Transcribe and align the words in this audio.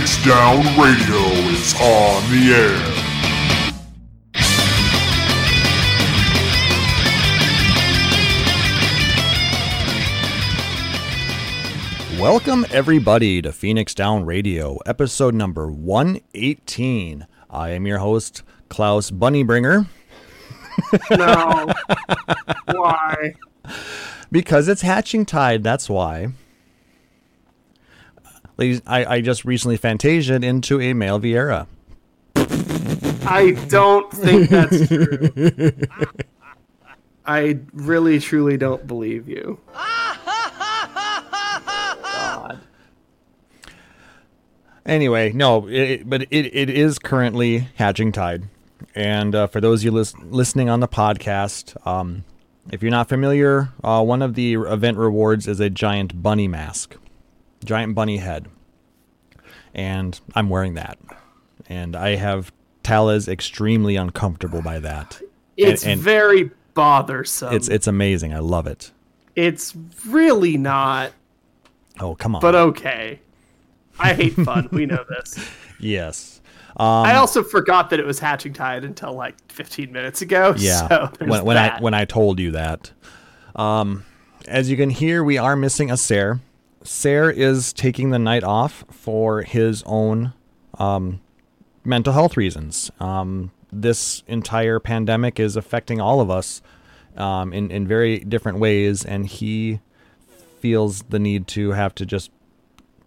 Phoenix 0.00 0.24
Down 0.24 0.60
Radio 0.80 1.18
is 1.52 1.74
on 1.74 2.22
the 2.30 2.54
air. 2.56 2.80
Welcome, 12.18 12.64
everybody, 12.70 13.42
to 13.42 13.52
Phoenix 13.52 13.92
Down 13.94 14.24
Radio, 14.24 14.78
episode 14.86 15.34
number 15.34 15.70
118. 15.70 17.26
I 17.50 17.70
am 17.72 17.86
your 17.86 17.98
host, 17.98 18.42
Klauss 18.70 19.12
Bunnybringer, 19.12 19.86
No. 21.10 21.70
Why? 22.74 23.34
because 24.32 24.66
it's 24.66 24.80
hatching 24.80 25.26
tide, 25.26 25.62
that's 25.62 25.90
why. 25.90 26.28
Ladies, 28.60 28.82
I, 28.86 29.04
I 29.06 29.20
just 29.22 29.46
recently 29.46 29.78
fantasied 29.78 30.44
into 30.44 30.80
a 30.82 30.92
male 30.92 31.18
Viera. 31.18 31.66
I 33.26 33.52
don't 33.68 34.12
think 34.12 34.50
that's 34.50 34.86
true. 34.88 35.72
I 37.24 37.60
really, 37.72 38.20
truly 38.20 38.58
don't 38.58 38.86
believe 38.86 39.28
you. 39.28 39.58
God. 42.12 42.60
Anyway, 44.86 45.30
no, 45.32 45.68
it, 45.68 46.08
but 46.08 46.22
it, 46.22 46.46
it 46.54 46.68
is 46.68 46.98
currently 46.98 47.68
hatching 47.76 48.10
tide. 48.12 48.44
And 48.94 49.34
uh, 49.34 49.46
for 49.46 49.60
those 49.60 49.82
of 49.82 49.84
you 49.84 49.90
lis- 49.92 50.16
listening 50.18 50.68
on 50.68 50.80
the 50.80 50.88
podcast, 50.88 51.76
um, 51.86 52.24
if 52.72 52.82
you're 52.82 52.90
not 52.90 53.08
familiar, 53.08 53.68
uh, 53.84 54.02
one 54.02 54.20
of 54.20 54.34
the 54.34 54.54
event 54.54 54.96
rewards 54.96 55.46
is 55.46 55.60
a 55.60 55.70
giant 55.70 56.22
bunny 56.22 56.48
mask, 56.48 56.96
giant 57.64 57.94
bunny 57.94 58.18
head. 58.18 58.48
And 59.74 60.18
I'm 60.34 60.48
wearing 60.48 60.74
that. 60.74 60.98
And 61.68 61.94
I 61.94 62.16
have 62.16 62.52
Taliz 62.82 63.28
extremely 63.28 63.96
uncomfortable 63.96 64.62
by 64.62 64.78
that. 64.80 65.20
It's 65.56 65.84
and- 65.86 66.00
very 66.00 66.50
bothersome. 66.74 67.54
It's 67.54 67.68
it's 67.68 67.86
amazing. 67.86 68.32
I 68.34 68.38
love 68.38 68.66
it. 68.66 68.90
it's 69.36 69.74
really 70.08 70.56
not, 70.56 71.12
Oh, 72.00 72.14
come 72.14 72.34
on. 72.34 72.40
but 72.40 72.54
okay. 72.54 73.20
I 73.98 74.14
hate 74.14 74.32
fun. 74.34 74.68
we 74.72 74.86
know 74.86 75.04
this. 75.08 75.38
yes. 75.78 76.40
I 76.76 77.14
also 77.16 77.42
forgot 77.42 77.90
that 77.90 78.00
it 78.00 78.06
was 78.06 78.18
hatching 78.20 78.54
tide 78.54 78.84
until 78.84 79.12
like 79.12 79.34
15 79.52 79.92
minutes 79.92 80.22
ago. 80.22 80.54
Yeah. 80.58 80.88
So 80.88 81.10
when 81.26 81.44
when 81.44 81.56
I 81.58 81.78
when 81.80 81.92
I 81.94 82.04
told 82.06 82.40
you 82.40 82.52
that. 82.52 82.90
Um 83.54 84.04
as 84.48 84.70
you 84.70 84.76
can 84.78 84.88
hear, 84.88 85.22
we 85.22 85.36
are 85.36 85.54
missing 85.56 85.90
a 85.90 85.96
Ser. 85.98 86.40
Ser 86.82 87.30
is 87.30 87.72
taking 87.72 88.10
the 88.10 88.18
night 88.18 88.44
off 88.44 88.84
for 88.90 89.42
his 89.42 89.82
own 89.86 90.32
um 90.78 91.20
mental 91.84 92.12
health 92.12 92.36
reasons. 92.36 92.90
Um 93.00 93.52
this 93.72 94.22
entire 94.26 94.80
pandemic 94.80 95.38
is 95.38 95.56
affecting 95.56 96.00
all 96.00 96.20
of 96.20 96.30
us 96.30 96.62
um 97.16 97.52
in, 97.52 97.70
in 97.70 97.86
very 97.86 98.18
different 98.20 98.58
ways 98.58 99.04
and 99.04 99.26
he 99.26 99.80
feels 100.60 101.02
the 101.08 101.18
need 101.18 101.46
to 101.48 101.70
have 101.72 101.94
to 101.96 102.06
just 102.06 102.30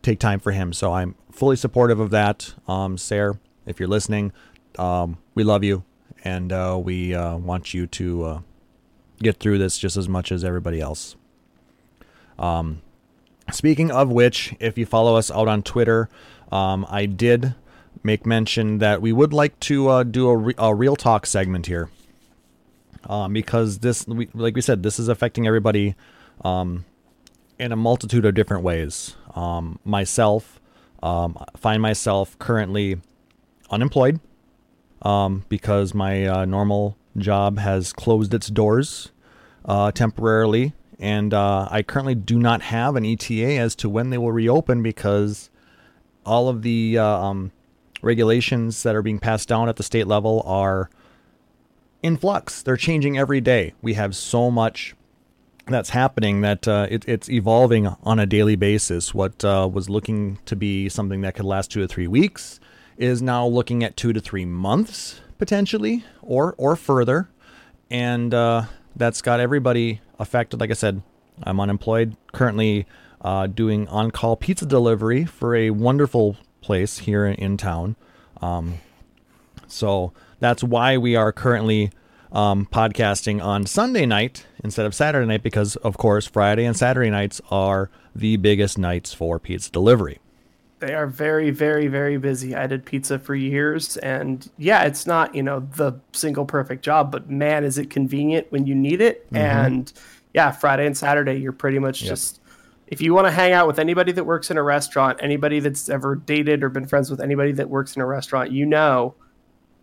take 0.02 0.20
time 0.20 0.40
for 0.40 0.52
him. 0.52 0.74
So 0.74 0.94
I'm 0.94 1.16
fully 1.32 1.56
supportive 1.56 2.00
of 2.00 2.10
that. 2.12 2.54
Um, 2.68 2.98
Sarah, 2.98 3.40
if 3.66 3.80
you're 3.80 3.90
listening, 3.90 4.34
um, 4.78 5.18
we 5.34 5.44
love 5.44 5.64
you 5.64 5.84
and 6.24 6.52
uh, 6.52 6.80
we 6.82 7.14
uh, 7.16 7.38
want 7.38 7.74
you 7.74 7.88
to 7.88 8.24
uh, 8.24 8.40
get 9.22 9.40
through 9.40 9.58
this 9.58 9.78
just 9.78 9.98
as 9.98 10.10
much 10.10 10.32
as 10.32 10.44
everybody 10.44 10.82
else. 10.82 11.16
Um, 12.38 12.82
speaking 13.52 13.92
of 13.92 14.10
which, 14.10 14.56
if 14.60 14.78
you 14.78 14.86
follow 14.86 15.16
us 15.16 15.30
out 15.32 15.48
on 15.48 15.64
Twitter, 15.64 16.10
um, 16.52 16.86
I 16.90 17.06
did 17.06 17.56
make 18.04 18.26
mention 18.26 18.80
that 18.80 19.02
we 19.02 19.12
would 19.12 19.34
like 19.34 19.60
to 19.62 19.90
uh, 19.90 20.04
do 20.04 20.30
a, 20.30 20.38
re- 20.38 20.56
a 20.58 20.76
real 20.76 20.96
talk 20.96 21.26
segment 21.26 21.68
here. 21.68 21.90
Um, 23.06 23.34
because 23.34 23.80
this, 23.80 24.08
we, 24.08 24.30
like 24.34 24.56
we 24.56 24.62
said, 24.62 24.84
this 24.84 24.98
is 24.98 25.10
affecting 25.10 25.46
everybody 25.46 25.96
um, 26.44 26.86
in 27.60 27.72
a 27.72 27.76
multitude 27.76 28.26
of 28.26 28.34
different 28.34 28.64
ways. 28.64 29.16
Um, 29.36 29.80
myself, 29.84 30.62
um, 31.02 31.38
find 31.58 31.82
myself 31.82 32.38
currently 32.40 33.02
unemployed 33.70 34.20
um, 35.02 35.44
because 35.50 35.94
my 35.94 36.26
uh, 36.26 36.46
normal 36.46 36.98
job 37.18 37.60
has 37.60 37.94
closed 37.94 38.34
its 38.34 38.48
doors 38.48 39.12
uh, 39.66 39.92
temporarily, 39.92 40.74
and 41.04 41.34
uh, 41.34 41.68
I 41.70 41.84
currently 41.84 42.16
do 42.16 42.40
not 42.40 42.62
have 42.62 42.96
an 42.96 43.04
ETA 43.04 43.58
as 43.58 43.76
to 43.76 43.90
when 43.90 44.10
they 44.10 44.18
will 44.18 44.32
reopen 44.32 44.82
because 44.82 45.50
all 46.26 46.48
of 46.48 46.62
the 46.62 46.98
uh, 46.98 47.06
um, 47.06 47.52
regulations 48.02 48.84
that 48.84 48.96
are 48.96 49.02
being 49.02 49.20
passed 49.20 49.50
down 49.50 49.68
at 49.68 49.76
the 49.76 49.84
state 49.84 50.08
level 50.08 50.42
are 50.46 50.90
in 52.02 52.16
flux. 52.16 52.64
They're 52.64 52.78
changing 52.78 53.18
every 53.18 53.42
day. 53.42 53.74
We 53.82 53.96
have 53.96 54.16
so 54.16 54.50
much 54.50 54.96
that's 55.68 55.90
happening 55.90 56.40
that 56.40 56.70
uh, 56.70 56.88
it, 56.90 57.04
it's 57.06 57.30
evolving 57.30 57.88
on 57.88 58.20
a 58.20 58.26
daily 58.26 58.56
basis. 58.56 59.14
What 59.14 59.44
uh, 59.44 59.70
was 59.72 59.90
looking 59.90 60.40
to 60.46 60.56
be 60.56 60.88
something 60.88 61.20
that 61.22 61.36
could 61.36 61.46
last 61.46 61.70
two 61.70 61.82
to 61.82 61.88
three 61.88 62.08
weeks 62.08 62.62
is 62.96 63.22
now 63.22 63.46
looking 63.46 63.84
at 63.84 63.98
two 63.98 64.14
to 64.14 64.22
three 64.22 64.46
months 64.46 65.20
potentially, 65.38 66.06
or 66.22 66.56
or 66.58 66.78
further, 66.78 67.28
and 67.90 68.34
uh, 68.34 68.64
that's 68.96 69.22
got 69.22 69.42
everybody 69.42 70.00
affected. 70.24 70.60
Like 70.60 70.72
I 70.72 70.74
said, 70.74 71.04
I'm 71.44 71.60
unemployed 71.60 72.16
currently, 72.32 72.88
uh, 73.22 73.48
doing 73.48 73.88
on-call 73.88 74.38
pizza 74.38 74.66
delivery 74.66 75.26
for 75.26 75.56
a 75.56 75.70
wonderful 75.70 76.38
place 76.62 77.00
here 77.00 77.26
in, 77.26 77.58
town. 77.58 77.96
Um, 78.42 78.80
so 79.68 80.14
that's 80.40 80.64
why 80.64 80.98
we 80.98 81.16
are 81.16 81.32
currently 81.32 81.92
um, 82.32 82.66
podcasting 82.66 83.44
on 83.44 83.66
Sunday 83.66 84.06
night 84.06 84.46
instead 84.64 84.86
of 84.86 84.96
Saturday 84.96 85.28
night 85.28 85.44
because, 85.44 85.76
of 85.78 85.98
course, 85.98 86.26
Friday 86.26 86.66
and 86.66 86.76
Saturday 86.76 87.10
nights 87.10 87.40
are 87.52 87.90
the 88.16 88.38
biggest 88.38 88.78
nights 88.78 89.14
for 89.14 89.40
pizza 89.40 89.72
delivery. 89.72 90.20
They 90.80 90.94
are 90.94 91.08
very, 91.08 91.50
very, 91.50 91.88
very 91.88 92.18
busy. 92.18 92.56
I 92.56 92.68
did 92.68 92.86
pizza 92.86 93.18
for 93.18 93.36
years, 93.36 93.96
and 93.98 94.50
yeah, 94.58 94.84
it's 94.84 95.08
not 95.08 95.34
you 95.34 95.42
know 95.42 95.62
the 95.78 95.94
single 96.12 96.44
perfect 96.44 96.84
job, 96.84 97.10
but 97.10 97.30
man, 97.30 97.64
is 97.64 97.78
it 97.78 97.90
convenient 97.90 98.52
when 98.52 98.68
you 98.68 98.76
need 98.76 99.00
it. 99.00 99.26
And 99.32 99.94
yeah, 100.34 100.52
Friday 100.52 100.86
and 100.86 100.98
Saturday, 100.98 101.36
you're 101.36 101.52
pretty 101.52 101.80
much 101.80 102.00
just 102.00 102.42
if 102.88 103.02
you 103.02 103.14
want 103.14 103.28
to 103.28 103.32
hang 103.32 103.54
out 103.54 103.68
with 103.68 103.80
anybody 103.80 104.12
that 104.12 104.26
works 104.26 104.52
in 104.52 104.58
a 104.58 104.64
restaurant, 104.64 105.20
anybody 105.22 105.60
that's 105.60 105.90
ever 105.90 106.16
dated 106.16 106.64
or 106.64 106.70
been 106.70 106.86
friends 106.86 107.10
with 107.10 107.22
anybody 107.22 107.52
that 107.54 107.70
works 107.70 107.96
in 107.96 108.02
a 108.02 108.06
restaurant, 108.06 108.52
you 108.52 108.66
know 108.66 109.16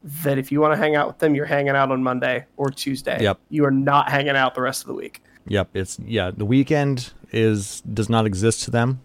that 0.03 0.39
if 0.39 0.51
you 0.51 0.61
want 0.61 0.73
to 0.73 0.77
hang 0.77 0.97
out 0.97 1.07
with 1.07 1.19
them, 1.19 1.35
you're 1.35 1.47
hanging 1.47 1.71
out 1.71 1.91
on 1.91 2.03
Monday 2.03 2.47
or 2.57 2.71
Tuesday. 2.71 3.23
Yep. 3.23 3.39
You 3.49 3.65
are 3.65 3.71
not 3.71 4.09
hanging 4.09 4.37
out 4.37 4.55
the 4.55 4.63
rest 4.63 4.83
of 4.83 4.89
the 4.89 4.95
week. 4.95 5.23
Yep, 5.47 5.71
it's 5.75 5.99
yeah. 6.05 6.31
The 6.31 6.45
weekend 6.45 7.13
is 7.33 7.81
does 7.83 8.09
not 8.09 8.27
exist 8.27 8.65
to 8.65 8.71
them 8.71 9.01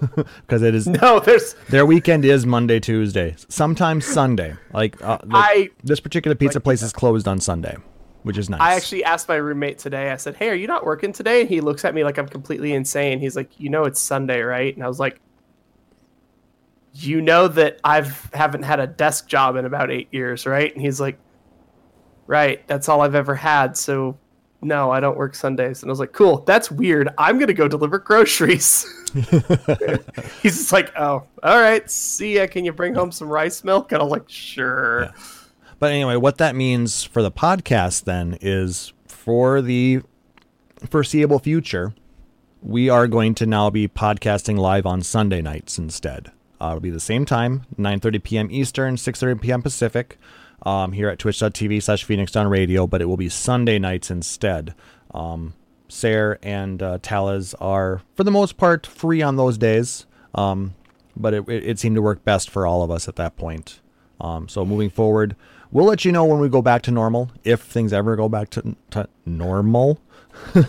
because 0.16 0.62
it 0.62 0.74
is 0.74 0.86
No, 1.02 1.20
there's 1.20 1.54
their 1.68 1.84
weekend 1.84 2.24
is 2.24 2.46
Monday, 2.46 2.80
Tuesday, 2.80 3.34
sometimes 3.48 4.06
Sunday. 4.06 4.54
Like, 4.72 5.02
uh, 5.02 5.18
like 5.24 5.32
I- 5.34 5.70
this 5.82 6.00
particular 6.00 6.34
pizza 6.34 6.58
like, 6.58 6.64
place 6.64 6.82
is 6.82 6.92
closed 6.92 7.28
on 7.28 7.40
Sunday, 7.40 7.76
which 8.24 8.38
is 8.38 8.48
nice. 8.48 8.60
I 8.60 8.74
actually 8.74 9.04
asked 9.04 9.28
my 9.28 9.36
roommate 9.36 9.78
today. 9.78 10.10
I 10.10 10.16
said, 10.16 10.34
"Hey, 10.34 10.48
are 10.48 10.54
you 10.54 10.66
not 10.66 10.84
working 10.84 11.12
today?" 11.12 11.42
And 11.42 11.48
he 11.48 11.60
looks 11.60 11.84
at 11.84 11.94
me 11.94 12.04
like 12.04 12.18
I'm 12.18 12.26
completely 12.26 12.72
insane. 12.72 13.20
He's 13.20 13.36
like, 13.36 13.50
"You 13.60 13.68
know, 13.68 13.84
it's 13.84 14.00
Sunday, 14.00 14.40
right?" 14.40 14.74
And 14.74 14.82
I 14.82 14.88
was 14.88 14.98
like, 14.98 15.20
"You 16.94 17.20
know 17.20 17.48
that 17.48 17.80
I've 17.84 18.30
haven't 18.32 18.62
had 18.62 18.80
a 18.80 18.86
desk 18.86 19.28
job 19.28 19.56
in 19.56 19.66
about 19.66 19.90
eight 19.90 20.08
years, 20.10 20.46
right?" 20.46 20.72
And 20.72 20.82
he's 20.82 21.00
like, 21.00 21.18
"Right, 22.26 22.66
that's 22.66 22.88
all 22.88 23.02
I've 23.02 23.14
ever 23.14 23.34
had." 23.34 23.76
So, 23.76 24.16
no, 24.62 24.90
I 24.90 25.00
don't 25.00 25.18
work 25.18 25.34
Sundays. 25.34 25.82
And 25.82 25.90
I 25.90 25.92
was 25.92 26.00
like, 26.00 26.12
"Cool, 26.12 26.38
that's 26.46 26.70
weird. 26.70 27.10
I'm 27.18 27.38
gonna 27.38 27.52
go 27.52 27.68
deliver 27.68 27.98
groceries." 27.98 28.86
he's 30.42 30.56
just 30.56 30.72
like, 30.72 30.92
"Oh, 30.96 31.24
all 31.42 31.60
right. 31.60 31.88
See 31.90 32.36
ya. 32.36 32.46
Can 32.46 32.64
you 32.64 32.72
bring 32.72 32.94
home 32.94 33.12
some 33.12 33.28
rice 33.28 33.62
milk?" 33.64 33.92
And 33.92 34.00
I'm 34.00 34.08
like, 34.08 34.30
"Sure." 34.30 35.12
But 35.78 35.92
anyway, 35.92 36.16
what 36.16 36.38
that 36.38 36.56
means 36.56 37.04
for 37.04 37.22
the 37.22 37.32
podcast 37.32 38.04
then 38.04 38.38
is 38.40 38.92
for 39.06 39.60
the 39.60 40.02
foreseeable 40.88 41.38
future, 41.38 41.94
we 42.62 42.88
are 42.88 43.06
going 43.06 43.34
to 43.36 43.46
now 43.46 43.70
be 43.70 43.88
podcasting 43.88 44.58
live 44.58 44.86
on 44.86 45.02
Sunday 45.02 45.42
nights 45.42 45.78
instead. 45.78 46.32
Uh, 46.60 46.68
it'll 46.68 46.80
be 46.80 46.90
the 46.90 47.00
same 47.00 47.24
time, 47.24 47.66
9:30 47.78 48.22
p.m. 48.22 48.48
Eastern, 48.50 48.96
6:30 48.96 49.40
p.m. 49.40 49.62
Pacific, 49.62 50.18
um, 50.62 50.92
here 50.92 51.08
at 51.08 51.18
twitch.tv 51.18 51.82
slash 51.82 52.04
Phoenix 52.04 52.32
Down 52.32 52.48
Radio, 52.48 52.86
but 52.86 53.02
it 53.02 53.06
will 53.06 53.16
be 53.16 53.28
Sunday 53.28 53.78
nights 53.78 54.10
instead. 54.10 54.74
Um, 55.12 55.54
and 56.42 56.82
uh, 56.82 56.98
Taliz 56.98 57.54
are, 57.60 58.02
for 58.14 58.24
the 58.24 58.30
most 58.30 58.56
part, 58.56 58.86
free 58.86 59.22
on 59.22 59.36
those 59.36 59.58
days, 59.58 60.06
um, 60.34 60.74
but 61.14 61.34
it, 61.34 61.48
it, 61.48 61.64
it 61.64 61.78
seemed 61.78 61.96
to 61.96 62.02
work 62.02 62.24
best 62.24 62.50
for 62.50 62.66
all 62.66 62.82
of 62.82 62.90
us 62.90 63.06
at 63.06 63.16
that 63.16 63.36
point. 63.36 63.80
Um, 64.20 64.48
so 64.48 64.64
moving 64.64 64.90
forward, 64.90 65.36
we'll 65.74 65.84
let 65.84 66.06
you 66.06 66.12
know 66.12 66.24
when 66.24 66.40
we 66.40 66.48
go 66.48 66.62
back 66.62 66.80
to 66.82 66.90
normal, 66.90 67.30
if 67.44 67.60
things 67.60 67.92
ever 67.92 68.16
go 68.16 68.30
back 68.30 68.48
to, 68.50 68.74
to 68.92 69.06
normal. 69.26 70.00
and 70.54 70.66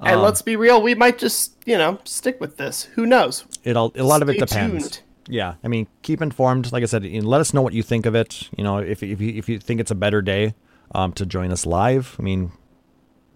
Um, 0.00 0.20
let's 0.20 0.42
be 0.42 0.56
real, 0.56 0.82
we 0.82 0.94
might 0.94 1.16
just, 1.16 1.56
you 1.64 1.78
know, 1.78 1.98
stick 2.04 2.40
with 2.40 2.58
this. 2.58 2.84
Who 2.94 3.06
knows? 3.06 3.46
It'll 3.64 3.92
a 3.94 4.02
lot 4.02 4.20
of 4.20 4.28
it 4.28 4.38
depends. 4.38 4.90
tuned. 4.90 5.00
Yeah, 5.28 5.54
I 5.62 5.68
mean, 5.68 5.86
keep 6.02 6.20
informed. 6.20 6.72
Like 6.72 6.82
I 6.82 6.86
said, 6.86 7.04
you 7.04 7.22
know, 7.22 7.28
let 7.28 7.40
us 7.40 7.54
know 7.54 7.62
what 7.62 7.72
you 7.72 7.82
think 7.82 8.06
of 8.06 8.14
it. 8.14 8.48
You 8.56 8.64
know, 8.64 8.78
if 8.78 9.02
if 9.02 9.20
you, 9.20 9.30
if 9.34 9.48
you 9.48 9.58
think 9.60 9.80
it's 9.80 9.92
a 9.92 9.94
better 9.94 10.20
day 10.20 10.54
um, 10.94 11.12
to 11.12 11.24
join 11.24 11.52
us 11.52 11.64
live, 11.64 12.16
I 12.18 12.22
mean, 12.22 12.50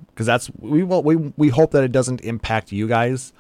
because 0.09 0.27
that's 0.27 0.51
we 0.59 0.83
will 0.83 1.05
we 1.05 1.15
we 1.37 1.49
hope 1.51 1.71
that 1.71 1.85
it 1.85 1.93
doesn't 1.93 2.21
impact 2.23 2.73
you 2.73 2.89
guys 2.89 3.33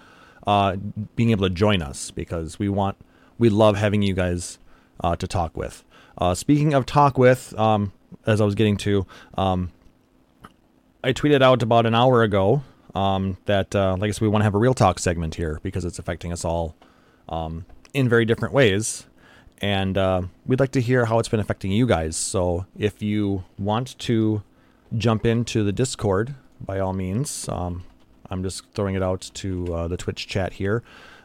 uh, 0.46 0.76
being 1.16 1.30
able 1.30 1.48
to 1.48 1.54
join 1.54 1.82
us 1.82 2.12
because 2.12 2.58
we 2.60 2.68
want 2.68 2.96
we 3.36 3.48
love 3.48 3.76
having 3.76 4.02
you 4.02 4.14
guys 4.14 4.58
uh, 5.00 5.16
to 5.16 5.26
talk 5.26 5.56
with. 5.56 5.84
Uh, 6.18 6.34
speaking 6.34 6.74
of 6.74 6.86
talk 6.86 7.18
with, 7.18 7.58
um, 7.58 7.92
as 8.26 8.40
I 8.40 8.44
was 8.44 8.54
getting 8.54 8.76
to, 8.78 9.06
um, 9.36 9.70
I 11.04 11.12
tweeted 11.12 11.42
out 11.42 11.62
about 11.62 11.86
an 11.86 11.94
hour 11.94 12.22
ago 12.22 12.62
um, 12.94 13.36
that, 13.44 13.74
uh, 13.74 13.96
like 13.98 14.08
I 14.08 14.12
said, 14.12 14.22
we 14.22 14.28
want 14.28 14.40
to 14.40 14.44
have 14.44 14.54
a 14.54 14.58
real 14.58 14.74
talk 14.74 14.98
segment 14.98 15.34
here 15.34 15.60
because 15.62 15.84
it's 15.84 15.98
affecting 15.98 16.32
us 16.32 16.44
all 16.44 16.74
um, 17.28 17.66
in 17.92 18.08
very 18.08 18.24
different 18.24 18.54
ways. 18.54 19.06
And 19.58 19.96
uh, 19.96 20.22
we'd 20.46 20.60
like 20.60 20.72
to 20.72 20.80
hear 20.80 21.06
how 21.06 21.18
it's 21.18 21.28
been 21.28 21.40
affecting 21.40 21.72
you 21.72 21.86
guys. 21.86 22.16
So 22.16 22.66
if 22.78 23.02
you 23.02 23.44
want 23.58 23.98
to 24.00 24.42
jump 24.96 25.24
into 25.24 25.64
the 25.64 25.72
Discord, 25.72 26.34
by 26.60 26.78
all 26.78 26.92
means, 26.92 27.48
um, 27.48 27.84
I'm 28.30 28.42
just 28.42 28.64
throwing 28.74 28.94
it 28.94 29.02
out 29.02 29.30
to 29.34 29.74
uh, 29.74 29.88
the 29.88 29.96
Twitch 29.96 30.26
chat 30.26 30.54
here. 30.54 30.82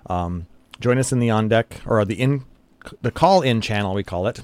Um, 0.07 0.47
join 0.79 0.97
us 0.97 1.11
in 1.11 1.19
the 1.19 1.29
on 1.29 1.47
deck 1.47 1.81
or 1.85 2.03
the 2.05 2.15
in 2.15 2.45
the 3.01 3.11
call 3.11 3.41
in 3.41 3.61
channel, 3.61 3.93
we 3.93 4.03
call 4.03 4.27
it. 4.27 4.41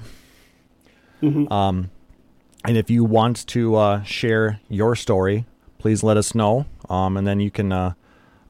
Um, 1.52 1.90
and 2.64 2.76
if 2.76 2.90
you 2.90 3.04
want 3.04 3.46
to 3.48 3.76
uh, 3.76 4.02
share 4.02 4.60
your 4.68 4.94
story, 4.96 5.46
please 5.78 6.02
let 6.02 6.16
us 6.16 6.34
know. 6.34 6.66
Um, 6.88 7.16
and 7.16 7.26
then 7.26 7.40
you 7.40 7.50
can 7.50 7.72
uh, 7.72 7.94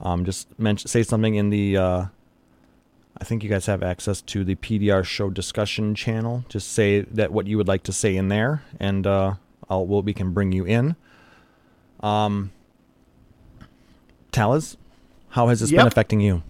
um, 0.00 0.24
just 0.24 0.58
mention, 0.58 0.88
say 0.88 1.02
something 1.02 1.34
in 1.34 1.50
the. 1.50 1.76
Uh, 1.76 2.06
I 3.20 3.24
think 3.24 3.42
you 3.42 3.50
guys 3.50 3.66
have 3.66 3.82
access 3.82 4.22
to 4.22 4.44
the 4.44 4.54
PDR 4.54 5.04
show 5.04 5.28
discussion 5.28 5.94
channel. 5.94 6.44
Just 6.48 6.72
say 6.72 7.00
that 7.00 7.32
what 7.32 7.46
you 7.48 7.56
would 7.56 7.66
like 7.66 7.82
to 7.84 7.92
say 7.92 8.14
in 8.16 8.28
there, 8.28 8.62
and 8.78 9.06
uh, 9.06 9.34
I'll, 9.68 9.86
we'll, 9.86 10.02
we 10.02 10.14
can 10.14 10.32
bring 10.32 10.52
you 10.52 10.64
in. 10.64 10.94
Um, 12.00 12.52
Taliz, 14.30 14.76
how 15.30 15.48
has 15.48 15.60
this 15.60 15.70
been 15.70 15.88
affecting 15.88 16.20
you? 16.20 16.42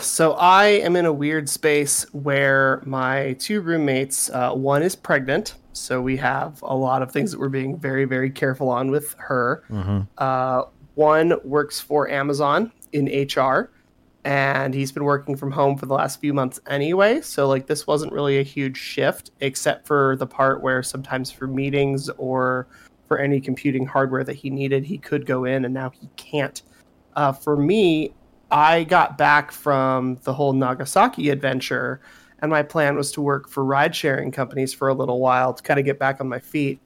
So 0.00 0.32
I 0.34 0.66
am 0.66 0.96
in 0.96 1.06
a 1.06 1.12
weird 1.12 1.48
space 1.48 2.04
where 2.12 2.82
my 2.86 3.34
two 3.38 3.60
roommates, 3.60 4.30
uh, 4.30 4.52
one 4.52 4.82
is 4.82 4.94
pregnant, 4.96 5.54
so 5.72 6.00
we 6.00 6.16
have 6.16 6.60
a 6.62 6.74
lot 6.74 7.02
of 7.02 7.10
things 7.10 7.30
that 7.32 7.40
we're 7.40 7.48
being 7.48 7.78
very, 7.78 8.04
very 8.04 8.30
careful 8.30 8.68
on 8.68 8.90
with 8.90 9.14
her. 9.18 9.64
Uh, 10.18 10.64
one 10.94 11.34
works 11.44 11.80
for 11.80 12.08
Amazon 12.10 12.72
in 12.92 13.06
HR, 13.06 13.70
and 14.24 14.74
he's 14.74 14.90
been 14.90 15.04
working 15.04 15.36
from 15.36 15.50
home 15.50 15.76
for 15.76 15.86
the 15.86 15.94
last 15.94 16.20
few 16.20 16.32
months 16.32 16.58
anyway. 16.66 17.20
So 17.20 17.46
like 17.46 17.66
this 17.66 17.86
wasn't 17.86 18.12
really 18.12 18.38
a 18.38 18.42
huge 18.42 18.78
shift, 18.78 19.30
except 19.40 19.86
for 19.86 20.16
the 20.16 20.26
part 20.26 20.62
where 20.62 20.82
sometimes 20.82 21.30
for 21.30 21.46
meetings 21.46 22.08
or 22.16 22.66
for 23.06 23.18
any 23.18 23.40
computing 23.40 23.86
hardware 23.86 24.24
that 24.24 24.34
he 24.34 24.50
needed, 24.50 24.84
he 24.84 24.98
could 24.98 25.26
go 25.26 25.44
in, 25.44 25.64
and 25.64 25.74
now 25.74 25.90
he 25.90 26.08
can't. 26.16 26.62
Uh, 27.14 27.32
for 27.32 27.56
me, 27.56 28.12
I 28.50 28.84
got 28.84 29.18
back 29.18 29.50
from 29.50 30.18
the 30.22 30.32
whole 30.32 30.52
Nagasaki 30.52 31.30
adventure, 31.30 32.00
and 32.38 32.50
my 32.50 32.62
plan 32.62 32.96
was 32.96 33.10
to 33.12 33.20
work 33.20 33.48
for 33.48 33.64
ride 33.64 33.94
sharing 33.94 34.30
companies 34.30 34.72
for 34.72 34.88
a 34.88 34.94
little 34.94 35.18
while 35.18 35.52
to 35.52 35.62
kind 35.62 35.80
of 35.80 35.86
get 35.86 35.98
back 35.98 36.20
on 36.20 36.28
my 36.28 36.38
feet. 36.38 36.78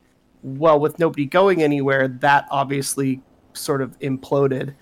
Well, 0.43 0.81
with 0.81 0.99
nobody 0.99 1.27
going 1.27 1.63
anywhere, 1.63 2.09
that 2.09 2.47
obviously 2.51 3.21
sort 3.53 3.83
of 3.83 3.99
imploded. 3.99 4.75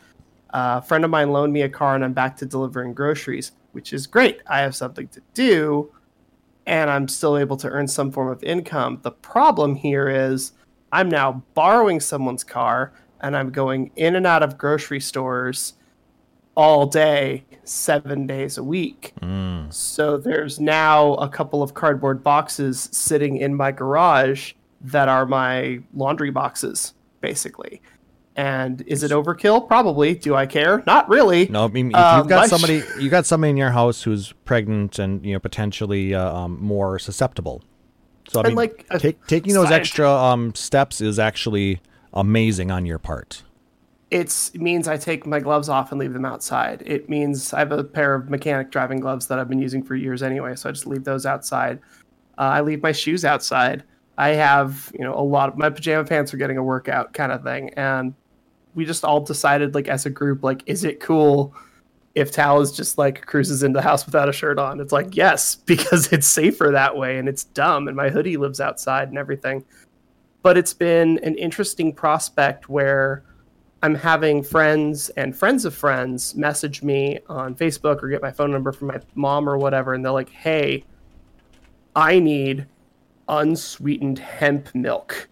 Uh, 0.51 0.81
a 0.81 0.83
friend 0.83 1.05
of 1.05 1.11
mine 1.11 1.33
loaned 1.33 1.53
me 1.53 1.63
a 1.63 1.69
car, 1.69 1.95
and 1.97 2.05
I'm 2.05 2.13
back 2.13 2.37
to 2.39 2.47
delivering 2.47 2.95
groceries, 2.95 3.53
which 3.73 3.93
is 3.93 4.07
great. 4.07 4.41
I 4.47 4.61
have 4.61 4.77
something 4.77 5.09
to 5.09 5.21
do, 5.35 5.91
and 6.65 6.89
I'm 6.89 7.09
still 7.09 7.37
able 7.37 7.57
to 7.57 7.69
earn 7.69 7.89
some 7.89 8.13
form 8.13 8.29
of 8.29 8.43
income. 8.45 9.01
The 9.03 9.11
problem 9.11 9.75
here 9.75 10.09
is 10.09 10.53
I'm 10.93 11.09
now 11.09 11.43
borrowing 11.55 11.99
someone's 11.99 12.45
car, 12.45 12.93
and 13.21 13.37
I'm 13.37 13.51
going 13.51 13.91
in 13.97 14.15
and 14.15 14.27
out 14.27 14.45
of 14.45 14.57
grocery 14.57 15.01
stores 15.01 15.75
all 16.59 16.87
day, 16.87 17.45
seven 17.63 18.27
days 18.27 18.59
a 18.59 18.65
week. 18.65 19.15
So 19.71 20.17
there's 20.19 20.59
now 20.59 21.15
a 21.15 21.29
couple 21.29 21.63
of 21.63 21.73
cardboard 21.75 22.25
boxes 22.25 22.89
sitting 22.91 23.37
in 23.37 23.55
my 23.55 23.71
garage 23.71 24.55
that 24.81 25.09
are 25.09 25.25
my 25.25 25.79
laundry 25.95 26.31
boxes, 26.31 26.95
basically. 27.21 27.81
And 28.35 28.83
is 28.87 29.03
it 29.05 29.11
overkill? 29.13 29.67
Probably. 29.69 30.15
Do 30.15 30.35
I 30.35 30.47
care? 30.47 30.83
Not 30.87 31.09
really. 31.09 31.47
No, 31.49 31.65
I 31.65 31.69
mean, 31.69 31.91
if 31.91 31.97
Uh, 31.97 32.17
you've 32.19 32.29
got 32.29 32.49
somebody, 32.49 32.83
you 33.01 33.09
got 33.09 33.25
somebody 33.25 33.51
in 33.51 33.57
your 33.57 33.71
house 33.71 34.03
who's 34.03 34.33
pregnant 34.45 34.99
and 34.99 35.25
you 35.25 35.33
know 35.35 35.41
potentially 35.41 36.15
uh, 36.15 36.33
um, 36.37 36.59
more 36.61 36.99
susceptible. 36.99 37.63
So 38.29 38.41
I 38.41 38.43
And, 38.45 38.49
mean, 38.49 38.57
like, 38.57 38.87
take, 38.99 39.27
taking 39.27 39.55
those 39.55 39.71
extra 39.71 40.11
um, 40.11 40.55
steps 40.55 41.01
is 41.01 41.19
actually 41.19 41.81
amazing 42.13 42.71
on 42.71 42.85
your 42.87 42.99
part. 42.99 43.43
It 44.11 44.51
means 44.55 44.89
I 44.89 44.97
take 44.97 45.27
my 45.27 45.39
gloves 45.39 45.69
off 45.69 45.93
and 45.93 46.01
leave 46.01 46.15
them 46.15 46.25
outside. 46.25 46.83
It 46.87 47.11
means 47.11 47.53
I 47.53 47.59
have 47.59 47.73
a 47.73 47.85
pair 47.85 48.15
of 48.15 48.31
mechanic 48.31 48.71
driving 48.71 49.01
gloves 49.01 49.27
that 49.27 49.39
I've 49.39 49.49
been 49.49 49.59
using 49.59 49.83
for 49.83 49.95
years 49.95 50.23
anyway, 50.23 50.57
so 50.57 50.71
I 50.71 50.73
just 50.73 50.87
leave 50.87 51.05
those 51.05 51.27
outside. 51.27 51.79
Uh, 52.39 52.43
I 52.43 52.61
leave 52.63 52.83
my 52.83 52.93
shoes 52.93 53.25
outside. 53.25 53.85
I 54.17 54.31
have, 54.31 54.91
you 54.95 55.05
know, 55.05 55.15
a 55.15 55.23
lot 55.23 55.49
of 55.49 55.59
my 55.59 55.69
pajama 55.69 56.05
pants 56.05 56.33
are 56.33 56.39
getting 56.39 56.57
a 56.57 56.63
workout 56.63 57.13
kind 57.13 57.33
of 57.33 57.43
thing, 57.43 57.71
and 57.75 58.15
we 58.75 58.85
just 58.85 59.05
all 59.05 59.21
decided, 59.21 59.75
like 59.75 59.89
as 59.89 60.07
a 60.07 60.11
group, 60.11 60.43
like, 60.43 60.63
is 60.67 60.85
it 60.85 61.01
cool 61.01 61.55
if 62.15 62.33
Taliz 62.33 62.75
just 62.75 62.97
like 62.97 63.27
cruises 63.27 63.63
into 63.63 63.79
the 63.79 63.83
house 63.83 64.07
without 64.07 64.29
a 64.29 64.33
shirt 64.33 64.59
on? 64.59 64.81
It's 64.81 64.93
like 64.93 65.17
yes, 65.17 65.55
because 65.67 66.13
it's 66.13 66.27
safer 66.27 66.71
that 66.73 66.97
way, 66.97 67.19
and 67.19 67.29
it's 67.29 67.45
dumb, 67.45 67.89
and 67.89 67.97
my 67.97 68.09
hoodie 68.09 68.37
lives 68.39 68.61
outside 68.61 69.09
and 69.09 69.19
everything. 69.19 69.65
But 70.43 70.57
it's 70.57 70.73
been 70.73 71.19
an 71.23 71.35
interesting 71.37 71.93
prospect 71.93 72.69
where 72.69 73.25
I'm 73.83 73.95
having 73.95 74.43
friends 74.43 75.09
and 75.11 75.37
friends 75.37 75.65
of 75.65 75.75
friends 75.75 76.35
message 76.35 76.83
me 76.83 77.19
on 77.29 77.55
Facebook 77.55 78.03
or 78.03 78.09
get 78.09 78.21
my 78.21 78.33
phone 78.33 78.51
number 78.51 78.73
from 78.73 78.89
my 78.89 79.01
mom 79.15 79.49
or 79.49 79.57
whatever, 79.57 79.95
and 79.95 80.05
they're 80.05 80.13
like, 80.13 80.31
"Hey, 80.31 80.85
I 81.95 82.19
need 82.19 82.67
unsweetened 83.29 84.19
hemp 84.19 84.75
milk. 84.75 85.29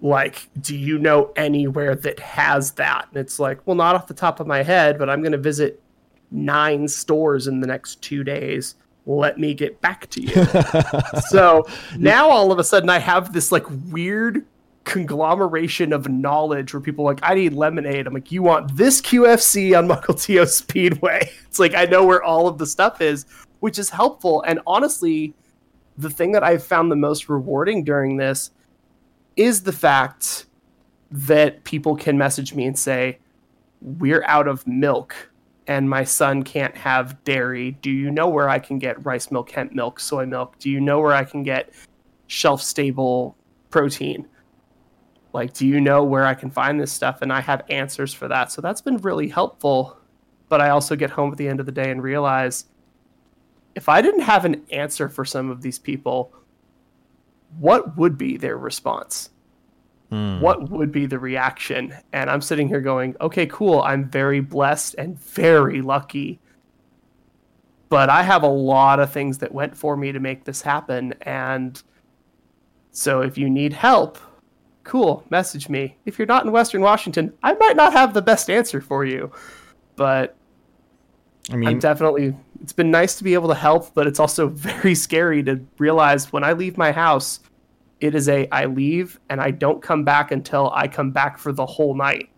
Like, 0.00 0.48
do 0.60 0.76
you 0.76 0.98
know 0.98 1.32
anywhere 1.34 1.96
that 1.96 2.20
has 2.20 2.72
that?" 2.72 3.08
And 3.08 3.16
it's 3.16 3.40
like, 3.40 3.66
"Well, 3.66 3.76
not 3.76 3.96
off 3.96 4.06
the 4.06 4.14
top 4.14 4.38
of 4.38 4.46
my 4.46 4.62
head, 4.62 4.96
but 4.96 5.10
I'm 5.10 5.20
going 5.20 5.32
to 5.32 5.38
visit 5.38 5.82
nine 6.30 6.86
stores 6.86 7.48
in 7.48 7.60
the 7.60 7.66
next 7.66 8.00
two 8.00 8.22
days. 8.22 8.76
Let 9.06 9.38
me 9.38 9.54
get 9.54 9.80
back 9.80 10.08
to 10.10 10.22
you." 10.22 10.44
so 11.28 11.66
now 11.98 12.28
all 12.28 12.52
of 12.52 12.60
a 12.60 12.64
sudden, 12.64 12.90
I 12.90 13.00
have 13.00 13.32
this 13.32 13.50
like 13.50 13.66
weird 13.90 14.46
conglomeration 14.84 15.92
of 15.92 16.08
knowledge 16.08 16.72
where 16.72 16.80
people 16.80 17.04
like, 17.04 17.20
I 17.22 17.34
need 17.34 17.52
lemonade. 17.52 18.06
I'm 18.06 18.14
like, 18.14 18.32
you 18.32 18.42
want 18.42 18.76
this 18.76 19.00
QFC 19.00 19.76
on 19.76 19.88
Mukilteo 19.88 20.48
Speedway? 20.48 21.30
It's 21.50 21.58
like 21.58 21.74
I 21.74 21.84
know 21.84 22.04
where 22.04 22.22
all 22.22 22.46
of 22.46 22.58
the 22.58 22.66
stuff 22.66 23.00
is, 23.00 23.26
which 23.58 23.76
is 23.76 23.90
helpful. 23.90 24.42
And 24.42 24.60
honestly, 24.68 25.34
the 25.98 26.08
thing 26.08 26.30
that 26.32 26.44
I've 26.44 26.62
found 26.62 26.92
the 26.92 26.96
most 26.96 27.28
rewarding 27.28 27.82
during 27.82 28.16
this 28.16 28.52
is 29.36 29.62
the 29.64 29.72
fact 29.72 30.46
that 31.10 31.64
people 31.64 31.96
can 31.96 32.16
message 32.16 32.54
me 32.54 32.66
and 32.66 32.78
say, 32.78 33.18
We're 33.80 34.22
out 34.26 34.46
of 34.46 34.64
milk 34.66 35.30
and 35.66 35.88
my 35.88 36.04
son 36.04 36.42
can't 36.42 36.76
have 36.76 37.22
dairy. 37.24 37.72
Do 37.82 37.90
you 37.90 38.10
know 38.10 38.28
where 38.28 38.48
I 38.48 38.58
can 38.58 38.78
get 38.78 39.04
rice 39.04 39.30
milk, 39.30 39.50
hemp 39.50 39.72
milk, 39.72 40.00
soy 40.00 40.26
milk? 40.26 40.58
Do 40.58 40.70
you 40.70 40.80
know 40.80 41.00
where 41.00 41.14
I 41.14 41.24
can 41.24 41.42
get 41.42 41.72
shelf 42.26 42.62
stable 42.62 43.36
protein? 43.70 44.26
Like, 45.32 45.52
do 45.52 45.66
you 45.66 45.80
know 45.80 46.02
where 46.02 46.26
I 46.26 46.34
can 46.34 46.50
find 46.50 46.80
this 46.80 46.92
stuff? 46.92 47.22
And 47.22 47.32
I 47.32 47.40
have 47.40 47.62
answers 47.68 48.12
for 48.12 48.28
that. 48.28 48.50
So 48.50 48.60
that's 48.60 48.80
been 48.80 48.96
really 48.98 49.28
helpful. 49.28 49.96
But 50.48 50.60
I 50.60 50.70
also 50.70 50.96
get 50.96 51.10
home 51.10 51.30
at 51.30 51.38
the 51.38 51.48
end 51.48 51.60
of 51.60 51.66
the 51.66 51.72
day 51.72 51.90
and 51.90 52.02
realize 52.02 52.64
if 53.74 53.88
I 53.88 54.02
didn't 54.02 54.22
have 54.22 54.44
an 54.44 54.64
answer 54.72 55.08
for 55.08 55.24
some 55.24 55.50
of 55.50 55.62
these 55.62 55.78
people, 55.78 56.32
what 57.58 57.96
would 57.96 58.18
be 58.18 58.36
their 58.36 58.58
response? 58.58 59.30
Hmm. 60.10 60.40
What 60.40 60.70
would 60.70 60.90
be 60.90 61.06
the 61.06 61.18
reaction? 61.18 61.94
And 62.12 62.28
I'm 62.28 62.40
sitting 62.40 62.66
here 62.66 62.80
going, 62.80 63.16
okay, 63.20 63.46
cool. 63.46 63.80
I'm 63.82 64.08
very 64.10 64.40
blessed 64.40 64.96
and 64.98 65.18
very 65.20 65.80
lucky. 65.82 66.40
But 67.88 68.08
I 68.08 68.22
have 68.22 68.42
a 68.42 68.48
lot 68.48 68.98
of 68.98 69.12
things 69.12 69.38
that 69.38 69.52
went 69.52 69.76
for 69.76 69.96
me 69.96 70.10
to 70.12 70.20
make 70.20 70.44
this 70.44 70.62
happen. 70.62 71.14
And 71.22 71.80
so 72.90 73.20
if 73.20 73.38
you 73.38 73.48
need 73.48 73.72
help, 73.72 74.18
cool, 74.84 75.24
message 75.30 75.68
me. 75.68 75.96
If 76.04 76.18
you're 76.18 76.26
not 76.26 76.44
in 76.44 76.52
Western 76.52 76.80
Washington, 76.80 77.32
I 77.42 77.54
might 77.54 77.76
not 77.76 77.92
have 77.92 78.14
the 78.14 78.22
best 78.22 78.50
answer 78.50 78.80
for 78.80 79.04
you. 79.04 79.32
But 79.96 80.36
I 81.50 81.56
mean, 81.56 81.68
I'm 81.68 81.78
definitely 81.78 82.34
it's 82.62 82.72
been 82.72 82.90
nice 82.90 83.16
to 83.16 83.24
be 83.24 83.34
able 83.34 83.48
to 83.48 83.54
help, 83.54 83.94
but 83.94 84.06
it's 84.06 84.20
also 84.20 84.48
very 84.48 84.94
scary 84.94 85.42
to 85.44 85.64
realize 85.78 86.32
when 86.32 86.44
I 86.44 86.52
leave 86.52 86.76
my 86.76 86.92
house, 86.92 87.40
It 88.00 88.14
is 88.14 88.28
a 88.28 88.48
I 88.50 88.66
leave 88.66 89.20
and 89.28 89.40
I 89.40 89.50
don't 89.50 89.82
come 89.82 90.04
back 90.04 90.30
until 90.30 90.70
I 90.74 90.88
come 90.88 91.10
back 91.10 91.38
for 91.38 91.52
the 91.52 91.66
whole 91.66 91.94
night. 91.94 92.30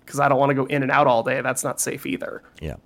Because 0.00 0.18
I 0.18 0.28
don't 0.28 0.38
want 0.38 0.50
to 0.50 0.54
go 0.54 0.64
in 0.64 0.82
and 0.82 0.90
out 0.90 1.06
all 1.06 1.22
day. 1.22 1.40
That's 1.40 1.62
not 1.62 1.80
safe 1.80 2.04
either. 2.04 2.42
Yeah. 2.60 2.76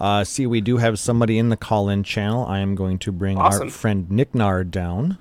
Uh, 0.00 0.24
see, 0.24 0.44
we 0.46 0.60
do 0.60 0.78
have 0.78 0.98
somebody 0.98 1.38
in 1.38 1.50
the 1.50 1.56
call-in 1.56 2.02
channel. 2.02 2.44
I 2.46 2.58
am 2.58 2.74
going 2.74 2.98
to 2.98 3.12
bring 3.12 3.38
our 3.38 3.68
friend 3.70 4.10
Nick 4.10 4.34
Nar 4.34 4.64
down. 4.64 5.18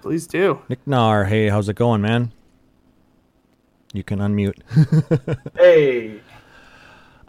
Please 0.00 0.26
do. 0.26 0.62
Nick 0.68 0.86
Nar, 0.86 1.24
hey, 1.24 1.48
how's 1.48 1.68
it 1.68 1.76
going, 1.76 2.00
man? 2.00 2.32
You 3.92 4.02
can 4.04 4.18
unmute. 4.18 4.58
Hey, 5.56 6.20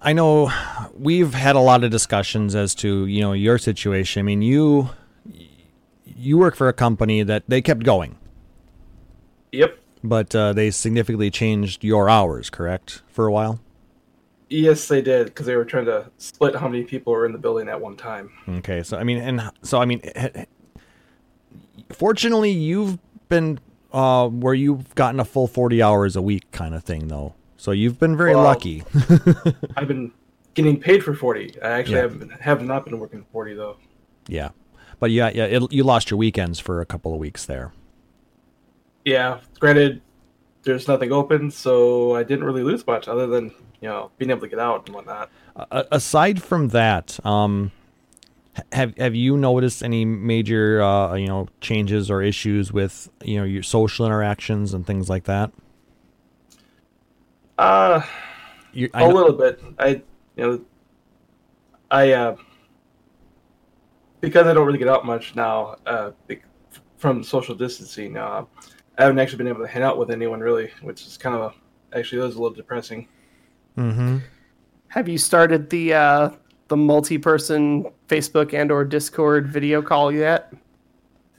I 0.02 0.14
know 0.14 0.52
we've 0.98 1.34
had 1.34 1.56
a 1.56 1.60
lot 1.60 1.84
of 1.84 1.92
discussions 1.92 2.56
as 2.56 2.74
to 2.76 3.06
you 3.06 3.22
know 3.22 3.34
your 3.34 3.58
situation. 3.58 4.22
I 4.22 4.24
mean, 4.24 4.42
you 4.42 4.90
you 6.06 6.38
work 6.38 6.56
for 6.56 6.68
a 6.68 6.74
company 6.74 7.24
that 7.24 7.44
they 7.48 7.62
kept 7.62 7.84
going, 7.84 8.18
yep. 9.52 9.78
but 10.04 10.34
uh, 10.36 10.54
they 10.54 10.72
significantly 10.72 11.30
changed 11.30 11.84
your 11.84 12.10
hours, 12.10 12.50
correct, 12.50 13.02
for 13.08 13.26
a 13.26 13.32
while. 13.32 13.60
Yes, 14.50 14.88
they 14.88 15.02
did 15.02 15.28
because 15.28 15.46
they 15.46 15.56
were 15.56 15.66
trying 15.66 15.86
to 15.86 16.10
split 16.18 16.56
how 16.56 16.68
many 16.68 16.84
people 16.84 17.14
were 17.14 17.26
in 17.26 17.34
the 17.34 17.38
building 17.38 17.68
at 17.68 17.80
one 17.80 17.96
time. 17.96 18.32
Okay, 18.48 18.84
so 18.84 18.98
I 18.98 19.04
mean, 19.04 19.18
and 19.18 19.52
so 19.64 19.82
I 19.82 19.86
mean, 19.86 20.02
fortunately, 21.91 22.51
you've 22.51 22.98
been 23.29 23.60
uh, 23.91 24.27
where 24.27 24.53
you've 24.53 24.93
gotten 24.96 25.19
a 25.19 25.25
full 25.25 25.48
forty 25.48 25.81
hours 25.81 26.15
a 26.15 26.22
week 26.22 26.50
kind 26.51 26.74
of 26.75 26.84
thing, 26.84 27.08
though. 27.08 27.34
So 27.58 27.72
you've 27.72 28.00
been 28.00 28.15
very 28.15 28.34
Well- 28.36 28.43
lucky. 28.46 28.84
I've 29.77 29.88
been 29.88 30.12
getting 30.53 30.79
paid 30.79 31.03
for 31.03 31.13
40. 31.13 31.62
I 31.62 31.69
actually 31.72 31.96
Yeah. 31.98 32.08
been, 32.08 32.29
have 32.29 32.62
not 32.63 32.86
been 32.86 33.00
working 33.00 33.25
40 33.31 33.53
though. 33.55 33.77
yeah, 34.27 34.50
but 35.00 35.12
yeah, 35.12 35.29
yeah, 35.34 35.46
it, 35.46 35.72
you 35.72 35.84
lost 35.84 36.10
your 36.12 36.17
weekends 36.17 36.60
for 36.60 36.81
a 36.81 36.86
couple 36.86 37.13
of 37.13 37.19
weeks 37.19 37.46
there. 37.46 37.72
Yeah, 39.05 39.39
granted, 39.60 40.01
there's 40.63 40.88
nothing 40.88 41.12
open, 41.12 41.51
so 41.51 42.15
I 42.15 42.24
didn't 42.24 42.43
really 42.46 42.63
lose 42.63 42.86
much 42.86 43.08
other 43.08 43.27
than 43.27 43.46
you 43.81 43.88
know 43.88 44.12
being 44.17 44.29
able 44.31 44.41
to 44.41 44.48
get 44.48 44.60
out 44.60 44.86
and 44.88 44.96
whatnot. 44.96 45.29
A- 45.55 45.86
aside 45.91 46.41
from 46.43 46.69
that, 46.69 47.24
um, 47.25 47.72
have 48.72 48.98
have 48.98 49.16
you 49.16 49.38
noticed 49.38 49.84
any 49.84 50.06
major 50.06 50.82
uh, 50.82 51.13
you 51.16 51.28
know 51.28 51.48
changes 51.62 52.10
or 52.12 52.22
issues 52.22 52.72
with 52.72 53.10
you 53.24 53.38
know 53.38 53.44
your 53.44 53.63
social 53.63 54.06
interactions 54.06 54.74
and 54.74 54.86
things 54.86 55.10
like 55.10 55.25
that? 55.25 55.51
Uh, 57.58 58.01
You, 58.72 58.89
I 58.94 59.04
a 59.04 59.08
know- 59.08 59.16
little 59.16 59.34
bit. 59.34 59.62
I 59.78 59.88
you 59.88 60.01
know 60.38 60.62
I 61.92 62.12
uh 62.13 62.36
because 64.22 64.48
I 64.48 64.54
don't 64.54 64.66
really 64.66 64.80
get 64.80 64.88
out 64.88 65.06
much 65.06 65.36
now 65.36 65.75
uh 65.86 66.12
from 66.98 67.24
social 67.24 67.56
distancing. 67.56 68.18
Uh, 68.18 68.44
I 68.98 69.04
haven't 69.04 69.20
actually 69.20 69.38
been 69.38 69.48
able 69.48 69.62
to 69.62 69.68
hang 69.68 69.84
out 69.84 69.98
with 69.98 70.12
anyone 70.12 70.42
really, 70.42 70.70
which 70.82 71.06
is 71.08 71.18
kind 71.18 71.36
of 71.36 71.56
actually 71.94 72.20
was 72.22 72.36
a 72.36 72.42
little 72.42 72.56
depressing. 72.56 73.08
Mhm. 73.78 74.22
Have 74.89 75.08
you 75.08 75.18
started 75.18 75.70
the 75.70 75.94
uh, 75.94 76.30
the 76.70 76.78
multi-person 76.78 77.86
Facebook 78.08 78.54
and 78.54 78.72
or 78.72 78.86
Discord 78.86 79.48
video 79.48 79.82
call 79.82 80.12
yet? 80.12 80.54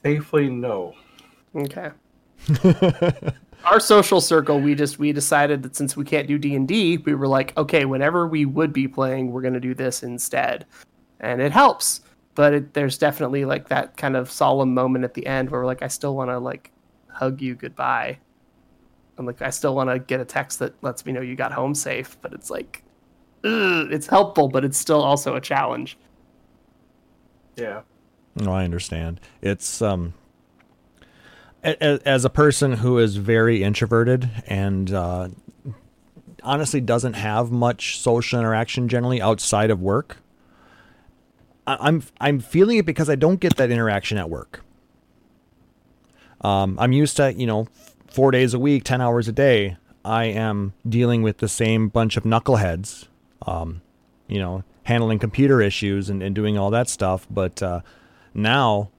Thankfully, 0.03 0.51
no. 0.51 0.95
Okay. 1.55 1.91
Our 3.65 3.81
social 3.81 4.21
circle, 4.21 4.61
we 4.61 4.75
just 4.75 4.99
we 4.99 5.13
decided 5.13 5.63
that 5.63 5.77
since 5.77 5.97
we 5.97 6.05
can't 6.05 6.27
do 6.27 6.39
D 6.39 6.55
and 6.55 6.67
D, 6.67 6.97
we 6.99 7.15
were 7.15 7.27
like, 7.27 7.57
okay, 7.57 7.85
whenever 7.85 8.27
we 8.27 8.47
would 8.47 8.73
be 8.73 8.89
playing, 8.89 9.31
we're 9.31 9.43
gonna 9.43 9.61
do 9.61 9.75
this 9.75 10.03
instead, 10.03 10.67
and 11.21 11.43
it 11.43 11.53
helps. 11.53 12.01
But 12.35 12.55
it, 12.55 12.75
there's 12.75 12.97
definitely 12.97 13.45
like 13.45 13.69
that 13.69 13.97
kind 13.97 14.17
of 14.17 14.31
solemn 14.31 14.73
moment 14.73 15.05
at 15.05 15.13
the 15.15 15.27
end 15.27 15.51
where 15.51 15.61
we're 15.61 15.67
like, 15.67 15.83
I 15.83 15.89
still 15.89 16.17
want 16.17 16.31
to 16.31 16.39
like 16.39 16.73
hug 17.09 17.43
you 17.43 17.55
goodbye, 17.55 18.19
and 19.19 19.27
like 19.27 19.43
I 19.43 19.51
still 19.51 19.75
want 19.75 19.91
to 19.91 19.99
get 19.99 20.21
a 20.21 20.25
text 20.25 20.59
that 20.61 20.83
lets 20.83 21.05
me 21.05 21.13
know 21.13 21.21
you 21.21 21.37
got 21.37 21.53
home 21.53 21.75
safe. 21.75 22.17
But 22.23 22.33
it's 22.33 22.49
like, 22.49 22.83
it's 23.45 24.07
helpful, 24.07 24.49
but 24.49 24.65
it's 24.65 24.79
still 24.79 25.03
also 25.03 25.35
a 25.35 25.41
challenge. 25.41 25.97
Yeah. 27.57 27.83
No, 28.37 28.53
I 28.53 28.65
understand. 28.65 29.21
It's 29.43 29.83
um 29.83 30.15
a- 31.65 31.77
a- 31.85 32.01
as 32.09 32.25
a 32.25 32.31
person 32.31 32.75
who 32.75 32.99
is 32.99 33.17
very 33.17 33.63
introverted 33.63 34.31
and 34.47 34.93
uh, 34.93 35.29
honestly 36.43 36.81
doesn't 36.81 37.15
have 37.15 37.51
much 37.51 37.99
social 37.99 38.39
interaction 38.41 38.89
generally 38.89 39.21
outside 39.21 39.71
of 39.71 39.81
work. 39.83 40.19
I- 41.67 41.77
I'm 41.81 42.03
I'm 42.21 42.41
feeling 42.41 42.79
it 42.79 42.87
because 42.87 43.11
I 43.11 43.15
don't 43.15 43.41
get 43.41 43.57
that 43.57 43.71
interaction 43.71 44.17
at 44.17 44.31
work. 44.31 44.63
Um, 46.41 46.79
I'm 46.79 46.93
used 46.93 47.17
to 47.19 47.33
you 47.35 47.47
know 47.47 47.67
four 48.11 48.31
days 48.31 48.55
a 48.55 48.59
week, 48.59 48.85
ten 48.85 49.01
hours 49.01 49.29
a 49.29 49.33
day. 49.33 49.77
I 50.03 50.25
am 50.27 50.73
dealing 50.89 51.23
with 51.23 51.39
the 51.39 51.49
same 51.49 51.89
bunch 51.89 52.17
of 52.17 52.23
knuckleheads, 52.25 53.07
um, 53.47 53.83
you 54.29 54.39
know, 54.39 54.65
handling 54.85 55.19
computer 55.19 55.61
issues 55.61 56.09
and, 56.11 56.23
and 56.23 56.35
doing 56.35 56.59
all 56.59 56.71
that 56.71 56.89
stuff. 56.89 57.27
But 57.31 57.63
uh, 57.63 57.81
now 58.35 58.91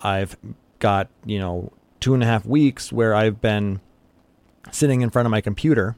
I've 0.00 0.36
got 0.78 1.08
you 1.24 1.38
know 1.38 1.72
two 2.00 2.14
and 2.14 2.22
a 2.22 2.26
half 2.26 2.44
weeks 2.44 2.92
where 2.92 3.14
I've 3.14 3.40
been 3.40 3.80
sitting 4.70 5.00
in 5.00 5.10
front 5.10 5.26
of 5.26 5.30
my 5.30 5.40
computer 5.40 5.96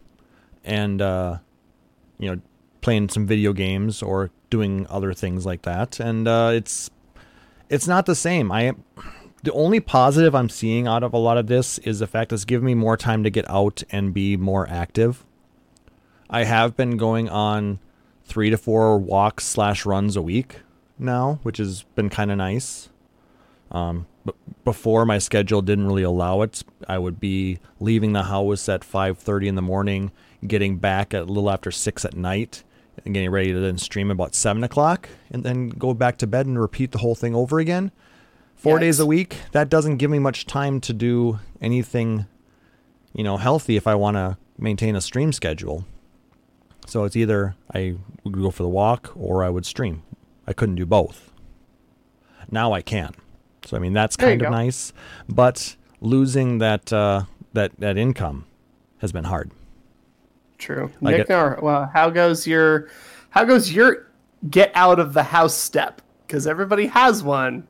and 0.64 1.00
uh, 1.00 1.38
you 2.18 2.30
know 2.30 2.40
playing 2.80 3.09
some 3.09 3.26
video 3.26 3.52
games 3.52 4.02
or 4.02 4.30
doing 4.50 4.87
other 4.90 5.14
things 5.14 5.47
like 5.47 5.62
that, 5.62 6.00
and 6.00 6.28
uh, 6.28 6.50
it's 6.52 6.90
it's 7.68 7.87
not 7.88 8.06
the 8.06 8.14
same. 8.14 8.52
I 8.52 8.75
the 9.42 9.52
only 9.52 9.80
positive 9.80 10.35
I'm 10.35 10.49
seeing 10.49 10.87
out 10.87 11.02
of 11.02 11.12
a 11.12 11.18
lot 11.18 11.37
of 11.37 11.47
this 11.49 11.78
is 11.78 11.99
the 11.99 12.06
fact 12.06 12.32
it's 12.32 12.44
given 12.44 12.64
me 12.64 12.75
more 12.75 12.97
time 12.97 13.25
to 13.25 13.30
get 13.30 13.49
out 13.50 13.82
and 13.90 14.14
be 14.14 14.37
more 14.37 14.68
active. 14.68 15.25
I 16.30 16.44
have 16.44 16.76
been 16.76 16.97
going 16.97 17.28
on 17.28 17.80
three 18.33 18.49
to 18.49 18.57
four 18.57 18.97
walks 18.97 19.45
slash 19.45 19.85
runs 19.85 20.17
a 20.17 20.23
week 20.23 20.61
now, 20.99 21.39
which 21.43 21.59
has 21.59 21.83
been 21.95 22.09
kind 22.09 22.31
of 22.31 22.39
nice. 22.39 22.89
Um, 23.71 24.07
but 24.25 24.37
before 24.65 25.05
my 25.05 25.19
schedule 25.19 25.61
didn't 25.61 25.87
really 25.87 26.03
allow 26.03 26.41
it, 26.41 26.62
I 26.89 26.97
would 26.97 27.21
be 27.21 27.59
leaving 27.79 28.15
the 28.15 28.23
house 28.23 28.71
at 28.71 28.85
5:30 28.85 29.49
in 29.49 29.55
the 29.55 29.61
morning, 29.61 30.12
getting 30.47 30.79
back 30.79 31.12
at 31.12 31.23
a 31.23 31.25
little 31.27 31.51
after 31.51 31.71
six 31.71 32.07
at 32.07 32.17
night, 32.17 32.65
and 33.05 33.12
getting 33.12 33.31
ready 33.31 33.53
to 33.53 33.61
then 33.61 33.77
stream 33.77 34.11
about 34.11 34.35
seven 34.35 34.65
o'clock, 34.65 35.11
and 35.31 35.45
then 35.45 35.69
go 35.69 35.93
back 35.93 36.17
to 36.19 36.27
bed 36.27 36.47
and 36.47 36.59
repeat 36.59 36.93
the 36.93 36.99
whole 36.99 37.15
thing 37.15 37.35
over 37.35 37.59
again. 37.59 37.93
Four 38.55 38.79
days 38.79 38.99
a 38.99 39.07
week. 39.07 39.37
That 39.51 39.69
doesn't 39.69 39.99
give 39.99 40.11
me 40.11 40.21
much 40.21 40.47
time 40.47 40.81
to 40.83 40.95
do 40.95 41.39
anything, 41.61 42.25
you 43.12 43.25
know, 43.25 43.37
healthy 43.37 43.77
if 43.77 43.87
I 43.87 43.95
want 43.95 44.17
to 44.17 44.39
maintain 44.57 44.97
a 44.97 45.03
stream 45.03 45.33
schedule. 45.33 45.85
So 46.87 47.05
it's 47.05 47.17
either 47.17 47.55
I 47.75 47.97
would 48.25 48.35
go 48.35 48.51
for 48.51 48.62
the 48.62 48.69
walk 48.69 49.12
or 49.17 49.45
I 49.45 49.49
would 49.49 49.65
stream. 49.67 50.03
I 50.47 50.53
couldn't 50.53 50.75
do 50.75 50.87
both. 50.87 51.31
Now 52.51 52.73
I 52.73 52.83
can. 52.83 53.15
So 53.65 53.77
I 53.77 53.81
mean 53.81 53.93
that's 53.93 54.17
There 54.17 54.29
kind 54.31 54.43
of 54.43 54.47
go. 54.47 54.51
nice, 54.51 54.93
but 55.29 55.77
losing 56.01 56.59
that 56.59 56.93
uh, 56.93 57.23
that 57.53 57.73
that 57.79 57.97
income 57.97 58.45
has 58.99 59.12
been 59.12 59.25
hard. 59.25 59.51
True. 60.59 60.91
I 61.05 61.11
Nick, 61.11 61.17
get- 61.19 61.29
Nar, 61.29 61.59
well, 61.62 61.91
how 61.93 62.11
goes 62.11 62.47
your 62.47 62.89
how 63.31 63.45
goes 63.45 63.73
your 63.73 64.09
get 64.51 64.73
out 64.75 64.99
of 64.99 65.12
the 65.12 65.23
house 65.23 65.55
step? 65.55 66.03
Because 66.27 66.47
everybody 66.47 66.87
has 66.87 67.23
one, 67.23 67.67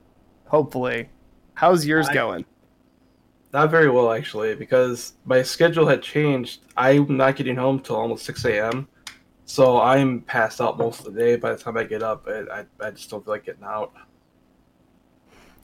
hopefully. 0.46 1.08
How's 1.54 1.84
yours 1.86 2.08
I- 2.08 2.14
going? 2.14 2.44
Not 3.52 3.70
very 3.70 3.90
well 3.90 4.10
actually, 4.10 4.54
because 4.54 5.12
my 5.26 5.42
schedule 5.42 5.86
had 5.86 6.00
changed. 6.02 6.60
I'm 6.74 7.18
not 7.18 7.36
getting 7.36 7.56
home 7.56 7.80
till 7.80 7.96
almost 7.96 8.24
6 8.24 8.46
a.m. 8.46 8.88
So 9.44 9.80
I'm 9.80 10.20
passed 10.22 10.60
out 10.60 10.78
most 10.78 11.00
of 11.00 11.12
the 11.12 11.20
day. 11.20 11.36
By 11.36 11.52
the 11.52 11.58
time 11.58 11.76
I 11.76 11.84
get 11.84 12.02
up, 12.02 12.26
I, 12.26 12.60
I, 12.60 12.86
I 12.86 12.90
just 12.90 13.10
don't 13.10 13.24
feel 13.24 13.34
like 13.34 13.44
getting 13.44 13.64
out. 13.64 13.92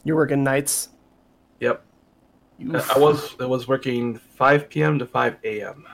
You're 0.03 0.15
working 0.15 0.43
nights. 0.43 0.89
Yep. 1.59 1.83
Oof. 2.61 2.91
I 2.91 2.99
was 2.99 3.35
I 3.39 3.45
was 3.45 3.67
working 3.67 4.17
5 4.17 4.69
p.m. 4.69 4.99
to 4.99 5.05
5 5.05 5.37
a.m. 5.43 5.87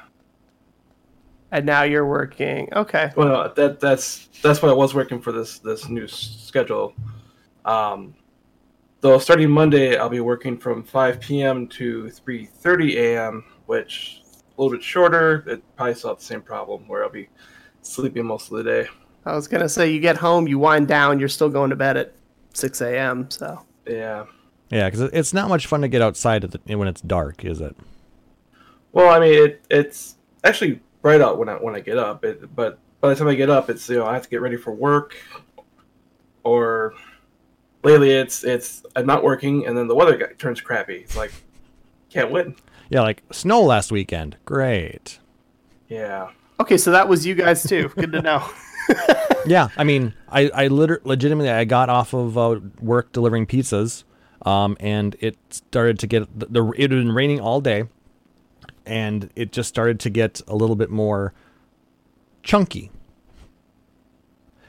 and 1.51 1.65
now 1.65 1.83
you're 1.83 2.07
working. 2.07 2.69
Okay. 2.73 3.11
Well, 3.15 3.53
that 3.55 3.79
that's 3.79 4.29
that's 4.41 4.61
what 4.61 4.69
I 4.69 4.73
was 4.73 4.93
working 4.93 5.21
for 5.21 5.31
this 5.31 5.59
this 5.59 5.87
new 5.89 6.07
schedule. 6.07 6.95
Um, 7.65 8.15
though 9.01 9.19
starting 9.19 9.49
Monday, 9.49 9.97
I'll 9.97 10.09
be 10.09 10.21
working 10.21 10.57
from 10.57 10.83
5 10.83 11.19
p.m. 11.19 11.67
to 11.69 12.05
3:30 12.05 12.95
a.m., 12.95 13.43
which 13.67 14.21
a 14.57 14.61
little 14.61 14.75
bit 14.75 14.83
shorter. 14.83 15.43
It 15.47 15.63
probably 15.75 15.93
still 15.95 16.11
have 16.11 16.19
the 16.19 16.25
same 16.25 16.41
problem 16.41 16.87
where 16.87 17.03
I'll 17.03 17.09
be 17.09 17.29
sleeping 17.85 18.25
most 18.25 18.51
of 18.51 18.57
the 18.57 18.63
day. 18.63 18.87
I 19.25 19.35
was 19.35 19.47
gonna 19.47 19.69
say 19.69 19.91
you 19.91 19.99
get 19.99 20.17
home, 20.17 20.47
you 20.47 20.59
wind 20.59 20.87
down, 20.87 21.19
you're 21.19 21.29
still 21.29 21.49
going 21.49 21.69
to 21.69 21.75
bed 21.75 21.97
at 21.97 22.13
six 22.53 22.81
a.m. 22.81 23.29
So 23.29 23.61
Yeah. 23.87 24.25
Yeah, 24.69 24.89
because 24.89 25.01
it's 25.13 25.33
not 25.33 25.47
much 25.49 25.67
fun 25.67 25.81
to 25.81 25.87
get 25.87 26.01
outside 26.01 26.43
at 26.43 26.51
the, 26.51 26.75
when 26.75 26.87
it's 26.87 27.01
dark, 27.01 27.45
is 27.45 27.61
it? 27.61 27.75
Well, 28.91 29.13
I 29.13 29.19
mean, 29.19 29.33
it, 29.33 29.65
it's 29.69 30.15
actually 30.43 30.81
bright 31.01 31.21
out 31.21 31.37
when 31.37 31.49
I 31.49 31.53
when 31.53 31.75
I 31.75 31.79
get 31.79 31.97
up. 31.97 32.25
It, 32.25 32.55
but 32.55 32.79
by 32.99 33.09
the 33.09 33.15
time 33.15 33.27
I 33.27 33.35
get 33.35 33.49
up, 33.49 33.69
it's 33.69 33.87
you 33.89 33.97
know 33.97 34.05
I 34.05 34.13
have 34.13 34.23
to 34.23 34.29
get 34.29 34.41
ready 34.41 34.57
for 34.57 34.71
work, 34.71 35.15
or 36.43 36.93
lately 37.83 38.11
it's 38.11 38.43
it's 38.43 38.83
I'm 38.95 39.05
not 39.05 39.23
working, 39.23 39.67
and 39.67 39.77
then 39.77 39.87
the 39.87 39.95
weather 39.95 40.17
got, 40.17 40.39
turns 40.39 40.61
crappy. 40.61 40.95
It's 40.95 41.15
like 41.15 41.31
can't 42.09 42.31
win. 42.31 42.55
Yeah, 42.89 43.01
like 43.01 43.23
snow 43.31 43.61
last 43.61 43.91
weekend. 43.91 44.37
Great. 44.45 45.19
Yeah. 45.89 46.31
Okay, 46.59 46.77
so 46.77 46.91
that 46.91 47.07
was 47.07 47.25
you 47.25 47.35
guys 47.35 47.63
too. 47.63 47.89
Good 47.95 48.11
to 48.13 48.21
know. 48.21 48.47
Yeah, 49.47 49.67
I 49.77 49.83
mean, 49.83 50.13
I 50.27 50.49
I 50.49 50.67
liter- 50.67 51.01
legitimately 51.03 51.51
I 51.51 51.65
got 51.65 51.87
off 51.89 52.13
of 52.13 52.35
uh, 52.35 52.59
work 52.81 53.11
delivering 53.11 53.45
pizzas, 53.45 54.03
um, 54.43 54.75
and 54.79 55.15
it 55.19 55.37
started 55.51 55.99
to 55.99 56.07
get 56.07 56.39
the, 56.39 56.47
the 56.47 56.71
it 56.71 56.81
had 56.81 56.89
been 56.89 57.11
raining 57.11 57.39
all 57.39 57.61
day, 57.61 57.83
and 58.87 59.29
it 59.35 59.51
just 59.51 59.69
started 59.69 59.99
to 60.01 60.09
get 60.09 60.41
a 60.47 60.55
little 60.55 60.75
bit 60.75 60.89
more 60.89 61.33
chunky. 62.41 62.89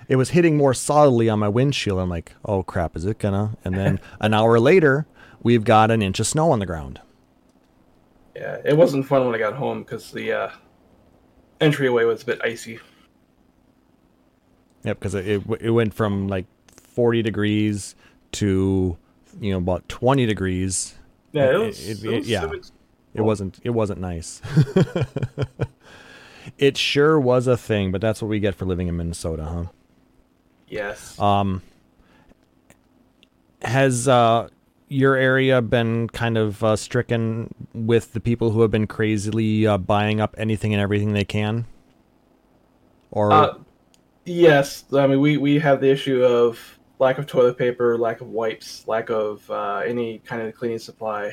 It 0.09 0.17
was 0.17 0.31
hitting 0.31 0.59
more 0.59 0.75
solidly 0.75 1.31
on 1.31 1.39
my 1.39 1.49
windshield. 1.49 1.99
I'm 1.99 2.11
like, 2.11 2.35
oh 2.45 2.63
crap, 2.63 2.97
is 2.97 3.07
it 3.07 3.19
gonna? 3.19 3.57
And 3.65 3.75
then 3.77 3.99
an 4.21 4.35
hour 4.35 4.61
later, 4.61 5.07
we've 5.43 5.65
got 5.65 5.91
an 5.91 6.03
inch 6.03 6.21
of 6.21 6.27
snow 6.27 6.51
on 6.53 6.59
the 6.59 6.67
ground. 6.67 7.01
Yeah, 8.35 8.59
it 8.63 8.77
wasn't 8.77 9.07
fun 9.07 9.25
when 9.25 9.35
I 9.35 9.39
got 9.39 9.55
home 9.55 9.85
because 9.85 10.11
the 10.13 10.33
uh, 10.33 10.51
entryway 11.61 12.05
was 12.05 12.23
a 12.23 12.27
bit 12.27 12.41
icy. 12.45 12.79
Yep, 14.85 14.99
because 14.99 15.15
it, 15.15 15.27
it 15.27 15.43
it 15.61 15.71
went 15.71 15.95
from 15.95 16.29
like 16.29 16.47
40 16.77 17.23
degrees 17.23 17.95
to 18.33 18.97
you 19.41 19.51
know 19.53 19.59
about 19.59 19.89
20 19.89 20.27
degrees. 20.27 20.95
Yeah, 21.33 21.51
It- 21.51 21.59
was, 21.59 21.89
it- 21.89 22.05
it 22.05 22.05
it- 22.13 22.17
was- 22.19 22.29
yeah. 22.29 22.45
it 22.45 22.51
was- 22.51 22.73
It 23.15 23.23
wasn't 23.23 23.59
it 23.65 23.71
wasn't 23.71 24.01
nice. 24.01 24.43
it 26.59 26.77
sure 26.77 27.19
was 27.19 27.47
a 27.47 27.57
thing, 27.57 27.91
but 27.91 28.01
that's 28.01 28.21
what 28.23 28.29
we 28.29 28.39
get 28.41 28.55
for 28.55 28.67
living 28.67 28.89
in 28.89 28.97
Minnesota, 28.97 29.45
huh? 29.45 29.65
yes. 30.69 31.19
Um, 31.19 31.63
has 33.63 34.07
uh, 34.07 34.49
your 34.89 35.17
area 35.17 35.61
been 35.63 36.09
kind 36.09 36.39
of 36.39 36.63
uh, 36.63 36.77
stricken 36.77 37.55
with 37.75 38.13
the 38.13 38.21
people 38.21 38.51
who 38.51 38.63
have 38.63 38.71
been 38.71 38.87
crazily 38.87 39.67
uh, 39.67 39.79
buying 39.79 40.21
up 40.21 40.35
anything 40.39 40.73
and 40.73 40.81
everything 40.81 41.13
they 41.13 41.25
can? 41.25 41.67
Or 43.11 43.33
Uh, 43.33 43.55
yes, 44.25 44.85
I 44.93 45.07
mean 45.07 45.21
we 45.21 45.37
we 45.37 45.59
have 45.59 45.81
the 45.81 45.91
issue 45.91 46.23
of 46.25 46.59
lack 46.99 47.19
of 47.19 47.27
toilet 47.27 47.59
paper, 47.59 47.99
lack 47.99 48.21
of 48.21 48.29
wipes, 48.29 48.87
lack 48.87 49.11
of 49.11 49.49
uh, 49.51 49.83
any 49.87 50.19
kind 50.21 50.43
of 50.43 50.55
cleaning 50.55 50.79
supply. 50.79 51.33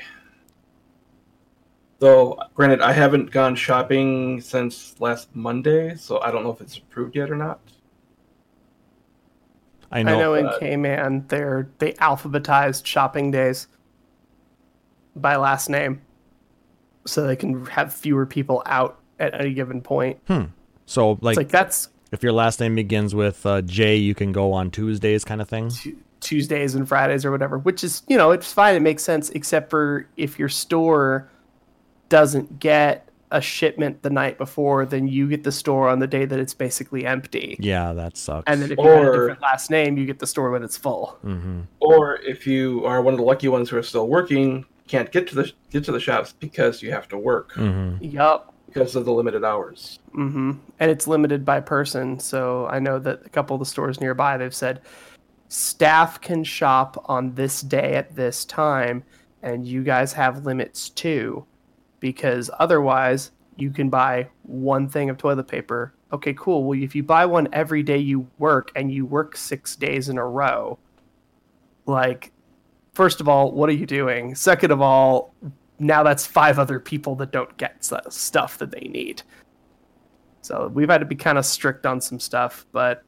Though, 1.99 2.37
granted, 2.53 2.81
I 2.81 2.91
haven't 2.91 3.31
gone 3.31 3.55
shopping 3.55 4.41
since 4.41 4.99
last 4.99 5.33
Monday, 5.35 5.95
so 5.95 6.19
I 6.19 6.31
don't 6.31 6.43
know 6.43 6.51
if 6.51 6.59
it's 6.59 6.77
approved 6.77 7.15
yet 7.15 7.31
or 7.31 7.35
not. 7.35 7.61
I 9.93 9.99
I 9.99 10.03
know, 10.03 10.19
know 10.19 10.33
in 10.33 10.47
uh, 10.47 10.57
K-Man, 10.59 11.25
they're 11.27 11.69
they 11.77 11.93
alphabetized 11.93 12.85
shopping 12.85 13.29
days 13.29 13.67
by 15.15 15.35
last 15.35 15.69
name, 15.69 16.01
so 17.05 17.27
they 17.27 17.35
can 17.35 17.65
have 17.67 17.93
fewer 17.93 18.25
people 18.25 18.63
out 18.65 18.99
at 19.19 19.39
any 19.39 19.53
given 19.53 19.81
point. 19.81 20.19
Hmm. 20.27 20.45
so 20.87 21.19
like, 21.21 21.33
It's 21.33 21.37
like 21.37 21.49
that's 21.49 21.89
if 22.11 22.23
your 22.23 22.31
last 22.31 22.59
name 22.59 22.73
begins 22.75 23.13
with 23.13 23.45
uh, 23.45 23.61
J, 23.61 23.95
you 23.95 24.15
can 24.15 24.31
go 24.31 24.51
on 24.51 24.71
Tuesdays, 24.71 25.23
kind 25.23 25.41
of 25.41 25.47
thing. 25.47 25.69
Tu- 25.69 25.97
Tuesdays 26.21 26.73
and 26.73 26.87
Fridays 26.87 27.23
or 27.23 27.31
whatever, 27.31 27.59
which 27.59 27.83
is 27.83 28.01
you 28.07 28.17
know 28.17 28.31
it's 28.31 28.51
fine. 28.51 28.75
It 28.75 28.81
makes 28.81 29.03
sense, 29.03 29.29
except 29.29 29.69
for 29.69 30.07
if 30.17 30.39
your 30.39 30.49
store 30.49 31.29
doesn't 32.09 32.59
get 32.59 33.07
a 33.33 33.41
shipment 33.41 34.01
the 34.03 34.09
night 34.09 34.37
before, 34.37 34.85
then 34.85 35.07
you 35.07 35.27
get 35.27 35.43
the 35.43 35.51
store 35.51 35.89
on 35.89 35.99
the 35.99 36.07
day 36.07 36.23
that 36.23 36.39
it's 36.39 36.53
basically 36.53 37.05
empty. 37.05 37.57
Yeah, 37.59 37.91
that 37.93 38.15
sucks. 38.15 38.43
And 38.47 38.61
then 38.61 38.71
if 38.71 38.77
you 38.77 38.85
have 38.87 39.01
a 39.07 39.11
different 39.11 39.41
last 39.41 39.69
name, 39.69 39.97
you 39.97 40.05
get 40.05 40.19
the 40.19 40.27
store 40.27 40.51
when 40.51 40.63
it's 40.63 40.77
full. 40.77 41.17
hmm 41.21 41.61
Or 41.81 42.17
if 42.21 42.47
you 42.47 42.85
are 42.85 43.01
one 43.01 43.13
of 43.13 43.17
the 43.19 43.25
lucky 43.25 43.47
ones 43.47 43.69
who 43.69 43.77
are 43.77 43.83
still 43.83 44.07
working, 44.07 44.65
can't 44.87 45.11
get 45.11 45.27
to 45.29 45.35
the 45.35 45.51
get 45.71 45.83
to 45.85 45.91
the 45.91 45.99
shops 45.99 46.33
because 46.39 46.81
you 46.81 46.91
have 46.91 47.07
to 47.09 47.17
work 47.17 47.51
hmm 47.53 47.95
Yup. 48.01 48.53
because 48.67 48.95
of 48.95 49.05
the 49.05 49.11
limited 49.13 49.43
hours. 49.43 49.99
hmm 50.13 50.51
And 50.79 50.91
it's 50.91 51.07
limited 51.07 51.43
by 51.43 51.59
person. 51.59 52.19
So 52.19 52.67
I 52.67 52.79
know 52.79 52.99
that 52.99 53.25
a 53.25 53.29
couple 53.29 53.55
of 53.55 53.59
the 53.59 53.65
stores 53.65 53.99
nearby, 53.99 54.37
they've 54.37 54.53
said 54.53 54.81
staff 55.47 56.21
can 56.21 56.43
shop 56.43 57.03
on 57.09 57.33
this 57.35 57.61
day 57.61 57.95
at 57.95 58.15
this 58.15 58.45
time, 58.45 59.03
and 59.41 59.65
you 59.67 59.83
guys 59.83 60.13
have 60.13 60.45
limits 60.45 60.89
too, 60.89 61.45
because 62.03 62.49
otherwise 62.59 63.31
you 63.55 63.71
can 63.71 63.89
buy 63.89 64.27
one 64.43 64.89
thing 64.89 65.09
of 65.09 65.17
toilet 65.17 65.47
paper. 65.47 65.93
Okay, 66.11 66.33
cool. 66.37 66.65
Well, 66.65 66.77
if 66.77 66.93
you 66.93 67.01
buy 67.01 67.25
one 67.25 67.47
every 67.53 67.81
day 67.81 67.97
you 67.97 68.27
work 68.39 68.71
and 68.75 68.91
you 68.91 69.05
work 69.05 69.37
six 69.37 69.77
days 69.77 70.09
in 70.09 70.17
a 70.17 70.25
row, 70.27 70.77
like, 71.85 72.33
first 72.93 73.21
of 73.21 73.29
all, 73.29 73.53
what 73.53 73.69
are 73.69 73.73
you 73.73 73.85
doing? 73.85 74.35
Second 74.35 74.71
of 74.71 74.81
all, 74.81 75.33
now 75.79 76.03
that's 76.03 76.25
five 76.25 76.59
other 76.59 76.77
people 76.77 77.15
that 77.15 77.31
don't 77.31 77.55
get 77.55 77.85
stuff 78.09 78.57
that 78.57 78.71
they 78.71 78.87
need. 78.89 79.23
So 80.41 80.67
we've 80.73 80.89
had 80.89 80.97
to 80.97 81.05
be 81.05 81.15
kind 81.15 81.37
of 81.37 81.45
strict 81.45 81.85
on 81.85 82.01
some 82.01 82.19
stuff, 82.19 82.65
but 82.73 83.01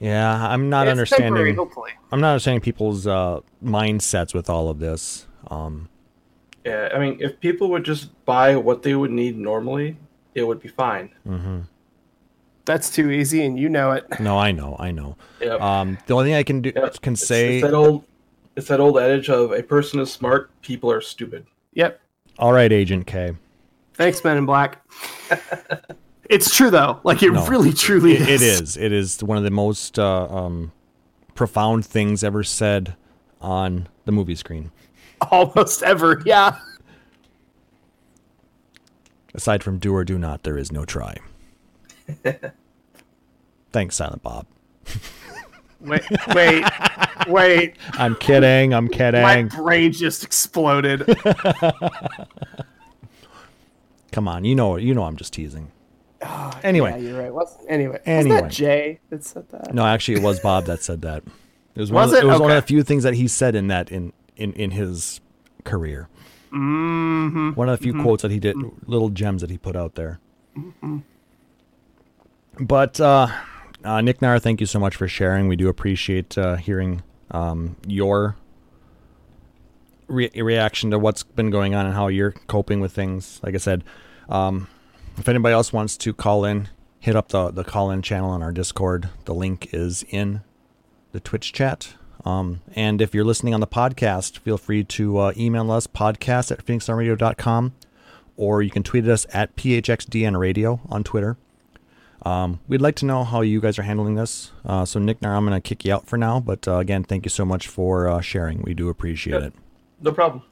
Yeah, 0.00 0.48
I'm 0.48 0.68
not 0.68 0.88
understanding. 0.88 1.54
hopefully. 1.54 1.92
I'm 2.10 2.20
not 2.20 2.30
understanding 2.32 2.62
people's 2.62 3.06
uh, 3.06 3.40
mindsets 3.64 4.34
with 4.34 4.50
all 4.50 4.68
of 4.68 4.80
this. 4.80 5.28
Um, 5.52 5.88
Yeah, 6.64 6.88
I 6.94 6.98
mean, 6.98 7.18
if 7.20 7.40
people 7.40 7.68
would 7.70 7.84
just 7.84 8.08
buy 8.24 8.56
what 8.56 8.82
they 8.82 8.94
would 8.94 9.10
need 9.10 9.36
normally, 9.36 9.96
it 10.34 10.44
would 10.46 10.60
be 10.60 10.68
fine. 10.68 11.10
mhm. 11.26 11.64
That's 12.64 12.90
too 12.90 13.10
easy, 13.10 13.44
and 13.44 13.58
you 13.58 13.68
know 13.68 13.90
it. 13.90 14.06
No, 14.20 14.38
I 14.38 14.52
know, 14.52 14.76
I 14.78 14.92
know. 14.92 15.16
Yep. 15.40 15.60
Um, 15.60 15.98
the 16.06 16.14
only 16.14 16.26
thing 16.26 16.34
I 16.34 16.44
can 16.44 16.60
do 16.62 16.70
Yep. 16.74 17.00
can 17.02 17.14
It's- 17.14 17.26
say, 17.26 17.56
it's 17.58 17.64
that 17.66 17.74
old 17.74 18.04
it's 18.54 18.68
that 18.68 18.78
old 18.80 18.98
adage 18.98 19.28
of 19.30 19.50
a 19.50 19.62
person 19.62 19.98
is 19.98 20.12
smart, 20.12 20.50
people 20.62 20.90
are 20.92 21.00
stupid. 21.00 21.46
Yep. 21.74 21.98
all 22.38 22.52
right, 22.52 22.70
Agent 22.72 23.06
K. 23.06 23.32
Thanks, 23.94 24.22
Men 24.22 24.36
in 24.36 24.46
Black. 24.46 24.80
it's 26.30 26.54
true 26.54 26.70
though. 26.70 27.00
Like 27.02 27.22
it 27.22 27.32
No. 27.32 27.46
really, 27.46 27.72
truly 27.72 28.12
It, 28.14 28.28
is. 28.28 28.42
it 28.42 28.62
is. 28.62 28.76
It 28.76 28.92
is 28.92 29.22
one 29.24 29.38
of 29.38 29.44
the 29.44 29.50
most 29.50 29.98
uh, 29.98 30.26
um, 30.28 30.70
profound 31.34 31.84
things 31.84 32.22
ever 32.22 32.42
said 32.44 32.94
on 33.40 33.88
the 34.04 34.12
movie 34.12 34.34
screen. 34.36 34.70
almost 35.30 35.82
ever. 35.82 36.22
Yeah. 36.24 36.58
Aside 39.34 39.62
from 39.62 39.78
do 39.78 39.94
or 39.94 40.04
do 40.04 40.18
not, 40.18 40.42
there 40.42 40.58
is 40.58 40.70
no 40.70 40.84
try. 40.84 41.16
Thanks, 43.72 43.96
Silent 43.96 44.22
Bob. 44.22 44.46
Wait, 45.80 46.02
wait, 46.32 46.64
wait. 47.26 47.74
I'm 47.94 48.14
kidding. 48.14 48.72
I'm 48.72 48.86
kidding. 48.86 49.20
My 49.20 49.42
brain 49.42 49.90
just 49.90 50.22
exploded. 50.22 51.04
Come 54.12 54.28
on, 54.28 54.44
you 54.44 54.54
know, 54.54 54.76
you 54.76 54.94
know, 54.94 55.02
I'm 55.02 55.16
just 55.16 55.32
teasing. 55.32 55.72
Ah, 56.22 56.56
anyway, 56.62 56.90
Yeah, 56.92 56.96
you're 56.98 57.20
right. 57.20 57.34
What's, 57.34 57.56
anyway, 57.68 58.00
was 58.06 58.26
that 58.28 58.48
Jay 58.48 59.00
that 59.10 59.24
said 59.24 59.48
that? 59.48 59.74
No, 59.74 59.84
actually, 59.84 60.18
it 60.18 60.22
was 60.22 60.38
Bob 60.38 60.66
that 60.66 60.84
said 60.84 61.02
that. 61.02 61.24
It 61.74 61.80
was 61.80 61.90
one. 61.90 62.04
Of 62.04 62.14
it? 62.14 62.22
it 62.22 62.26
was 62.26 62.40
one 62.40 62.50
of 62.50 62.56
the 62.56 62.62
few 62.62 62.84
things 62.84 63.02
that 63.02 63.14
he 63.14 63.26
said 63.26 63.56
in 63.56 63.68
that 63.68 63.90
in 63.90 64.12
in 64.42 64.52
in 64.54 64.72
his 64.72 65.20
career. 65.64 66.08
Mm-hmm. 66.52 67.50
One 67.50 67.68
of 67.68 67.78
the 67.78 67.82
few 67.82 68.02
quotes 68.02 68.22
that 68.22 68.30
he 68.30 68.38
did, 68.38 68.56
little 68.86 69.08
gems 69.08 69.40
that 69.40 69.50
he 69.50 69.56
put 69.56 69.74
out 69.74 69.94
there. 69.94 70.20
But 72.60 73.00
uh, 73.00 73.28
uh, 73.84 74.00
Nick 74.02 74.20
Nar, 74.20 74.38
thank 74.38 74.60
you 74.60 74.66
so 74.66 74.78
much 74.78 74.94
for 74.96 75.08
sharing. 75.08 75.48
We 75.48 75.56
do 75.56 75.68
appreciate 75.68 76.36
uh, 76.36 76.56
hearing 76.56 77.02
um, 77.30 77.76
your 77.86 78.36
re- 80.08 80.30
reaction 80.34 80.90
to 80.90 80.98
what's 80.98 81.22
been 81.22 81.50
going 81.50 81.74
on 81.74 81.86
and 81.86 81.94
how 81.94 82.08
you're 82.08 82.32
coping 82.32 82.80
with 82.80 82.92
things. 82.92 83.40
Like 83.42 83.54
I 83.54 83.58
said, 83.58 83.82
um, 84.28 84.68
if 85.16 85.28
anybody 85.28 85.54
else 85.54 85.72
wants 85.72 85.96
to 85.98 86.12
call 86.12 86.44
in, 86.44 86.68
hit 87.00 87.16
up 87.16 87.28
the 87.28 87.50
the 87.50 87.64
call 87.64 87.90
in 87.90 88.02
channel 88.02 88.30
on 88.30 88.42
our 88.42 88.52
Discord. 88.52 89.08
The 89.24 89.34
link 89.34 89.70
is 89.72 90.04
in 90.10 90.42
the 91.12 91.20
Twitch 91.20 91.52
chat. 91.52 91.94
Um, 92.24 92.60
and 92.74 93.00
if 93.02 93.14
you're 93.14 93.24
listening 93.24 93.54
on 93.54 93.60
the 93.60 93.66
podcast, 93.66 94.38
feel 94.38 94.58
free 94.58 94.84
to 94.84 95.18
uh, 95.18 95.32
email 95.36 95.70
us 95.70 95.86
podcast 95.86 96.52
at 96.52 96.64
phoenixdownradio.com 96.64 97.72
or 98.36 98.62
you 98.62 98.70
can 98.70 98.82
tweet 98.82 99.04
at 99.04 99.10
us 99.10 99.26
at 99.32 99.54
phxdn 99.56 100.38
radio 100.38 100.80
on 100.88 101.04
Twitter. 101.04 101.36
Um, 102.24 102.60
we'd 102.68 102.80
like 102.80 102.94
to 102.96 103.06
know 103.06 103.24
how 103.24 103.40
you 103.40 103.60
guys 103.60 103.78
are 103.78 103.82
handling 103.82 104.14
this. 104.14 104.52
Uh, 104.64 104.84
so, 104.84 105.00
Nick, 105.00 105.20
now 105.20 105.36
I'm 105.36 105.44
going 105.44 105.60
to 105.60 105.68
kick 105.68 105.84
you 105.84 105.92
out 105.92 106.06
for 106.06 106.16
now. 106.16 106.38
But 106.38 106.68
uh, 106.68 106.76
again, 106.76 107.02
thank 107.02 107.24
you 107.24 107.30
so 107.30 107.44
much 107.44 107.66
for 107.66 108.06
uh, 108.06 108.20
sharing. 108.20 108.62
We 108.62 108.74
do 108.74 108.88
appreciate 108.88 109.42
it. 109.42 109.54
No 110.00 110.12
problem. 110.12 110.42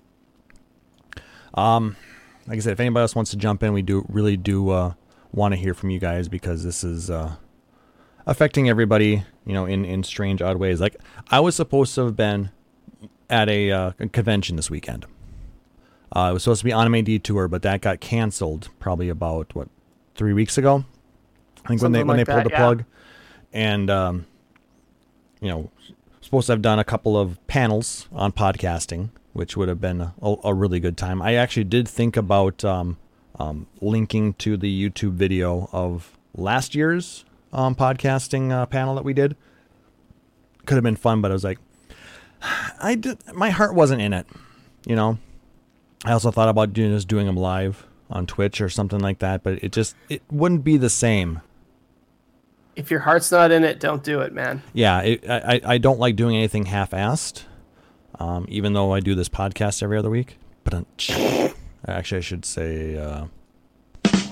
like 1.55 2.57
I 2.57 2.59
said, 2.59 2.73
if 2.73 2.81
anybody 2.81 3.03
else 3.03 3.15
wants 3.15 3.31
to 3.31 3.37
jump 3.37 3.63
in, 3.63 3.73
we 3.73 3.83
do 3.83 4.05
really 4.09 4.37
do 4.37 4.71
uh, 4.71 4.95
want 5.33 5.53
to 5.53 5.57
hear 5.57 5.75
from 5.75 5.91
you 5.91 6.01
guys 6.01 6.29
because 6.29 6.65
this 6.65 6.83
is 6.83 7.09
uh, 7.09 7.37
affecting 8.31 8.69
everybody, 8.69 9.25
you 9.45 9.53
know, 9.53 9.67
in 9.67 9.85
in 9.85 10.03
strange, 10.05 10.41
odd 10.41 10.57
ways. 10.57 10.81
Like 10.81 10.97
I 11.31 11.41
was 11.41 11.55
supposed 11.55 11.95
to 11.97 12.07
have 12.07 12.17
been 12.17 12.51
at 13.29 13.49
a, 13.49 13.71
uh, 13.71 13.93
convention 14.13 14.57
this 14.57 14.71
weekend. 14.71 15.05
Uh, 16.17 16.29
it 16.31 16.33
was 16.33 16.45
supposed 16.45 16.61
to 16.61 16.65
be 16.65 16.73
Anime 16.73 17.05
Detour, 17.05 17.47
but 17.49 17.63
that 17.63 17.81
got 17.83 18.01
canceled 18.01 18.71
probably 18.79 19.09
about 19.09 19.55
what 19.55 19.69
three 20.15 20.33
weeks 20.33 20.57
ago. 20.57 20.85
I 21.65 21.69
think 21.69 21.83
when 21.83 21.93
they 21.93 21.99
Something 22.01 22.07
when 22.07 22.17
like 22.17 22.27
they 22.27 22.33
pulled 22.33 22.47
the 22.47 22.51
yeah. 22.51 22.57
plug, 22.57 22.85
and 23.53 23.91
um, 23.91 24.27
you 25.41 25.49
know, 25.49 25.71
supposed 26.21 26.47
to 26.47 26.53
have 26.53 26.63
done 26.63 26.79
a 26.79 26.85
couple 26.85 27.19
of 27.19 27.45
panels 27.49 28.09
on 28.13 28.33
podcasting, 28.33 29.11
which 29.33 29.57
would 29.57 29.69
have 29.69 29.81
been 29.81 30.01
a, 30.01 30.37
a 30.45 30.55
really 30.55 30.81
good 30.81 30.97
time. 30.97 31.21
I 31.21 31.35
actually 31.35 31.65
did 31.65 31.89
think 31.89 32.17
about 32.17 32.65
um, 32.65 32.97
um, 33.39 33.67
linking 33.81 34.35
to 34.35 34.57
the 34.57 34.91
YouTube 34.91 35.13
video 35.13 35.69
of 35.73 36.17
last 36.35 36.75
year's 36.75 37.25
um, 37.53 37.75
podcasting 37.75 38.51
uh, 38.51 38.67
panel 38.67 38.95
that 38.95 39.05
we 39.05 39.13
did. 39.13 39.37
Could 40.67 40.75
have 40.75 40.85
been 40.85 40.97
fun, 40.97 41.21
but 41.21 41.31
I 41.31 41.35
was 41.35 41.45
like, 41.45 41.59
I 42.81 42.95
did, 42.95 43.19
my 43.35 43.51
heart 43.51 43.75
wasn't 43.75 44.03
in 44.03 44.13
it, 44.13 44.27
you 44.87 44.97
know. 44.97 45.19
I 46.05 46.13
also 46.13 46.31
thought 46.31 46.49
about 46.49 46.73
doing 46.73 46.93
just 46.93 47.09
doing 47.09 47.27
them 47.27 47.37
live 47.37 47.87
on 48.09 48.27
Twitch 48.27 48.61
or 48.61 48.69
something 48.69 49.01
like 49.01 49.19
that, 49.19 49.43
but 49.43 49.63
it 49.63 49.73
just 49.73 49.95
it 50.09 50.23
wouldn't 50.31 50.65
be 50.65 50.77
the 50.77 50.89
same. 50.89 51.41
If 52.77 52.91
your 52.91 53.01
heart's 53.01 53.31
not 53.31 53.51
in 53.51 53.65
it, 53.65 53.79
don't 53.79 54.03
do 54.03 54.21
it, 54.21 54.33
man. 54.33 54.63
Yeah, 54.73 55.01
it, 55.03 55.29
I 55.29 55.61
I 55.65 55.79
don't 55.79 55.99
like 55.99 56.17
doing 56.17 56.37
anything 56.37 56.67
half-assed. 56.67 57.45
Um, 58.19 58.47
even 58.49 58.75
though 58.75 58.93
I 58.93 59.01
do 59.01 59.15
this 59.15 59.29
podcast 59.29 59.83
every 59.83 59.97
other 59.97 60.11
week, 60.11 60.37
but 60.65 60.75
uh, 60.75 61.49
actually 61.89 62.19
I 62.19 62.23
should 62.23 62.45
say 62.45 62.97
uh, 62.97 63.27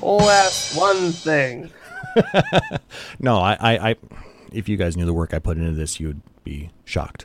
whole 0.00 0.22
ass 0.22 0.76
one 0.76 1.12
thing. 1.12 1.70
no, 3.18 3.38
I, 3.38 3.56
I, 3.60 3.90
I, 3.90 3.96
if 4.52 4.68
you 4.68 4.76
guys 4.76 4.96
knew 4.96 5.06
the 5.06 5.14
work 5.14 5.34
I 5.34 5.38
put 5.38 5.56
into 5.56 5.72
this, 5.72 6.00
you'd 6.00 6.20
be 6.44 6.70
shocked, 6.84 7.24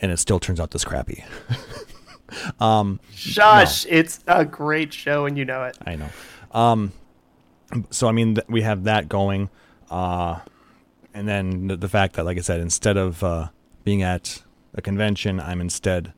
and 0.00 0.12
it 0.12 0.18
still 0.18 0.40
turns 0.40 0.60
out 0.60 0.70
this 0.70 0.84
crappy. 0.84 1.24
um, 2.60 3.00
Shush! 3.14 3.86
No. 3.86 3.90
It's 3.92 4.20
a 4.26 4.44
great 4.44 4.92
show, 4.92 5.26
and 5.26 5.36
you 5.36 5.44
know 5.44 5.64
it. 5.64 5.76
I 5.86 5.96
know. 5.96 6.08
Um, 6.52 6.92
so 7.90 8.08
I 8.08 8.12
mean, 8.12 8.36
th- 8.36 8.46
we 8.48 8.62
have 8.62 8.84
that 8.84 9.08
going, 9.08 9.50
uh, 9.90 10.40
and 11.14 11.28
then 11.28 11.68
the, 11.68 11.76
the, 11.76 11.88
fact 11.88 12.14
that, 12.14 12.24
like 12.24 12.38
I 12.38 12.42
said, 12.42 12.60
instead 12.60 12.96
of 12.96 13.22
uh, 13.22 13.48
being 13.84 14.02
at 14.02 14.42
a 14.74 14.82
convention, 14.82 15.40
I'm 15.40 15.60
instead 15.60 16.12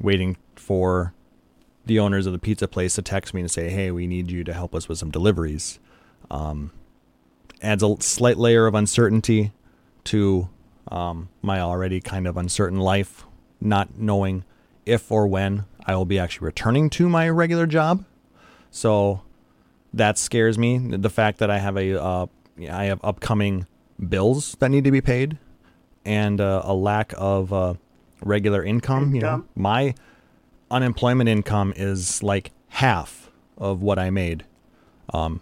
waiting 0.00 0.36
for 0.54 1.14
the 1.84 1.98
owners 1.98 2.26
of 2.26 2.32
the 2.32 2.38
pizza 2.38 2.66
place 2.66 2.94
to 2.96 3.02
text 3.02 3.34
me 3.34 3.40
and 3.40 3.50
say, 3.50 3.68
"Hey, 3.68 3.90
we 3.90 4.06
need 4.06 4.30
you 4.30 4.44
to 4.44 4.52
help 4.52 4.74
us 4.74 4.88
with 4.88 4.98
some 4.98 5.10
deliveries." 5.10 5.78
Um, 6.30 6.72
adds 7.62 7.82
a 7.82 7.96
slight 8.00 8.36
layer 8.36 8.66
of 8.66 8.74
uncertainty 8.74 9.52
to 10.04 10.48
um, 10.88 11.28
my 11.42 11.60
already 11.60 12.00
kind 12.00 12.26
of 12.26 12.36
uncertain 12.36 12.78
life, 12.78 13.24
not 13.60 13.98
knowing 13.98 14.44
if 14.84 15.10
or 15.10 15.26
when 15.26 15.64
I 15.84 15.96
will 15.96 16.04
be 16.04 16.18
actually 16.18 16.46
returning 16.46 16.90
to 16.90 17.08
my 17.08 17.28
regular 17.28 17.66
job. 17.66 18.04
So 18.70 19.22
that 19.92 20.18
scares 20.18 20.58
me. 20.58 20.78
The 20.78 21.10
fact 21.10 21.38
that 21.38 21.50
I 21.50 21.58
have 21.58 21.76
a 21.76 22.00
uh, 22.00 22.26
I 22.70 22.84
have 22.84 23.00
upcoming 23.02 23.66
bills 24.08 24.56
that 24.60 24.70
need 24.70 24.84
to 24.84 24.90
be 24.90 25.00
paid, 25.00 25.38
and 26.04 26.40
uh, 26.40 26.62
a 26.64 26.74
lack 26.74 27.14
of 27.16 27.52
uh, 27.52 27.74
regular 28.22 28.62
income. 28.64 29.14
You 29.14 29.20
know, 29.20 29.44
my 29.54 29.94
unemployment 30.70 31.28
income 31.28 31.72
is 31.76 32.22
like 32.22 32.52
half 32.68 33.30
of 33.56 33.82
what 33.82 33.98
I 33.98 34.10
made 34.10 34.44
um, 35.12 35.40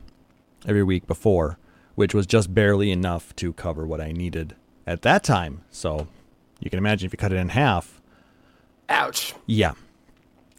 every 0.66 0.84
week 0.84 1.06
before, 1.06 1.58
which 1.94 2.14
was 2.14 2.26
just 2.26 2.54
barely 2.54 2.90
enough 2.90 3.34
to 3.36 3.52
cover 3.52 3.86
what 3.86 4.00
I 4.00 4.12
needed 4.12 4.54
at 4.86 5.02
that 5.02 5.24
time. 5.24 5.62
So 5.70 6.08
you 6.60 6.70
can 6.70 6.78
imagine 6.78 7.06
if 7.06 7.12
you 7.12 7.18
cut 7.18 7.32
it 7.32 7.36
in 7.36 7.50
half. 7.50 8.00
Ouch. 8.88 9.34
Yeah. 9.46 9.72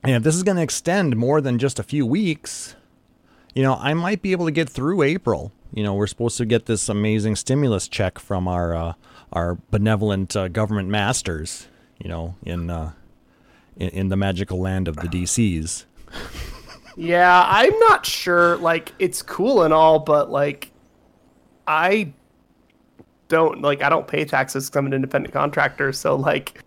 And 0.04 0.14
if 0.16 0.24
this 0.24 0.36
is 0.36 0.44
going 0.44 0.58
to 0.58 0.64
extend 0.64 1.16
more 1.16 1.42
than 1.42 1.58
just 1.58 1.80
a 1.80 1.84
few 1.84 2.06
weeks, 2.06 2.76
you 3.54 3.64
know, 3.64 3.76
I 3.76 3.94
might 3.94 4.22
be 4.22 4.32
able 4.32 4.46
to 4.46 4.52
get 4.52 4.70
through 4.70 5.02
April. 5.02 5.52
You 5.74 5.84
know, 5.84 5.94
we're 5.94 6.08
supposed 6.08 6.38
to 6.38 6.46
get 6.46 6.68
this 6.68 6.90
amazing 6.90 7.36
stimulus 7.36 7.88
check 7.88 8.20
from 8.20 8.48
our 8.48 8.76
uh, 8.76 8.94
our 9.34 9.58
benevolent 9.72 10.36
uh, 10.36 10.48
government 10.48 10.90
masters. 10.90 11.68
You 12.02 12.10
know, 12.10 12.36
in 12.44 12.70
uh, 12.70 12.92
in, 13.78 13.90
in 13.90 14.10
the 14.10 14.16
magical 14.16 14.60
land 14.60 14.88
of 14.88 14.98
the 14.98 15.08
DCs. 15.08 15.86
yeah, 16.96 17.46
I'm 17.48 17.78
not 17.80 18.06
sure. 18.06 18.58
Like, 18.58 18.94
it's 19.00 19.22
cool 19.22 19.64
and 19.64 19.74
all, 19.74 20.00
but 20.00 20.30
like, 20.30 20.72
I 21.68 22.14
don't 23.28 23.62
like. 23.62 23.82
I 23.82 23.90
don't 23.90 24.08
pay 24.08 24.26
taxes 24.26 24.70
because 24.70 24.78
I'm 24.78 24.86
an 24.86 24.94
independent 24.94 25.34
contractor. 25.34 25.92
So 25.94 26.16
like, 26.16 26.64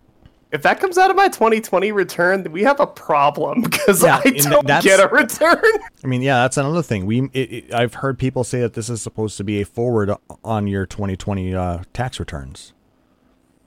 if 0.51 0.61
that 0.63 0.79
comes 0.79 0.97
out 0.97 1.09
of 1.09 1.15
my 1.15 1.27
2020 1.27 1.91
return, 1.91 2.51
we 2.51 2.63
have 2.63 2.79
a 2.79 2.87
problem 2.87 3.61
because 3.69 4.03
yeah, 4.03 4.21
I 4.23 4.31
don't 4.31 4.65
get 4.65 4.99
a 4.99 5.07
return. 5.07 5.61
I 6.03 6.07
mean, 6.07 6.21
yeah, 6.21 6.41
that's 6.41 6.57
another 6.57 6.83
thing. 6.83 7.05
We, 7.05 7.29
it, 7.33 7.51
it, 7.51 7.73
I've 7.73 7.95
heard 7.95 8.17
people 8.17 8.43
say 8.43 8.59
that 8.61 8.73
this 8.73 8.89
is 8.89 9.01
supposed 9.01 9.37
to 9.37 9.43
be 9.43 9.61
a 9.61 9.65
forward 9.65 10.11
on 10.43 10.67
your 10.67 10.85
2020 10.85 11.53
uh, 11.53 11.83
tax 11.93 12.19
returns. 12.19 12.73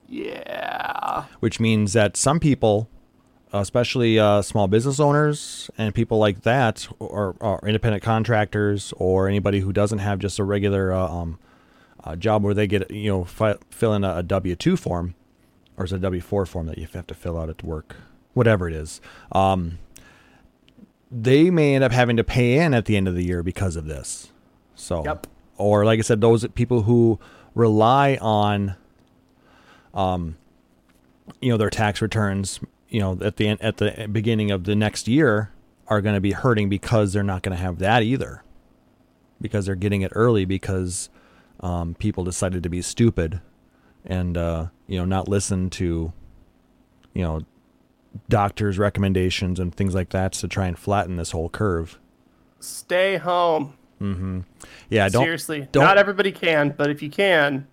Yeah. 0.09 1.25
Which 1.41 1.59
means 1.59 1.95
that 1.95 2.17
some 2.17 2.39
people 2.39 2.89
especially 3.61 4.19
uh, 4.19 4.41
small 4.41 4.67
business 4.67 4.99
owners 4.99 5.71
and 5.77 5.95
people 5.95 6.19
like 6.19 6.43
that, 6.43 6.89
or, 6.99 7.37
or, 7.41 7.61
independent 7.67 8.03
contractors, 8.03 8.93
or 8.97 9.29
anybody 9.29 9.61
who 9.61 9.73
doesn't 9.73 9.99
have 9.99 10.19
just 10.19 10.39
a 10.39 10.45
regular 10.45 10.93
uh, 10.93 11.07
um, 11.07 11.39
uh, 12.05 12.17
job 12.17 12.43
where 12.43 12.55
they 12.55 12.67
get 12.67 12.91
you 12.91 13.11
know 13.11 13.25
fi- 13.25 13.59
fill 13.71 13.95
in 13.95 14.05
a, 14.05 14.23
W 14.23 14.57
two 14.57 14.77
form, 14.77 15.15
or 15.77 15.85
is 15.85 15.93
it 15.93 15.97
a 15.97 16.01
W 16.01 16.21
four 16.21 16.47
form 16.47 16.67
that 16.67 16.79
you 16.79 16.87
have 16.93 17.07
to 17.07 17.15
fill 17.15 17.39
out 17.39 17.51
at 17.51 17.63
work, 17.63 17.97
whatever 18.33 18.69
it 18.69 18.75
is. 18.75 19.01
Um, 19.33 19.79
they 21.11 21.51
may 21.51 21.75
end 21.75 21.85
up 21.85 21.93
having 21.93 22.17
to 22.17 22.25
pay 22.25 22.59
in 22.59 22.73
at 22.73 22.87
the 22.87 22.97
end 22.97 23.07
of 23.07 23.15
the 23.15 23.23
year 23.23 23.43
because 23.43 23.77
of 23.77 23.87
this. 23.87 24.33
So, 24.75 25.05
yep. 25.05 25.27
or 25.59 25.85
like 25.85 25.99
I 25.99 26.03
said, 26.03 26.23
those 26.23 26.47
people 26.49 26.83
who 26.83 27.21
rely 27.55 28.17
on, 28.21 28.77
um, 29.93 30.39
you 31.43 31.51
know, 31.51 31.59
their 31.59 31.69
tax 31.69 32.01
returns 32.01 32.61
you 32.93 33.01
know 33.01 33.19
at 33.23 33.37
the 33.37 33.49
at 33.49 33.79
the 33.79 34.09
beginning 34.13 34.51
of 34.51 34.65
the 34.65 34.77
next 34.77 35.09
year 35.09 35.51
are 35.89 36.01
going 36.01 36.15
to 36.15 36.21
be 36.21 36.33
hurting 36.33 36.69
because 36.69 37.13
they're 37.13 37.23
not 37.23 37.43
going 37.43 37.57
to 37.57 37.63
have 37.63 37.79
that 37.79 38.03
either. 38.03 38.45
Because 39.41 39.67
they're 39.67 39.75
getting 39.75 40.03
it 40.03 40.13
early 40.15 40.45
because 40.45 41.11
um, 41.61 41.95
people 41.95 42.23
decided 42.23 42.63
to 42.63 42.69
be 42.69 42.81
stupid 42.81 43.41
and 44.05 44.37
uh, 44.37 44.67
you 44.87 44.99
know 44.99 45.05
not 45.05 45.27
listen 45.27 45.71
to 45.71 46.13
you 47.15 47.23
know 47.23 47.41
doctors 48.29 48.79
recommendations 48.79 49.59
and 49.59 49.75
things 49.75 49.95
like 49.95 50.11
that 50.11 50.35
to 50.35 50.47
try 50.47 50.67
and 50.67 50.79
flatten 50.79 51.17
this 51.17 51.31
whole 51.33 51.49
curve. 51.49 51.99
Stay 52.61 53.17
home. 53.17 53.75
Mm-hmm. 54.01 54.41
Yeah 54.91 55.09
don't 55.09 55.23
seriously 55.23 55.69
don't, 55.71 55.85
not 55.85 55.97
everybody 55.97 56.33
can 56.33 56.75
but 56.77 56.91
if 56.91 57.03
you 57.03 57.09
can 57.09 57.69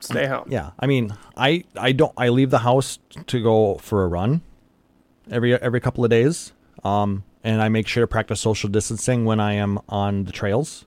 stay 0.00 0.26
home. 0.26 0.44
Yeah 0.48 0.72
i 0.80 0.88
mean 0.88 1.16
i 1.36 1.62
i 1.76 1.92
don't 1.92 2.12
i 2.16 2.30
leave 2.30 2.50
the 2.50 2.58
house 2.58 2.98
to 3.28 3.40
go 3.40 3.76
for 3.76 4.02
a 4.02 4.08
run 4.08 4.42
every 5.30 5.54
every 5.54 5.80
couple 5.80 6.04
of 6.04 6.10
days. 6.10 6.52
Um, 6.84 7.24
and 7.44 7.62
I 7.62 7.68
make 7.68 7.86
sure 7.86 8.02
to 8.02 8.06
practice 8.06 8.40
social 8.40 8.68
distancing 8.68 9.24
when 9.24 9.40
I 9.40 9.54
am 9.54 9.78
on 9.88 10.24
the 10.24 10.32
trails. 10.32 10.84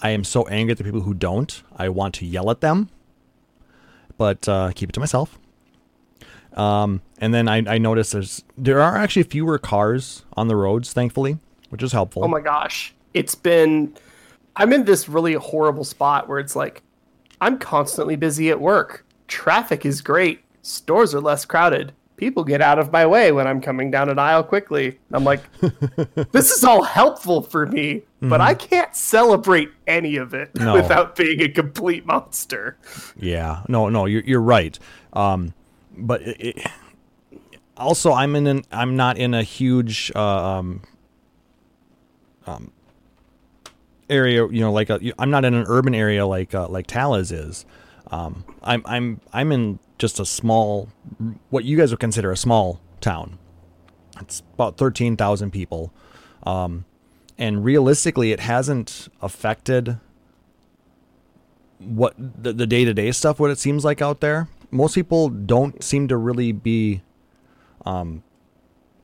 I 0.00 0.10
am 0.10 0.24
so 0.24 0.46
angry 0.48 0.72
at 0.72 0.78
the 0.78 0.84
people 0.84 1.00
who 1.00 1.14
don't. 1.14 1.62
I 1.76 1.88
want 1.88 2.14
to 2.16 2.26
yell 2.26 2.50
at 2.50 2.60
them, 2.60 2.88
but 4.16 4.48
uh, 4.48 4.70
keep 4.74 4.90
it 4.90 4.92
to 4.92 5.00
myself. 5.00 5.38
Um, 6.54 7.02
and 7.18 7.34
then 7.34 7.48
I, 7.48 7.58
I 7.66 7.78
noticed 7.78 8.12
there's 8.12 8.44
there 8.56 8.80
are 8.80 8.96
actually 8.96 9.24
fewer 9.24 9.58
cars 9.58 10.24
on 10.36 10.48
the 10.48 10.56
roads, 10.56 10.92
thankfully, 10.92 11.38
which 11.70 11.82
is 11.82 11.92
helpful. 11.92 12.24
Oh 12.24 12.28
my 12.28 12.40
gosh, 12.40 12.94
it's 13.14 13.34
been. 13.34 13.94
I'm 14.56 14.72
in 14.72 14.84
this 14.84 15.08
really 15.08 15.34
horrible 15.34 15.84
spot 15.84 16.28
where 16.28 16.38
it's 16.38 16.56
like 16.56 16.82
I'm 17.40 17.58
constantly 17.58 18.16
busy 18.16 18.50
at 18.50 18.60
work. 18.60 19.04
Traffic 19.28 19.86
is 19.86 20.00
great. 20.00 20.40
Stores 20.62 21.14
are 21.14 21.20
less 21.20 21.44
crowded 21.44 21.92
people 22.18 22.44
get 22.44 22.60
out 22.60 22.78
of 22.78 22.92
my 22.92 23.06
way 23.06 23.32
when 23.32 23.46
I'm 23.46 23.60
coming 23.60 23.90
down 23.90 24.10
an 24.10 24.18
aisle 24.18 24.42
quickly. 24.42 24.98
I'm 25.12 25.24
like, 25.24 25.40
this 26.32 26.50
is 26.50 26.64
all 26.64 26.82
helpful 26.82 27.40
for 27.40 27.64
me, 27.64 27.94
mm-hmm. 27.94 28.28
but 28.28 28.42
I 28.42 28.52
can't 28.52 28.94
celebrate 28.94 29.70
any 29.86 30.16
of 30.16 30.34
it 30.34 30.54
no. 30.54 30.74
without 30.74 31.16
being 31.16 31.40
a 31.40 31.48
complete 31.48 32.04
monster. 32.04 32.76
Yeah, 33.16 33.62
no, 33.68 33.88
no, 33.88 34.04
you're 34.04 34.24
you're 34.24 34.42
right. 34.42 34.78
Um, 35.14 35.54
but 35.96 36.20
it, 36.22 36.58
it, 36.58 36.66
also, 37.76 38.12
I'm 38.12 38.36
in 38.36 38.46
an 38.46 38.64
I'm 38.70 38.96
not 38.96 39.16
in 39.16 39.32
a 39.32 39.42
huge 39.42 40.12
uh, 40.14 40.58
um, 40.58 40.82
um, 42.46 42.72
area. 44.10 44.46
You 44.46 44.60
know, 44.60 44.72
like 44.72 44.90
I'm 44.90 45.30
not 45.30 45.44
in 45.44 45.54
an 45.54 45.64
urban 45.68 45.94
area 45.94 46.26
like 46.26 46.54
uh, 46.54 46.68
like 46.68 46.86
Taliz 46.86 47.32
is. 47.32 47.64
Um, 48.10 48.44
I'm 48.62 48.82
I'm 48.84 49.20
I'm 49.32 49.52
in 49.52 49.78
just 49.98 50.20
a 50.20 50.24
small, 50.24 50.88
what 51.50 51.64
you 51.64 51.76
guys 51.76 51.90
would 51.90 52.00
consider 52.00 52.30
a 52.30 52.36
small 52.36 52.80
town. 53.00 53.38
It's 54.20 54.42
about 54.54 54.76
13,000 54.76 55.50
people. 55.50 55.92
Um, 56.44 56.84
and 57.36 57.64
realistically, 57.64 58.32
it 58.32 58.40
hasn't 58.40 59.08
affected 59.20 59.98
what 61.78 62.14
the 62.18 62.66
day 62.66 62.84
to 62.84 62.92
day 62.92 63.12
stuff, 63.12 63.38
what 63.38 63.50
it 63.50 63.58
seems 63.58 63.84
like 63.84 64.02
out 64.02 64.20
there. 64.20 64.48
Most 64.70 64.94
people 64.94 65.28
don't 65.28 65.82
seem 65.82 66.08
to 66.08 66.16
really 66.16 66.50
be 66.50 67.02
um, 67.86 68.22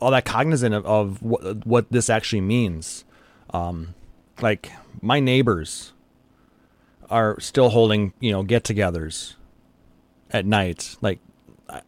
all 0.01 0.11
that 0.11 0.25
cognizant 0.25 0.75
of, 0.75 0.85
of 0.85 1.23
what, 1.23 1.67
what 1.67 1.91
this 1.91 2.11
actually 2.11 2.41
means. 2.41 3.05
Um, 3.51 3.95
like, 4.41 4.73
my 5.01 5.21
neighbors 5.21 5.93
are 7.09 7.39
still 7.39 7.69
holding, 7.69 8.13
you 8.19 8.33
know, 8.33 8.43
get 8.43 8.65
togethers 8.65 9.35
at 10.31 10.47
night, 10.47 10.97
like 11.01 11.21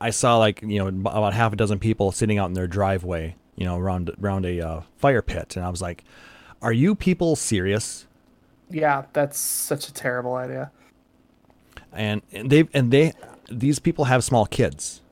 I- 0.01 0.11
saw 0.11 0.39
like 0.39 0.63
you 0.63 0.79
know 0.79 0.89
about 0.89 1.35
half 1.35 1.53
a 1.53 1.57
dozen 1.57 1.79
people 1.79 2.13
sitting 2.13 2.39
out 2.39 2.47
in 2.47 2.55
their 2.55 2.67
driveway, 2.67 3.37
you 3.57 3.65
know, 3.65 3.79
around 3.79 4.11
around 4.23 4.47
a 4.47 4.61
uh, 4.61 4.81
fire 4.97 5.23
pit, 5.23 5.57
and 5.57 5.65
I 5.65 5.71
was 5.71 5.83
like, 5.83 6.05
"Are 6.63 6.73
you 6.73 6.95
people 6.95 7.37
serious?" 7.37 8.07
Yeah, 8.71 9.05
that's 9.13 9.39
such 9.39 9.89
a 9.89 9.93
terrible 9.93 10.35
idea. 10.35 10.71
And, 11.93 12.23
and 12.33 12.51
they 12.51 12.69
and 12.75 12.91
they 12.91 13.13
these 13.51 13.79
people 13.79 14.07
have 14.07 14.25
small 14.25 14.47
kids. 14.47 15.03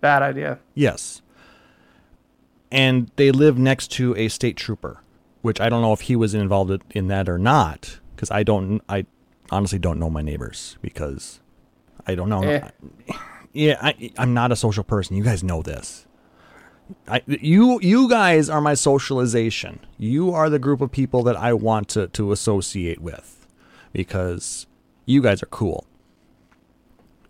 Bad 0.00 0.22
idea. 0.22 0.58
Yes. 0.74 1.22
And 2.70 3.10
they 3.16 3.30
live 3.30 3.56
next 3.56 3.88
to 3.92 4.16
a 4.16 4.28
state 4.28 4.56
trooper, 4.56 5.00
which 5.42 5.60
I 5.60 5.68
don't 5.68 5.80
know 5.80 5.92
if 5.92 6.02
he 6.02 6.16
was 6.16 6.34
involved 6.34 6.82
in 6.90 7.06
that 7.08 7.28
or 7.28 7.38
not, 7.38 8.00
because 8.14 8.30
I 8.30 8.42
don't. 8.42 8.82
I 8.88 9.06
honestly 9.50 9.78
don't 9.78 9.98
know 9.98 10.10
my 10.10 10.22
neighbors 10.22 10.76
because 10.82 11.40
I 12.06 12.14
don't 12.14 12.28
know. 12.28 12.42
Eh. 12.42 12.68
Yeah, 13.52 13.78
I, 13.80 14.10
I'm 14.18 14.34
not 14.34 14.50
a 14.52 14.56
social 14.56 14.84
person. 14.84 15.16
You 15.16 15.22
guys 15.24 15.42
know 15.44 15.62
this. 15.62 16.06
I, 17.08 17.22
you 17.26 17.80
you 17.80 18.08
guys 18.10 18.50
are 18.50 18.60
my 18.60 18.74
socialization. 18.74 19.80
You 19.96 20.32
are 20.32 20.50
the 20.50 20.58
group 20.58 20.80
of 20.80 20.90
people 20.90 21.22
that 21.22 21.36
I 21.36 21.54
want 21.54 21.88
to, 21.90 22.08
to 22.08 22.32
associate 22.32 23.00
with 23.00 23.46
because 23.92 24.66
you 25.06 25.22
guys 25.22 25.42
are 25.42 25.46
cool. 25.46 25.86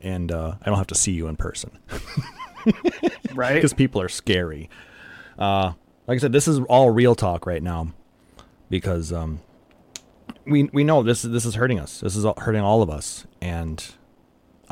And 0.00 0.32
uh, 0.32 0.56
I 0.60 0.66
don't 0.66 0.78
have 0.78 0.88
to 0.88 0.94
see 0.94 1.12
you 1.12 1.28
in 1.28 1.36
person 1.36 1.78
Right? 3.34 3.54
because 3.54 3.72
people 3.72 4.00
are 4.00 4.08
scary. 4.08 4.68
Uh, 5.38 5.72
like 6.06 6.16
I 6.16 6.18
said, 6.18 6.32
this 6.32 6.48
is 6.48 6.58
all 6.68 6.90
real 6.90 7.14
talk 7.14 7.46
right 7.46 7.62
now 7.62 7.92
because 8.70 9.12
um, 9.12 9.40
we 10.46 10.64
we 10.72 10.84
know 10.84 11.02
this 11.02 11.24
is 11.24 11.30
this 11.30 11.44
is 11.44 11.54
hurting 11.54 11.78
us. 11.78 12.00
This 12.00 12.16
is 12.16 12.26
hurting 12.38 12.60
all 12.60 12.82
of 12.82 12.90
us, 12.90 13.26
and 13.40 13.84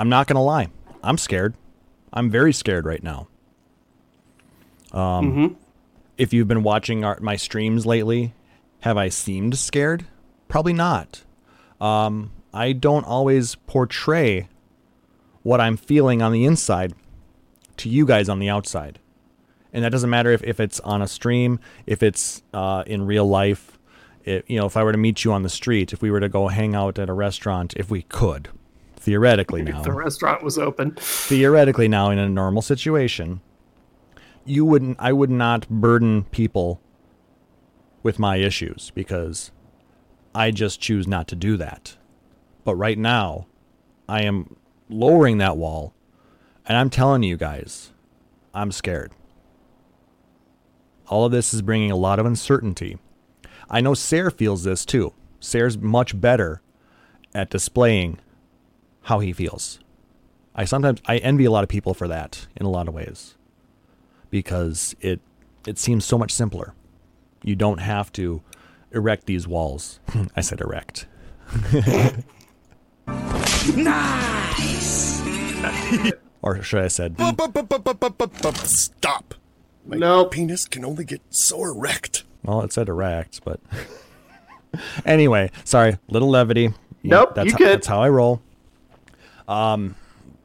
I'm 0.02 0.08
not 0.08 0.26
gonna 0.26 0.42
lie, 0.42 0.66
I'm 1.04 1.16
scared. 1.16 1.54
I'm 2.12 2.28
very 2.28 2.52
scared 2.52 2.86
right 2.86 3.04
now. 3.04 3.28
Um, 4.90 5.56
if 6.18 6.32
you've 6.32 6.48
been 6.48 6.64
watching 6.64 7.04
our, 7.04 7.20
my 7.20 7.36
streams 7.36 7.86
lately, 7.86 8.34
have 8.80 8.96
I 8.96 9.10
seemed 9.10 9.56
scared? 9.56 10.06
Probably 10.48 10.72
not. 10.72 11.22
Um, 11.80 12.32
I 12.52 12.72
don't 12.72 13.04
always 13.04 13.54
portray 13.54 14.48
what 15.44 15.60
I'm 15.60 15.76
feeling 15.76 16.20
on 16.20 16.32
the 16.32 16.46
inside 16.46 16.94
to 17.76 17.88
you 17.88 18.04
guys 18.04 18.28
on 18.28 18.40
the 18.40 18.48
outside. 18.48 18.98
And 19.72 19.84
that 19.84 19.92
doesn't 19.92 20.10
matter 20.10 20.32
if, 20.32 20.42
if 20.42 20.58
it's 20.58 20.80
on 20.80 21.00
a 21.00 21.06
stream, 21.06 21.60
if 21.86 22.02
it's 22.02 22.42
uh, 22.52 22.82
in 22.88 23.06
real 23.06 23.28
life. 23.28 23.78
It, 24.24 24.46
you 24.48 24.58
know, 24.58 24.66
if 24.66 24.76
I 24.76 24.82
were 24.82 24.90
to 24.90 24.98
meet 24.98 25.22
you 25.22 25.32
on 25.32 25.44
the 25.44 25.48
street, 25.48 25.92
if 25.92 26.02
we 26.02 26.10
were 26.10 26.18
to 26.18 26.28
go 26.28 26.48
hang 26.48 26.74
out 26.74 26.98
at 26.98 27.08
a 27.08 27.12
restaurant, 27.12 27.74
if 27.76 27.88
we 27.88 28.02
could, 28.02 28.48
theoretically 29.02 29.62
now, 29.62 29.78
If 29.78 29.84
the 29.84 29.92
restaurant 29.92 30.42
was 30.42 30.58
open. 30.58 30.94
theoretically 30.96 31.88
now 31.88 32.10
in 32.10 32.18
a 32.18 32.28
normal 32.28 32.62
situation, 32.62 33.40
you 34.44 34.64
wouldn't 34.64 34.96
I 35.00 35.12
would 35.12 35.30
not 35.30 35.68
burden 35.68 36.24
people 36.24 36.80
with 38.02 38.18
my 38.18 38.36
issues 38.36 38.90
because 38.94 39.50
I 40.34 40.50
just 40.50 40.80
choose 40.80 41.06
not 41.06 41.28
to 41.28 41.36
do 41.36 41.56
that. 41.56 41.96
But 42.64 42.76
right 42.76 42.98
now, 42.98 43.46
I 44.08 44.22
am 44.22 44.56
lowering 44.88 45.38
that 45.38 45.56
wall 45.56 45.94
and 46.66 46.78
I'm 46.78 46.90
telling 46.90 47.24
you 47.24 47.36
guys, 47.36 47.92
I'm 48.54 48.70
scared. 48.70 49.12
All 51.08 51.24
of 51.24 51.32
this 51.32 51.52
is 51.52 51.60
bringing 51.60 51.90
a 51.90 51.96
lot 51.96 52.18
of 52.18 52.26
uncertainty. 52.26 52.98
I 53.68 53.80
know 53.80 53.94
Sarah 53.94 54.30
feels 54.30 54.62
this 54.62 54.84
too. 54.84 55.12
Sarah's 55.40 55.76
much 55.76 56.18
better 56.20 56.62
at 57.34 57.50
displaying 57.50 58.18
how 59.04 59.18
he 59.20 59.32
feels. 59.32 59.78
I 60.54 60.64
sometimes 60.64 61.00
I 61.06 61.16
envy 61.18 61.44
a 61.44 61.50
lot 61.50 61.62
of 61.64 61.68
people 61.68 61.94
for 61.94 62.06
that 62.08 62.46
in 62.56 62.66
a 62.66 62.70
lot 62.70 62.88
of 62.88 62.94
ways 62.94 63.36
because 64.30 64.94
it 65.00 65.20
it 65.66 65.78
seems 65.78 66.04
so 66.04 66.18
much 66.18 66.32
simpler. 66.32 66.74
You 67.42 67.56
don't 67.56 67.78
have 67.78 68.12
to 68.12 68.42
erect 68.92 69.26
these 69.26 69.48
walls. 69.48 69.98
I 70.36 70.40
said 70.42 70.60
erect. 70.60 71.06
nice. 73.76 75.22
or 76.42 76.62
should 76.62 76.80
I 76.80 76.82
have 76.82 76.92
said 76.92 77.16
Stop. 78.66 79.34
My 79.86 79.96
Nope. 79.96 80.30
penis 80.32 80.66
can 80.68 80.84
only 80.84 81.04
get 81.04 81.20
so 81.30 81.62
erect. 81.64 82.24
well, 82.44 82.60
it 82.62 82.72
said 82.72 82.88
erect, 82.88 83.40
but 83.44 83.60
anyway, 85.04 85.50
sorry, 85.64 85.98
little 86.08 86.30
levity. 86.30 86.72
Nope, 87.02 87.34
that's 87.34 87.46
you 87.46 87.52
how, 87.52 87.58
good. 87.58 87.74
That's 87.78 87.86
how 87.88 88.00
I 88.00 88.08
roll. 88.08 88.40
Um, 89.52 89.96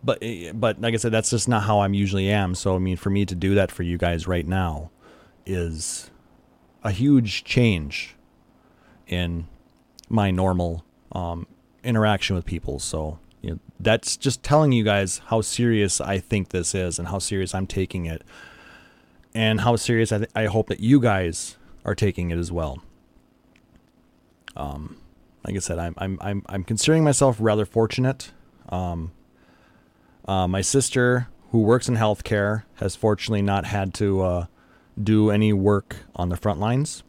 but 0.04 0.22
but 0.54 0.82
like 0.82 0.94
I 0.94 0.98
said, 0.98 1.12
that's 1.12 1.30
just 1.30 1.48
not 1.48 1.64
how 1.64 1.80
I'm 1.80 1.94
usually 1.94 2.30
am. 2.30 2.56
So 2.56 2.76
I 2.76 2.80
mean, 2.80 2.98
for 2.98 3.10
me 3.10 3.26
to 3.26 3.36
do 3.36 3.56
that 3.56 3.72
for 3.72 3.84
you 3.84 3.98
guys 3.98 4.28
right 4.28 4.46
now 4.46 4.92
is 5.46 6.12
a 6.84 6.92
huge 6.92 7.46
change 7.46 8.16
in 9.08 9.48
my 10.10 10.30
normal 10.30 10.84
um, 11.14 11.48
interaction 11.84 12.36
with 12.36 12.46
people. 12.46 12.80
So 12.80 13.20
you 13.42 13.52
know, 13.52 13.60
that's 13.80 14.18
just 14.18 14.44
telling 14.44 14.74
you 14.74 14.84
guys 14.84 15.22
how 15.28 15.40
serious 15.42 16.02
I 16.02 16.20
think 16.20 16.50
this 16.50 16.76
is 16.76 17.00
and 17.00 17.08
how 17.08 17.20
serious 17.20 17.56
I'm 17.56 17.68
taking 17.68 18.06
it, 18.06 18.24
and 19.34 19.62
how 19.62 19.78
serious 19.78 20.12
I, 20.12 20.18
th- 20.18 20.32
I 20.36 20.46
hope 20.46 20.68
that 20.68 20.82
you 20.82 21.00
guys 21.00 21.58
are 21.86 21.96
taking 21.96 22.30
it 22.32 22.38
as 22.38 22.52
well. 22.52 22.84
Um, 24.58 24.98
like 25.46 25.56
I 25.56 25.60
said, 25.60 25.80
I'm 25.80 25.94
I'm 25.98 26.18
I'm 26.20 26.44
I'm 26.48 26.64
considering 26.66 27.06
myself 27.06 27.38
rather 27.40 27.66
fortunate. 27.66 28.32
Um, 28.70 29.12
uh, 30.28 30.48
my 30.48 30.62
sister, 30.62 31.30
who 31.52 31.62
works 31.62 31.88
in 31.88 31.96
healthcare, 31.96 32.64
has 32.76 32.96
fortunately 32.96 33.42
not 33.42 33.66
had 33.66 33.94
to 33.96 34.22
uh, 34.22 34.46
do 35.02 35.30
any 35.30 35.54
work 35.54 35.98
on 36.16 36.30
the 36.30 36.38
front 36.38 36.60
lines. 36.60 37.04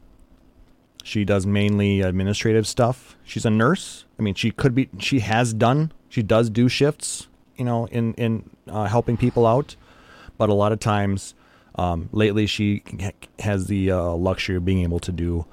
She 1.03 1.25
does 1.25 1.47
mainly 1.47 2.01
administrative 2.01 2.67
stuff. 2.67 3.17
She's 3.25 3.47
a 3.47 3.51
nurse. 3.51 4.05
I 4.19 4.23
mean, 4.23 4.35
she 4.35 4.51
could 4.51 4.75
be. 4.75 4.89
She 4.99 5.21
has 5.21 5.55
done. 5.55 5.93
She 6.09 6.23
does 6.23 6.51
do 6.51 6.69
shifts. 6.69 7.29
You 7.57 7.65
know, 7.65 7.87
in 7.87 8.15
in 8.15 8.51
uh, 8.69 8.85
helping 8.85 9.17
people 9.17 9.47
out, 9.47 9.75
but 10.37 10.49
a 10.49 10.55
lot 10.55 10.71
of 10.71 10.79
times, 10.81 11.35
um, 11.75 12.09
lately 12.13 12.47
she 12.47 12.83
has 13.41 13.67
the 13.67 13.91
uh, 13.91 14.13
luxury 14.13 14.57
of 14.57 14.65
being 14.65 14.83
able 14.83 15.01
to 15.01 15.11
do 15.11 15.47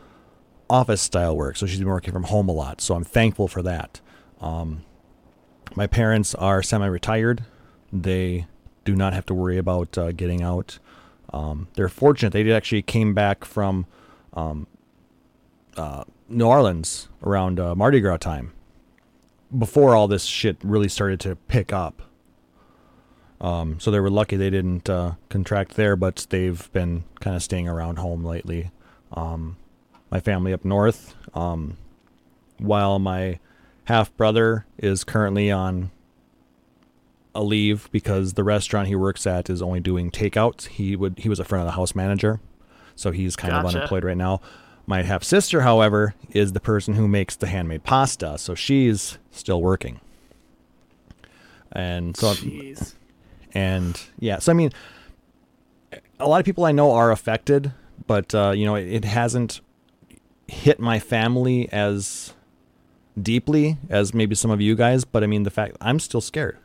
office 0.69 1.01
style 1.01 1.35
work. 1.35 1.57
So 1.57 1.65
she's 1.65 1.79
been 1.79 1.87
working 1.87 2.13
from 2.13 2.23
home 2.23 2.49
a 2.49 2.51
lot. 2.51 2.81
So 2.81 2.95
I'm 2.95 3.03
thankful 3.03 3.47
for 3.47 3.61
that. 3.63 4.01
Um, 4.41 4.83
my 5.75 5.87
parents 5.87 6.35
are 6.35 6.61
semi 6.61 6.85
retired. 6.85 7.43
They 7.91 8.47
do 8.83 8.95
not 8.95 9.13
have 9.13 9.25
to 9.27 9.33
worry 9.33 9.57
about 9.57 9.97
uh, 9.97 10.11
getting 10.11 10.41
out. 10.41 10.79
Um, 11.33 11.67
they're 11.73 11.89
fortunate. 11.89 12.33
They 12.33 12.51
actually 12.51 12.81
came 12.81 13.13
back 13.13 13.43
from 13.43 13.85
um, 14.33 14.67
uh, 15.75 16.03
New 16.29 16.45
Orleans 16.45 17.09
around 17.23 17.59
uh, 17.59 17.75
Mardi 17.75 17.99
Gras 17.99 18.17
time 18.17 18.53
before 19.57 19.95
all 19.95 20.07
this 20.07 20.23
shit 20.23 20.57
really 20.63 20.89
started 20.89 21.19
to 21.21 21.35
pick 21.35 21.71
up. 21.71 22.01
Um, 23.41 23.79
so 23.79 23.91
they 23.91 23.99
were 23.99 24.09
lucky 24.09 24.37
they 24.37 24.49
didn't 24.49 24.89
uh, 24.89 25.13
contract 25.29 25.75
there, 25.75 25.95
but 25.95 26.25
they've 26.29 26.71
been 26.71 27.03
kind 27.19 27.35
of 27.35 27.43
staying 27.43 27.67
around 27.67 27.99
home 27.99 28.23
lately. 28.23 28.71
Um, 29.11 29.57
my 30.09 30.19
family 30.19 30.53
up 30.53 30.63
north, 30.63 31.15
um, 31.33 31.77
while 32.57 32.97
my 32.99 33.39
half 33.85 34.15
brother 34.17 34.65
is 34.77 35.03
currently 35.03 35.51
on 35.51 35.91
a 37.33 37.43
leave 37.43 37.89
because 37.91 38.33
the 38.33 38.43
restaurant 38.43 38.87
he 38.87 38.95
works 38.95 39.27
at 39.27 39.49
is 39.49 39.61
only 39.61 39.79
doing 39.79 40.11
takeouts. 40.11 40.67
He 40.67 40.95
would 40.95 41.19
he 41.19 41.29
was 41.29 41.39
a 41.39 41.43
front 41.45 41.61
of 41.61 41.67
the 41.67 41.75
house 41.75 41.95
manager, 41.95 42.39
so 42.95 43.11
he's 43.11 43.35
kind 43.35 43.53
of 43.53 43.65
unemployed 43.65 44.03
right 44.03 44.17
now. 44.17 44.41
My 44.87 45.01
half 45.01 45.23
sister, 45.23 45.61
however, 45.61 46.13
is 46.29 46.53
the 46.53 46.59
person 46.59 46.93
who 46.93 47.07
makes 47.07 47.35
the 47.35 47.47
handmade 47.47 47.83
pasta, 47.83 48.37
so 48.37 48.55
she's 48.55 49.17
still 49.31 49.61
working. 49.61 49.99
And 51.71 52.15
so 52.15 52.33
Jeez. 52.33 52.93
and 53.53 53.99
yeah, 54.19 54.39
so 54.39 54.51
I 54.51 54.55
mean, 54.55 54.71
a 56.19 56.27
lot 56.27 56.39
of 56.39 56.45
people 56.45 56.65
I 56.65 56.71
know 56.71 56.91
are 56.91 57.11
affected, 57.11 57.73
but 58.07 58.33
uh, 58.33 58.53
you 58.55 58.65
know, 58.65 58.75
it, 58.75 58.87
it 58.87 59.05
hasn't 59.05 59.59
hit 60.47 60.79
my 60.79 60.99
family 60.99 61.67
as 61.71 62.33
deeply 63.21 63.77
as 63.89 64.13
maybe 64.13 64.35
some 64.35 64.51
of 64.51 64.61
you 64.61 64.75
guys. 64.75 65.05
But 65.05 65.23
I 65.23 65.27
mean, 65.27 65.43
the 65.43 65.49
fact 65.49 65.77
I'm 65.81 65.99
still 65.99 66.21
scared, 66.21 66.57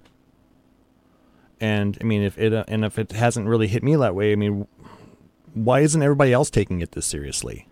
and 1.61 1.97
I 2.01 2.05
mean, 2.05 2.23
if 2.23 2.39
it 2.39 2.53
uh, 2.53 2.65
and 2.69 2.85
if 2.85 2.99
it 2.99 3.13
hasn't 3.13 3.49
really 3.49 3.69
hit 3.69 3.83
me 3.83 3.97
that 3.97 4.15
way, 4.15 4.33
I 4.33 4.37
mean, 4.37 4.67
why 5.55 5.81
isn't 5.81 6.03
everybody 6.03 6.33
else 6.33 6.51
taking 6.51 6.81
it 6.81 6.93
this 6.93 7.07
seriously? 7.07 7.67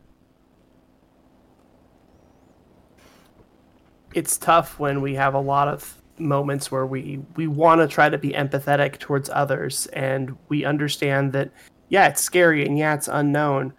it's 4.14 4.36
tough 4.36 4.78
when 4.78 5.00
we 5.00 5.14
have 5.14 5.34
a 5.34 5.40
lot 5.40 5.68
of 5.68 5.94
moments 6.18 6.70
where 6.70 6.86
we 6.86 7.20
we 7.36 7.46
want 7.46 7.80
to 7.80 7.86
try 7.86 8.08
to 8.08 8.18
be 8.18 8.30
empathetic 8.30 8.98
towards 8.98 9.30
others 9.30 9.86
and 9.92 10.36
we 10.48 10.64
understand 10.64 11.32
that 11.32 11.50
yeah 11.90 12.08
it's 12.08 12.20
scary 12.20 12.66
and 12.66 12.76
yeah 12.76 12.94
it's 12.94 13.06
unknown 13.06 13.72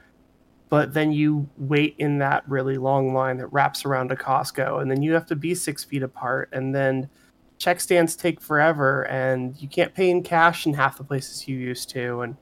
but 0.70 0.94
then 0.94 1.12
you 1.12 1.50
wait 1.58 1.96
in 1.98 2.20
that 2.20 2.48
really 2.48 2.78
long 2.78 3.14
line 3.14 3.38
that 3.38 3.48
wraps 3.48 3.86
around 3.86 4.12
a 4.12 4.16
Costco 4.16 4.82
and 4.82 4.90
then 4.90 5.02
you 5.02 5.14
have 5.14 5.26
to 5.26 5.36
be 5.36 5.56
six 5.56 5.84
feet 5.84 6.04
apart 6.04 6.50
and 6.54 6.74
then 6.74 7.10
check 7.58 7.80
stands 7.80 8.16
take 8.16 8.40
forever 8.40 9.06
and 9.08 9.60
you 9.62 9.68
can't 9.68 9.94
pay 9.94 10.10
in 10.10 10.24
cash 10.24 10.66
in 10.66 10.74
half 10.74 10.98
the 10.98 11.04
places 11.04 11.48
you 11.48 11.58
used 11.58 11.90
to 11.90 12.22
and 12.22 12.38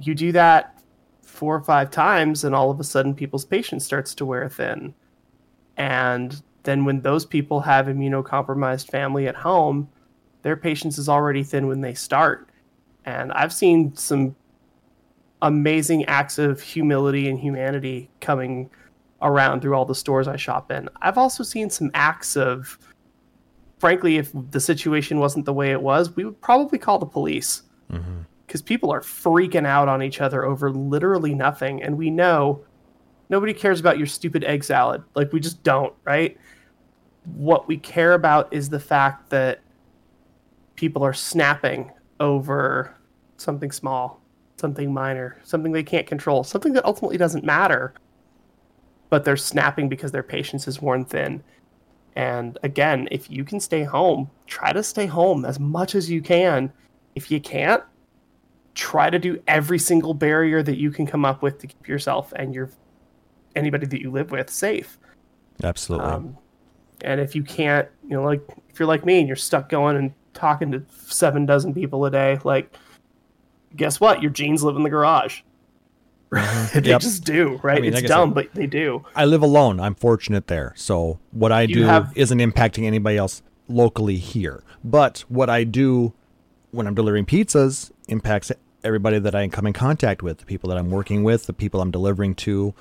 you 0.00 0.14
do 0.14 0.32
that 0.32 0.80
four 1.22 1.56
or 1.56 1.62
five 1.62 1.90
times 1.90 2.44
and 2.44 2.54
all 2.54 2.70
of 2.70 2.78
a 2.78 2.84
sudden 2.84 3.14
people's 3.14 3.44
patience 3.44 3.84
starts 3.84 4.14
to 4.14 4.26
wear 4.26 4.48
thin. 4.48 4.94
And 5.76 6.42
then 6.64 6.84
when 6.84 7.00
those 7.00 7.24
people 7.24 7.60
have 7.60 7.86
immunocompromised 7.86 8.90
family 8.90 9.26
at 9.26 9.36
home 9.36 9.88
their 10.42 10.56
patience 10.56 10.96
is 10.96 11.08
already 11.08 11.42
thin 11.42 11.66
when 11.66 11.80
they 11.80 11.94
start. 11.94 12.48
And 13.04 13.32
i've 13.32 13.52
seen 13.52 13.94
some 13.96 14.36
amazing 15.42 16.04
acts 16.06 16.38
of 16.38 16.60
humility 16.60 17.28
and 17.28 17.38
humanity 17.38 18.10
coming 18.20 18.70
around 19.22 19.60
through 19.60 19.74
all 19.74 19.84
the 19.84 19.94
stores 19.94 20.28
i 20.28 20.36
shop 20.36 20.70
in 20.70 20.88
i've 21.02 21.18
also 21.18 21.42
seen 21.42 21.68
some 21.68 21.90
acts 21.94 22.36
of 22.36 22.78
frankly, 23.80 24.18
if 24.18 24.30
the 24.50 24.60
situation 24.60 25.18
wasn't 25.18 25.46
the 25.46 25.54
way 25.54 25.72
it 25.72 25.82
was, 25.82 26.14
we 26.14 26.24
would 26.24 26.40
probably 26.42 26.78
call 26.78 26.98
the 26.98 27.06
police 27.06 27.62
mm-hmm. 27.90 28.20
because 28.46 28.60
people 28.60 28.92
are 28.92 29.00
freaking 29.00 29.66
out 29.66 29.88
on 29.88 30.02
each 30.02 30.20
other 30.20 30.44
over 30.44 30.70
literally 30.70 31.34
nothing. 31.34 31.82
And 31.82 31.96
we 31.96 32.10
know 32.10 32.62
nobody 33.30 33.54
cares 33.54 33.80
about 33.80 33.96
your 33.96 34.06
stupid 34.06 34.44
egg 34.44 34.62
salad. 34.62 35.02
Like, 35.14 35.32
we 35.32 35.40
just 35.40 35.62
don't, 35.62 35.94
right? 36.04 36.36
What 37.24 37.66
we 37.66 37.78
care 37.78 38.12
about 38.12 38.52
is 38.52 38.68
the 38.68 38.78
fact 38.78 39.30
that 39.30 39.60
people 40.76 41.02
are 41.02 41.14
snapping 41.14 41.90
over 42.20 42.94
something 43.38 43.72
small, 43.72 44.20
something 44.60 44.94
minor, 44.94 45.38
something 45.42 45.72
they 45.72 45.82
can't 45.82 46.06
control, 46.06 46.44
something 46.44 46.72
that 46.74 46.84
ultimately 46.84 47.16
doesn't 47.16 47.44
matter. 47.44 47.94
But 49.08 49.24
they're 49.24 49.36
snapping 49.36 49.88
because 49.88 50.12
their 50.12 50.22
patience 50.22 50.68
is 50.68 50.80
worn 50.80 51.04
thin. 51.04 51.42
And 52.14 52.58
again, 52.62 53.08
if 53.10 53.30
you 53.30 53.44
can 53.44 53.58
stay 53.58 53.82
home, 53.82 54.30
try 54.46 54.72
to 54.72 54.82
stay 54.82 55.06
home 55.06 55.44
as 55.44 55.58
much 55.58 55.94
as 55.94 56.10
you 56.10 56.22
can. 56.22 56.72
If 57.14 57.30
you 57.30 57.40
can't, 57.40 57.82
try 58.74 59.10
to 59.10 59.18
do 59.18 59.42
every 59.48 59.78
single 59.78 60.14
barrier 60.14 60.62
that 60.62 60.78
you 60.78 60.90
can 60.90 61.06
come 61.06 61.24
up 61.24 61.42
with 61.42 61.58
to 61.58 61.66
keep 61.66 61.88
yourself 61.88 62.32
and 62.36 62.54
your 62.54 62.70
anybody 63.56 63.86
that 63.86 64.00
you 64.00 64.10
live 64.12 64.30
with 64.30 64.48
safe. 64.48 64.98
Absolutely. 65.62 66.06
Um, 66.06 66.36
and 67.02 67.20
if 67.20 67.34
you 67.34 67.42
can't, 67.42 67.88
you 68.04 68.10
know, 68.10 68.22
like 68.22 68.42
if 68.68 68.78
you're 68.78 68.88
like 68.88 69.04
me 69.04 69.18
and 69.18 69.26
you're 69.26 69.36
stuck 69.36 69.68
going 69.68 69.96
and 69.96 70.12
talking 70.34 70.70
to 70.70 70.82
seven 70.88 71.46
dozen 71.46 71.74
people 71.74 72.04
a 72.04 72.10
day, 72.10 72.38
like, 72.44 72.76
guess 73.76 74.00
what? 74.00 74.22
Your 74.22 74.30
jeans 74.30 74.62
live 74.62 74.76
in 74.76 74.82
the 74.82 74.90
garage. 74.90 75.42
they. 76.30 76.80
Yep. 76.84 77.00
just 77.00 77.24
do, 77.24 77.58
right? 77.62 77.80
mean, 77.80 77.86
it's 77.86 77.96
like 77.96 78.04
I 78.04 78.08
said- 78.08 78.14
dumb, 78.14 78.32
but 78.32 78.54
they 78.54 78.66
do. 78.66 79.04
I 79.16 79.24
live 79.24 79.42
alone. 79.42 79.80
I'm 79.80 79.94
fortunate 79.94 80.46
there. 80.46 80.72
So 80.76 81.18
what 81.32 81.50
I 81.52 81.66
do 81.66 81.82
have- 81.82 82.12
isn't 82.14 82.38
impacting 82.38 82.84
anybody 82.84 83.16
else 83.16 83.42
locally 83.68 84.16
here. 84.16 84.62
But 84.84 85.24
what 85.28 85.50
I 85.50 85.64
do 85.64 86.12
when 86.70 86.86
I'm 86.86 86.94
delivering 86.94 87.26
pizzas 87.26 87.90
impacts 88.08 88.52
everybody 88.84 89.18
that 89.18 89.34
I 89.34 89.48
come 89.48 89.66
in 89.66 89.72
contact 89.72 90.22
with, 90.22 90.38
the 90.38 90.46
people 90.46 90.68
that 90.70 90.78
I'm 90.78 90.90
working 90.90 91.24
with, 91.24 91.46
the 91.46 91.52
people 91.52 91.80
I'm 91.80 91.90
delivering 91.90 92.34
to. 92.36 92.74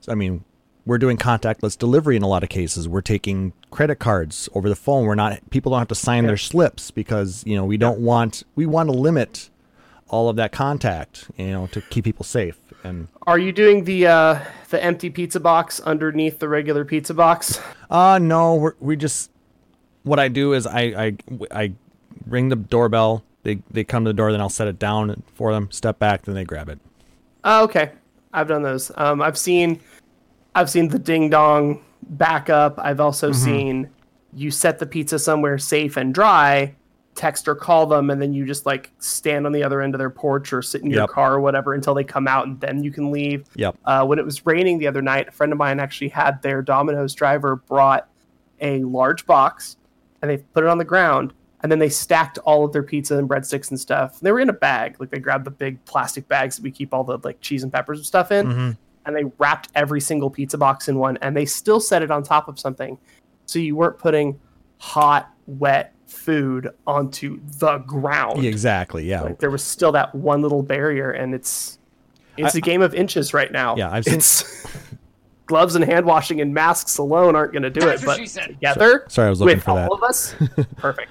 So, 0.00 0.12
I 0.12 0.14
mean, 0.14 0.44
we're 0.84 0.98
doing 0.98 1.16
contactless 1.16 1.76
delivery 1.76 2.16
in 2.16 2.22
a 2.22 2.28
lot 2.28 2.42
of 2.42 2.48
cases. 2.48 2.88
We're 2.88 3.00
taking 3.00 3.52
credit 3.70 3.96
cards 3.96 4.48
over 4.54 4.68
the 4.68 4.76
phone. 4.76 5.04
We're 5.04 5.14
not 5.14 5.48
people 5.50 5.70
don't 5.70 5.80
have 5.80 5.88
to 5.88 5.94
sign 5.94 6.26
their 6.26 6.36
slips 6.36 6.90
because, 6.90 7.42
you 7.46 7.56
know, 7.56 7.64
we 7.64 7.76
don't 7.76 8.00
want 8.00 8.44
we 8.54 8.66
want 8.66 8.88
to 8.88 8.92
limit 8.92 9.50
all 10.08 10.28
of 10.28 10.36
that 10.36 10.52
contact, 10.52 11.30
you 11.36 11.50
know, 11.50 11.66
to 11.68 11.80
keep 11.80 12.04
people 12.04 12.24
safe. 12.24 12.58
And 12.84 13.08
Are 13.26 13.38
you 13.38 13.52
doing 13.52 13.84
the 13.84 14.06
uh, 14.06 14.40
the 14.70 14.82
empty 14.82 15.10
pizza 15.10 15.40
box 15.40 15.80
underneath 15.80 16.38
the 16.38 16.48
regular 16.48 16.84
pizza 16.84 17.14
box? 17.14 17.60
Uh 17.90 18.18
no, 18.20 18.54
we're, 18.54 18.74
we 18.80 18.96
just 18.96 19.30
what 20.04 20.18
I 20.20 20.28
do 20.28 20.52
is 20.52 20.66
I, 20.66 20.80
I 20.80 21.16
I 21.50 21.72
ring 22.26 22.48
the 22.48 22.56
doorbell. 22.56 23.24
They 23.42 23.58
they 23.70 23.84
come 23.84 24.04
to 24.04 24.10
the 24.10 24.14
door, 24.14 24.30
then 24.32 24.40
I'll 24.40 24.48
set 24.48 24.68
it 24.68 24.78
down 24.78 25.22
for 25.34 25.52
them. 25.52 25.70
Step 25.70 25.98
back, 25.98 26.22
then 26.22 26.34
they 26.34 26.44
grab 26.44 26.68
it. 26.68 26.78
Oh, 27.44 27.64
okay. 27.64 27.92
I've 28.32 28.48
done 28.48 28.62
those. 28.62 28.90
Um, 28.96 29.22
I've 29.22 29.38
seen, 29.38 29.80
I've 30.54 30.68
seen 30.68 30.88
the 30.88 30.98
ding 30.98 31.30
dong 31.30 31.82
back 32.02 32.50
up. 32.50 32.78
I've 32.78 33.00
also 33.00 33.30
Mm-hmm. 33.30 33.44
seen 33.44 33.90
you 34.34 34.50
set 34.50 34.78
the 34.78 34.84
pizza 34.86 35.18
somewhere 35.18 35.56
safe 35.56 35.96
and 35.96 36.12
dry, 36.12 36.74
text 37.16 37.48
or 37.48 37.54
call 37.54 37.86
them, 37.86 38.10
and 38.10 38.20
then 38.20 38.32
you 38.32 38.44
just 38.46 38.66
like 38.66 38.92
stand 38.98 39.46
on 39.46 39.52
the 39.52 39.64
other 39.64 39.80
end 39.80 39.94
of 39.94 39.98
their 39.98 40.10
porch 40.10 40.52
or 40.52 40.62
sit 40.62 40.82
in 40.82 40.90
your 40.90 41.00
Yep. 41.00 41.10
car 41.10 41.34
or 41.34 41.40
whatever 41.40 41.74
until 41.74 41.94
they 41.94 42.04
come 42.04 42.28
out, 42.28 42.46
and 42.46 42.60
then 42.60 42.84
you 42.84 42.92
can 42.92 43.10
leave. 43.10 43.44
Yep. 43.56 43.76
Uh, 43.84 44.04
when 44.04 44.18
it 44.18 44.24
was 44.24 44.44
raining 44.46 44.78
the 44.78 44.86
other 44.86 45.02
night, 45.02 45.28
a 45.28 45.32
friend 45.32 45.52
of 45.52 45.58
mine 45.58 45.80
actually 45.80 46.08
had 46.08 46.40
their 46.42 46.62
Domino's 46.62 47.14
driver 47.14 47.56
brought 47.56 48.08
a 48.60 48.84
large 48.84 49.26
box, 49.26 49.76
and 50.22 50.30
they 50.30 50.36
put 50.38 50.62
it 50.62 50.68
on 50.68 50.78
the 50.78 50.84
ground, 50.84 51.32
and 51.62 51.72
then 51.72 51.78
they 51.78 51.88
stacked 51.88 52.38
all 52.38 52.64
of 52.64 52.72
their 52.72 52.82
pizza 52.82 53.16
and 53.18 53.28
breadsticks 53.28 53.70
and 53.70 53.80
stuff. 53.80 54.20
They 54.20 54.30
were 54.30 54.40
in 54.40 54.50
a 54.50 54.54
bag, 54.54 54.96
like 55.00 55.10
they 55.10 55.18
grabbed 55.18 55.46
the 55.46 55.50
big 55.50 55.82
plastic 55.86 56.28
bags 56.28 56.56
that 56.56 56.62
we 56.62 56.70
keep 56.70 56.94
all 56.94 57.02
the 57.02 57.18
like 57.24 57.40
cheese 57.40 57.62
and 57.62 57.72
peppers 57.72 57.98
and 57.98 58.06
stuff 58.06 58.30
in, 58.30 58.76
and 59.06 59.16
they 59.16 59.24
wrapped 59.38 59.68
every 59.74 60.00
single 60.00 60.30
pizza 60.30 60.58
box 60.58 60.88
in 60.88 60.98
one, 60.98 61.16
and 61.22 61.36
they 61.36 61.46
still 61.46 61.80
set 61.80 62.02
it 62.02 62.10
on 62.10 62.22
top 62.22 62.46
of 62.48 62.58
something, 62.58 62.98
so 63.46 63.58
you 63.58 63.74
weren't 63.74 63.98
putting 63.98 64.38
hot, 64.78 65.30
wet 65.46 65.94
food 66.06 66.70
onto 66.86 67.40
the 67.58 67.78
ground. 67.78 68.44
Exactly. 68.44 69.04
Yeah. 69.08 69.22
Like 69.22 69.38
there 69.40 69.50
was 69.50 69.62
still 69.62 69.92
that 69.92 70.14
one 70.14 70.42
little 70.42 70.62
barrier, 70.62 71.10
and 71.10 71.34
it's 71.34 71.78
it's 72.36 72.54
a 72.54 72.60
game 72.60 72.82
of 72.82 72.94
inches 72.94 73.32
right 73.34 73.50
now. 73.50 73.76
Yeah, 73.76 73.90
I've 73.90 74.04
seen- 74.04 74.14
It's 74.14 74.66
gloves 75.46 75.74
and 75.74 75.84
hand 75.84 76.06
washing 76.06 76.40
and 76.40 76.52
masks 76.52 76.98
alone 76.98 77.34
aren't 77.36 77.52
going 77.52 77.62
to 77.62 77.70
do 77.70 77.88
it, 77.88 78.02
but 78.04 78.16
together, 78.18 79.04
Sorry, 79.08 79.26
I 79.26 79.30
was 79.30 79.40
looking 79.40 79.56
with 79.56 79.64
for 79.64 79.70
all 79.70 79.76
that. 79.76 79.92
of 79.92 80.02
us, 80.02 80.34
perfect. 80.76 81.08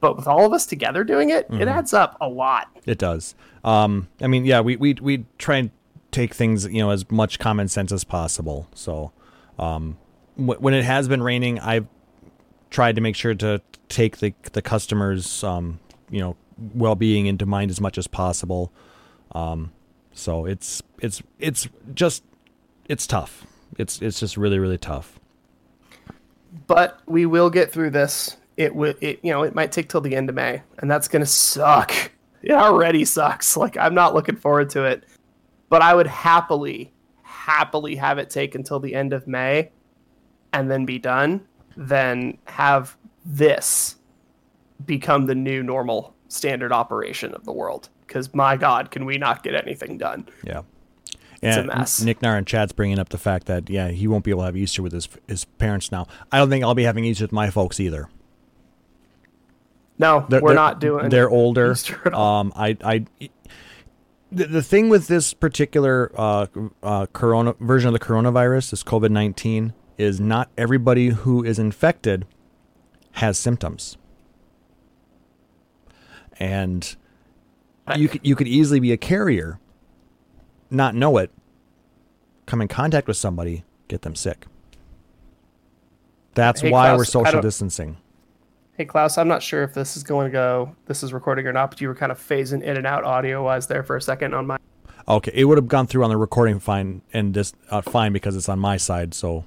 But 0.00 0.16
with 0.16 0.26
all 0.28 0.44
of 0.46 0.52
us 0.52 0.66
together 0.66 1.02
doing 1.04 1.30
it, 1.30 1.48
Mm-hmm. 1.50 1.62
it 1.62 1.68
adds 1.68 1.92
up 1.92 2.16
a 2.20 2.28
lot. 2.28 2.68
It 2.86 2.98
does. 2.98 3.34
Um, 3.64 4.08
I 4.20 4.26
mean, 4.28 4.44
yeah, 4.44 4.60
we 4.60 4.76
we 4.76 4.94
we 5.00 5.24
try 5.38 5.56
and 5.56 5.70
take 6.12 6.34
things, 6.34 6.64
you 6.66 6.78
know, 6.80 6.90
as 6.90 7.10
much 7.10 7.38
common 7.38 7.68
sense 7.68 7.90
as 7.92 8.04
possible. 8.04 8.68
So, 8.74 9.12
um, 9.58 9.98
wh- 10.36 10.60
when 10.62 10.72
it 10.74 10.84
has 10.84 11.08
been 11.08 11.22
raining, 11.22 11.58
I've 11.58 11.86
tried 12.70 12.94
to 12.96 13.00
make 13.00 13.16
sure 13.16 13.34
to 13.34 13.60
take 13.88 14.18
the 14.18 14.34
the 14.52 14.62
customers, 14.62 15.42
um, 15.44 15.78
you 16.10 16.20
know, 16.20 16.36
well 16.74 16.94
being 16.94 17.26
into 17.26 17.46
mind 17.46 17.70
as 17.70 17.80
much 17.80 17.98
as 17.98 18.06
possible. 18.06 18.72
Um, 19.32 19.72
so 20.12 20.46
it's 20.46 20.82
it's 21.00 21.22
it's 21.38 21.68
just 21.94 22.22
it's 22.88 23.06
tough. 23.06 23.46
It's 23.78 24.00
it's 24.02 24.20
just 24.20 24.36
really 24.36 24.58
really 24.58 24.78
tough. 24.78 25.18
But 26.66 27.00
we 27.06 27.26
will 27.26 27.50
get 27.50 27.70
through 27.70 27.90
this. 27.90 28.36
It 28.56 28.74
will. 28.74 28.94
It 29.00 29.20
you 29.22 29.32
know 29.32 29.42
it 29.42 29.54
might 29.54 29.72
take 29.72 29.88
till 29.88 30.00
the 30.00 30.16
end 30.16 30.28
of 30.28 30.34
May, 30.34 30.62
and 30.78 30.90
that's 30.90 31.08
to 31.08 31.26
suck. 31.26 31.92
It 32.42 32.52
already 32.52 33.04
sucks. 33.04 33.56
Like 33.56 33.76
I'm 33.76 33.94
not 33.94 34.14
looking 34.14 34.36
forward 34.36 34.70
to 34.70 34.84
it. 34.84 35.04
But 35.68 35.82
I 35.82 35.94
would 35.94 36.06
happily, 36.06 36.92
happily 37.22 37.96
have 37.96 38.18
it 38.18 38.30
take 38.30 38.54
until 38.54 38.80
the 38.80 38.94
end 38.94 39.12
of 39.12 39.26
May, 39.26 39.70
and 40.52 40.70
then 40.70 40.86
be 40.86 40.98
done. 40.98 41.46
Than 41.80 42.36
have 42.46 42.96
this 43.24 43.94
become 44.84 45.26
the 45.26 45.34
new 45.36 45.62
normal 45.62 46.12
standard 46.26 46.72
operation 46.72 47.32
of 47.34 47.44
the 47.44 47.52
world. 47.52 47.88
Because 48.04 48.34
my 48.34 48.56
God, 48.56 48.90
can 48.90 49.04
we 49.04 49.16
not 49.16 49.44
get 49.44 49.54
anything 49.54 49.96
done? 49.96 50.26
Yeah. 50.42 50.62
It's 51.40 51.56
a 51.56 51.62
mess. 51.62 52.02
Nick 52.02 52.20
Nar 52.20 52.36
in 52.36 52.44
chat's 52.46 52.72
bringing 52.72 52.98
up 52.98 53.10
the 53.10 53.18
fact 53.18 53.46
that 53.46 53.70
yeah 53.70 53.88
he 53.90 54.08
won't 54.08 54.24
be 54.24 54.32
able 54.32 54.40
to 54.40 54.46
have 54.46 54.56
Easter 54.56 54.82
with 54.82 54.92
his 54.92 55.08
his 55.28 55.44
parents 55.44 55.92
now. 55.92 56.08
I 56.32 56.38
don't 56.38 56.50
think 56.50 56.64
I'll 56.64 56.74
be 56.74 56.82
having 56.82 57.04
Easter 57.04 57.22
with 57.24 57.32
my 57.32 57.48
folks 57.48 57.78
either. 57.78 58.08
No, 59.98 60.26
They're- 60.28 60.40
we're 60.40 60.48
they're- 60.48 60.54
not 60.56 60.80
doing. 60.80 61.08
They're 61.10 61.30
older. 61.30 61.72
Easter 61.72 62.00
at 62.04 62.12
all. 62.14 62.40
Um, 62.40 62.52
I, 62.56 62.76
I, 62.84 63.04
the, 64.32 64.46
the 64.46 64.62
thing 64.62 64.88
with 64.88 65.06
this 65.06 65.32
particular 65.34 66.10
uh, 66.16 66.46
uh, 66.82 67.06
corona 67.12 67.54
version 67.60 67.88
of 67.88 67.92
the 67.92 68.04
coronavirus, 68.04 68.70
this 68.70 68.82
COVID 68.82 69.10
nineteen, 69.10 69.74
is 69.98 70.20
not 70.20 70.48
everybody 70.56 71.08
who 71.08 71.44
is 71.44 71.58
infected 71.58 72.24
has 73.12 73.36
symptoms, 73.36 73.98
and 76.38 76.96
you 77.96 78.08
could, 78.08 78.20
you 78.24 78.36
could 78.36 78.48
easily 78.48 78.80
be 78.80 78.92
a 78.92 78.96
carrier, 78.96 79.58
not 80.70 80.94
know 80.94 81.18
it, 81.18 81.30
come 82.46 82.60
in 82.62 82.68
contact 82.68 83.08
with 83.08 83.16
somebody, 83.16 83.64
get 83.88 84.02
them 84.02 84.14
sick. 84.14 84.46
That's 86.34 86.60
Hey, 86.60 86.70
why 86.70 86.90
Klauss, 86.90 86.96
we're 86.96 87.04
social 87.04 87.40
distancing. 87.40 87.96
Hey 88.76 88.86
Klauss, 88.86 89.18
I'm 89.18 89.26
not 89.26 89.42
sure 89.42 89.64
if 89.64 89.74
this 89.74 89.96
is 89.96 90.04
going 90.04 90.26
to 90.26 90.30
go. 90.30 90.76
This 90.86 91.02
is 91.02 91.12
recording 91.12 91.48
or 91.48 91.52
not, 91.52 91.70
but 91.70 91.80
you 91.80 91.88
were 91.88 91.96
kind 91.96 92.12
of 92.12 92.18
phasing 92.20 92.62
in 92.62 92.76
and 92.76 92.86
out 92.86 93.02
audio 93.02 93.42
wise 93.42 93.66
there 93.66 93.82
for 93.82 93.96
a 93.96 94.00
second 94.00 94.34
on 94.34 94.46
my. 94.46 94.58
Okay, 95.08 95.32
it 95.34 95.46
would 95.46 95.58
have 95.58 95.66
gone 95.66 95.88
through 95.88 96.04
on 96.04 96.10
the 96.10 96.16
recording 96.16 96.60
fine 96.60 97.02
and 97.12 97.34
this 97.34 97.52
uh, 97.70 97.80
fine 97.80 98.12
because 98.12 98.36
it's 98.36 98.48
on 98.48 98.60
my 98.60 98.76
side. 98.76 99.14
So 99.14 99.44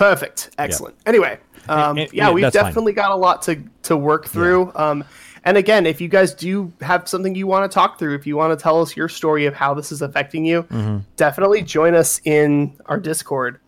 Perfect, 0.00 0.50
excellent. 0.58 0.96
Anyway, 1.04 1.38
um, 1.68 1.90
And- 1.90 1.98
and- 2.00 2.12
yeah, 2.14 2.28
yeah, 2.28 2.32
we've 2.32 2.42
that's 2.42 2.56
fine. 2.56 2.64
definitely 2.64 2.92
got 2.94 3.10
a 3.10 3.16
lot 3.16 3.42
to 3.42 3.62
to 3.82 3.96
work 3.96 4.26
through. 4.26 4.72
Um, 4.74 5.04
and 5.44 5.56
again, 5.58 5.84
if 5.84 6.00
you 6.00 6.08
guys 6.08 6.32
do 6.34 6.72
have 6.80 7.06
something 7.06 7.34
you 7.34 7.46
want 7.46 7.70
to 7.70 7.74
talk 7.74 7.98
through, 7.98 8.14
if 8.14 8.26
you 8.26 8.34
want 8.36 8.58
to 8.58 8.62
tell 8.62 8.80
us 8.80 8.96
your 8.96 9.08
story 9.08 9.44
of 9.46 9.54
how 9.54 9.74
this 9.74 9.92
is 9.92 10.00
affecting 10.02 10.44
you, 10.46 10.62
Mm-hmm. 10.64 10.98
definitely 11.16 11.60
join 11.62 11.94
us 11.94 12.18
in 12.24 12.72
our 12.86 12.98
Discord. 12.98 13.58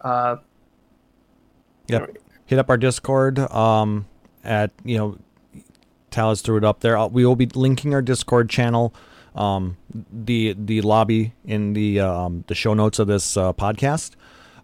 Uh, 0.00 0.36
Yep. 1.88 2.16
Hit 2.46 2.58
up 2.58 2.70
our 2.70 2.76
Discord. 2.78 3.38
Um, 3.38 4.06
at 4.42 4.70
you 4.84 4.96
know 4.98 5.18
Taliz 6.10 6.42
threw 6.42 6.56
it 6.56 6.64
up 6.64 6.80
there. 6.80 6.96
Uh, 6.96 7.08
We 7.08 7.26
will 7.26 7.36
be 7.36 7.46
linking 7.54 7.92
our 7.94 8.02
Discord 8.02 8.48
channel, 8.48 8.94
um, 9.34 9.76
the 10.10 10.54
the 10.58 10.80
lobby 10.80 11.34
in 11.44 11.74
the 11.74 12.00
um, 12.00 12.44
the 12.46 12.54
show 12.54 12.72
notes 12.74 12.98
of 12.98 13.06
this 13.06 13.36
uh, 13.36 13.52
podcast. 13.52 14.12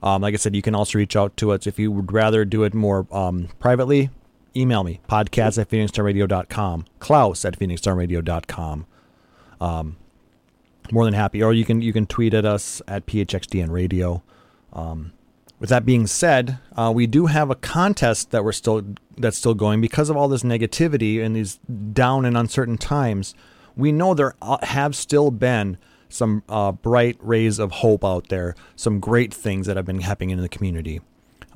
Um, 0.02 0.22
like 0.22 0.34
I 0.34 0.36
said, 0.38 0.56
you 0.56 0.62
can 0.62 0.74
also 0.74 0.98
reach 0.98 1.16
out 1.16 1.36
to 1.38 1.52
us 1.52 1.66
if 1.66 1.78
you 1.78 1.92
would 1.92 2.12
rather 2.12 2.44
do 2.44 2.62
it 2.64 2.74
more 2.74 3.06
um, 3.10 3.48
privately. 3.58 4.10
Email 4.56 4.82
me 4.82 5.00
podcast 5.08 5.60
at 5.60 5.68
phoenixdownradio.com, 5.68 6.84
Klauss 6.98 7.44
at 7.44 7.58
phoenixdownradio.com. 7.58 8.86
Um, 9.60 9.96
more 10.90 11.04
than 11.04 11.14
happy, 11.14 11.42
or 11.42 11.52
you 11.52 11.64
can 11.64 11.82
you 11.82 11.92
can 11.92 12.06
tweet 12.06 12.34
at 12.34 12.44
us 12.44 12.82
at 12.88 13.06
phxdn 13.06 13.70
radio. 13.70 14.22
Um, 14.72 15.12
with 15.60 15.68
that 15.68 15.84
being 15.84 16.06
said, 16.06 16.58
uh, 16.74 16.90
we 16.92 17.06
do 17.06 17.26
have 17.26 17.50
a 17.50 17.54
contest 17.54 18.30
that 18.30 18.42
we're 18.42 18.52
still 18.52 18.82
that's 19.16 19.36
still 19.36 19.54
going 19.54 19.80
because 19.80 20.10
of 20.10 20.16
all 20.16 20.26
this 20.26 20.42
negativity 20.42 21.22
and 21.22 21.36
these 21.36 21.60
down 21.92 22.24
and 22.24 22.36
uncertain 22.36 22.78
times. 22.78 23.34
We 23.76 23.92
know 23.92 24.14
there 24.14 24.34
uh, 24.42 24.58
have 24.64 24.96
still 24.96 25.30
been 25.30 25.78
some 26.10 26.42
uh, 26.48 26.72
bright 26.72 27.16
rays 27.20 27.58
of 27.58 27.70
hope 27.72 28.04
out 28.04 28.28
there, 28.28 28.54
some 28.76 29.00
great 29.00 29.32
things 29.32 29.66
that 29.66 29.76
have 29.76 29.86
been 29.86 30.00
happening 30.00 30.30
in 30.30 30.40
the 30.40 30.48
community. 30.48 31.00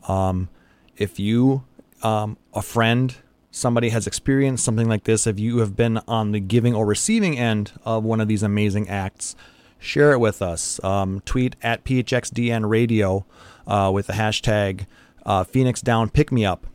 Um, 0.08 0.48
if 0.96 1.18
you, 1.18 1.64
um, 2.02 2.36
a 2.54 2.62
friend, 2.62 3.14
somebody 3.50 3.90
has 3.90 4.06
experienced 4.06 4.64
something 4.64 4.88
like 4.88 5.04
this, 5.04 5.26
if 5.26 5.38
you 5.38 5.58
have 5.58 5.76
been 5.76 5.98
on 6.08 6.32
the 6.32 6.40
giving 6.40 6.74
or 6.74 6.86
receiving 6.86 7.38
end 7.38 7.72
of 7.84 8.04
one 8.04 8.20
of 8.20 8.28
these 8.28 8.42
amazing 8.42 8.88
acts, 8.88 9.36
share 9.78 10.12
it 10.12 10.18
with 10.18 10.42
us. 10.42 10.82
Um, 10.82 11.20
tweet 11.24 11.56
at 11.62 11.84
PHXDN 11.84 12.68
Radio 12.68 13.26
uh, 13.66 13.90
with 13.92 14.06
the 14.06 14.14
hashtag 14.14 14.86
uh, 15.26 15.44
Phoenix 15.44 15.80
Down 15.80 16.10
Pick 16.10 16.32
Me 16.32 16.44
Up. 16.44 16.66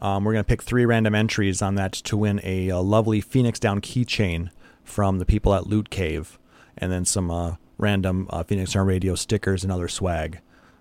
Um, 0.00 0.24
we're 0.24 0.32
going 0.32 0.44
to 0.44 0.48
pick 0.48 0.62
three 0.62 0.84
random 0.84 1.14
entries 1.14 1.60
on 1.60 1.74
that 1.74 1.92
to 1.92 2.16
win 2.16 2.40
a, 2.44 2.68
a 2.68 2.78
lovely 2.78 3.20
Phoenix 3.20 3.58
Down 3.58 3.80
keychain 3.80 4.50
from 4.84 5.18
the 5.18 5.26
people 5.26 5.54
at 5.54 5.66
Loot 5.66 5.90
Cave, 5.90 6.37
and 6.78 6.90
then 6.90 7.04
some 7.04 7.30
uh, 7.30 7.56
random 7.76 8.26
uh, 8.30 8.42
Phoenix 8.42 8.72
Down 8.72 8.86
Radio 8.86 9.14
stickers 9.14 9.62
and 9.62 9.72
other 9.72 9.88
swag. 9.88 10.40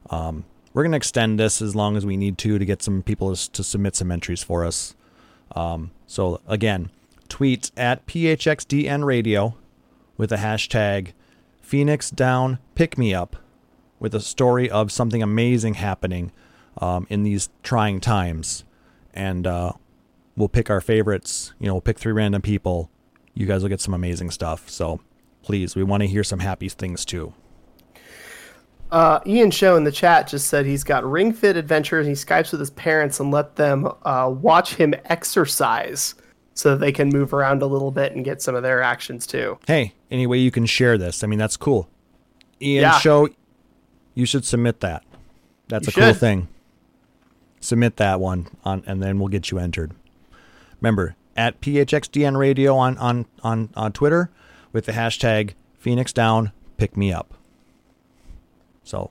Um, 0.10 0.46
we're 0.74 0.84
going 0.84 0.92
to 0.92 0.98
extend 0.98 1.40
this 1.40 1.62
as 1.62 1.76
long 1.76 1.98
as 1.98 2.06
we 2.06 2.18
need 2.18 2.38
to 2.40 2.60
to 2.60 2.66
get 2.66 2.82
some 2.84 3.02
people 3.02 3.36
to, 3.36 3.64
submit 3.64 3.96
some 3.96 4.12
entries 4.12 4.44
for 4.44 4.64
us. 4.64 4.96
Um, 5.56 5.92
so 6.06 6.40
again, 6.48 6.92
tweet 7.30 7.72
at 7.76 8.06
PHXDN 8.06 9.04
Radio 9.04 9.56
with 10.18 10.30
the 10.30 10.36
hashtag 10.38 11.14
Phoenix 11.62 12.10
Down 12.10 12.60
Pick 12.76 12.98
Me 12.98 13.14
Up 13.14 13.38
with 14.00 14.14
a 14.14 14.20
story 14.20 14.70
of 14.70 14.92
something 14.92 15.24
amazing 15.24 15.76
happening 15.76 16.32
um, 16.80 17.08
in 17.10 17.24
these 17.24 17.50
trying 17.64 18.00
times. 18.00 18.64
And 19.14 19.48
uh, 19.48 19.74
we'll 20.36 20.50
pick 20.50 20.70
our 20.70 20.82
favorites. 20.82 21.54
You 21.60 21.68
know, 21.68 21.74
we'll 21.74 21.82
pick 21.82 21.98
three 21.98 22.14
random 22.14 22.42
people. 22.42 22.92
You 23.34 23.46
guys 23.46 23.64
will 23.64 23.70
get 23.70 23.82
some 23.82 23.94
amazing 23.94 24.32
stuff. 24.32 24.70
So 24.70 25.02
please, 25.48 25.78
we 25.78 25.84
want 25.84 26.02
to 26.02 26.08
hear 26.08 26.26
some 26.26 26.40
happy 26.40 26.68
things 26.68 27.06
too. 27.06 27.34
Uh, 28.92 29.22
Ian 29.26 29.50
Show 29.50 29.78
in 29.78 29.86
the 29.86 29.94
chat 29.94 30.28
just 30.28 30.48
said 30.48 30.66
he's 30.66 30.84
got 30.84 31.10
Ring 31.10 31.32
Fit 31.32 31.56
Adventures. 31.56 32.06
He 32.06 32.12
Skypes 32.12 32.52
with 32.52 32.60
his 32.60 32.72
parents 32.72 33.22
and 33.22 33.32
let 33.32 33.56
them 33.56 33.88
uh, 34.04 34.30
watch 34.30 34.76
him 34.76 34.94
exercise 35.06 36.16
so 36.54 36.72
that 36.72 36.82
they 36.82 36.92
can 36.92 37.08
move 37.08 37.34
around 37.34 37.62
a 37.62 37.66
little 37.66 37.92
bit 37.92 38.12
and 38.12 38.26
get 38.26 38.42
some 38.42 38.56
of 38.56 38.64
their 38.64 38.82
actions 38.82 39.26
too. 39.26 39.58
Hey, 39.68 39.94
any 40.12 40.28
way 40.28 40.38
you 40.38 40.52
can 40.52 40.66
share 40.66 40.98
this? 40.98 41.24
I 41.24 41.28
mean, 41.28 41.40
that's 41.40 41.56
cool. 41.56 41.88
Ian 42.62 42.82
Yeah. 42.84 43.00
Show, 43.00 43.30
you 44.16 44.26
should 44.26 44.44
submit 44.44 44.82
that. 44.82 45.06
That's 45.70 45.88
You 45.88 46.02
a 46.04 46.06
cool 46.08 46.14
thing. 46.14 46.50
Submit 47.62 47.96
that 47.98 48.20
one 48.20 48.48
on, 48.66 48.84
and 48.86 49.02
then 49.02 49.18
we'll 49.18 49.30
get 49.30 49.50
you 49.50 49.60
entered. 49.60 49.94
Remember 50.82 51.16
at 51.38 51.62
PHXDN 51.62 52.38
Radio 52.38 52.76
on 52.76 52.98
on 52.98 53.28
on 53.44 53.70
on 53.76 53.94
Twitter 53.94 54.30
with 54.78 54.86
the 54.86 54.92
hashtag 54.92 55.56
Phoenix 55.80 56.14
Down 56.14 56.52
Pick 56.78 56.96
Me 56.96 57.12
Up. 57.12 57.34
So 58.84 59.10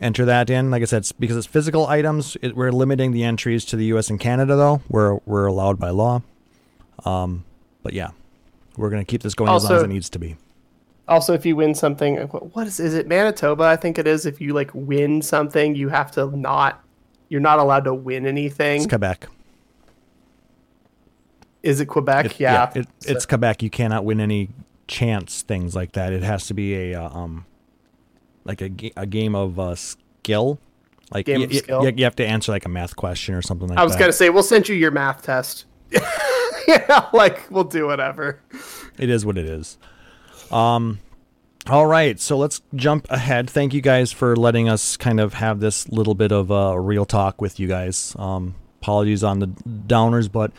enter 0.00 0.24
that 0.24 0.48
in. 0.48 0.70
Like 0.70 0.80
I 0.80 0.84
said, 0.84 0.98
it's, 0.98 1.10
because 1.10 1.36
it's 1.36 1.46
physical 1.46 1.88
items, 1.88 2.36
it, 2.40 2.54
we're 2.54 2.70
limiting 2.70 3.10
the 3.10 3.24
entries 3.24 3.64
to 3.64 3.76
the 3.76 3.86
U.S. 3.86 4.10
and 4.10 4.20
Canada 4.20 4.54
though. 4.54 4.82
We're 4.88 5.16
we're 5.26 5.46
allowed 5.46 5.80
by 5.80 5.90
law. 5.90 6.22
Um, 7.04 7.44
but 7.82 7.94
yeah, 7.94 8.10
we're 8.76 8.90
gonna 8.90 9.04
keep 9.04 9.24
this 9.24 9.34
going 9.34 9.50
as 9.50 9.64
long 9.64 9.72
as 9.72 9.82
it 9.82 9.88
needs 9.88 10.08
to 10.10 10.20
be. 10.20 10.36
Also, 11.08 11.34
if 11.34 11.44
you 11.44 11.56
win 11.56 11.74
something, 11.74 12.18
what 12.18 12.68
is 12.68 12.78
is 12.78 12.94
it 12.94 13.08
Manitoba? 13.08 13.64
I 13.64 13.74
think 13.74 13.98
it 13.98 14.06
is. 14.06 14.24
If 14.24 14.40
you 14.40 14.54
like 14.54 14.70
win 14.72 15.20
something, 15.20 15.74
you 15.74 15.88
have 15.88 16.12
to 16.12 16.30
not. 16.36 16.80
You're 17.28 17.40
not 17.40 17.58
allowed 17.58 17.86
to 17.86 17.94
win 17.94 18.24
anything. 18.24 18.76
It's 18.82 18.86
Quebec. 18.86 19.26
Is 21.64 21.80
it 21.80 21.86
Quebec? 21.86 22.26
It- 22.26 22.38
yeah. 22.38 22.70
it, 22.72 22.86
it's 23.04 23.26
Quebec. 23.26 23.64
You 23.64 23.70
cannot 23.70 24.04
win 24.04 24.20
any 24.20 24.50
chance 24.88 25.42
things 25.42 25.74
like 25.74 25.92
that. 25.92 26.12
It 26.12 26.22
has 26.22 26.46
to 26.48 26.54
be 26.54 26.74
a 26.92 27.00
uh, 27.02 27.08
um, 27.08 27.46
like 28.44 28.60
a, 28.62 28.70
a 28.96 29.06
game 29.06 29.34
of 29.34 29.58
uh, 29.58 29.74
skill. 29.74 30.58
Like 31.12 31.26
Game 31.26 31.38
y- 31.38 31.44
of 31.44 31.50
y- 31.52 31.56
skill? 31.58 31.80
y- 31.82 31.92
you 31.96 32.04
have 32.04 32.16
to 32.16 32.26
answer 32.26 32.50
like 32.52 32.64
a 32.64 32.68
math 32.68 32.96
question 32.96 33.34
or 33.34 33.42
something 33.42 33.68
like 33.68 33.76
that. 33.76 33.80
I 33.80 33.84
was 33.84 33.92
that. 33.94 34.00
gonna 34.00 34.12
say 34.12 34.28
we'll 34.30 34.42
send 34.42 34.68
you 34.68 34.74
your 34.74 34.90
math 34.90 35.22
test. 35.22 35.66
yeah, 36.68 37.06
like 37.12 37.48
we'll 37.50 37.64
do 37.64 37.86
whatever. 37.86 38.40
It 38.98 39.08
is 39.08 39.24
what 39.24 39.38
it 39.38 39.46
is. 39.46 39.78
Um, 40.50 40.98
all 41.68 41.86
right, 41.86 42.18
so 42.20 42.36
let's 42.36 42.60
jump 42.74 43.06
ahead. 43.10 43.48
Thank 43.50 43.74
you 43.74 43.80
guys 43.80 44.12
for 44.12 44.36
letting 44.36 44.68
us 44.68 44.96
kind 44.96 45.18
of 45.20 45.34
have 45.34 45.60
this 45.60 45.88
little 45.88 46.14
bit 46.14 46.32
of 46.32 46.50
uh, 46.50 46.78
real 46.78 47.04
talk 47.04 47.40
with 47.40 47.58
you 47.60 47.66
guys. 47.68 48.14
Um, 48.18 48.54
apologies 48.80 49.22
on 49.24 49.38
the 49.40 49.48
downers, 49.48 50.30
but 50.30 50.52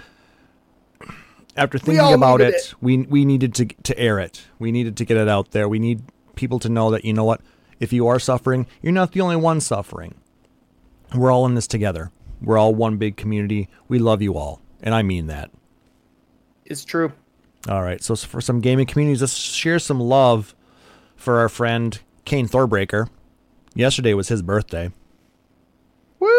after 1.57 1.77
thinking 1.77 2.13
about 2.13 2.39
it, 2.39 2.53
it. 2.53 2.73
we 2.79 2.97
we 2.99 3.25
needed 3.25 3.53
to 3.55 3.65
to 3.65 3.97
air 3.99 4.19
it. 4.19 4.45
We 4.59 4.71
needed 4.71 4.95
to 4.97 5.05
get 5.05 5.17
it 5.17 5.27
out 5.27 5.51
there. 5.51 5.67
We 5.67 5.79
need 5.79 6.03
people 6.35 6.59
to 6.59 6.69
know 6.69 6.91
that 6.91 7.03
you 7.03 7.13
know 7.13 7.23
what, 7.23 7.41
if 7.79 7.91
you 7.91 8.07
are 8.07 8.19
suffering, 8.19 8.67
you're 8.81 8.93
not 8.93 9.11
the 9.11 9.21
only 9.21 9.35
one 9.35 9.59
suffering. 9.59 10.15
We're 11.15 11.31
all 11.31 11.45
in 11.45 11.55
this 11.55 11.67
together. 11.67 12.11
We're 12.41 12.57
all 12.57 12.75
one 12.75 12.97
big 12.97 13.17
community. 13.17 13.67
We 13.87 13.99
love 13.99 14.21
you 14.21 14.37
all, 14.37 14.61
and 14.81 14.93
I 14.93 15.01
mean 15.01 15.27
that. 15.27 15.51
It's 16.65 16.85
true. 16.85 17.11
All 17.67 17.81
right. 17.81 18.03
So 18.03 18.15
for 18.15 18.41
some 18.41 18.61
gaming 18.61 18.85
communities, 18.85 19.21
let's 19.21 19.33
share 19.33 19.79
some 19.79 19.99
love 19.99 20.55
for 21.15 21.39
our 21.39 21.49
friend 21.49 21.99
Kane 22.25 22.47
Thorbreaker. 22.47 23.09
Yesterday 23.73 24.13
was 24.13 24.27
his 24.27 24.41
birthday. 24.41 24.91
Woo! 26.19 26.29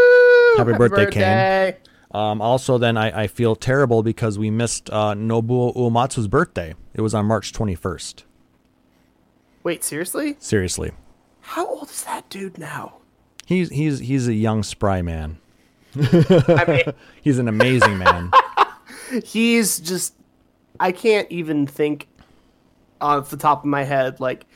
Happy 0.57 0.73
birthday, 0.73 1.11
Kane. 1.11 1.75
Um, 2.11 2.41
also, 2.41 2.79
then 2.79 2.97
I, 2.97 3.25
I 3.25 3.27
feel 3.27 3.55
terrible 3.55 4.03
because 4.03 4.39
we 4.39 4.51
missed 4.51 4.89
uh, 4.91 5.15
Nobuo 5.15 5.75
Uematsu's 5.77 6.27
birthday. 6.27 6.75
It 6.95 7.03
was 7.03 7.15
on 7.15 7.27
March 7.27 7.53
21st. 7.53 8.25
Wait, 9.63 9.85
seriously? 9.85 10.37
Seriously, 10.39 10.93
How 11.43 11.67
old 11.67 11.91
is 11.91 12.05
that 12.05 12.29
dude 12.31 12.57
now? 12.59 12.95
he's 13.47 13.71
he's 13.71 13.99
he's 13.99 14.29
a 14.29 14.35
young 14.35 14.63
spry 14.63 15.01
man. 15.03 15.39
I 15.97 16.65
mean, 16.69 16.95
He's 17.23 17.39
an 17.39 17.49
amazing 17.49 17.99
man. 17.99 18.31
he's 19.25 19.79
just. 19.81 20.15
I 20.81 20.93
can't 20.93 21.31
even 21.31 21.67
think 21.67 22.07
off 23.01 23.31
the 23.31 23.37
top 23.37 23.61
of 23.61 23.65
my 23.65 23.83
head, 23.85 24.21
like, 24.21 24.47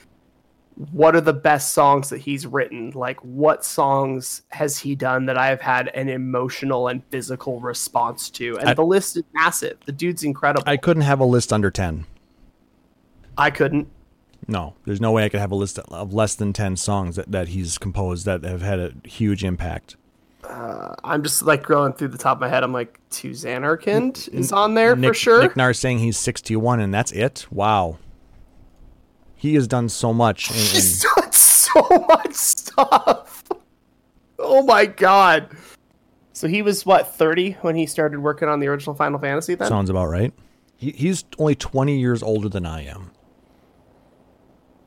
what 0.77 1.15
are 1.15 1.21
the 1.21 1.33
best 1.33 1.73
songs 1.73 2.09
that 2.11 2.19
he's 2.19 2.47
written? 2.47 2.91
Like, 2.91 3.21
what 3.21 3.65
songs 3.65 4.43
has 4.49 4.79
he 4.79 4.95
done 4.95 5.27
that 5.27 5.37
I've 5.37 5.61
had 5.61 5.89
an 5.89 6.09
emotional 6.09 6.89
and 6.89 7.05
physical 7.11 7.61
response 7.61 8.31
to? 8.31 8.59
And 8.59 8.71
I- 8.71 8.75
the 8.75 8.85
list 8.85 9.17
is 9.17 9.25
massive. 9.35 9.79
The 9.85 9.93
dude's 9.93 10.25
incredible. 10.25 10.65
I 10.67 10.77
couldn't 10.77 11.03
have 11.03 11.21
a 11.21 11.25
list 11.25 11.53
under 11.53 11.71
10. 11.71 12.07
I 13.37 13.51
couldn't. 13.51 13.89
No, 14.49 14.75
there's 14.85 15.01
no 15.01 15.13
way 15.13 15.25
I 15.25 15.29
could 15.29 15.41
have 15.41 15.53
a 15.53 15.57
list 15.57 15.79
of 15.79 16.13
less 16.13 16.35
than 16.35 16.53
10 16.53 16.77
songs 16.77 17.17
that, 17.17 17.31
that 17.31 17.49
he's 17.49 17.79
composed 17.79 18.27
that 18.27 18.43
have 18.45 18.63
had 18.63 18.81
a 18.81 18.93
huge 19.05 19.45
impact. 19.45 19.97
Uh, 20.43 20.95
I'm 21.05 21.23
just 21.23 21.43
like 21.43 21.65
going 21.65 21.93
through 21.93 22.09
the 22.09 22.19
top 22.19 22.39
of 22.39 22.41
my 22.41 22.49
head. 22.49 22.65
I'm 22.65 22.73
like, 22.73 22.99
to 23.11 23.31
Zanarkand 23.31 24.29
is 24.35 24.53
on 24.53 24.75
there 24.75 24.97
Nick, 24.97 25.11
for 25.11 25.15
sure. 25.15 25.43
Nick 25.43 25.57
Nar 25.57 25.73
saying 25.73 25.99
he's 26.01 26.19
61 26.19 26.81
and 26.81 26.93
that's 26.93 27.13
it. 27.13 27.47
Wow. 27.51 27.99
He 29.43 29.57
has 29.57 29.67
done 29.67 29.89
so 29.89 30.13
much. 30.15 30.51
And, 30.51 30.61
He's 30.61 31.03
done 31.03 31.33
so 31.33 32.07
much 32.09 32.33
stuff. 32.33 33.43
Oh 34.39 34.63
my 34.63 34.87
god. 34.87 35.49
So 36.33 36.47
he 36.47 36.63
was 36.63 36.87
what 36.87 37.13
30 37.13 37.55
when 37.61 37.75
he 37.75 37.87
started 37.87 38.21
working 38.21 38.49
on 38.49 38.61
the 38.61 38.69
original 38.69 38.95
Final 38.95 39.19
Fantasy 39.19 39.57
then? 39.57 39.67
sounds 39.67 39.91
about 39.91 40.07
right. 40.07 40.33
He, 40.77 40.93
he's 40.93 41.25
only 41.41 41.57
20 41.57 41.99
years 41.99 42.23
older 42.23 42.49
than 42.49 42.65
I 42.65 42.85
am. 42.85 43.11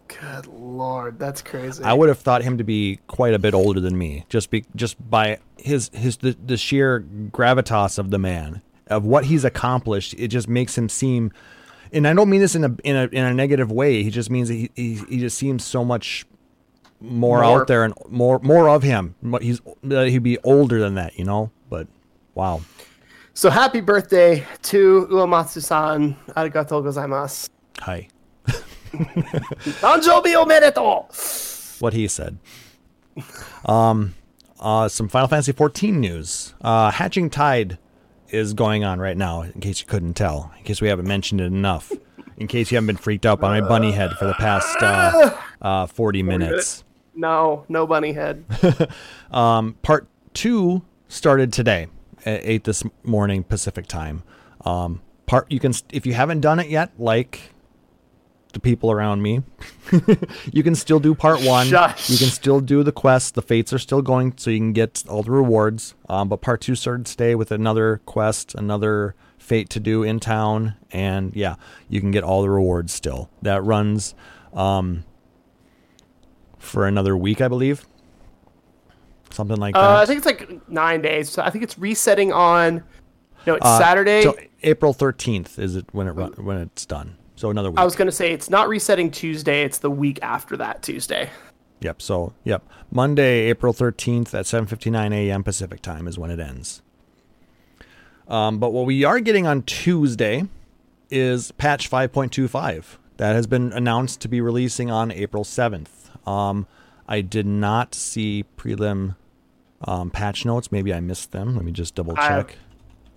Good 0.08 0.48
lord, 0.48 1.20
that's 1.20 1.42
crazy. 1.42 1.84
I 1.84 1.92
would 1.92 2.08
have 2.08 2.20
thought 2.20 2.42
him 2.42 2.58
to 2.58 2.64
be 2.64 3.00
quite 3.08 3.34
a 3.34 3.40
bit 3.40 3.54
older 3.54 3.82
than 3.82 3.98
me, 3.98 4.24
just 4.30 4.52
be 4.52 4.64
just 4.74 4.96
by 5.10 5.40
his 5.58 5.92
his 5.94 6.16
the, 6.16 6.32
the 6.32 6.56
sheer 6.56 7.02
gravitas 7.30 8.00
of 8.00 8.10
the 8.10 8.20
man 8.20 8.62
of 8.88 9.04
what 9.04 9.26
he's 9.26 9.44
accomplished. 9.44 10.16
It 10.18 10.30
just 10.30 10.48
makes 10.48 10.78
him 10.78 10.88
seem, 10.88 11.34
and 11.94 12.08
I 12.08 12.14
don't 12.14 12.30
mean 12.30 12.42
this 12.42 12.56
in 12.56 12.64
a 12.64 12.76
in 12.84 12.96
a 12.96 13.06
in 13.08 13.24
a 13.26 13.34
negative 13.34 13.72
way. 13.72 14.04
He 14.04 14.10
just 14.10 14.30
means 14.30 14.48
that 14.50 14.56
he 14.56 14.70
he, 14.76 14.96
he 15.10 15.20
just 15.20 15.38
seems 15.38 15.64
so 15.64 15.84
much 15.86 16.26
more, 17.02 17.42
More. 17.42 17.62
out 17.62 17.68
there 17.68 17.84
and 17.84 17.94
more 18.10 18.40
more 18.40 18.70
of 18.70 18.84
him. 18.84 19.16
He's 19.42 19.62
he'd 19.84 20.24
be 20.24 20.38
older 20.44 20.80
than 20.80 20.96
that, 20.96 21.18
you 21.20 21.26
know. 21.26 21.52
But 21.70 21.88
wow, 22.34 22.62
So 23.34 23.50
happy 23.50 23.82
birthday 23.82 24.46
to 24.64 25.08
Uematsu-san. 25.12 26.16
Arigatou 26.36 26.82
gozaimasu. 26.84 27.50
Hi. 27.82 28.08
Danjobi 28.96 30.34
omedetou. 30.36 31.82
What 31.82 31.94
he 31.94 32.08
said. 32.08 32.38
Um, 33.66 34.16
uh, 34.60 34.88
some 34.88 35.08
Final 35.10 35.28
Fantasy 35.28 35.52
14 35.52 36.00
news. 36.00 36.54
Uh, 36.62 36.92
Hatching 36.92 37.30
Tide 37.30 37.78
is 38.30 38.54
going 38.54 38.84
on 38.84 39.00
right 39.00 39.18
now. 39.18 39.42
In 39.42 39.62
case 39.62 39.82
you 39.82 39.88
couldn't 39.88 40.14
tell. 40.14 40.52
In 40.58 40.64
case 40.64 40.82
we 40.82 40.88
haven't 40.88 41.08
mentioned 41.08 41.42
it 41.42 41.46
enough. 41.46 41.92
In 42.38 42.48
case 42.48 42.72
you 42.72 42.76
haven't 42.76 42.88
been 42.88 42.98
freaked 42.98 43.26
out 43.26 43.40
by 43.40 43.60
my 43.60 43.68
bunny 43.68 43.92
head 43.92 44.12
for 44.14 44.26
the 44.26 44.34
past 44.34 44.76
uh, 44.82 45.38
uh, 45.62 45.86
40 45.86 46.24
minutes. 46.24 46.84
No, 47.16 47.64
no 47.70 47.88
bunny 47.88 48.12
head. 48.12 48.44
Part 49.32 50.08
two 50.34 50.82
started 51.08 51.54
today 51.54 51.88
at 52.26 52.42
eight 52.44 52.64
this 52.66 52.84
morning 53.04 53.44
Pacific 53.44 53.88
time. 53.88 54.24
Um, 54.66 55.02
part 55.26 55.52
you 55.52 55.60
can 55.60 55.74
if 55.92 56.06
you 56.06 56.14
haven't 56.14 56.42
done 56.42 56.60
it 56.60 56.68
yet, 56.68 56.92
like 56.98 57.54
the 58.56 58.60
people 58.60 58.90
around 58.90 59.22
me, 59.22 59.44
you 60.52 60.64
can 60.64 60.74
still 60.74 61.00
do 61.00 61.14
part 61.14 61.42
one. 61.44 61.68
Shush. 61.68 62.10
You 62.10 62.18
can 62.18 62.30
still 62.30 62.60
do 62.62 62.82
the 62.82 62.92
quest. 62.92 63.36
The 63.36 63.42
fates 63.44 63.72
are 63.74 63.78
still 63.78 64.02
going, 64.02 64.34
so 64.38 64.50
you 64.50 64.58
can 64.58 64.74
get 64.74 65.04
all 65.08 65.22
the 65.22 65.30
rewards. 65.32 65.94
Um, 66.10 66.30
but 66.30 66.38
part 66.42 66.62
two 66.62 66.74
started 66.74 67.06
today 67.06 67.36
with 67.36 67.52
another 67.52 68.02
quest, 68.06 68.56
another 68.56 69.14
fate 69.38 69.70
to 69.72 69.80
do 69.80 70.02
in 70.02 70.20
town, 70.20 70.76
and 70.92 71.36
yeah, 71.36 71.56
you 71.90 72.00
can 72.02 72.10
get 72.12 72.24
all 72.24 72.42
the 72.42 72.50
rewards 72.50 72.92
still. 72.94 73.30
That 73.44 73.62
runs 73.64 74.16
um, 74.54 75.04
for 76.58 76.88
another 76.88 77.16
week, 77.16 77.42
I 77.42 77.48
believe. 77.48 77.86
Something 79.30 79.58
like 79.58 79.74
that. 79.76 79.80
Uh, 79.84 80.02
I 80.02 80.06
think 80.06 80.18
it's 80.20 80.26
like 80.26 80.70
nine 80.70 81.02
days. 81.02 81.30
So 81.30 81.42
I 81.44 81.50
think 81.50 81.64
it's 81.64 81.78
resetting 81.78 82.32
on. 82.32 82.84
No, 83.46 83.56
it's 83.56 83.66
Uh, 83.66 83.78
Saturday. 83.78 84.26
April 84.64 84.94
thirteenth 84.94 85.60
is 85.60 85.76
it 85.76 85.86
when 85.92 86.08
it 86.08 86.12
run, 86.12 86.32
when 86.34 86.58
it's 86.58 86.86
done. 86.86 87.18
So 87.36 87.50
another 87.50 87.70
week. 87.72 87.80
I 87.80 87.84
was 87.86 87.96
gonna 87.96 88.12
say 88.12 88.32
it's 88.32 88.50
not 88.50 88.68
resetting 88.70 89.12
Tuesday. 89.12 89.64
It's 89.64 89.80
the 89.80 89.92
week 89.92 90.20
after 90.22 90.56
that 90.58 90.82
Tuesday. 90.82 91.30
Yep. 91.82 92.02
So 92.02 92.34
yep, 92.44 92.64
Monday, 92.92 93.42
April 93.50 93.74
thirteenth 93.74 94.34
at 94.34 94.46
seven 94.46 94.68
fifty 94.68 94.90
nine 94.90 95.12
a.m. 95.14 95.44
Pacific 95.44 95.82
time 95.82 96.08
is 96.08 96.18
when 96.18 96.32
it 96.32 96.40
ends. 96.40 96.82
Um, 98.28 98.58
but 98.58 98.72
what 98.72 98.86
we 98.86 99.04
are 99.04 99.20
getting 99.20 99.46
on 99.46 99.62
Tuesday 99.64 100.44
is 101.10 101.52
patch 101.54 101.88
five 101.88 102.12
point 102.12 102.32
two 102.32 102.48
five 102.48 102.98
that 103.18 103.36
has 103.36 103.48
been 103.48 103.72
announced 103.74 104.22
to 104.22 104.28
be 104.28 104.42
releasing 104.42 104.90
on 104.90 105.12
April 105.12 105.44
seventh. 105.44 106.10
Um, 106.28 106.68
I 107.08 107.22
did 107.22 107.46
not 107.46 107.94
see 107.94 108.46
prelim 108.58 109.16
um, 109.84 110.10
patch 110.10 110.46
notes. 110.46 110.72
Maybe 110.72 110.94
I 110.94 111.00
missed 111.02 111.32
them. 111.32 111.56
Let 111.56 111.66
me 111.66 111.72
just 111.72 111.96
double 111.96 112.14
I- 112.18 112.28
check. 112.28 112.58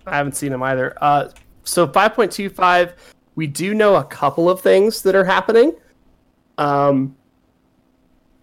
I 0.05 0.17
haven't 0.17 0.35
seen 0.35 0.51
them 0.51 0.63
either. 0.63 0.97
Uh, 1.01 1.29
so 1.63 1.87
5.25, 1.87 2.93
we 3.39 3.47
do 3.47 3.73
know 3.73 3.95
a 3.95 4.03
couple 4.03 4.49
of 4.49 4.59
things 4.59 5.01
that 5.03 5.15
are 5.15 5.23
happening. 5.23 5.73
Um, 6.57 7.15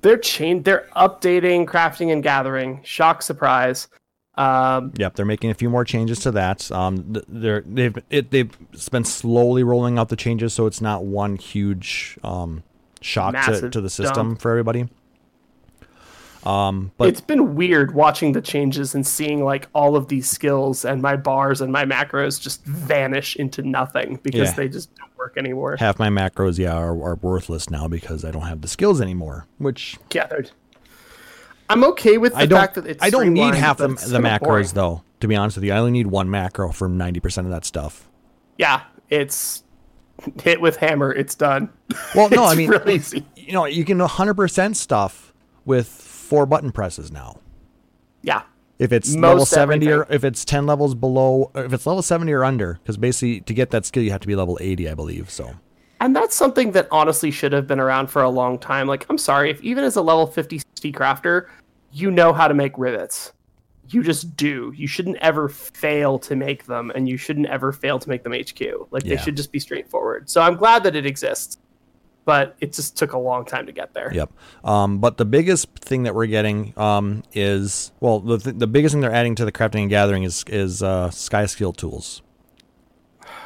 they're 0.00 0.16
chain, 0.16 0.62
they're 0.62 0.88
updating 0.96 1.66
crafting 1.66 2.10
and 2.10 2.22
gathering. 2.22 2.80
Shock 2.82 3.20
surprise. 3.20 3.88
Um, 4.36 4.94
Yep, 4.96 5.16
they're 5.16 5.26
making 5.26 5.50
a 5.50 5.54
few 5.54 5.68
more 5.68 5.84
changes 5.84 6.20
to 6.20 6.30
that. 6.30 6.72
Um, 6.72 7.14
they're 7.28 7.60
they've 7.60 7.98
it, 8.08 8.30
they've 8.30 8.50
been 8.90 9.04
slowly 9.04 9.62
rolling 9.62 9.98
out 9.98 10.08
the 10.08 10.16
changes, 10.16 10.54
so 10.54 10.64
it's 10.64 10.80
not 10.80 11.04
one 11.04 11.36
huge 11.36 12.18
um, 12.24 12.62
shock 13.02 13.34
to, 13.44 13.68
to 13.68 13.80
the 13.82 13.90
system 13.90 14.28
dump. 14.30 14.40
for 14.40 14.50
everybody. 14.50 14.88
Um, 16.46 16.92
but 16.96 17.08
it's 17.08 17.20
been 17.20 17.54
weird 17.56 17.92
watching 17.94 18.32
the 18.32 18.40
changes 18.40 18.94
and 18.94 19.06
seeing 19.06 19.42
like 19.44 19.68
all 19.74 19.96
of 19.96 20.08
these 20.08 20.28
skills 20.30 20.84
and 20.84 21.02
my 21.02 21.16
bars 21.16 21.60
and 21.60 21.72
my 21.72 21.84
macros 21.84 22.40
just 22.40 22.64
vanish 22.64 23.34
into 23.36 23.62
nothing 23.62 24.20
because 24.22 24.50
Yeah. 24.50 24.54
they 24.54 24.68
just 24.68 24.94
don't 24.94 25.10
work 25.18 25.36
anymore. 25.36 25.76
half 25.76 25.98
my 25.98 26.08
macros, 26.08 26.56
yeah, 26.58 26.74
are, 26.74 26.90
are 27.02 27.16
worthless 27.16 27.68
now 27.68 27.88
because 27.88 28.24
I 28.24 28.30
don't 28.30 28.42
have 28.42 28.60
the 28.60 28.68
skills 28.68 29.00
anymore. 29.00 29.46
Which 29.58 29.96
gathered. 30.08 30.50
I'm 31.68 31.82
okay 31.84 32.16
with 32.16 32.32
the 32.32 32.38
I 32.38 32.46
don't 32.46 32.60
fact 32.60 32.76
that 32.76 32.86
it's 32.86 33.02
I 33.02 33.10
don't 33.10 33.32
need 33.32 33.54
half 33.54 33.78
the, 33.78 33.88
the 33.88 34.18
macros 34.20 34.40
boring. 34.40 34.66
though. 34.74 35.02
To 35.20 35.26
be 35.28 35.34
honest 35.34 35.56
with 35.56 35.64
you, 35.64 35.72
I 35.72 35.78
only 35.78 35.90
need 35.92 36.06
one 36.06 36.30
macro 36.30 36.70
for 36.70 36.88
ninety 36.88 37.18
percent 37.18 37.46
of 37.46 37.52
that 37.52 37.64
stuff. 37.64 38.06
Yeah, 38.58 38.82
it's 39.10 39.64
hit 40.42 40.60
with 40.60 40.76
hammer. 40.76 41.12
It's 41.12 41.34
done. 41.34 41.70
Well, 42.14 42.28
no, 42.30 42.44
It's 42.44 42.52
I 42.52 42.54
mean, 42.54 42.70
really 42.70 42.94
easy. 42.94 43.26
you 43.34 43.52
know, 43.52 43.64
you 43.64 43.84
can 43.84 43.98
hundred 43.98 44.34
percent 44.34 44.76
stuff 44.76 45.32
with 45.64 45.88
four 46.26 46.44
button 46.46 46.72
presses 46.72 47.10
now. 47.10 47.40
Yeah, 48.22 48.42
If 48.78 48.92
it's 48.92 49.14
Most 49.14 49.22
level 49.22 49.46
70 49.46 49.90
or 49.90 50.06
if 50.10 50.22
it's 50.24 50.44
10 50.44 50.66
levels 50.66 50.94
below, 50.94 51.50
if 51.54 51.72
it's 51.72 51.86
level 51.86 52.02
70 52.02 52.30
or 52.32 52.44
under, 52.44 52.74
because 52.74 52.96
basically 52.96 53.40
to 53.40 53.54
get 53.54 53.70
that 53.70 53.86
skill, 53.86 54.02
you 54.02 54.10
have 54.10 54.20
to 54.20 54.26
be 54.26 54.36
level 54.36 54.58
80, 54.60 54.88
I 54.90 54.94
believe. 54.94 55.30
So, 55.30 55.54
and 56.00 56.14
that's 56.14 56.36
something 56.36 56.72
that 56.72 56.88
honestly 56.90 57.30
should 57.30 57.52
have 57.52 57.66
been 57.66 57.80
around 57.80 58.08
for 58.08 58.22
a 58.22 58.28
long 58.28 58.58
time. 58.58 58.86
Like, 58.86 59.06
I'm 59.08 59.16
sorry, 59.16 59.50
if 59.50 59.62
even 59.62 59.82
as 59.82 59.96
a 59.96 60.02
level 60.02 60.26
50, 60.26 60.58
60 60.58 60.92
crafter, 60.92 61.46
you 61.92 62.10
know 62.10 62.32
how 62.34 62.48
to 62.48 62.54
make 62.54 62.76
rivets. 62.76 63.32
You 63.88 64.02
just 64.02 64.36
do. 64.36 64.72
You 64.76 64.88
shouldn't 64.88 65.16
ever 65.18 65.48
fail 65.48 66.18
to 66.18 66.36
make 66.36 66.66
them, 66.66 66.90
and 66.94 67.08
you 67.08 67.16
shouldn't 67.16 67.46
ever 67.46 67.72
fail 67.72 67.98
to 68.00 68.08
make 68.08 68.24
them 68.24 68.32
HQ. 68.32 68.88
Like, 68.90 69.04
they 69.04 69.16
should 69.16 69.36
just 69.36 69.52
be 69.52 69.60
straightforward. 69.60 70.28
So 70.28 70.42
I'm 70.42 70.56
glad 70.56 70.82
that 70.82 70.96
it 70.96 71.06
exists, 71.06 71.58
but 72.26 72.54
it 72.60 72.74
just 72.74 72.94
took 72.98 73.14
a 73.14 73.18
long 73.18 73.46
time 73.46 73.64
to 73.64 73.72
get 73.72 73.94
there. 73.94 74.12
yep. 74.12 74.30
Um, 74.62 74.98
but 74.98 75.16
the 75.16 75.24
biggest 75.24 75.70
thing 75.76 76.02
that 76.02 76.14
we're 76.14 76.26
getting 76.26 76.74
um, 76.78 77.22
is, 77.32 77.92
well, 78.00 78.20
the, 78.20 78.36
th- 78.38 78.56
the 78.58 78.66
biggest 78.66 78.92
thing 78.92 79.00
they're 79.00 79.10
adding 79.14 79.34
to 79.36 79.44
the 79.46 79.52
crafting 79.52 79.80
and 79.82 79.88
gathering 79.90 80.24
is, 80.24 80.44
is 80.48 80.82
uh, 80.82 81.08
Skysteel 81.08 81.74
tools. 81.74 82.20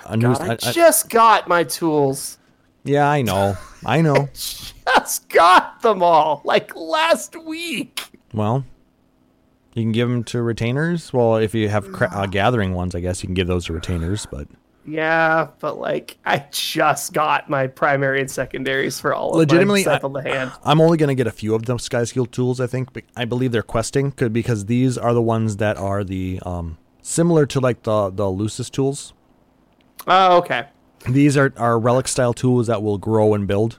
A 0.07 0.17
God, 0.19 0.41
I 0.41 0.47
I- 0.49 0.53
I- 0.53 0.57
just 0.73 1.09
got 1.09 1.47
my 1.47 1.63
tools. 1.63 2.39
yeah, 2.83 3.09
I 3.09 3.23
know. 3.23 3.57
I 3.87 4.01
know. 4.03 4.29
Just 4.35 5.29
got 5.29 5.81
them 5.83 6.03
all 6.03 6.41
like 6.45 6.75
last 6.75 7.37
week. 7.37 8.03
well, 8.35 8.65
you 9.75 9.85
can 9.85 9.93
give 9.93 10.09
them 10.09 10.25
to 10.25 10.43
retainers. 10.43 11.13
Well, 11.13 11.37
if 11.37 11.55
you 11.55 11.69
have 11.69 11.93
cra- 11.93 12.11
uh, 12.13 12.27
gathering 12.27 12.75
ones, 12.75 12.95
I 12.97 13.01
guess 13.01 13.23
you 13.23 13.29
can 13.29 13.35
give 13.35 13.47
those 13.47 13.67
to 13.67 13.73
retainers, 13.73 14.27
but. 14.27 14.49
Yeah, 14.87 15.49
but 15.59 15.79
like 15.79 16.17
I 16.25 16.47
just 16.51 17.13
got 17.13 17.51
my 17.51 17.67
primary 17.67 18.21
and 18.21 18.31
secondaries 18.31 18.99
for 18.99 19.15
all 19.15 19.31
of 19.33 19.37
Legitimately, 19.37 19.85
my 19.85 19.93
I- 19.93 19.97
stuff 19.97 20.05
on 20.05 20.13
the 20.15 20.23
hand. 20.23 20.53
I'm 20.65 20.81
only 20.81 20.97
going 20.97 21.09
to 21.09 21.15
get 21.15 21.27
a 21.27 21.33
few 21.33 21.55
of 21.55 21.67
the 21.67 21.75
Skysteel 21.77 22.31
tools. 22.31 22.61
I 22.61 22.67
think 22.67 22.93
but 22.93 23.05
I 23.17 23.25
believe 23.27 23.53
they're 23.53 23.63
questing 23.63 24.11
could 24.13 24.33
because 24.33 24.67
these 24.67 24.97
are 24.97 25.13
the 25.13 25.23
ones 25.23 25.59
that 25.59 25.77
are 25.77 26.03
the 26.03 26.41
um, 26.47 26.79
similar 27.03 27.47
to 27.47 27.61
like 27.61 27.83
the 27.83 28.11
the 28.11 28.29
Lucis 28.29 28.71
tools. 28.71 29.13
Oh, 30.07 30.39
okay. 30.39 30.69
These 31.09 31.37
are 31.37 31.53
are 31.57 31.79
relic 31.79 32.09
style 32.09 32.33
tools 32.33 32.67
that 32.67 32.83
will 32.83 32.99
grow 32.99 33.35
and 33.35 33.47
build. 33.47 33.79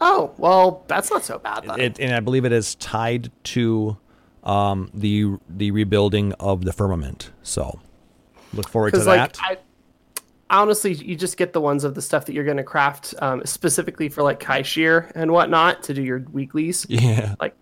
Oh, 0.00 0.32
well, 0.38 0.84
that's 0.86 1.10
not 1.10 1.24
so 1.24 1.38
bad 1.38 1.64
then. 1.66 1.80
It, 1.80 2.00
and 2.00 2.14
I 2.14 2.20
believe 2.20 2.44
it 2.44 2.52
is 2.52 2.74
tied 2.76 3.30
to 3.44 3.96
um, 4.44 4.90
the 4.94 5.36
the 5.48 5.70
rebuilding 5.70 6.32
of 6.34 6.64
the 6.64 6.72
firmament. 6.72 7.30
So 7.42 7.80
look 8.52 8.68
forward 8.68 8.94
to 8.94 9.02
like 9.04 9.32
that. 9.34 9.38
I, 9.42 9.58
honestly, 10.50 10.94
you 10.94 11.16
just 11.16 11.36
get 11.36 11.52
the 11.52 11.60
ones 11.60 11.84
of 11.84 11.94
the 11.94 12.02
stuff 12.02 12.26
that 12.26 12.32
you're 12.32 12.44
going 12.44 12.56
to 12.56 12.64
craft 12.64 13.14
um, 13.20 13.44
specifically 13.44 14.08
for 14.08 14.22
like 14.22 14.40
Kai-Shirr 14.40 15.12
and 15.14 15.30
whatnot 15.30 15.82
to 15.84 15.94
do 15.94 16.02
your 16.02 16.20
weeklies. 16.32 16.86
yeah. 16.88 17.34
Like 17.40 17.54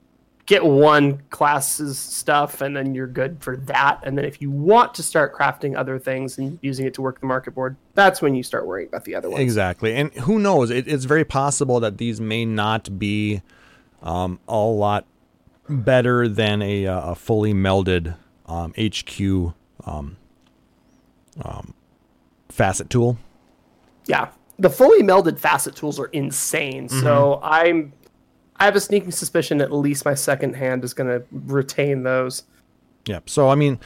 get 0.47 0.65
one 0.65 1.21
class's 1.31 1.99
stuff 1.99 2.61
and 2.61 2.77
then 2.77 2.95
you're 2.95 3.09
good 3.09 3.43
for 3.43 3.57
that. 3.57 4.01
And 4.05 4.17
then 4.17 4.25
if 4.25 4.41
you 4.41 4.51
want 4.51 4.95
to 4.95 5.03
start 5.03 5.35
crafting 5.35 5.77
other 5.77 5.99
things 5.99 6.39
and 6.39 6.59
using 6.63 6.87
it 6.87 6.95
to 6.95 7.03
work 7.03 7.21
the 7.21 7.27
market 7.27 7.55
board, 7.55 7.77
that's 7.95 8.23
when 8.23 8.35
you 8.35 8.43
start 8.43 8.67
worrying 8.67 8.89
about 8.89 9.05
the 9.05 9.15
other 9.17 9.29
ones. 9.29 9.43
Exactly, 9.43 9.95
and 9.95 10.13
who 10.15 10.39
knows? 10.39 10.71
It, 10.71 10.87
it's 10.87 11.05
very 11.05 11.25
possible 11.25 11.81
that 11.81 11.99
these 11.99 12.21
may 12.21 12.45
not 12.45 12.99
be 12.99 13.43
um, 14.03 14.39
a 14.47 14.57
lot 14.57 15.05
better 15.69 16.29
than 16.29 16.63
a, 16.63 16.85
a 16.85 17.15
fully 17.17 17.53
melded 17.53 18.17
um, 18.47 18.73
HQ 18.79 19.55
um, 19.85 20.17
um, 21.43 21.75
facet 22.57 22.91
tool. 22.91 23.19
Yeah, 24.07 24.29
the 24.59 24.71
fully 24.71 25.03
melded 25.03 25.39
facet 25.39 25.77
tools 25.77 26.01
are 26.01 26.07
insane. 26.07 26.89
So 26.89 27.41
I'm, 27.43 27.93
I 28.57 28.65
have 28.65 28.75
a 28.77 28.81
sneaking 28.81 29.13
suspicion 29.13 29.61
at 29.61 29.73
least 29.73 30.05
my 30.05 30.15
second 30.15 30.57
hand 30.57 30.85
is 30.85 30.95
going 30.95 31.09
to 31.09 31.25
retain 31.31 32.03
those. 32.03 32.45
Yep. 33.07 33.29
So 33.29 33.49
I 33.51 33.55
mean, 33.55 33.79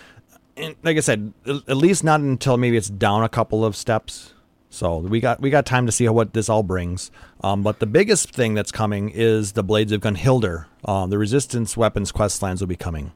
like 0.83 0.97
I 0.97 1.01
said, 1.01 1.33
at 1.47 1.77
least 1.77 2.05
not 2.05 2.21
until 2.21 2.57
maybe 2.57 2.77
it's 2.77 2.89
down 2.91 3.25
a 3.25 3.29
couple 3.29 3.65
of 3.65 3.77
steps. 3.77 4.35
So 4.73 4.99
we 4.99 5.19
got 5.21 5.41
we 5.41 5.51
got 5.51 5.67
time 5.67 5.87
to 5.87 5.93
see 5.93 6.05
how, 6.05 6.13
what 6.13 6.33
this 6.33 6.49
all 6.49 6.63
brings. 6.63 7.11
Um, 7.43 7.63
but 7.63 7.81
the 7.81 7.87
biggest 7.87 8.31
thing 8.31 8.55
that's 8.55 8.71
coming 8.71 9.11
is 9.11 9.53
the 9.53 9.65
Blades 9.65 9.91
of 9.93 10.01
Gunhildr. 10.01 10.67
Um, 10.85 11.11
the 11.11 11.19
Resistance 11.19 11.77
weapons 11.77 12.13
quest 12.13 12.41
questlands 12.41 12.61
will 12.61 12.69
be 12.69 12.77
coming. 12.77 13.13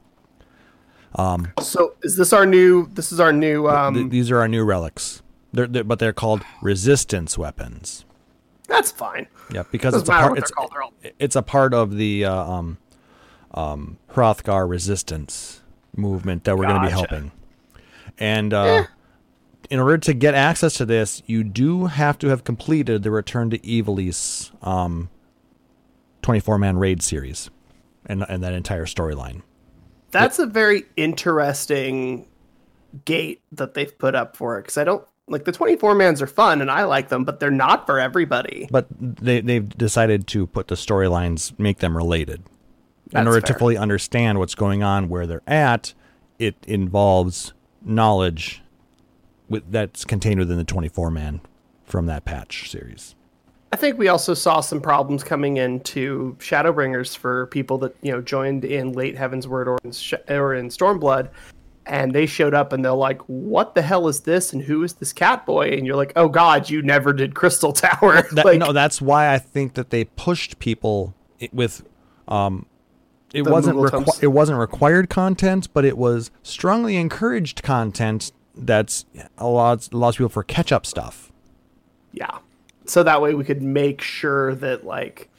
So 1.60 1.94
is 2.02 2.16
this 2.16 2.32
our 2.32 2.44
new? 2.44 2.90
This 2.92 3.12
is 3.12 3.20
our 3.20 3.32
new. 3.32 3.68
Um, 3.68 3.94
Th- 3.94 4.10
these 4.10 4.30
are 4.32 4.38
our 4.38 4.48
new 4.48 4.64
relics. 4.64 5.22
They're, 5.54 5.66
they're 5.66 5.84
but 5.84 5.98
they're 5.98 6.12
called 6.12 6.42
resistance 6.62 7.38
weapons. 7.38 8.04
that's 8.68 8.90
fine. 8.90 9.26
Yeah, 9.52 9.62
because 9.70 9.94
it's 9.94 10.08
a 10.08 10.12
part. 10.12 10.38
It's, 10.38 10.50
they're 10.50 10.54
called. 10.54 10.70
They're 10.72 10.82
all- 10.82 10.92
it's 11.18 11.36
a 11.36 11.42
part 11.42 11.74
of 11.74 11.96
the 11.96 12.24
uh, 12.24 12.34
um, 12.34 12.78
um, 13.52 13.98
Hrothgar 14.12 14.68
resistance 14.68 15.60
movement 15.96 16.44
that 16.44 16.56
we're 16.56 16.66
going 16.66 16.80
to 16.80 16.86
be 16.86 16.92
helping. 16.92 17.30
And 18.18 18.52
uh, 18.52 18.84
in 19.70 19.80
order 19.80 19.98
to 19.98 20.12
get 20.14 20.34
access 20.34 20.74
to 20.74 20.84
this, 20.86 21.22
you 21.26 21.44
do 21.44 21.86
have 21.86 22.18
to 22.18 22.28
have 22.28 22.44
completed 22.44 23.02
the 23.02 23.10
Return 23.10 23.50
to 23.50 23.58
Ivalice 23.58 24.50
um, 24.66 25.08
24 26.22 26.58
man 26.58 26.78
raid 26.78 27.02
series 27.02 27.50
and, 28.06 28.24
and 28.28 28.42
that 28.42 28.52
entire 28.52 28.86
storyline. 28.86 29.42
That's 30.10 30.38
a 30.38 30.46
very 30.46 30.84
interesting 30.96 32.26
gate 33.04 33.42
that 33.52 33.74
they've 33.74 33.96
put 33.98 34.14
up 34.14 34.36
for 34.36 34.58
it 34.58 34.62
because 34.62 34.78
I 34.78 34.84
don't 34.84 35.04
like 35.28 35.44
the 35.44 35.52
24 35.52 35.94
mans 35.94 36.20
are 36.20 36.26
fun 36.26 36.60
and 36.60 36.70
I 36.70 36.84
like 36.84 37.08
them, 37.08 37.24
but 37.24 37.40
they're 37.40 37.50
not 37.50 37.86
for 37.86 37.98
everybody. 37.98 38.68
But 38.70 38.86
they, 38.90 39.40
they've 39.40 39.68
decided 39.68 40.26
to 40.28 40.46
put 40.46 40.68
the 40.68 40.74
storylines, 40.74 41.58
make 41.58 41.78
them 41.78 41.96
related. 41.96 42.40
in 42.40 42.44
That's 43.12 43.26
order 43.26 43.40
to 43.40 43.54
fully 43.54 43.76
understand 43.76 44.38
what's 44.38 44.54
going 44.54 44.82
on 44.82 45.08
where 45.08 45.26
they're 45.26 45.42
at, 45.46 45.94
it 46.38 46.56
involves 46.66 47.52
knowledge 47.82 48.62
with, 49.48 49.70
that's 49.70 50.04
contained 50.04 50.40
within 50.40 50.58
the 50.58 50.64
24 50.64 51.10
man 51.10 51.40
from 51.84 52.06
that 52.06 52.24
patch 52.24 52.70
series. 52.70 53.14
I 53.72 53.76
think 53.76 53.98
we 53.98 54.06
also 54.06 54.34
saw 54.34 54.60
some 54.60 54.80
problems 54.80 55.24
coming 55.24 55.56
into 55.56 56.36
Shadowbringers 56.38 57.16
for 57.16 57.46
people 57.46 57.76
that 57.78 57.96
you 58.02 58.12
know 58.12 58.20
joined 58.20 58.64
in 58.64 58.92
late 58.92 59.16
Heavensward 59.16 59.66
or 59.66 59.78
in, 59.82 59.90
Sh- 59.90 60.14
or 60.28 60.54
in 60.54 60.68
Stormblood, 60.68 61.28
and 61.86 62.14
they 62.14 62.26
showed 62.26 62.54
up 62.54 62.72
and 62.72 62.84
they're 62.84 62.92
like, 62.92 63.20
"What 63.22 63.74
the 63.74 63.82
hell 63.82 64.08
is 64.08 64.20
this? 64.20 64.52
And 64.52 64.62
who 64.62 64.82
is 64.82 64.94
this 64.94 65.12
cat 65.12 65.44
boy?" 65.46 65.68
And 65.70 65.86
you're 65.86 65.96
like, 65.96 66.12
"Oh 66.16 66.28
God, 66.28 66.70
you 66.70 66.82
never 66.82 67.12
did 67.12 67.34
Crystal 67.34 67.72
Tower." 67.72 68.22
That, 68.32 68.44
like, 68.44 68.58
no, 68.58 68.72
that's 68.72 69.00
why 69.00 69.32
I 69.32 69.38
think 69.38 69.74
that 69.74 69.90
they 69.90 70.04
pushed 70.04 70.58
people 70.58 71.14
with, 71.52 71.84
um, 72.28 72.66
it 73.32 73.42
wasn't 73.46 73.90
Tomes. 73.90 74.22
it 74.22 74.28
wasn't 74.28 74.58
required 74.58 75.10
content, 75.10 75.68
but 75.74 75.84
it 75.84 75.98
was 75.98 76.30
strongly 76.42 76.96
encouraged 76.96 77.62
content. 77.62 78.32
That's 78.54 79.04
allows 79.38 79.90
allows 79.92 80.16
people 80.16 80.28
for 80.28 80.44
catch 80.44 80.72
up 80.72 80.86
stuff. 80.86 81.32
yeah. 82.12 82.38
So 82.86 83.02
that 83.02 83.22
way 83.22 83.34
we 83.34 83.44
could 83.44 83.62
make 83.62 84.02
sure 84.02 84.54
that 84.56 84.84
like, 84.84 85.30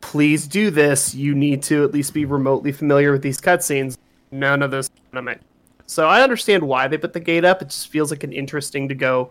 please 0.00 0.46
do 0.46 0.70
this. 0.70 1.14
You 1.14 1.34
need 1.34 1.62
to 1.64 1.84
at 1.84 1.92
least 1.92 2.14
be 2.14 2.24
remotely 2.24 2.72
familiar 2.72 3.12
with 3.12 3.22
these 3.22 3.40
cutscenes. 3.40 3.98
None 4.30 4.62
of 4.62 4.70
this 4.70 4.90
anime. 5.16 5.38
So 5.86 6.08
I 6.08 6.22
understand 6.22 6.62
why 6.62 6.88
they 6.88 6.98
put 6.98 7.12
the 7.12 7.20
gate 7.20 7.44
up. 7.44 7.62
It 7.62 7.68
just 7.68 7.88
feels 7.88 8.10
like 8.10 8.24
an 8.24 8.32
interesting 8.32 8.88
to 8.88 8.94
go. 8.94 9.30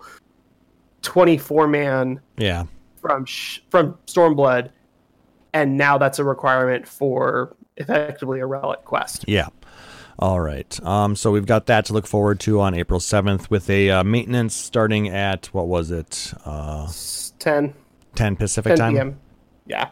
24 1.01 1.67
man 1.67 2.19
Yeah, 2.37 2.65
from 2.99 3.25
sh- 3.25 3.59
from 3.69 3.97
Stormblood, 4.07 4.69
and 5.53 5.77
now 5.77 5.97
that's 5.97 6.17
a 6.17 6.23
requirement 6.23 6.87
for 6.87 7.55
effectively 7.77 8.39
a 8.39 8.45
relic 8.45 8.83
quest. 8.85 9.25
yeah. 9.27 9.47
All 10.17 10.39
right. 10.39 10.81
Um, 10.85 11.17
so 11.17 11.29
we've 11.29 11.45
got 11.45 11.65
that 11.65 11.83
to 11.85 11.93
look 11.93 12.07
forward 12.07 12.39
to 12.41 12.61
on 12.61 12.73
April 12.73 13.01
seventh 13.01 13.51
with 13.51 13.69
a 13.69 13.89
uh, 13.91 14.03
maintenance 14.05 14.55
starting 14.55 15.09
at 15.09 15.47
what 15.47 15.67
was 15.67 15.91
it? 15.91 16.33
Uh, 16.45 16.89
10, 17.39 17.73
10 18.15 18.35
Pacific 18.37 18.69
10 18.71 18.77
time. 18.77 18.93
p.m. 18.93 19.19
Yeah. 19.67 19.89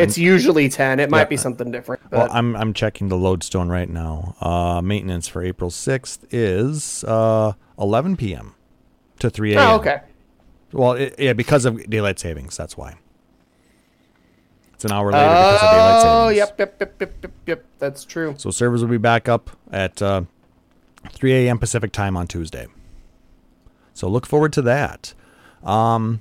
It's 0.00 0.18
usually 0.18 0.68
10. 0.68 1.00
It 1.00 1.10
might 1.10 1.18
Yeah. 1.20 1.24
be 1.24 1.36
something 1.36 1.70
different. 1.70 2.02
Well, 2.10 2.28
I'm 2.30 2.56
I'm 2.56 2.72
checking 2.72 3.08
the 3.08 3.16
lodestone 3.16 3.68
right 3.68 3.88
now. 3.88 4.34
Uh, 4.40 4.80
maintenance 4.82 5.28
for 5.28 5.42
April 5.42 5.70
6th 5.70 6.20
is 6.30 7.04
uh 7.04 7.52
11 7.78 8.16
p.m. 8.16 8.54
to 9.18 9.30
3 9.30 9.54
a.m. 9.54 9.68
oh, 9.70 9.76
okay. 9.76 10.00
Well, 10.72 10.92
it, 10.92 11.14
yeah, 11.18 11.32
because 11.32 11.64
of 11.64 11.88
daylight 11.90 12.18
savings. 12.18 12.56
That's 12.56 12.76
why. 12.76 12.96
It's 14.74 14.84
an 14.84 14.92
hour 14.92 15.12
later 15.12 15.28
because 15.28 15.62
of 15.62 15.70
daylight 15.70 16.00
savings. 16.02 16.16
Oh, 16.16 16.28
yep, 16.30 16.58
yep, 16.58 16.76
yep, 16.80 16.94
yep, 17.00 17.12
yep, 17.22 17.32
yep. 17.46 17.64
That's 17.78 18.04
true. 18.04 18.34
So 18.38 18.50
servers 18.50 18.80
will 18.82 18.88
be 18.90 18.96
back 18.96 19.28
up 19.28 19.50
at 19.70 20.00
uh, 20.00 20.22
3 21.10 21.32
a.m. 21.34 21.58
Pacific 21.58 21.92
time 21.92 22.16
on 22.16 22.26
Tuesday. 22.26 22.66
So 23.92 24.08
look 24.08 24.24
forward 24.24 24.52
to 24.54 24.62
that. 24.62 25.12
Um, 25.62 26.20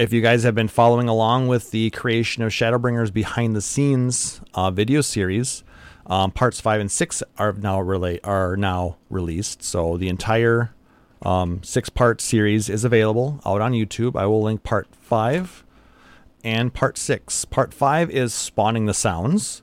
if 0.00 0.14
you 0.14 0.22
guys 0.22 0.44
have 0.44 0.54
been 0.54 0.66
following 0.66 1.10
along 1.10 1.46
with 1.46 1.72
the 1.72 1.90
creation 1.90 2.42
of 2.42 2.50
Shadowbringers 2.50 3.12
behind 3.12 3.54
the 3.54 3.60
scenes 3.60 4.40
uh, 4.54 4.70
video 4.70 5.02
series, 5.02 5.62
um, 6.06 6.30
parts 6.30 6.58
five 6.58 6.80
and 6.80 6.90
six 6.90 7.22
are 7.36 7.52
now 7.52 7.78
relate 7.82 8.20
are 8.24 8.56
now 8.56 8.96
released. 9.10 9.62
So 9.62 9.98
the 9.98 10.08
entire 10.08 10.70
um, 11.20 11.62
six 11.62 11.90
part 11.90 12.22
series 12.22 12.70
is 12.70 12.82
available 12.82 13.42
out 13.44 13.60
on 13.60 13.72
YouTube. 13.72 14.16
I 14.16 14.24
will 14.24 14.40
link 14.40 14.62
part 14.62 14.88
five 14.90 15.64
and 16.42 16.72
part 16.72 16.96
six. 16.96 17.44
Part 17.44 17.74
five 17.74 18.08
is 18.08 18.32
spawning 18.32 18.86
the 18.86 18.94
sounds. 18.94 19.60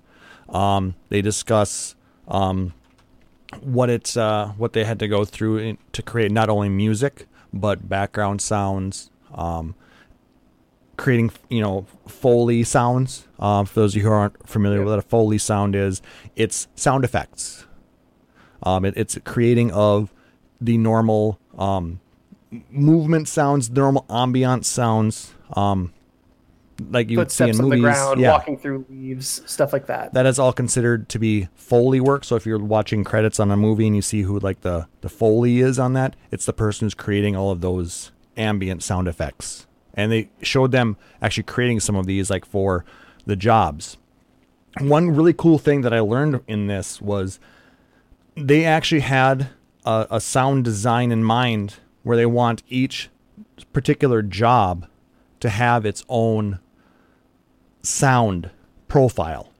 Um, 0.50 0.94
they 1.10 1.24
discuss 1.24 1.96
um, 2.28 2.76
what 3.62 3.90
it's 3.90 4.16
uh, 4.16 4.50
what 4.56 4.74
they 4.74 4.84
had 4.84 5.00
to 5.00 5.08
go 5.08 5.26
through 5.26 5.58
in, 5.58 5.78
to 5.94 6.04
create 6.04 6.32
not 6.32 6.48
only 6.48 6.70
music 6.70 7.26
but 7.52 7.90
background 7.90 8.40
sounds, 8.40 9.10
um, 9.34 9.74
creating 10.98 11.32
you 11.50 11.62
know 11.62 11.86
foley 12.08 12.64
sounds. 12.64 13.28
Um, 13.40 13.66
for 13.66 13.82
those 13.82 13.94
of 13.94 14.02
you 14.02 14.08
who 14.08 14.14
aren't 14.14 14.48
familiar 14.48 14.80
with 14.80 14.90
what 14.90 15.00
a 15.00 15.04
foley 15.04 15.38
sound 15.38 15.76
is, 15.76 16.02
it's 16.36 16.68
sound 16.76 17.06
effects. 17.06 17.66
Um, 18.64 18.84
it, 18.86 18.96
it's 18.98 19.18
creating 19.24 19.72
of 19.72 20.12
the 20.60 20.78
normal 20.78 21.40
um, 21.58 22.00
movement 22.72 23.28
sounds, 23.28 23.70
the 23.70 23.82
normal 23.82 24.06
ambient 24.10 24.66
sounds, 24.66 25.34
um, 25.54 25.94
like 26.90 27.10
you 27.10 27.18
would 27.20 27.32
see 27.32 27.44
in 27.44 27.50
Footsteps 27.50 27.62
movies. 27.62 27.82
the 27.82 27.84
ground, 27.84 28.20
yeah, 28.20 28.32
walking 28.32 28.58
through 28.58 28.86
leaves, 28.90 29.44
stuff 29.46 29.72
like 29.74 29.86
that. 29.88 30.14
that 30.14 30.26
is 30.26 30.40
all 30.40 30.52
considered 30.52 31.10
to 31.10 31.20
be 31.20 31.48
foley 31.56 32.00
work. 32.00 32.24
So 32.24 32.36
if 32.36 32.46
you're 32.46 32.60
watching 32.60 33.04
credits 33.04 33.40
on 33.40 33.52
a 33.52 33.58
movie 33.58 33.86
and 33.86 33.96
you 33.96 34.02
see 34.02 34.24
who 34.24 34.40
like 34.40 34.62
the 34.62 34.88
the 35.02 35.10
foley 35.10 35.60
is 35.60 35.78
on 35.78 35.94
that, 35.94 36.16
it's 36.32 36.46
the 36.46 36.54
person 36.54 36.86
who's 36.86 36.96
creating 36.96 37.36
all 37.36 37.52
of 37.52 37.62
those 37.62 38.12
ambient 38.36 38.82
sound 38.82 39.08
effects. 39.08 39.67
And 39.98 40.12
they 40.12 40.30
showed 40.42 40.72
them 40.72 40.96
actually 41.22 41.44
creating 41.44 41.82
some 41.82 41.98
of 41.98 42.06
these 42.06 42.30
like 42.30 42.46
for 42.46 42.86
the 43.26 43.36
jobs. 43.36 43.98
One 44.80 45.12
really 45.12 45.34
cool 45.34 45.58
thing 45.58 45.82
that 45.82 45.94
I 45.94 46.00
learned 46.00 46.42
in 46.48 46.68
this 46.68 47.02
was 47.02 47.40
they 48.36 48.64
actually 48.64 49.02
had 49.02 49.50
a, 49.86 50.08
a 50.12 50.22
sound 50.22 50.64
design 50.64 51.12
in 51.12 51.24
mind 51.24 51.76
where 52.04 52.16
they 52.16 52.26
want 52.26 52.64
each 52.70 53.10
particular 53.74 54.22
job 54.22 54.88
to 55.40 55.50
have 55.50 55.86
its 55.86 56.06
own 56.08 56.60
sound 57.82 58.52
profile 58.88 59.52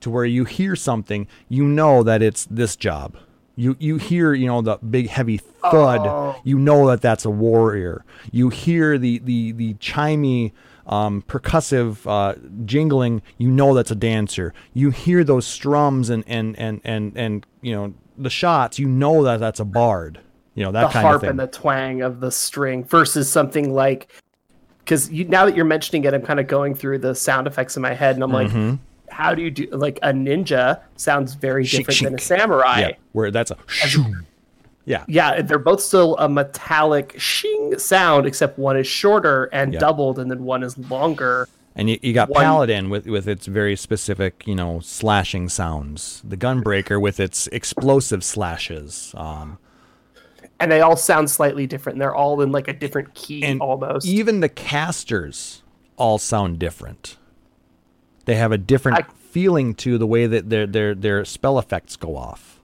to 0.00 0.10
where 0.10 0.24
you 0.24 0.44
hear 0.44 0.76
something, 0.76 1.26
you 1.48 1.64
know 1.64 2.02
that 2.02 2.22
it's 2.22 2.46
this 2.46 2.76
job. 2.76 3.16
You 3.58 3.74
you 3.80 3.96
hear 3.96 4.32
you 4.34 4.46
know 4.46 4.62
the 4.62 4.76
big 4.78 5.08
heavy 5.08 5.38
thud, 5.38 6.00
Oh. 6.06 6.36
you 6.44 6.58
know 6.58 6.86
that 6.86 7.00
that's 7.00 7.24
a 7.24 7.30
warrior. 7.30 8.04
You 8.30 8.50
hear 8.50 8.98
the 8.98 9.18
the 9.18 9.50
the 9.52 9.74
chimey 9.74 10.52
um, 10.86 11.22
percussive 11.22 12.06
uh, 12.06 12.36
jingling, 12.64 13.20
you 13.36 13.50
know 13.50 13.74
that's 13.74 13.90
a 13.90 13.94
dancer. 13.96 14.54
You 14.74 14.90
hear 14.90 15.24
those 15.24 15.44
strums 15.46 16.08
and 16.08 16.22
and 16.28 16.56
and 16.58 16.80
and 16.84 17.12
and 17.16 17.46
you 17.60 17.74
know 17.74 17.94
the 18.16 18.30
shots, 18.30 18.78
you 18.78 18.86
know 18.88 19.24
that 19.24 19.40
that's 19.40 19.58
a 19.60 19.64
bard. 19.64 20.20
You 20.54 20.62
know 20.64 20.70
that 20.72 20.86
the 20.86 20.92
kind 20.92 21.04
harp 21.06 21.14
of 21.16 21.20
thing. 21.22 21.30
and 21.30 21.40
the 21.40 21.46
twang 21.48 22.00
of 22.02 22.20
the 22.20 22.30
string 22.30 22.84
versus 22.84 23.28
something 23.30 23.74
like 23.74 24.08
because 24.78 25.10
now 25.10 25.44
that 25.46 25.54
you're 25.54 25.64
mentioning 25.64 26.02
it 26.04 26.14
i'm 26.14 26.22
kind 26.22 26.40
of 26.40 26.46
going 26.46 26.74
through 26.74 26.98
the 26.98 27.14
sound 27.14 27.46
effects 27.46 27.76
in 27.76 27.82
my 27.82 27.92
head 27.92 28.14
and 28.16 28.24
i'm 28.24 28.30
Mm-hmm. 28.30 28.74
How 29.10 29.34
do 29.34 29.42
you 29.42 29.50
do 29.50 29.66
like 29.70 29.98
a 30.02 30.12
ninja 30.12 30.80
sounds 30.96 31.34
very 31.34 31.64
different 31.64 32.00
than 32.02 32.14
a 32.14 32.18
samurai 32.18 32.80
yeah, 32.80 32.90
where 33.12 33.30
that's 33.30 33.50
a 33.50 33.56
shoo. 33.66 34.04
Yeah, 34.84 35.04
yeah 35.08 35.42
they're 35.42 35.58
both 35.58 35.80
still 35.82 36.16
a 36.18 36.28
metallic 36.28 37.14
shing 37.18 37.78
sound 37.78 38.26
except 38.26 38.58
one 38.58 38.76
is 38.76 38.86
shorter 38.86 39.44
and 39.52 39.72
Yeah. 39.74 39.80
doubled 39.80 40.18
and 40.18 40.30
then 40.30 40.44
one 40.44 40.62
is 40.62 40.78
longer 40.90 41.46
And 41.76 41.90
you, 41.90 41.98
you 42.02 42.12
got 42.14 42.30
One- 42.30 42.42
Paladin 42.42 42.88
with, 42.90 43.06
with 43.06 43.28
its 43.28 43.46
very 43.46 43.76
specific, 43.76 44.42
you 44.46 44.54
know, 44.56 44.80
slashing 44.80 45.48
sounds. 45.48 46.22
The 46.26 46.36
Gunbreaker 46.36 47.00
with 47.00 47.20
its 47.20 47.46
explosive 47.48 48.24
slashes. 48.24 49.14
Um, 49.16 49.58
and 50.58 50.72
they 50.72 50.80
all 50.80 50.96
sound 50.96 51.30
slightly 51.30 51.66
different 51.68 51.98
they're 52.00 52.14
all 52.16 52.40
in 52.40 52.50
like 52.50 52.66
a 52.66 52.72
different 52.72 53.14
key 53.14 53.44
and 53.44 53.60
almost 53.60 54.06
even 54.06 54.40
the 54.40 54.48
casters 54.48 55.62
all 55.96 56.18
sound 56.18 56.58
different. 56.58 57.16
They 58.28 58.36
have 58.36 58.52
a 58.52 58.58
different 58.58 58.98
I- 58.98 59.12
feeling 59.30 59.74
to 59.76 59.96
the 59.98 60.06
way 60.06 60.26
that 60.26 60.50
their 60.50 60.66
their 60.66 60.94
their 60.94 61.24
spell 61.24 61.58
effects 61.58 61.96
go 61.96 62.16
off. 62.16 62.60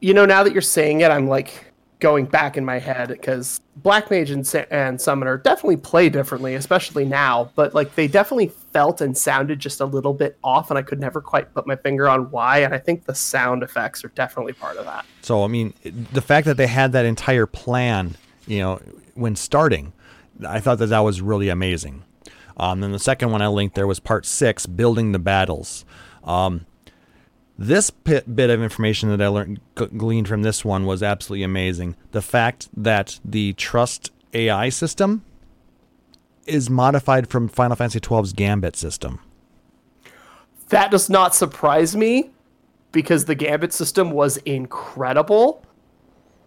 you 0.00 0.12
know 0.14 0.24
now 0.26 0.42
that 0.44 0.52
you're 0.52 0.62
saying 0.62 1.00
it 1.00 1.10
i'm 1.10 1.26
like 1.26 1.72
going 2.00 2.24
back 2.26 2.56
in 2.56 2.64
my 2.64 2.78
head 2.78 3.08
because 3.08 3.60
black 3.76 4.10
mage 4.10 4.30
and, 4.30 4.46
and 4.70 5.00
summoner 5.00 5.36
definitely 5.36 5.76
play 5.76 6.08
differently 6.08 6.54
especially 6.54 7.04
now 7.04 7.50
but 7.56 7.74
like 7.74 7.94
they 7.96 8.06
definitely 8.06 8.48
felt 8.72 9.00
and 9.00 9.16
sounded 9.18 9.58
just 9.58 9.80
a 9.80 9.84
little 9.84 10.14
bit 10.14 10.38
off 10.44 10.70
and 10.70 10.78
i 10.78 10.82
could 10.82 11.00
never 11.00 11.20
quite 11.20 11.52
put 11.54 11.66
my 11.66 11.74
finger 11.76 12.08
on 12.08 12.30
why 12.30 12.58
and 12.58 12.72
i 12.74 12.78
think 12.78 13.04
the 13.06 13.14
sound 13.14 13.62
effects 13.62 14.04
are 14.04 14.12
definitely 14.14 14.52
part 14.52 14.76
of 14.76 14.84
that 14.84 15.04
So 15.22 15.42
I 15.44 15.48
mean, 15.48 15.74
the 16.12 16.22
fact 16.22 16.46
that 16.46 16.56
they 16.56 16.68
had 16.68 16.92
that 16.92 17.04
entire 17.04 17.46
plan, 17.46 18.16
you 18.46 18.58
know, 18.60 18.80
when 19.14 19.34
starting, 19.36 19.92
I 20.46 20.60
thought 20.60 20.78
that 20.78 20.86
that 20.86 21.00
was 21.00 21.20
really 21.20 21.48
amazing. 21.48 22.04
Um, 22.58 22.80
then 22.80 22.92
the 22.92 22.98
second 22.98 23.30
one 23.30 23.42
I 23.42 23.48
linked 23.48 23.74
there 23.74 23.86
was 23.86 24.00
part 24.00 24.26
six, 24.26 24.66
building 24.66 25.12
the 25.12 25.18
battles. 25.18 25.84
Um, 26.24 26.66
This 27.56 27.90
bit, 27.90 28.50
of 28.50 28.62
information 28.62 29.08
that 29.10 29.20
I 29.20 29.28
learned 29.28 29.60
gleaned 29.74 30.28
from 30.28 30.42
this 30.42 30.64
one 30.64 30.86
was 30.86 31.02
absolutely 31.02 31.42
amazing. 31.42 31.96
The 32.12 32.22
fact 32.22 32.68
that 32.76 33.18
the 33.24 33.52
Trust 33.54 34.12
AI 34.32 34.68
system 34.68 35.24
is 36.46 36.70
modified 36.70 37.28
from 37.28 37.48
Final 37.48 37.76
Fantasy 37.76 37.98
XII's 37.98 38.32
Gambit 38.32 38.76
system. 38.76 39.20
That 40.68 40.90
does 40.90 41.10
not 41.10 41.34
surprise 41.34 41.96
me 41.96 42.30
because 42.92 43.24
the 43.24 43.34
Gambit 43.34 43.72
system 43.72 44.12
was 44.12 44.36
incredible. 44.38 45.64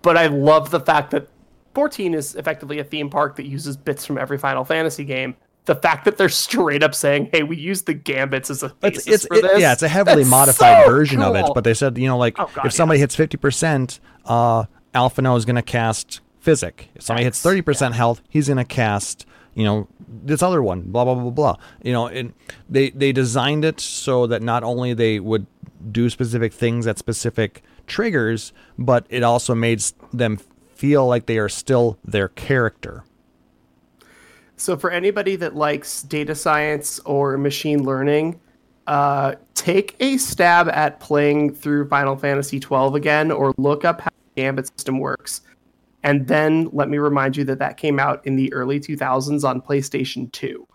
But 0.01 0.17
I 0.17 0.27
love 0.27 0.71
the 0.71 0.79
fact 0.79 1.11
that 1.11 1.27
14 1.75 2.13
is 2.13 2.35
effectively 2.35 2.79
a 2.79 2.83
theme 2.83 3.09
park 3.09 3.35
that 3.35 3.45
uses 3.45 3.77
bits 3.77 4.05
from 4.05 4.17
every 4.17 4.37
Final 4.37 4.63
Fantasy 4.63 5.03
game. 5.03 5.35
The 5.65 5.75
fact 5.75 6.05
that 6.05 6.17
they're 6.17 6.27
straight 6.29 6.81
up 6.81 6.95
saying, 6.95 7.29
"Hey, 7.31 7.43
we 7.43 7.55
use 7.55 7.83
the 7.83 7.93
gambits 7.93 8.49
as 8.49 8.63
a 8.63 8.67
It's, 8.81 9.05
basis 9.05 9.07
it's 9.13 9.25
for 9.27 9.35
it- 9.37 9.41
this," 9.43 9.61
yeah, 9.61 9.73
it's 9.73 9.83
a 9.83 9.87
heavily 9.87 10.23
that's 10.23 10.29
modified 10.29 10.85
so 10.85 10.91
version 10.91 11.21
of 11.21 11.35
it. 11.35 11.45
But 11.53 11.63
they 11.63 11.75
said, 11.75 11.97
you 11.97 12.07
know, 12.07 12.17
like 12.17 12.39
Oh, 12.39 12.49
God, 12.55 12.65
if 12.65 12.73
somebody 12.73 12.99
hits 12.99 13.15
fifty 13.15 13.37
percent, 13.37 13.99
uh, 14.25 14.63
Alphinaud 14.95 15.37
is 15.37 15.45
going 15.45 15.55
to 15.57 15.61
cast 15.61 16.19
Physic. 16.39 16.89
If 16.95 17.03
somebody 17.03 17.25
hits 17.25 17.39
thirty 17.41 17.61
percent 17.61 17.93
health, 17.93 18.21
he's 18.27 18.47
going 18.47 18.57
to 18.57 18.63
cast, 18.63 19.27
you 19.53 19.63
know, 19.63 19.87
this 20.23 20.41
other 20.41 20.63
one. 20.63 20.81
Blah 20.81 21.05
blah 21.05 21.13
blah 21.13 21.23
blah 21.23 21.31
blah. 21.31 21.55
You 21.83 21.93
know, 21.93 22.07
and 22.07 22.33
they 22.67 22.89
they 22.89 23.11
designed 23.11 23.63
it 23.63 23.79
so 23.79 24.25
that 24.27 24.41
not 24.41 24.63
only 24.63 24.95
they 24.95 25.19
would 25.19 25.45
do 25.91 26.09
specific 26.09 26.53
things 26.53 26.87
at 26.87 26.97
specific 26.97 27.61
triggers, 27.85 28.51
but 28.79 29.05
it 29.09 29.21
also 29.21 29.53
made 29.53 29.83
them 30.11 30.39
feel 30.73 31.05
like 31.05 31.27
they 31.27 31.37
are 31.37 31.49
still 31.49 31.99
their 32.03 32.29
character. 32.29 33.03
So 34.61 34.77
for 34.77 34.91
anybody 34.91 35.35
that 35.37 35.55
likes 35.55 36.03
data 36.03 36.35
science 36.35 36.99
or 36.99 37.35
machine 37.35 37.83
learning, 37.83 38.39
uh, 38.85 39.33
take 39.55 39.95
a 39.99 40.17
stab 40.17 40.69
at 40.69 40.99
playing 40.99 41.55
through 41.55 41.87
Final 41.87 42.15
Fantasy 42.15 42.59
twelve 42.59 42.93
again, 42.93 43.31
or 43.31 43.55
look 43.57 43.85
up 43.85 44.01
how 44.01 44.11
the 44.35 44.41
Gambit 44.41 44.67
system 44.67 44.99
works, 44.99 45.41
and 46.03 46.27
then 46.27 46.69
let 46.73 46.89
me 46.89 46.99
remind 46.99 47.35
you 47.37 47.43
that 47.45 47.57
that 47.57 47.77
came 47.77 47.99
out 47.99 48.25
in 48.27 48.35
the 48.35 48.53
early 48.53 48.79
two 48.79 48.95
thousands 48.95 49.43
on 49.43 49.61
PlayStation 49.61 50.31
two. 50.31 50.67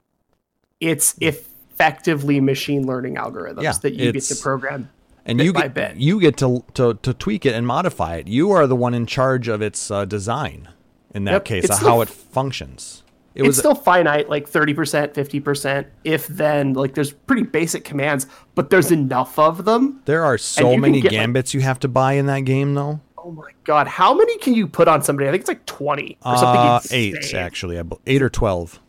It's 0.81 1.15
effectively 1.21 2.41
machine 2.41 2.87
learning 2.89 3.15
algorithms 3.15 3.63
Yeah, 3.63 3.73
that 3.83 3.95
you 3.95 4.11
get 4.11 4.23
to 4.25 4.35
program. 4.37 4.91
and 5.25 5.39
bit 5.39 5.45
you 5.45 5.53
by 5.53 5.63
get 5.63 5.75
bit. 5.75 5.97
you 5.97 6.21
get 6.21 6.37
to, 6.39 6.65
to 6.75 6.95
to 6.95 7.15
tweak 7.15 7.47
it 7.47 7.55
and 7.55 7.65
modify 7.65 8.17
it. 8.17 8.27
You 8.27 8.51
are 8.51 8.67
the 8.67 8.77
one 8.77 8.95
in 8.95 9.07
charge 9.07 9.47
of 9.47 9.63
its 9.63 9.93
uh, 9.93 10.05
design 10.07 10.71
in 11.15 11.23
that 11.25 11.33
Yep, 11.33 11.45
case, 11.45 11.65
it's 11.65 11.77
of 11.77 11.87
how 11.87 12.01
f- 12.01 12.09
it 12.09 12.13
functions. 12.13 13.05
It 13.37 13.47
it's 13.47 13.59
still 13.59 13.75
finite, 13.75 14.31
like 14.31 14.49
thirty 14.49 14.73
percent, 14.75 15.15
fifty 15.15 15.41
percent, 15.41 15.87
if 16.05 16.27
then. 16.27 16.73
Like 16.73 16.95
there's 16.95 17.13
pretty 17.13 17.43
basic 17.43 17.85
commands, 17.85 18.27
but 18.55 18.71
there's 18.71 18.91
enough 18.91 19.39
of 19.39 19.65
them 19.65 20.01
there 20.07 20.25
are 20.25 20.39
so 20.39 20.77
many 20.77 21.01
get, 21.01 21.13
like- 21.13 21.21
gambits 21.21 21.53
you 21.55 21.61
have 21.61 21.79
to 21.81 21.89
buy 21.89 22.15
in 22.15 22.27
that 22.27 22.41
game 22.41 22.75
though. 22.75 23.01
Oh 23.19 23.33
my 23.33 23.51
god, 23.65 23.89
how 23.89 24.15
many 24.15 24.39
can 24.39 24.55
you 24.55 24.67
put 24.67 24.89
on 24.89 25.03
somebody? 25.03 25.29
I 25.29 25.33
think 25.33 25.41
it's 25.41 25.49
like 25.49 25.67
20 25.67 26.17
or 26.25 26.37
something 26.37 26.61
Uh, 26.61 26.81
insane. 26.83 27.17
eight 27.17 27.35
actually, 27.35 27.79
I 27.79 27.83
eight 28.07 28.23
or 28.23 28.31
twelve. 28.31 28.81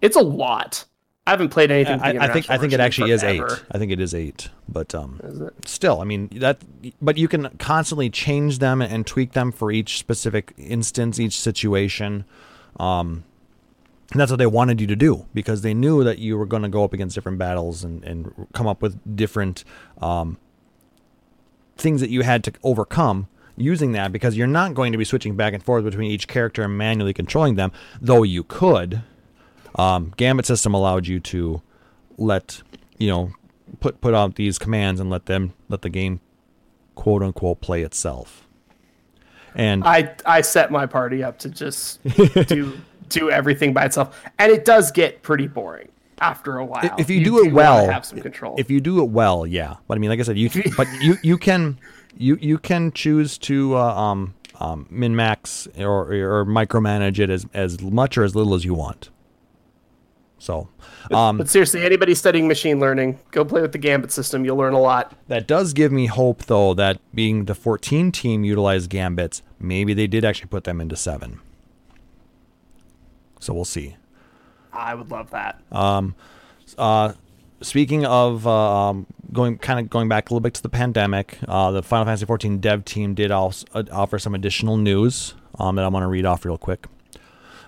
It's 0.00 0.16
a 0.16 0.20
lot. 0.22 0.84
I 1.26 1.32
haven't 1.32 1.50
played 1.50 1.70
anything. 1.70 2.00
I, 2.00 2.24
I 2.24 2.32
think 2.32 2.48
I 2.48 2.56
think 2.56 2.72
it 2.72 2.80
actually 2.80 3.10
is 3.10 3.22
eight. 3.22 3.42
I 3.70 3.76
think 3.76 3.92
it 3.92 4.00
is 4.00 4.14
eight, 4.14 4.48
but 4.66 4.94
um, 4.94 5.20
Is 5.22 5.42
still, 5.66 6.00
I 6.00 6.04
mean 6.04 6.28
that. 6.36 6.62
But 7.02 7.18
you 7.18 7.28
can 7.28 7.50
constantly 7.58 8.08
change 8.08 8.60
them 8.60 8.80
and 8.80 9.06
tweak 9.06 9.32
them 9.32 9.52
for 9.52 9.70
each 9.70 9.98
specific 9.98 10.54
instance, 10.56 11.20
each 11.20 11.38
situation. 11.38 12.24
Um, 12.80 13.24
and 14.10 14.20
that's 14.20 14.30
what 14.30 14.38
they 14.38 14.46
wanted 14.46 14.80
you 14.80 14.86
to 14.86 14.96
do 14.96 15.26
because 15.34 15.62
they 15.62 15.74
knew 15.74 16.02
that 16.02 16.18
you 16.18 16.38
were 16.38 16.46
going 16.46 16.62
to 16.62 16.68
go 16.68 16.82
up 16.82 16.92
against 16.92 17.14
different 17.14 17.38
battles 17.38 17.84
and, 17.84 18.02
and 18.04 18.46
come 18.54 18.66
up 18.66 18.80
with 18.80 19.16
different 19.16 19.64
um, 20.00 20.38
things 21.76 22.00
that 22.00 22.08
you 22.08 22.22
had 22.22 22.42
to 22.44 22.52
overcome 22.62 23.28
using 23.56 23.92
that 23.92 24.12
because 24.12 24.36
you're 24.36 24.46
not 24.46 24.72
going 24.72 24.92
to 24.92 24.98
be 24.98 25.04
switching 25.04 25.36
back 25.36 25.52
and 25.52 25.62
forth 25.62 25.84
between 25.84 26.10
each 26.10 26.26
character 26.26 26.62
and 26.62 26.78
manually 26.78 27.12
controlling 27.12 27.56
them, 27.56 27.70
though 28.00 28.22
you 28.22 28.44
could. 28.44 29.02
Um, 29.74 30.14
Gambit 30.16 30.46
system 30.46 30.72
allowed 30.72 31.06
you 31.06 31.20
to 31.20 31.62
let 32.16 32.62
you 32.96 33.08
know 33.08 33.32
put 33.80 34.00
put 34.00 34.14
out 34.14 34.36
these 34.36 34.58
commands 34.58 35.00
and 35.00 35.10
let 35.10 35.26
them 35.26 35.52
let 35.68 35.82
the 35.82 35.90
game 35.90 36.20
quote 36.94 37.22
unquote 37.22 37.60
play 37.60 37.82
itself. 37.82 38.46
And 39.54 39.84
I 39.84 40.14
I 40.24 40.40
set 40.40 40.70
my 40.70 40.86
party 40.86 41.22
up 41.22 41.38
to 41.40 41.50
just 41.50 42.02
do 42.46 42.80
do 43.08 43.30
everything 43.30 43.72
by 43.72 43.84
itself, 43.84 44.22
and 44.38 44.52
it 44.52 44.64
does 44.64 44.90
get 44.90 45.22
pretty 45.22 45.46
boring 45.46 45.88
after 46.20 46.58
a 46.58 46.64
while. 46.64 46.94
if 46.98 47.10
you, 47.10 47.24
do 47.24 47.44
it 47.44 47.52
well, 47.52 47.88
have 47.88 48.04
some 48.04 48.20
control. 48.20 48.56
if 48.58 48.70
you 48.70 48.80
do 48.80 49.00
it 49.02 49.10
well, 49.10 49.46
yeah. 49.46 49.76
But 49.86 49.96
I 49.96 50.00
mean, 50.00 50.10
like 50.10 50.20
I 50.20 50.22
said, 50.22 50.38
you 50.38 50.50
but 50.76 50.88
you 51.00 51.16
you 51.22 51.38
can 51.38 51.78
you 52.16 52.38
you 52.40 52.58
can 52.58 52.92
choose 52.92 53.38
to 53.38 53.76
uh, 53.76 53.94
um 53.94 54.34
um 54.60 54.86
min 54.90 55.14
max 55.14 55.68
or 55.78 56.12
or 56.12 56.44
micromanage 56.44 57.18
it 57.18 57.30
as 57.30 57.46
as 57.54 57.80
much 57.80 58.18
or 58.18 58.24
as 58.24 58.34
little 58.34 58.54
as 58.54 58.64
you 58.64 58.74
want. 58.74 59.10
So, 60.40 60.68
um, 61.12 61.36
but 61.36 61.48
seriously, 61.48 61.84
anybody 61.84 62.14
studying 62.14 62.46
machine 62.46 62.78
learning, 62.78 63.18
go 63.32 63.44
play 63.44 63.60
with 63.60 63.72
the 63.72 63.78
Gambit 63.78 64.12
system. 64.12 64.44
You'll 64.44 64.56
learn 64.56 64.72
a 64.72 64.80
lot. 64.80 65.16
That 65.26 65.48
does 65.48 65.72
give 65.72 65.90
me 65.90 66.06
hope, 66.06 66.44
though, 66.44 66.74
that 66.74 67.00
being 67.12 67.46
the 67.46 67.56
14 67.56 68.12
team 68.12 68.44
utilized 68.44 68.88
gambits, 68.88 69.42
maybe 69.58 69.94
they 69.94 70.06
did 70.06 70.24
actually 70.24 70.46
put 70.46 70.62
them 70.62 70.80
into 70.80 70.94
seven. 70.94 71.40
So 73.40 73.54
we'll 73.54 73.64
see. 73.64 73.96
I 74.72 74.94
would 74.94 75.10
love 75.10 75.30
that. 75.30 75.60
Uh, 76.76 77.12
speaking 77.60 78.04
of 78.04 78.46
uh, 78.46 78.90
um, 78.90 79.06
going, 79.32 79.58
kind 79.58 79.80
of 79.80 79.90
going 79.90 80.08
back 80.08 80.30
a 80.30 80.32
little 80.32 80.40
bit 80.40 80.54
to 80.54 80.62
the 80.62 80.68
pandemic, 80.68 81.38
uh, 81.46 81.70
the 81.70 81.82
Final 81.82 82.04
Fantasy 82.04 82.26
XIV 82.26 82.60
dev 82.60 82.84
team 82.84 83.14
did 83.14 83.30
also 83.30 83.66
uh, 83.74 83.84
offer 83.90 84.18
some 84.18 84.34
additional 84.34 84.76
news 84.76 85.34
um, 85.58 85.76
that 85.76 85.84
I'm 85.84 85.92
going 85.92 86.02
to 86.02 86.08
read 86.08 86.26
off 86.26 86.44
real 86.44 86.58
quick. 86.58 86.86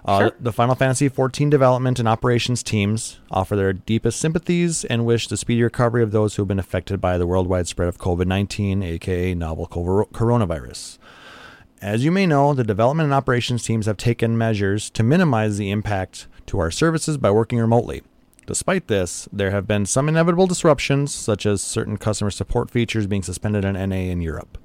Uh, 0.04 0.18
Sure. 0.20 0.32
The 0.40 0.52
Final 0.52 0.74
Fantasy 0.74 1.10
XIV 1.10 1.50
development 1.50 1.98
and 1.98 2.08
operations 2.08 2.62
teams 2.62 3.18
offer 3.30 3.54
their 3.54 3.74
deepest 3.74 4.18
sympathies 4.18 4.84
and 4.86 5.04
wish 5.04 5.28
the 5.28 5.36
speedy 5.36 5.62
recovery 5.62 6.02
of 6.02 6.10
those 6.10 6.36
who 6.36 6.42
have 6.42 6.48
been 6.48 6.58
affected 6.58 7.00
by 7.02 7.18
the 7.18 7.26
worldwide 7.26 7.68
spread 7.68 7.88
of 7.88 7.98
COVID 7.98 8.26
19, 8.26 8.82
aka 8.82 9.34
novel 9.34 9.66
coronavirus. 9.66 10.98
As 11.82 12.04
you 12.04 12.10
may 12.12 12.26
know, 12.26 12.52
the 12.52 12.62
development 12.62 13.06
and 13.06 13.14
operations 13.14 13.64
teams 13.64 13.86
have 13.86 13.96
taken 13.96 14.36
measures 14.36 14.90
to 14.90 15.02
minimize 15.02 15.56
the 15.56 15.70
impact 15.70 16.26
to 16.44 16.58
our 16.58 16.70
services 16.70 17.16
by 17.16 17.30
working 17.30 17.58
remotely. 17.58 18.02
Despite 18.46 18.88
this, 18.88 19.30
there 19.32 19.50
have 19.50 19.66
been 19.66 19.86
some 19.86 20.06
inevitable 20.06 20.46
disruptions, 20.46 21.14
such 21.14 21.46
as 21.46 21.62
certain 21.62 21.96
customer 21.96 22.30
support 22.30 22.70
features 22.70 23.06
being 23.06 23.22
suspended 23.22 23.64
on 23.64 23.74
NA 23.88 23.96
in 23.96 24.20
Europe. 24.20 24.58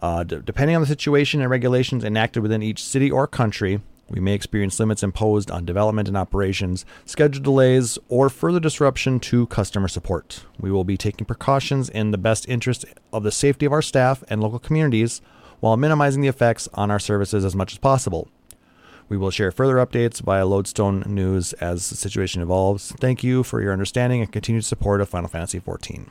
Uh, 0.00 0.22
d- 0.22 0.38
depending 0.44 0.76
on 0.76 0.82
the 0.82 0.86
situation 0.86 1.40
and 1.40 1.50
regulations 1.50 2.04
enacted 2.04 2.44
within 2.44 2.62
each 2.62 2.84
city 2.84 3.10
or 3.10 3.26
country, 3.26 3.80
we 4.08 4.20
may 4.20 4.34
experience 4.34 4.78
limits 4.78 5.02
imposed 5.02 5.50
on 5.50 5.64
development 5.64 6.06
and 6.06 6.16
operations, 6.16 6.86
schedule 7.06 7.42
delays, 7.42 7.98
or 8.08 8.30
further 8.30 8.60
disruption 8.60 9.18
to 9.18 9.48
customer 9.48 9.88
support. 9.88 10.44
We 10.60 10.70
will 10.70 10.84
be 10.84 10.96
taking 10.96 11.26
precautions 11.26 11.88
in 11.88 12.12
the 12.12 12.18
best 12.18 12.48
interest 12.48 12.84
of 13.12 13.24
the 13.24 13.32
safety 13.32 13.66
of 13.66 13.72
our 13.72 13.82
staff 13.82 14.22
and 14.28 14.40
local 14.40 14.60
communities 14.60 15.20
while 15.60 15.76
minimizing 15.76 16.22
the 16.22 16.28
effects 16.28 16.68
on 16.74 16.90
our 16.90 16.98
services 16.98 17.44
as 17.44 17.54
much 17.54 17.72
as 17.72 17.78
possible. 17.78 18.28
We 19.08 19.16
will 19.16 19.30
share 19.30 19.52
further 19.52 19.76
updates 19.76 20.20
via 20.20 20.44
Lodestone 20.44 21.04
News 21.06 21.52
as 21.54 21.88
the 21.90 21.96
situation 21.96 22.42
evolves. 22.42 22.92
Thank 22.92 23.22
you 23.22 23.42
for 23.42 23.60
your 23.60 23.72
understanding 23.72 24.20
and 24.20 24.32
continued 24.32 24.64
support 24.64 25.00
of 25.00 25.08
Final 25.08 25.28
Fantasy 25.28 25.60
XIV. 25.60 26.08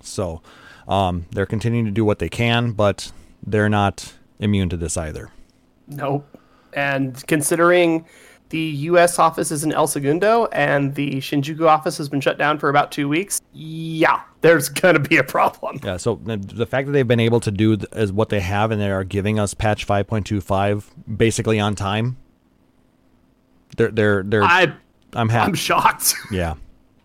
So, 0.00 0.42
um, 0.86 1.26
they're 1.32 1.46
continuing 1.46 1.86
to 1.86 1.90
do 1.90 2.04
what 2.04 2.18
they 2.18 2.28
can, 2.28 2.72
but 2.72 3.10
they're 3.44 3.68
not 3.68 4.14
immune 4.38 4.68
to 4.68 4.76
this 4.76 4.96
either. 4.96 5.30
Nope. 5.88 6.26
And 6.72 7.24
considering 7.26 8.04
the 8.50 8.58
U.S. 8.58 9.18
office 9.18 9.50
is 9.50 9.64
in 9.64 9.72
El 9.72 9.86
Segundo 9.86 10.46
and 10.46 10.94
the 10.94 11.16
Shinjuku 11.16 11.66
office 11.66 11.98
has 11.98 12.08
been 12.08 12.20
shut 12.20 12.38
down 12.38 12.58
for 12.58 12.68
about 12.68 12.92
two 12.92 13.08
weeks, 13.08 13.40
yeah, 13.52 14.20
there's 14.44 14.68
gonna 14.68 14.98
be 14.98 15.16
a 15.16 15.24
problem. 15.24 15.80
Yeah, 15.82 15.96
so 15.96 16.20
the, 16.22 16.36
the 16.36 16.66
fact 16.66 16.86
that 16.86 16.92
they've 16.92 17.08
been 17.08 17.18
able 17.18 17.40
to 17.40 17.50
do 17.50 17.78
th- 17.78 17.88
is 17.94 18.12
what 18.12 18.28
they 18.28 18.40
have, 18.40 18.70
and 18.70 18.78
they 18.78 18.90
are 18.90 19.02
giving 19.02 19.38
us 19.38 19.54
patch 19.54 19.86
5.25 19.86 20.84
basically 21.16 21.58
on 21.58 21.74
time. 21.74 22.18
They're 23.78 23.90
they're 23.90 24.22
they're. 24.22 24.42
I 24.42 24.74
I'm 25.14 25.30
happy. 25.30 25.48
I'm 25.48 25.54
shocked. 25.54 26.14
yeah, 26.30 26.54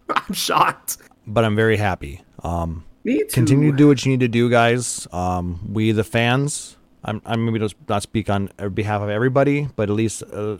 I'm 0.09 0.33
shocked. 0.33 0.97
but 1.25 1.45
I'm 1.45 1.55
very 1.55 1.77
happy. 1.77 2.21
Um, 2.43 2.83
Me 3.05 3.19
too. 3.19 3.25
continue 3.27 3.71
to 3.71 3.77
do 3.77 3.87
what 3.87 4.05
you 4.05 4.11
need 4.11 4.19
to 4.19 4.27
do, 4.27 4.49
guys. 4.49 5.07
Um, 5.13 5.73
we 5.73 5.93
the 5.93 6.03
fans. 6.03 6.75
I'm 7.05 7.21
I'm 7.25 7.45
maybe 7.45 7.59
just 7.59 7.75
not 7.87 8.03
speak 8.03 8.29
on 8.29 8.51
behalf 8.73 9.01
of 9.01 9.07
everybody, 9.07 9.69
but 9.77 9.89
at 9.89 9.95
least 9.95 10.23
uh, 10.33 10.57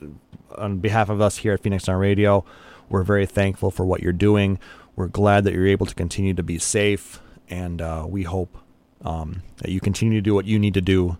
on 0.56 0.78
behalf 0.78 1.10
of 1.10 1.20
us 1.20 1.36
here 1.36 1.52
at 1.52 1.60
Phoenix 1.62 1.84
Down 1.84 1.96
Radio, 2.00 2.42
we're 2.88 3.02
very 3.04 3.26
thankful 3.26 3.70
for 3.70 3.84
what 3.84 4.02
you're 4.02 4.14
doing. 4.14 4.58
We're 5.00 5.06
glad 5.06 5.44
that 5.44 5.54
you're 5.54 5.66
able 5.66 5.86
to 5.86 5.94
continue 5.94 6.34
to 6.34 6.42
be 6.42 6.58
safe, 6.58 7.22
and 7.48 7.80
uh, 7.80 8.04
we 8.06 8.24
hope 8.24 8.58
um, 9.02 9.42
that 9.56 9.70
you 9.70 9.80
continue 9.80 10.18
to 10.18 10.20
do 10.20 10.34
what 10.34 10.44
you 10.44 10.58
need 10.58 10.74
to 10.74 10.82
do 10.82 11.16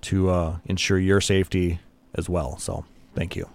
to 0.00 0.30
uh, 0.30 0.56
ensure 0.64 0.98
your 0.98 1.20
safety 1.20 1.78
as 2.14 2.26
well. 2.30 2.56
So, 2.56 2.86
thank 3.14 3.36
you. 3.36 3.46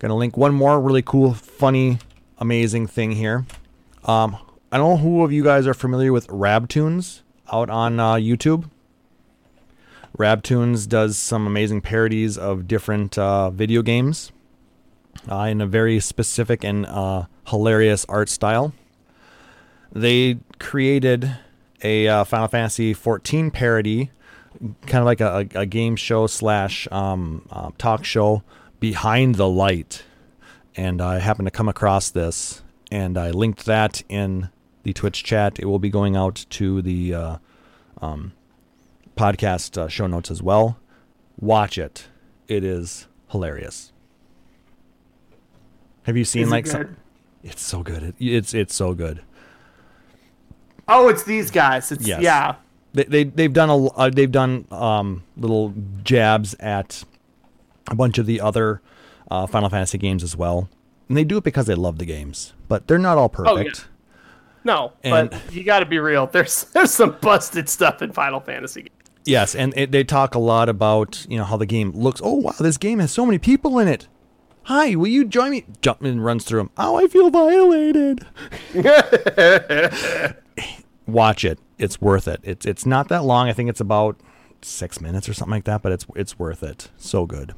Gonna 0.00 0.16
link 0.16 0.36
one 0.36 0.52
more 0.52 0.80
really 0.80 1.02
cool, 1.02 1.34
funny, 1.34 2.00
amazing 2.38 2.88
thing 2.88 3.12
here. 3.12 3.46
Um, 4.06 4.36
I 4.72 4.78
don't 4.78 4.90
know 4.90 4.96
who 4.96 5.22
of 5.22 5.30
you 5.30 5.44
guys 5.44 5.68
are 5.68 5.72
familiar 5.72 6.12
with 6.12 6.26
RABToons 6.26 7.20
out 7.52 7.70
on 7.70 8.00
uh, 8.00 8.14
YouTube. 8.14 8.68
RABToons 10.18 10.88
does 10.88 11.16
some 11.16 11.46
amazing 11.46 11.80
parodies 11.80 12.36
of 12.36 12.66
different 12.66 13.16
uh, 13.16 13.50
video 13.50 13.82
games 13.82 14.32
uh, 15.30 15.42
in 15.42 15.60
a 15.60 15.66
very 15.66 16.00
specific 16.00 16.64
and 16.64 16.86
uh, 16.86 17.26
hilarious 17.46 18.04
art 18.08 18.28
style. 18.28 18.72
They 19.92 20.38
created 20.58 21.36
a 21.82 22.08
uh, 22.08 22.24
Final 22.24 22.48
Fantasy 22.48 22.94
14 22.94 23.50
parody, 23.50 24.10
kind 24.86 25.00
of 25.00 25.04
like 25.04 25.20
a, 25.20 25.48
a, 25.54 25.60
a 25.60 25.66
game 25.66 25.96
show 25.96 26.26
slash 26.26 26.88
um, 26.90 27.46
uh, 27.50 27.70
talk 27.78 28.04
show 28.04 28.42
behind 28.80 29.34
the 29.34 29.48
light. 29.48 30.04
And 30.74 31.02
I 31.02 31.18
happened 31.18 31.46
to 31.46 31.50
come 31.50 31.68
across 31.68 32.10
this, 32.10 32.62
and 32.90 33.18
I 33.18 33.30
linked 33.30 33.66
that 33.66 34.02
in 34.08 34.48
the 34.82 34.92
Twitch 34.92 35.22
chat. 35.22 35.58
It 35.58 35.66
will 35.66 35.78
be 35.78 35.90
going 35.90 36.16
out 36.16 36.46
to 36.50 36.80
the 36.80 37.14
uh, 37.14 37.36
um, 38.00 38.32
podcast 39.16 39.76
uh, 39.76 39.88
show 39.88 40.06
notes 40.06 40.30
as 40.30 40.42
well. 40.42 40.78
Watch 41.38 41.76
it; 41.76 42.08
it 42.48 42.64
is 42.64 43.06
hilarious. 43.30 43.91
Have 46.04 46.16
you 46.16 46.24
seen 46.24 46.44
Is 46.44 46.50
like 46.50 46.64
good? 46.64 46.70
some? 46.72 46.96
It's 47.42 47.62
so 47.62 47.82
good. 47.82 48.02
It, 48.02 48.14
it's 48.20 48.54
it's 48.54 48.74
so 48.74 48.94
good. 48.94 49.22
Oh, 50.88 51.08
it's 51.08 51.22
these 51.24 51.50
guys. 51.50 51.92
It's 51.92 52.06
Yes. 52.06 52.22
yeah. 52.22 52.56
They, 52.94 53.04
they 53.04 53.24
they've 53.24 53.52
done 53.52 53.70
a 53.70 53.86
uh, 53.86 54.10
they've 54.10 54.30
done 54.30 54.66
um, 54.70 55.22
little 55.36 55.72
jabs 56.02 56.54
at 56.60 57.04
a 57.88 57.94
bunch 57.94 58.18
of 58.18 58.26
the 58.26 58.40
other 58.40 58.82
uh, 59.30 59.46
Final 59.46 59.70
Fantasy 59.70 59.96
games 59.96 60.22
as 60.22 60.36
well, 60.36 60.68
and 61.08 61.16
they 61.16 61.24
do 61.24 61.38
it 61.38 61.44
because 61.44 61.66
they 61.66 61.74
love 61.74 61.98
the 61.98 62.04
games. 62.04 62.52
But 62.68 62.86
they're 62.88 62.98
not 62.98 63.16
all 63.16 63.32
Oh, 63.38 63.56
yeah. 63.56 63.62
perfect. 63.64 63.88
No, 64.64 64.92
And- 65.02 65.30
but 65.30 65.52
you 65.52 65.64
got 65.64 65.80
to 65.80 65.86
be 65.86 65.98
real. 65.98 66.26
There's 66.26 66.64
there's 66.74 66.90
some 66.92 67.16
busted 67.22 67.68
stuff 67.68 68.02
in 68.02 68.12
Final 68.12 68.40
Fantasy. 68.40 68.82
Games. 68.82 68.96
Yes, 69.24 69.54
and 69.54 69.72
it, 69.76 69.90
they 69.92 70.04
talk 70.04 70.34
a 70.34 70.38
lot 70.38 70.68
about 70.68 71.24
you 71.30 71.38
know 71.38 71.44
how 71.44 71.56
the 71.56 71.64
game 71.66 71.92
looks. 71.92 72.20
Oh 72.22 72.34
wow, 72.34 72.52
this 72.60 72.76
game 72.76 72.98
has 72.98 73.10
so 73.10 73.24
many 73.24 73.38
people 73.38 73.78
in 73.78 73.88
it. 73.88 74.06
Hi, 74.64 74.94
will 74.94 75.08
you 75.08 75.24
join 75.24 75.50
me? 75.50 75.64
Jump 75.80 76.02
and 76.02 76.24
runs 76.24 76.44
through 76.44 76.60
them. 76.60 76.70
Oh, 76.76 76.96
I 76.96 77.08
feel 77.08 77.30
violated. 77.30 78.26
Watch 81.06 81.44
it. 81.44 81.58
It's 81.78 82.00
worth 82.00 82.28
it. 82.28 82.40
It's 82.44 82.64
it's 82.64 82.86
not 82.86 83.08
that 83.08 83.24
long. 83.24 83.48
I 83.48 83.52
think 83.52 83.68
it's 83.68 83.80
about 83.80 84.16
six 84.62 85.00
minutes 85.00 85.28
or 85.28 85.34
something 85.34 85.52
like 85.52 85.64
that. 85.64 85.82
But 85.82 85.92
it's 85.92 86.06
it's 86.14 86.38
worth 86.38 86.62
it. 86.62 86.90
So 86.96 87.26
good. 87.26 87.54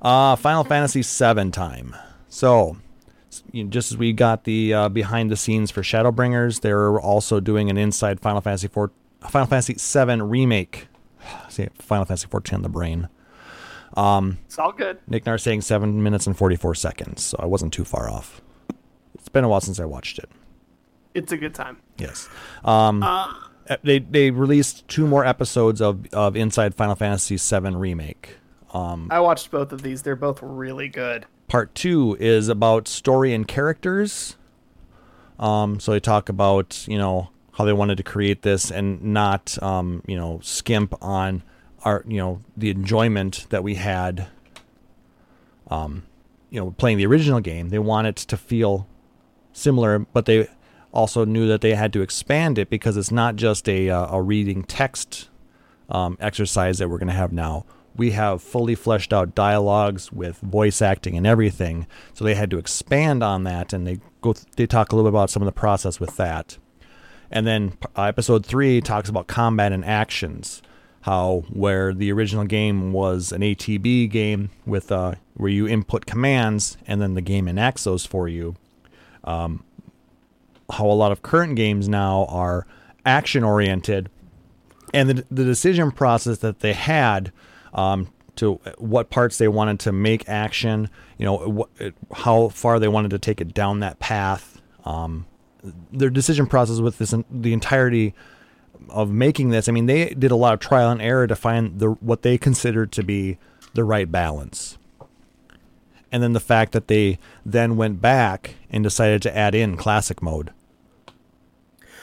Uh, 0.00 0.36
Final 0.36 0.64
Fantasy 0.64 1.02
VII 1.02 1.50
time. 1.50 1.94
So, 2.28 2.76
you 3.52 3.64
know, 3.64 3.70
just 3.70 3.92
as 3.92 3.98
we 3.98 4.12
got 4.12 4.44
the 4.44 4.72
uh, 4.72 4.88
behind 4.88 5.30
the 5.30 5.36
scenes 5.36 5.70
for 5.70 5.82
Shadowbringers, 5.82 6.60
they're 6.62 6.98
also 6.98 7.40
doing 7.40 7.68
an 7.68 7.76
inside 7.76 8.20
Final 8.20 8.40
Fantasy 8.40 8.68
four, 8.68 8.92
Final 9.20 9.48
Fantasy 9.48 9.74
VII 9.74 10.22
remake. 10.22 10.88
See, 11.50 11.68
Final 11.78 12.06
Fantasy 12.06 12.26
14 12.28 12.56
on 12.56 12.62
the 12.62 12.68
brain. 12.68 13.08
It's 13.96 14.58
all 14.58 14.72
good. 14.72 14.98
Nick 15.06 15.26
Nar 15.26 15.38
saying 15.38 15.62
seven 15.62 16.02
minutes 16.02 16.26
and 16.26 16.36
44 16.36 16.74
seconds, 16.74 17.24
so 17.24 17.38
I 17.40 17.46
wasn't 17.46 17.72
too 17.72 17.84
far 17.84 18.10
off. 18.10 18.40
It's 19.14 19.28
been 19.28 19.44
a 19.44 19.48
while 19.48 19.60
since 19.60 19.80
I 19.80 19.84
watched 19.84 20.18
it. 20.18 20.30
It's 21.14 21.32
a 21.32 21.36
good 21.36 21.54
time. 21.54 21.78
Yes. 21.96 22.28
Um, 22.64 23.02
uh, 23.02 23.32
they 23.82 23.98
they 23.98 24.30
released 24.30 24.86
two 24.86 25.06
more 25.06 25.24
episodes 25.24 25.80
of, 25.80 26.06
of 26.12 26.36
Inside 26.36 26.74
Final 26.74 26.94
Fantasy 26.94 27.36
VII 27.36 27.74
Remake. 27.74 28.36
Um, 28.72 29.08
I 29.10 29.20
watched 29.20 29.50
both 29.50 29.72
of 29.72 29.82
these. 29.82 30.02
They're 30.02 30.14
both 30.16 30.42
really 30.42 30.88
good. 30.88 31.26
Part 31.48 31.74
two 31.74 32.16
is 32.20 32.48
about 32.48 32.86
story 32.88 33.32
and 33.32 33.48
characters. 33.48 34.36
Um, 35.38 35.80
so 35.80 35.92
they 35.92 36.00
talk 36.00 36.28
about 36.28 36.86
you 36.86 36.98
know 36.98 37.30
how 37.52 37.64
they 37.64 37.72
wanted 37.72 37.96
to 37.96 38.02
create 38.02 38.42
this 38.42 38.70
and 38.70 39.02
not 39.02 39.60
um, 39.62 40.02
you 40.06 40.16
know 40.16 40.40
skimp 40.42 40.94
on 41.02 41.42
our 41.86 42.04
you 42.06 42.18
know 42.18 42.42
the 42.56 42.68
enjoyment 42.68 43.46
that 43.48 43.62
we 43.62 43.76
had. 43.76 44.28
Um, 45.68 46.04
you 46.48 46.60
know, 46.60 46.70
playing 46.70 46.96
the 46.96 47.06
original 47.06 47.40
game, 47.40 47.70
they 47.70 47.78
want 47.78 48.06
it 48.06 48.16
to 48.16 48.36
feel 48.36 48.86
similar, 49.52 49.98
but 49.98 50.26
they 50.26 50.48
also 50.92 51.24
knew 51.24 51.48
that 51.48 51.60
they 51.60 51.74
had 51.74 51.92
to 51.92 52.02
expand 52.02 52.56
it 52.56 52.70
because 52.70 52.96
it's 52.96 53.10
not 53.10 53.36
just 53.36 53.68
a 53.68 53.90
uh, 53.90 54.16
a 54.16 54.22
reading 54.22 54.62
text 54.62 55.28
um, 55.88 56.16
exercise 56.20 56.78
that 56.78 56.88
we're 56.88 56.98
going 56.98 57.08
to 57.08 57.14
have 57.14 57.32
now. 57.32 57.64
We 57.96 58.12
have 58.12 58.42
fully 58.42 58.74
fleshed 58.74 59.12
out 59.12 59.34
dialogues 59.34 60.12
with 60.12 60.38
voice 60.38 60.82
acting 60.82 61.16
and 61.16 61.26
everything, 61.26 61.86
so 62.14 62.24
they 62.24 62.34
had 62.34 62.50
to 62.50 62.58
expand 62.58 63.22
on 63.22 63.44
that, 63.44 63.72
and 63.72 63.86
they 63.86 64.00
go 64.20 64.34
they 64.56 64.66
talk 64.66 64.92
a 64.92 64.96
little 64.96 65.10
bit 65.10 65.16
about 65.16 65.30
some 65.30 65.42
of 65.42 65.46
the 65.46 65.52
process 65.52 65.98
with 65.98 66.16
that. 66.16 66.58
And 67.30 67.46
then 67.46 67.76
uh, 67.96 68.02
episode 68.02 68.46
three 68.46 68.80
talks 68.80 69.08
about 69.08 69.26
combat 69.26 69.72
and 69.72 69.84
actions, 69.84 70.62
how 71.06 71.44
where 71.50 71.94
the 71.94 72.10
original 72.10 72.44
game 72.44 72.92
was 72.92 73.30
an 73.30 73.40
ATB 73.40 74.10
game 74.10 74.50
with 74.66 74.90
uh, 74.90 75.14
where 75.34 75.48
you 75.48 75.68
input 75.68 76.04
commands 76.04 76.76
and 76.84 77.00
then 77.00 77.14
the 77.14 77.20
game 77.20 77.46
enacts 77.46 77.84
those 77.84 78.04
for 78.04 78.26
you. 78.26 78.56
Um, 79.22 79.62
how 80.68 80.86
a 80.86 80.98
lot 80.98 81.12
of 81.12 81.22
current 81.22 81.54
games 81.54 81.88
now 81.88 82.26
are 82.28 82.66
action 83.04 83.44
oriented, 83.44 84.10
and 84.92 85.08
the 85.08 85.24
the 85.30 85.44
decision 85.44 85.92
process 85.92 86.38
that 86.38 86.58
they 86.58 86.72
had 86.72 87.30
um, 87.72 88.08
to 88.34 88.54
what 88.78 89.08
parts 89.08 89.38
they 89.38 89.46
wanted 89.46 89.78
to 89.78 89.92
make 89.92 90.28
action, 90.28 90.90
you 91.18 91.24
know, 91.24 91.36
what, 91.36 91.68
how 92.14 92.48
far 92.48 92.80
they 92.80 92.88
wanted 92.88 93.12
to 93.12 93.20
take 93.20 93.40
it 93.40 93.54
down 93.54 93.78
that 93.78 94.00
path. 94.00 94.60
Um, 94.84 95.26
their 95.92 96.10
decision 96.10 96.48
process 96.48 96.80
with 96.80 96.98
this 96.98 97.14
the 97.30 97.52
entirety 97.52 98.12
of 98.88 99.10
making 99.10 99.50
this. 99.50 99.68
I 99.68 99.72
mean, 99.72 99.86
they 99.86 100.10
did 100.10 100.30
a 100.30 100.36
lot 100.36 100.54
of 100.54 100.60
trial 100.60 100.90
and 100.90 101.00
error 101.02 101.26
to 101.26 101.36
find 101.36 101.78
the 101.78 101.90
what 102.00 102.22
they 102.22 102.38
considered 102.38 102.92
to 102.92 103.02
be 103.02 103.38
the 103.74 103.84
right 103.84 104.10
balance. 104.10 104.78
And 106.12 106.22
then 106.22 106.32
the 106.32 106.40
fact 106.40 106.72
that 106.72 106.88
they 106.88 107.18
then 107.44 107.76
went 107.76 108.00
back 108.00 108.54
and 108.70 108.82
decided 108.84 109.22
to 109.22 109.36
add 109.36 109.54
in 109.54 109.76
classic 109.76 110.22
mode. 110.22 110.52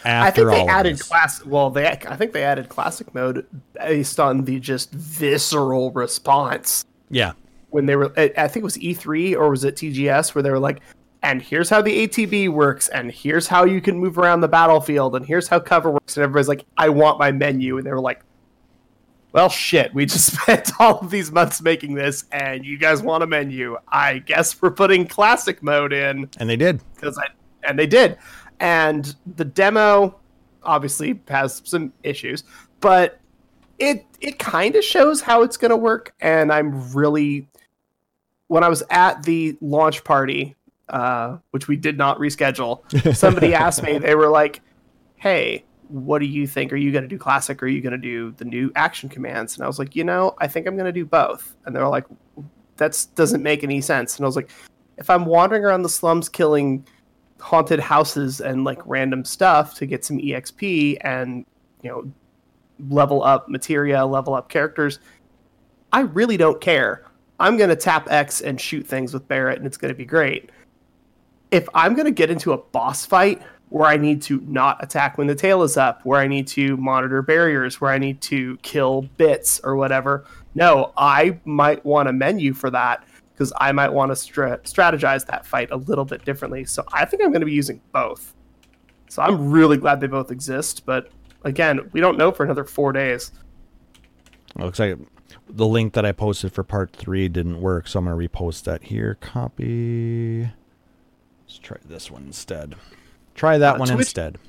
I 0.05 0.09
After 0.09 0.49
think 0.51 0.67
they 0.67 0.71
added 0.73 0.99
class. 0.99 1.45
Well, 1.45 1.69
they 1.69 1.87
I 1.87 2.15
think 2.17 2.33
they 2.33 2.43
added 2.43 2.67
classic 2.69 3.13
mode 3.15 3.45
based 3.75 4.19
on 4.19 4.43
the 4.43 4.59
just 4.59 4.91
visceral 4.91 5.91
response 5.91 6.83
Yeah. 7.09 7.31
when 7.69 7.85
they 7.85 7.95
were. 7.95 8.11
I 8.17 8.31
I 8.37 8.47
think 8.49 8.57
it 8.57 8.63
was 8.63 8.77
E3 8.77 9.35
or 9.37 9.49
was 9.49 9.63
it 9.63 9.77
TGS 9.77 10.35
where 10.35 10.41
they 10.43 10.51
were 10.51 10.59
like, 10.59 10.81
"And 11.23 11.41
here's 11.41 11.69
how 11.69 11.81
the 11.81 12.07
ATB 12.07 12.49
works, 12.49 12.89
and 12.89 13.11
here's 13.11 13.47
how 13.47 13.63
you 13.65 13.81
can 13.81 13.97
move 13.97 14.17
around 14.17 14.41
the 14.41 14.47
battlefield, 14.47 15.15
and 15.15 15.25
here's 15.25 15.47
how 15.47 15.59
cover 15.59 15.89
works." 15.89 16.15
And 16.17 16.23
everybody's 16.23 16.47
like, 16.47 16.65
"I 16.77 16.89
want 16.89 17.17
my 17.17 17.31
menu," 17.31 17.77
and 17.77 17.85
they 17.85 17.91
were 17.91 17.99
like, 17.99 18.23
"Well, 19.31 19.49
shit, 19.49 19.93
we 19.93 20.05
just 20.05 20.33
spent 20.41 20.71
all 20.79 20.99
of 20.99 21.09
these 21.09 21.31
months 21.31 21.61
making 21.61 21.95
this, 21.95 22.25
and 22.31 22.65
you 22.65 22.77
guys 22.77 23.01
want 23.01 23.23
a 23.23 23.27
menu? 23.27 23.77
I 23.87 24.19
guess 24.19 24.61
we're 24.61 24.71
putting 24.71 25.07
classic 25.07 25.63
mode 25.63 25.93
in." 25.93 26.29
And 26.37 26.49
they 26.49 26.57
did. 26.57 26.81
because 26.95 27.17
I 27.17 27.27
and 27.63 27.79
they 27.79 27.87
did, 27.87 28.17
and 28.59 29.15
the 29.35 29.45
demo 29.45 30.19
obviously 30.63 31.19
has 31.27 31.61
some 31.65 31.93
issues, 32.03 32.43
but 32.79 33.19
it 33.79 34.05
it 34.21 34.39
kind 34.39 34.75
of 34.75 34.83
shows 34.83 35.21
how 35.21 35.41
it's 35.41 35.57
going 35.57 35.71
to 35.71 35.77
work, 35.77 36.13
and 36.21 36.51
I'm 36.51 36.91
really 36.93 37.47
when 38.47 38.63
I 38.63 38.69
was 38.69 38.83
at 38.89 39.23
the 39.23 39.57
launch 39.61 40.03
party, 40.03 40.55
uh, 40.89 41.37
which 41.51 41.67
we 41.67 41.75
did 41.75 41.97
not 41.97 42.17
reschedule, 42.17 42.81
somebody 43.15 43.53
asked 43.53 43.83
me, 43.83 43.97
they 43.97 44.15
were 44.15 44.29
like, 44.29 44.61
"Hey." 45.15 45.65
What 45.89 46.19
do 46.19 46.25
you 46.25 46.47
think? 46.47 46.73
Are 46.73 46.77
you 46.77 46.91
going 46.91 47.03
to 47.03 47.09
do 47.09 47.19
classic 47.19 47.61
or 47.61 47.67
are 47.67 47.69
you 47.69 47.79
going 47.79 47.91
to 47.91 47.99
do 47.99 48.31
the 48.37 48.45
new 48.45 48.71
action 48.75 49.09
commands? 49.09 49.55
And 49.55 49.63
I 49.63 49.67
was 49.67 49.77
like, 49.77 49.95
you 49.95 50.03
know, 50.03 50.33
I 50.39 50.47
think 50.47 50.65
I'm 50.65 50.75
going 50.75 50.87
to 50.87 50.93
do 50.93 51.05
both. 51.05 51.55
And 51.65 51.75
they're 51.75 51.87
like, 51.87 52.05
that 52.77 53.05
doesn't 53.13 53.43
make 53.43 53.63
any 53.63 53.79
sense. 53.79 54.15
And 54.15 54.25
I 54.25 54.27
was 54.27 54.35
like, 54.35 54.49
if 54.97 55.07
I'm 55.07 55.25
wandering 55.25 55.63
around 55.63 55.83
the 55.83 55.89
slums 55.89 56.29
killing 56.29 56.83
haunted 57.43 57.79
houses 57.79 58.39
and 58.39 58.63
like 58.63 58.79
random 58.85 59.25
stuff 59.25 59.75
to 59.75 59.85
get 59.85 60.05
some 60.05 60.17
exp 60.17 60.97
and 61.01 61.45
you 61.81 61.89
know 61.89 62.09
level 62.89 63.21
up 63.21 63.49
materia 63.49 64.05
level 64.05 64.33
up 64.33 64.47
characters 64.47 64.99
i 65.91 65.99
really 65.99 66.37
don't 66.37 66.61
care 66.61 67.03
i'm 67.41 67.57
going 67.57 67.69
to 67.69 67.75
tap 67.75 68.09
x 68.09 68.39
and 68.39 68.61
shoot 68.61 68.87
things 68.87 69.13
with 69.13 69.27
barret 69.27 69.57
and 69.57 69.67
it's 69.67 69.75
going 69.75 69.93
to 69.93 69.97
be 69.97 70.05
great 70.05 70.51
if 71.53 71.67
i'm 71.73 71.93
going 71.93 72.05
to 72.05 72.11
get 72.11 72.29
into 72.29 72.51
a 72.51 72.57
boss 72.57 73.05
fight 73.05 73.41
where 73.69 73.87
i 73.87 73.97
need 73.97 74.21
to 74.21 74.41
not 74.41 74.83
attack 74.83 75.17
when 75.17 75.27
the 75.27 75.35
tail 75.35 75.63
is 75.63 75.77
up 75.77 76.01
where 76.05 76.19
i 76.19 76.27
need 76.27 76.47
to 76.47 76.75
monitor 76.77 77.21
barriers 77.21 77.79
where 77.79 77.91
i 77.91 77.97
need 77.97 78.19
to 78.21 78.57
kill 78.57 79.03
bits 79.17 79.59
or 79.63 79.75
whatever 79.75 80.25
no 80.55 80.91
i 80.97 81.39
might 81.45 81.83
want 81.85 82.09
a 82.09 82.13
menu 82.13 82.53
for 82.53 82.69
that 82.69 83.03
because 83.33 83.51
I 83.57 83.71
might 83.71 83.91
want 83.91 84.11
to 84.11 84.15
stra- 84.15 84.59
strategize 84.59 85.25
that 85.25 85.45
fight 85.45 85.71
a 85.71 85.75
little 85.75 86.05
bit 86.05 86.23
differently. 86.23 86.65
So 86.65 86.85
I 86.93 87.05
think 87.05 87.23
I'm 87.23 87.29
going 87.29 87.41
to 87.41 87.45
be 87.45 87.53
using 87.53 87.81
both. 87.91 88.33
So 89.09 89.21
I'm 89.21 89.51
really 89.51 89.77
glad 89.77 90.01
they 90.01 90.07
both 90.07 90.31
exist. 90.31 90.85
But 90.85 91.11
again, 91.43 91.89
we 91.91 91.99
don't 91.99 92.17
know 92.17 92.31
for 92.31 92.43
another 92.43 92.63
four 92.63 92.93
days. 92.93 93.31
It 94.55 94.61
looks 94.61 94.79
like 94.79 94.97
the 95.49 95.67
link 95.67 95.93
that 95.93 96.05
I 96.05 96.11
posted 96.11 96.53
for 96.53 96.63
part 96.63 96.95
three 96.95 97.27
didn't 97.27 97.59
work, 97.59 97.87
so 97.87 97.99
I'm 97.99 98.05
gonna 98.05 98.17
repost 98.17 98.63
that 98.63 98.83
here. 98.83 99.17
Copy. 99.19 100.49
Let's 101.53 101.59
try 101.59 101.77
this 101.85 102.09
one 102.09 102.23
instead. 102.23 102.73
Try 103.35 103.59
that 103.59 103.75
Uh, 103.75 103.77
one 103.77 103.89
which- 103.89 104.07
instead. 104.07 104.39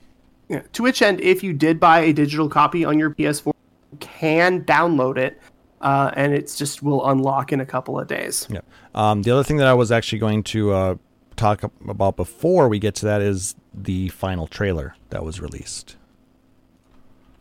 Yeah. 0.49 0.63
To 0.73 0.83
which 0.83 1.03
end, 1.03 1.21
if 1.21 1.43
you 1.45 1.53
did 1.53 1.79
buy 1.79 2.01
a 2.01 2.15
digital 2.15 2.49
copy 2.49 2.83
on 2.83 2.99
your 2.99 3.11
PS4, 3.11 3.53
you 3.93 3.99
can 3.99 4.63
download 4.65 5.19
it, 5.19 5.39
uh, 5.83 6.13
and 6.17 6.33
it's 6.33 6.57
just 6.57 6.83
will 6.83 7.07
unlock 7.07 7.53
in 7.53 7.61
a 7.61 7.67
couple 7.67 8.01
of 8.01 8.09
days. 8.09 8.47
Yeah. 8.51 8.61
Um, 8.95 9.21
the 9.21 9.31
other 9.33 9.45
thing 9.45 9.59
that 9.59 9.67
I 9.67 9.75
was 9.75 9.93
actually 9.93 10.19
going 10.19 10.45
to 10.45 10.73
uh, 10.73 10.95
talk 11.37 11.63
about 11.87 12.17
before 12.17 12.71
we 12.71 12.79
get 12.79 12.95
to 12.97 13.05
that 13.07 13.21
is 13.21 13.55
the 13.75 14.09
final 14.09 14.47
trailer 14.47 14.95
that 15.11 15.25
was 15.25 15.41
released. 15.43 15.97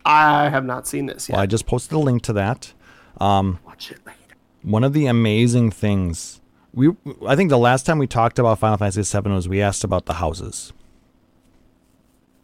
I 0.04 0.50
have 0.50 0.66
not 0.66 0.86
seen 0.86 1.06
this 1.06 1.30
yet. 1.30 1.36
Well, 1.36 1.42
I 1.42 1.46
just 1.46 1.64
posted 1.64 1.94
a 1.94 1.98
link 1.98 2.20
to 2.24 2.34
that. 2.34 2.74
Watch 3.18 3.90
it 3.90 4.00
later. 4.04 4.18
One 4.62 4.84
of 4.84 4.92
the 4.92 5.06
amazing 5.06 5.70
things 5.70 6.42
we 6.74 6.90
I 7.26 7.36
think 7.36 7.50
the 7.50 7.58
last 7.58 7.86
time 7.86 7.98
we 7.98 8.06
talked 8.06 8.38
about 8.38 8.58
Final 8.58 8.76
Fantasy 8.78 9.02
VII 9.20 9.30
was 9.30 9.48
we 9.48 9.60
asked 9.62 9.84
about 9.84 10.06
the 10.06 10.14
houses. 10.14 10.72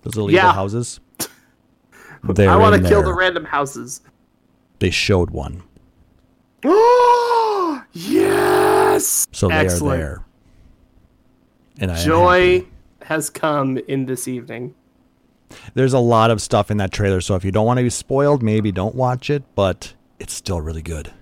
Those 0.03 0.17
illegal 0.17 0.35
Yeah. 0.45 0.53
houses. 0.53 1.01
I 1.21 2.57
want 2.57 2.83
to 2.83 2.89
kill 2.89 3.03
the 3.03 3.15
random 3.15 3.45
houses. 3.45 4.01
They 4.79 4.91
showed 4.91 5.31
one, 5.31 5.63
Oh 6.65 7.83
yes! 7.93 9.27
so 9.33 9.49
they 9.49 9.55
Excellent. 9.55 9.95
are 9.95 9.99
there. 10.05 10.25
And 11.81 11.91
I 11.93 12.03
Joy 12.05 12.67
has 13.03 13.31
come 13.31 13.79
in 13.79 14.07
this 14.07 14.29
evening. 14.29 14.75
There's 15.75 15.93
a 15.95 15.99
lot 15.99 16.31
of 16.31 16.41
stuff 16.41 16.71
in 16.71 16.77
that 16.77 16.93
trailer, 16.93 17.21
so 17.21 17.35
if 17.35 17.45
you 17.45 17.51
don't 17.51 17.67
want 17.67 17.79
to 17.79 17.83
be 17.83 17.91
spoiled, 17.91 18.43
maybe 18.43 18.71
don't 18.71 18.95
watch 18.95 19.31
it. 19.31 19.43
But 19.55 19.95
it's 20.19 20.33
still 20.35 20.61
really 20.61 20.83
good. 20.83 21.13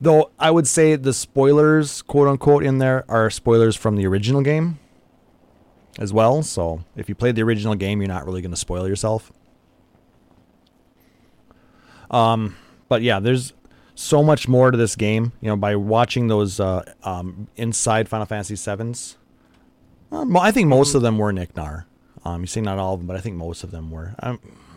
Though 0.00 0.30
I 0.38 0.50
would 0.50 0.66
say 0.66 0.94
the 0.96 1.12
spoilers, 1.12 2.02
quote 2.02 2.28
unquote, 2.28 2.64
in 2.64 2.78
there 2.78 3.04
are 3.08 3.30
spoilers 3.30 3.74
from 3.74 3.96
the 3.96 4.06
original 4.06 4.42
game 4.42 4.78
as 5.98 6.12
well. 6.12 6.42
So 6.42 6.84
if 6.96 7.08
you 7.08 7.14
played 7.14 7.34
the 7.34 7.42
original 7.42 7.74
game, 7.74 8.00
you're 8.00 8.08
not 8.08 8.24
really 8.24 8.40
going 8.40 8.52
to 8.52 8.56
spoil 8.56 8.86
yourself. 8.86 9.32
Um, 12.10 12.56
but 12.88 13.02
yeah, 13.02 13.18
there's 13.18 13.52
so 13.94 14.22
much 14.22 14.46
more 14.46 14.70
to 14.70 14.78
this 14.78 14.94
game. 14.94 15.32
You 15.40 15.48
know, 15.48 15.56
by 15.56 15.74
watching 15.74 16.28
those 16.28 16.60
uh, 16.60 16.84
um, 17.02 17.48
inside 17.56 18.08
Final 18.08 18.26
Fantasy 18.26 18.56
sevens, 18.56 19.16
uh, 20.12 20.24
I 20.38 20.52
think 20.52 20.68
most 20.68 20.94
of 20.94 21.02
them 21.02 21.18
were 21.18 21.32
Nick. 21.32 21.50
Um, 21.58 22.40
you 22.42 22.46
see, 22.46 22.60
not 22.60 22.78
all 22.78 22.94
of 22.94 23.00
them, 23.00 23.06
but 23.06 23.16
I 23.16 23.20
think 23.20 23.36
most 23.36 23.64
of 23.64 23.72
them 23.72 23.90
were. 23.90 24.14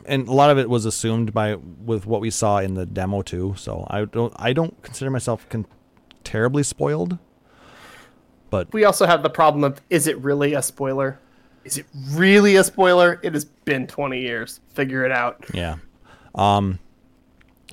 And 0.05 0.27
a 0.27 0.33
lot 0.33 0.49
of 0.49 0.57
it 0.57 0.69
was 0.69 0.85
assumed 0.85 1.33
by 1.33 1.55
with 1.55 2.05
what 2.05 2.21
we 2.21 2.29
saw 2.29 2.59
in 2.59 2.73
the 2.73 2.85
demo 2.85 3.21
too. 3.21 3.55
So 3.57 3.85
I 3.89 4.05
don't 4.05 4.33
I 4.35 4.53
don't 4.53 4.81
consider 4.81 5.09
myself 5.11 5.47
con- 5.49 5.65
terribly 6.23 6.63
spoiled. 6.63 7.17
But 8.49 8.73
We 8.73 8.83
also 8.83 9.05
have 9.05 9.23
the 9.23 9.29
problem 9.29 9.63
of 9.63 9.81
is 9.89 10.07
it 10.07 10.17
really 10.19 10.53
a 10.53 10.61
spoiler? 10.61 11.19
Is 11.63 11.77
it 11.77 11.85
really 12.09 12.55
a 12.55 12.63
spoiler? 12.63 13.19
It 13.23 13.33
has 13.33 13.45
been 13.45 13.87
20 13.87 14.19
years. 14.19 14.59
Figure 14.73 15.05
it 15.05 15.11
out. 15.11 15.45
yeah, 15.53 15.77
um, 16.35 16.79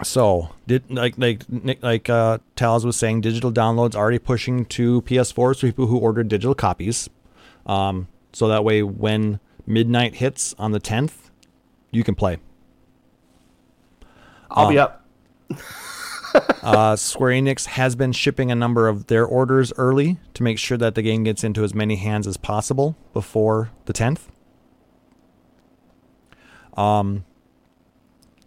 so 0.03 0.51
did 0.67 0.89
like 0.91 1.15
like 1.19 1.43
like 1.83 2.09
uh, 2.11 2.39
Taliz 2.55 2.85
was 2.85 2.97
saying, 2.97 3.23
digital 3.23 3.51
downloads 3.51 3.95
already 3.97 4.19
pushing 4.19 4.65
to 4.67 5.03
PS4s 5.03 5.61
for 5.61 5.67
people 5.67 5.87
who 5.87 5.99
ordered 5.99 6.29
digital 6.29 6.55
copies. 6.55 7.09
Um, 7.67 8.09
so 8.33 8.47
that 8.49 8.63
way, 8.63 8.83
when 8.83 9.41
midnight 9.67 10.17
hits 10.17 10.55
on 10.59 10.73
the 10.73 10.81
10th, 10.81 11.28
you 11.91 12.05
can 12.05 12.15
play. 12.15 12.39
I'll 14.51 14.69
be 14.69 14.79
up. 14.79 15.05
Uh, 16.63 16.95
Square 16.95 17.33
Enix 17.33 17.65
has 17.67 17.97
been 17.97 18.13
shipping 18.13 18.51
a 18.51 18.55
number 18.55 18.87
of 18.87 19.07
their 19.07 19.25
orders 19.25 19.73
early 19.79 20.19
to 20.35 20.43
make 20.43 20.59
sure 20.59 20.77
that 20.77 20.95
the 20.95 21.03
game 21.03 21.25
gets 21.25 21.43
into 21.43 21.65
as 21.65 21.75
many 21.75 21.97
hands 21.97 22.27
as 22.27 22.37
possible 22.37 22.97
before 23.15 23.71
the 23.87 23.93
10th. 23.93 24.29
Um, 26.77 27.25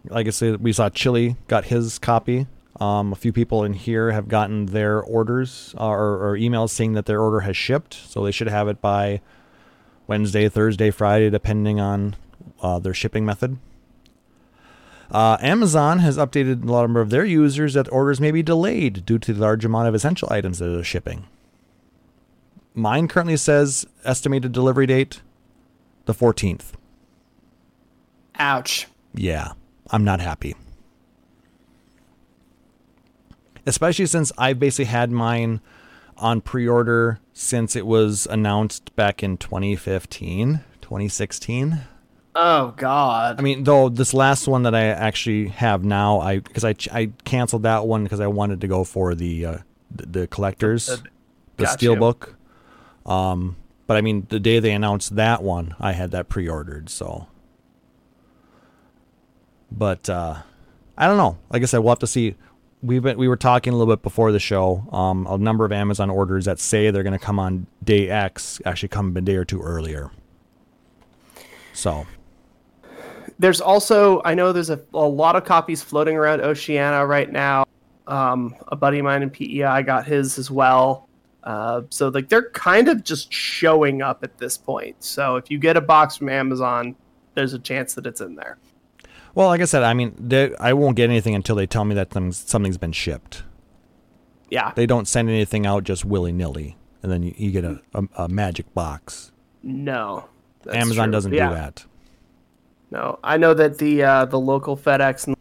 like 0.04 0.26
I 0.26 0.30
said, 0.30 0.62
we 0.62 0.72
saw 0.72 0.88
Chili 0.90 1.36
got 1.48 1.66
his 1.66 1.98
copy. 1.98 2.46
Um, 2.80 3.12
a 3.12 3.16
few 3.16 3.32
people 3.32 3.64
in 3.64 3.74
here 3.74 4.12
have 4.12 4.28
gotten 4.28 4.66
their 4.66 5.00
orders 5.00 5.74
uh, 5.78 5.86
or, 5.86 6.30
or 6.30 6.36
emails 6.36 6.70
saying 6.70 6.94
that 6.94 7.06
their 7.06 7.20
order 7.20 7.40
has 7.40 7.56
shipped, 7.56 7.94
so 7.94 8.24
they 8.24 8.32
should 8.32 8.48
have 8.48 8.68
it 8.68 8.80
by 8.80 9.20
Wednesday, 10.06 10.48
Thursday, 10.48 10.90
Friday, 10.90 11.30
depending 11.30 11.78
on 11.78 12.16
uh, 12.62 12.78
their 12.78 12.94
shipping 12.94 13.26
method. 13.26 13.58
Uh, 15.10 15.36
Amazon 15.40 15.98
has 15.98 16.16
updated 16.16 16.62
a 16.62 16.66
number 16.66 17.02
of 17.02 17.10
their 17.10 17.24
users 17.24 17.74
that 17.74 17.92
orders 17.92 18.18
may 18.18 18.30
be 18.30 18.42
delayed 18.42 19.04
due 19.04 19.18
to 19.18 19.34
the 19.34 19.40
large 19.40 19.64
amount 19.64 19.88
of 19.88 19.94
essential 19.94 20.28
items 20.32 20.58
that 20.58 20.68
they're 20.68 20.82
shipping. 20.82 21.26
Mine 22.74 23.08
currently 23.08 23.36
says 23.36 23.86
estimated 24.04 24.52
delivery 24.52 24.86
date 24.86 25.20
the 26.06 26.14
14th. 26.14 26.72
Ouch. 28.38 28.88
Yeah, 29.14 29.52
I'm 29.90 30.04
not 30.04 30.20
happy. 30.20 30.56
Especially 33.66 34.06
since 34.06 34.32
I've 34.38 34.58
basically 34.58 34.86
had 34.86 35.10
mine 35.10 35.60
on 36.16 36.40
pre 36.40 36.66
order 36.66 37.20
since 37.32 37.76
it 37.76 37.86
was 37.86 38.26
announced 38.26 38.94
back 38.96 39.22
in 39.22 39.36
2015, 39.36 40.60
2016. 40.80 41.80
Oh 42.34 42.72
God. 42.76 43.38
I 43.38 43.42
mean, 43.42 43.64
though 43.64 43.88
this 43.88 44.14
last 44.14 44.48
one 44.48 44.62
that 44.62 44.74
I 44.74 44.84
actually 44.84 45.48
have 45.48 45.84
now, 45.84 46.20
I 46.20 46.38
because 46.38 46.64
I 46.64 46.74
I 46.90 47.10
canceled 47.24 47.64
that 47.64 47.86
one 47.86 48.04
because 48.04 48.20
I 48.20 48.26
wanted 48.26 48.60
to 48.62 48.68
go 48.68 48.84
for 48.84 49.14
the 49.14 49.44
uh, 49.46 49.58
the, 49.90 50.06
the 50.06 50.26
collectors, 50.28 50.86
The- 50.86 51.02
the 51.58 51.64
gotcha. 51.64 51.86
steelbook. 51.86 52.34
Um, 53.04 53.56
but 53.86 53.96
I 53.96 54.00
mean, 54.00 54.26
the 54.30 54.40
day 54.40 54.58
they 54.60 54.72
announced 54.72 55.16
that 55.16 55.42
one, 55.42 55.74
I 55.78 55.92
had 55.92 56.12
that 56.12 56.28
pre-ordered. 56.30 56.88
So, 56.88 57.26
but 59.70 60.08
uh, 60.08 60.36
I 60.96 61.06
don't 61.06 61.16
know. 61.18 61.36
Like 61.50 61.62
I 61.62 61.66
said, 61.66 61.78
we'll 61.78 61.90
have 61.90 61.98
to 62.00 62.06
see. 62.06 62.36
We've 62.82 63.02
been 63.02 63.18
we 63.18 63.28
were 63.28 63.36
talking 63.36 63.72
a 63.72 63.76
little 63.76 63.92
bit 63.94 64.02
before 64.02 64.32
the 64.32 64.40
show. 64.40 64.86
Um, 64.90 65.26
a 65.28 65.36
number 65.38 65.64
of 65.64 65.72
Amazon 65.72 66.10
orders 66.10 66.46
that 66.46 66.58
say 66.58 66.90
they're 66.90 67.02
going 67.02 67.12
to 67.18 67.24
come 67.24 67.38
on 67.38 67.66
day 67.84 68.08
X 68.08 68.60
actually 68.64 68.88
come 68.88 69.14
a 69.16 69.20
day 69.20 69.36
or 69.36 69.44
two 69.44 69.60
earlier. 69.60 70.10
So 71.74 72.06
There's 73.38 73.60
also 73.60 74.20
I 74.24 74.34
know 74.34 74.52
there's 74.52 74.70
a, 74.70 74.80
a 74.94 74.98
lot 74.98 75.36
of 75.36 75.44
copies 75.44 75.82
floating 75.82 76.16
around 76.16 76.40
Oceania 76.40 77.04
right 77.04 77.30
now. 77.30 77.66
Um, 78.06 78.54
a 78.68 78.76
buddy 78.76 78.98
of 78.98 79.04
mine 79.04 79.22
in 79.22 79.30
PEI 79.30 79.82
got 79.82 80.06
his 80.06 80.38
as 80.38 80.50
well. 80.50 81.08
Uh, 81.44 81.82
so 81.90 82.08
like 82.08 82.28
they're 82.28 82.50
kind 82.50 82.88
of 82.88 83.02
just 83.04 83.32
showing 83.32 84.02
up 84.02 84.22
at 84.22 84.38
this 84.38 84.56
point. 84.58 85.02
So 85.02 85.36
if 85.36 85.50
you 85.50 85.58
get 85.58 85.76
a 85.76 85.80
box 85.80 86.16
from 86.16 86.28
Amazon, 86.28 86.94
there's 87.34 87.52
a 87.54 87.58
chance 87.58 87.94
that 87.94 88.06
it's 88.06 88.20
in 88.20 88.34
there. 88.36 88.58
Well, 89.34 89.48
like 89.48 89.60
I 89.60 89.64
said, 89.64 89.82
I 89.82 89.94
mean, 89.94 90.14
they, 90.18 90.54
I 90.56 90.74
won't 90.74 90.94
get 90.94 91.08
anything 91.08 91.34
until 91.34 91.56
they 91.56 91.66
tell 91.66 91.84
me 91.84 91.94
that 91.94 92.10
things, 92.10 92.36
something's 92.36 92.76
been 92.76 92.92
shipped. 92.92 93.44
Yeah. 94.50 94.72
They 94.76 94.84
don't 94.86 95.08
send 95.08 95.30
anything 95.30 95.64
out 95.66 95.84
just 95.84 96.04
willy 96.04 96.32
nilly, 96.32 96.76
and 97.02 97.10
then 97.10 97.22
you, 97.22 97.34
you 97.38 97.50
get 97.50 97.64
a, 97.64 97.80
a, 97.94 98.04
a 98.24 98.28
magic 98.28 98.72
box. 98.74 99.32
No. 99.62 100.28
Amazon 100.70 101.06
true. 101.06 101.12
doesn't 101.12 101.32
Yeah. 101.32 101.48
do 101.48 101.54
that. 101.54 101.86
No, 102.92 103.18
I 103.24 103.38
know 103.38 103.54
that 103.54 103.78
the 103.78 104.02
uh, 104.02 104.24
the 104.26 104.38
local 104.38 104.76
FedEx 104.76 105.26
and 105.26 105.34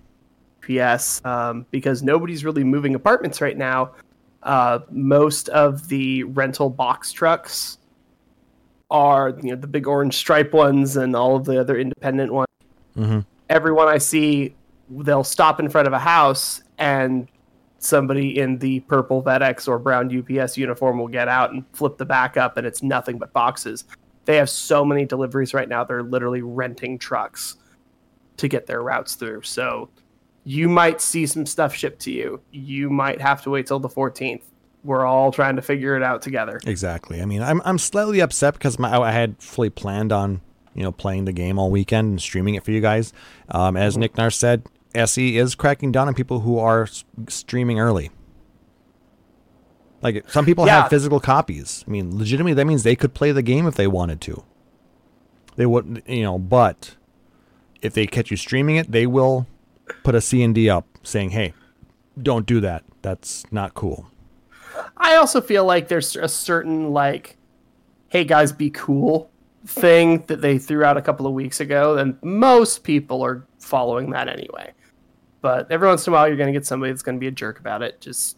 UPS, 0.64 1.24
um, 1.26 1.66
because 1.70 2.02
nobody's 2.02 2.46
really 2.46 2.64
moving 2.64 2.96
apartments 2.96 3.42
right 3.42 3.58
now. 3.58 3.92
Uh, 4.42 4.80
most 4.90 5.50
of 5.50 5.90
the 5.90 6.24
rental 6.24 6.70
box 6.70 7.12
trucks 7.12 7.78
are 8.90 9.38
you 9.44 9.50
know 9.50 9.58
the 9.58 9.68
big 9.68 9.86
orange 9.86 10.16
stripe 10.16 10.54
ones 10.54 10.96
and 10.96 11.14
all 11.14 11.36
of 11.36 11.44
the 11.44 11.60
other 11.60 11.78
independent 11.78 12.32
ones. 12.32 12.48
Mhm. 12.96 13.26
Everyone 13.50 13.90
I 13.90 13.98
see, 13.98 14.56
they'll 14.90 15.26
stop 15.26 15.60
in 15.60 15.68
front 15.68 15.88
of 15.88 15.94
a 15.94 16.00
house 16.00 16.64
and 16.78 17.28
somebody 17.80 18.40
in 18.40 18.60
the 18.60 18.80
purple 18.82 19.22
FedEx 19.22 19.68
or 19.68 19.78
brown 19.78 20.10
UPS 20.10 20.58
uniform 20.58 21.00
will 21.00 21.10
get 21.10 21.28
out 21.28 21.52
and 21.52 21.66
flip 21.74 21.98
the 21.98 22.06
back 22.06 22.38
up, 22.38 22.56
and 22.56 22.66
it's 22.66 22.82
nothing 22.82 23.18
but 23.18 23.34
boxes 23.34 23.84
they 24.26 24.38
have 24.38 24.50
so 24.50 24.86
many 24.86 25.06
deliveries 25.06 25.54
right 25.54 25.70
now 25.70 25.84
they're 25.84 26.04
literally 26.04 26.42
renting 26.42 26.98
trucks 26.98 27.58
to 28.38 28.48
get 28.48 28.68
their 28.68 28.82
routes 28.82 29.16
through 29.16 29.42
so 29.42 29.90
you 30.44 30.68
might 30.68 31.00
see 31.00 31.26
some 31.26 31.46
stuff 31.46 31.74
shipped 31.74 32.00
to 32.00 32.12
you 32.12 32.42
you 32.52 32.90
might 32.90 33.22
have 33.22 33.42
to 33.42 33.50
wait 33.50 33.68
till 33.68 33.80
the 33.80 33.90
14th 33.90 34.42
we're 34.84 35.06
all 35.06 35.32
trying 35.32 35.56
to 35.56 35.62
figure 35.62 35.96
it 35.96 36.04
out 36.04 36.22
together 36.22 36.60
Exactly. 36.66 37.22
I 37.22 37.26
mean, 37.26 37.42
I'm 37.42 37.62
I'm 37.66 37.78
slightly 37.78 38.20
upset 38.20 38.54
because 38.54 38.80
my 38.80 38.98
I 38.98 39.12
had 39.12 39.42
fully 39.42 39.70
planned 39.70 40.12
on 40.12 40.42
you 40.74 40.84
know 40.84 40.92
playing 40.92 41.26
the 41.26 41.34
game 41.34 41.60
all 41.60 41.70
weekend 41.70 42.10
and 42.10 42.22
streaming 42.22 42.56
it 42.56 42.64
for 42.64 42.72
you 42.72 42.82
guys. 42.82 43.14
Um, 43.50 43.78
as 43.78 43.98
Nick 43.98 44.18
Nar 44.18 44.32
said, 44.32 44.66
SE 44.96 45.38
is 45.38 45.56
cracking 45.56 45.92
down 45.92 46.08
on 46.08 46.14
people 46.14 46.40
who 46.42 46.58
are 46.58 46.88
streaming 47.28 47.80
early. 47.80 48.10
Like 50.02 50.30
some 50.30 50.46
people 50.46 50.66
Yeah. 50.66 50.82
have 50.82 50.90
physical 50.90 51.20
copies. 51.20 51.84
I 51.88 51.92
mean, 51.92 52.18
legitimately, 52.18 52.54
that 52.56 52.66
means 52.66 52.84
they 52.84 52.96
could 52.96 53.14
play 53.14 53.32
the 53.32 53.42
game 53.44 53.68
if 53.68 53.76
they 53.76 53.88
wanted 53.88 54.20
to. 54.22 54.44
They 55.56 55.66
wouldn't, 55.66 56.08
you 56.10 56.24
know, 56.24 56.40
but 56.40 56.96
if 57.82 57.94
they 57.94 58.08
catch 58.08 58.32
you 58.32 58.38
streaming 58.38 58.78
it, 58.78 58.92
they 58.92 59.06
will 59.06 59.48
put 60.04 60.16
a 60.16 60.22
C 60.22 60.42
and 60.44 60.56
D 60.56 60.70
up 60.70 60.86
saying, 61.04 61.32
"Hey, 61.32 61.54
don't 62.22 62.46
do 62.46 62.60
that. 62.62 62.84
That's 63.02 63.44
not 63.52 63.74
cool." 63.74 64.08
i 64.98 65.16
also 65.16 65.42
feel 65.42 65.66
like 65.66 65.90
there's 65.90 66.16
a 66.16 66.28
certain 66.30 66.92
like 66.92 67.36
hey 68.08 68.24
guys 68.24 68.52
be 68.54 68.70
cool 68.70 69.30
thing 69.66 70.24
that 70.28 70.42
they 70.42 70.58
threw 70.58 70.84
out 70.84 70.96
a 70.98 71.02
couple 71.02 71.28
of 71.28 71.34
weeks 71.34 71.60
ago, 71.60 71.98
and 71.98 72.18
most 72.24 72.84
people 72.84 73.22
are 73.24 73.46
following 73.60 74.10
that 74.12 74.28
anyway. 74.28 74.72
But 75.42 75.72
every 75.72 75.88
once 75.88 76.08
in 76.08 76.14
a 76.14 76.16
while, 76.16 76.28
you're 76.28 76.38
going 76.38 76.52
to 76.52 76.58
get 76.58 76.66
somebody 76.66 76.92
that's 76.92 77.04
going 77.04 77.16
to 77.18 77.20
be 77.20 77.28
a 77.28 77.32
jerk 77.32 77.60
about 77.60 77.82
it. 77.82 78.00
Just 78.02 78.38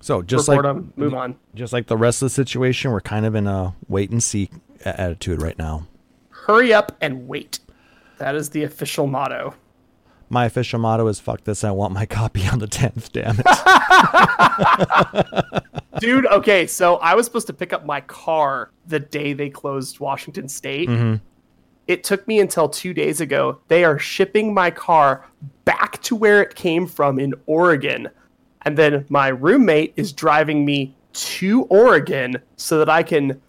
So 0.00 0.22
just 0.22 0.48
report 0.48 0.64
like 0.66 0.74
them, 0.74 0.92
move 0.96 1.14
on. 1.14 1.36
just 1.54 1.72
like 1.72 1.86
the 1.86 1.96
rest 1.96 2.22
of 2.22 2.26
the 2.26 2.30
situation, 2.30 2.90
we're 2.92 3.00
kind 3.00 3.26
of 3.26 3.34
in 3.34 3.46
a 3.46 3.74
wait 3.88 4.10
and 4.10 4.22
see 4.22 4.50
attitude 4.84 5.42
right 5.42 5.58
now. 5.58 5.86
Hurry 6.30 6.72
up 6.72 6.96
and 7.00 7.26
wait. 7.26 7.58
That 8.18 8.34
is 8.34 8.50
the 8.50 8.62
official 8.62 9.06
motto. 9.06 9.54
My 10.28 10.44
official 10.46 10.78
motto 10.78 11.06
is 11.08 11.20
"fuck 11.20 11.44
this." 11.44 11.64
I 11.64 11.70
want 11.70 11.92
my 11.92 12.06
copy 12.20 12.46
on 12.46 12.58
the 12.58 12.66
tenth. 12.66 13.12
Damn 13.12 13.36
it! 13.38 13.46
Dude, 16.00 16.26
okay, 16.26 16.66
so 16.66 16.96
I 16.96 17.14
was 17.14 17.24
supposed 17.26 17.46
to 17.46 17.52
pick 17.52 17.72
up 17.72 17.86
my 17.86 18.00
car 18.02 18.70
the 18.86 19.00
day 19.00 19.32
they 19.32 19.48
closed 19.48 19.98
Washington 20.00 20.48
State. 20.48 20.88
Mm-hmm. 20.88 21.16
It 21.86 22.02
took 22.04 22.26
me 22.26 22.40
until 22.40 22.68
two 22.68 22.92
days 22.92 23.20
ago. 23.20 23.60
They 23.68 23.84
are 23.84 23.98
shipping 23.98 24.52
my 24.52 24.70
car 24.70 25.24
back 25.64 26.02
to 26.02 26.16
where 26.16 26.42
it 26.42 26.54
came 26.54 26.86
from 26.86 27.18
in 27.18 27.32
Oregon. 27.46 28.08
And 28.66 28.76
then 28.76 29.06
my 29.08 29.28
roommate 29.28 29.94
is 29.94 30.12
driving 30.12 30.64
me 30.64 30.96
to 31.12 31.62
Oregon 31.70 32.42
so 32.56 32.78
that 32.80 32.90
I 32.90 33.04
can 33.04 33.40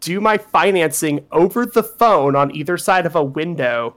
do 0.00 0.18
my 0.18 0.38
financing 0.38 1.26
over 1.30 1.66
the 1.66 1.82
phone 1.82 2.34
on 2.34 2.50
either 2.56 2.78
side 2.78 3.04
of 3.04 3.14
a 3.14 3.22
window. 3.22 3.96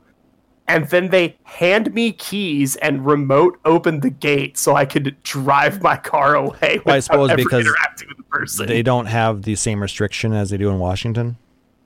And 0.67 0.89
then 0.89 1.09
they 1.09 1.37
hand 1.43 1.93
me 1.93 2.11
keys 2.11 2.75
and 2.75 3.05
remote 3.05 3.57
open 3.63 4.01
the 4.01 4.09
gate 4.09 4.57
so 4.57 4.75
I 4.75 4.83
could 4.83 5.15
drive 5.23 5.81
my 5.81 5.95
car 5.95 6.35
away. 6.35 6.81
Well, 6.85 6.95
I 6.95 6.99
suppose 6.99 7.33
because 7.35 7.65
interacting 7.65 8.09
with 8.09 8.17
the 8.17 8.23
person. 8.23 8.67
they 8.67 8.83
don't 8.83 9.05
have 9.05 9.43
the 9.43 9.55
same 9.55 9.81
restriction 9.81 10.33
as 10.33 10.49
they 10.49 10.57
do 10.57 10.69
in 10.69 10.77
Washington. 10.77 11.37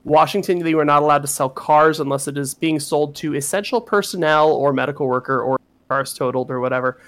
Washington, 0.04 0.60
they 0.60 0.74
were 0.74 0.86
not 0.86 1.04
allowed 1.04 1.22
to 1.22 1.28
sell 1.28 1.50
cars 1.50 2.00
unless 2.00 2.28
it 2.28 2.40
is 2.40 2.56
being 2.56 2.80
sold 2.80 3.16
to 3.18 3.36
essential 3.36 3.82
personnel 3.82 4.52
or 4.52 4.74
medical 4.74 5.08
worker 5.08 5.42
or 5.42 5.60
cars 5.90 6.14
totaled 6.14 6.50
or 6.50 6.60
whatever. 6.60 7.00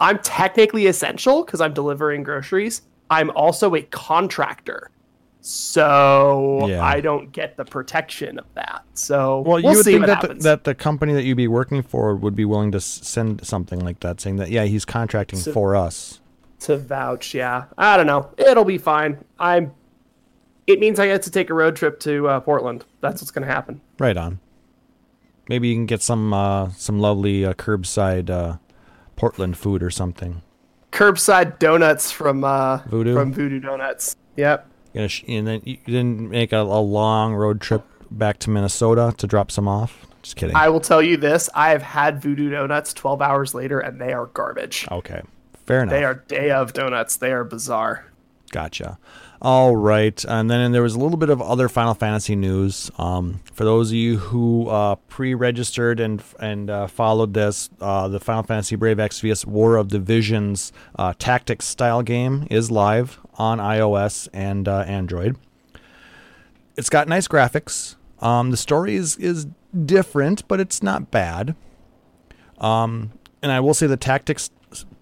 I'm 0.00 0.18
technically 0.20 0.86
essential 0.86 1.44
because 1.44 1.60
I'm 1.60 1.74
delivering 1.74 2.22
groceries. 2.22 2.82
I'm 3.10 3.30
also 3.30 3.74
a 3.74 3.82
contractor. 3.82 4.90
So 5.42 6.66
Yeah. 6.68 6.82
I 6.84 7.00
don't 7.00 7.32
get 7.32 7.56
the 7.56 7.64
protection 7.64 8.38
of 8.38 8.46
that. 8.54 8.82
So 8.94 9.40
Well, 9.40 9.54
we'll 9.62 9.72
you 9.72 9.76
would 9.78 9.84
see 9.84 9.92
think 9.92 10.06
what 10.06 10.20
that 10.20 10.28
the, 10.28 10.34
that 10.42 10.64
the 10.64 10.74
company 10.74 11.12
that 11.14 11.24
you'd 11.24 11.36
be 11.36 11.48
working 11.48 11.82
for 11.82 12.14
would 12.14 12.36
be 12.36 12.44
willing 12.44 12.72
to 12.72 12.80
send 12.80 13.46
something 13.46 13.80
like 13.80 14.00
that, 14.00 14.20
saying 14.20 14.36
that 14.36 14.50
yeah, 14.50 14.64
he's 14.64 14.84
contracting 14.84 15.38
So- 15.38 15.52
for 15.52 15.76
us. 15.76 16.20
to 16.60 16.76
vouch, 16.76 17.34
yeah. 17.34 17.64
I 17.78 17.96
don't 17.96 18.06
know. 18.06 18.30
It'll 18.36 18.64
be 18.66 18.76
fine. 18.78 19.24
I'm. 19.38 19.72
It 20.66 20.78
means 20.78 21.00
I 21.00 21.06
get 21.06 21.22
to 21.22 21.30
take 21.30 21.48
a 21.50 21.54
road 21.54 21.74
trip 21.74 21.98
to 22.00 22.28
uh, 22.28 22.40
Portland. 22.40 22.84
That's 23.00 23.20
what's 23.22 23.30
going 23.30 23.46
to 23.46 23.52
happen. 23.52 23.80
Right 23.98 24.16
on. 24.16 24.38
Maybe 25.48 25.68
you 25.68 25.74
can 25.74 25.86
get 25.86 26.02
some 26.02 26.32
uh, 26.34 26.68
some 26.76 27.00
lovely 27.00 27.44
uh, 27.46 27.54
curbside 27.54 28.28
uh, 28.30 28.58
Portland 29.20 29.58
food 29.58 29.82
or 29.82 29.90
something. 29.90 30.40
Curbside 30.92 31.58
donuts 31.58 32.10
from 32.10 32.42
uh, 32.42 32.78
Voodoo? 32.86 33.14
from 33.14 33.32
Voodoo 33.34 33.60
Donuts. 33.60 34.16
Yep. 34.36 34.66
Sh- 35.06 35.22
and 35.28 35.46
then 35.46 35.60
you 35.64 35.76
didn't 35.86 36.30
make 36.30 36.52
a, 36.52 36.60
a 36.60 36.80
long 36.80 37.34
road 37.34 37.60
trip 37.60 37.84
back 38.10 38.38
to 38.40 38.50
Minnesota 38.50 39.14
to 39.18 39.26
drop 39.26 39.50
some 39.50 39.68
off. 39.68 40.06
Just 40.22 40.36
kidding. 40.36 40.56
I 40.56 40.68
will 40.70 40.80
tell 40.80 41.02
you 41.02 41.16
this: 41.16 41.48
I 41.54 41.70
have 41.70 41.82
had 41.82 42.20
Voodoo 42.22 42.50
Donuts 42.50 42.92
12 42.94 43.20
hours 43.22 43.54
later, 43.54 43.78
and 43.78 44.00
they 44.00 44.12
are 44.12 44.26
garbage. 44.26 44.88
okay, 44.90 45.22
fair 45.66 45.82
enough. 45.82 45.92
They 45.92 46.04
are 46.04 46.14
day 46.14 46.50
of 46.50 46.72
donuts. 46.72 47.16
They 47.16 47.32
are 47.32 47.44
bizarre. 47.44 48.06
Gotcha. 48.50 48.98
All 49.42 49.74
right, 49.74 50.22
and 50.26 50.50
then 50.50 50.70
there 50.72 50.82
was 50.82 50.94
a 50.94 50.98
little 50.98 51.16
bit 51.16 51.30
of 51.30 51.40
other 51.40 51.70
Final 51.70 51.94
Fantasy 51.94 52.36
news. 52.36 52.90
Um, 52.98 53.40
for 53.54 53.64
those 53.64 53.88
of 53.88 53.94
you 53.94 54.18
who 54.18 54.68
uh, 54.68 54.96
pre-registered 55.08 55.98
and 55.98 56.22
and 56.38 56.68
uh, 56.68 56.86
followed 56.88 57.32
this, 57.32 57.70
uh, 57.80 58.06
the 58.08 58.20
Final 58.20 58.42
Fantasy 58.42 58.76
Brave 58.76 58.98
Exvius 58.98 59.46
War 59.46 59.76
of 59.76 59.88
the 59.88 59.98
Visions 59.98 60.72
uh, 60.96 61.14
tactics 61.18 61.64
style 61.64 62.02
game 62.02 62.46
is 62.50 62.70
live 62.70 63.18
on 63.38 63.56
iOS 63.58 64.28
and 64.34 64.68
uh, 64.68 64.80
Android. 64.80 65.38
It's 66.76 66.90
got 66.90 67.08
nice 67.08 67.26
graphics. 67.26 67.96
Um, 68.20 68.50
the 68.50 68.58
story 68.58 68.94
is 68.94 69.16
is 69.16 69.46
different, 69.86 70.46
but 70.48 70.60
it's 70.60 70.82
not 70.82 71.10
bad. 71.10 71.54
Um, 72.58 73.12
and 73.42 73.50
I 73.50 73.60
will 73.60 73.72
say 73.72 73.86
the 73.86 73.96
tactics 73.96 74.50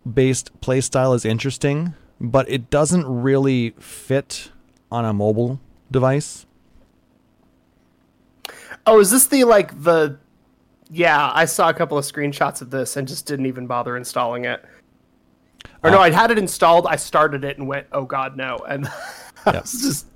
based 0.09 0.61
play 0.61 0.81
style 0.81 1.13
is 1.13 1.25
interesting, 1.25 1.95
but 2.21 2.49
it 2.51 2.71
doesn't 2.71 3.07
really 3.07 3.71
fit 3.79 4.51
on 4.91 5.05
a 5.05 5.13
mobile 5.13 5.61
device. 5.91 6.47
Oh, 8.87 9.01
is 9.01 9.11
this 9.11 9.27
the 9.27 9.45
like 9.45 9.83
the? 9.83 10.19
Yeah, 10.91 11.31
I 11.35 11.45
saw 11.45 11.69
a 11.69 11.75
couple 11.75 11.99
of 11.99 12.05
screenshots 12.05 12.63
of 12.63 12.71
this 12.71 12.97
and 12.97 13.07
just 13.07 13.27
didn't 13.27 13.47
even 13.47 13.67
bother 13.67 13.97
installing 13.97 14.47
it. 14.47 14.65
Or 15.83 15.91
no, 15.91 15.99
Uh, 15.99 16.03
I 16.03 16.11
had 16.11 16.31
it 16.31 16.39
installed. 16.39 16.87
I 16.87 16.97
started 16.97 17.45
it 17.45 17.59
and 17.59 17.69
went, 17.69 17.87
"Oh 17.93 18.05
God, 18.05 18.37
no!" 18.37 18.57
And 18.69 18.89
it's 19.47 19.83
just 19.83 20.07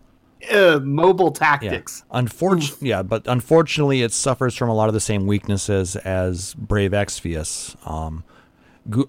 uh, 0.51 0.81
mobile 0.83 1.31
tactics. 1.31 2.05
Unfortunately, 2.11 2.89
yeah, 2.89 3.03
but 3.03 3.27
unfortunately, 3.27 4.03
it 4.03 4.13
suffers 4.13 4.57
from 4.57 4.71
a 4.71 4.75
lot 4.75 4.89
of 4.89 4.95
the 4.95 5.01
same 5.01 5.27
weaknesses 5.27 5.95
as 5.97 6.55
Brave 6.55 6.93
Exvius. 6.93 7.77
Um, 7.89 8.25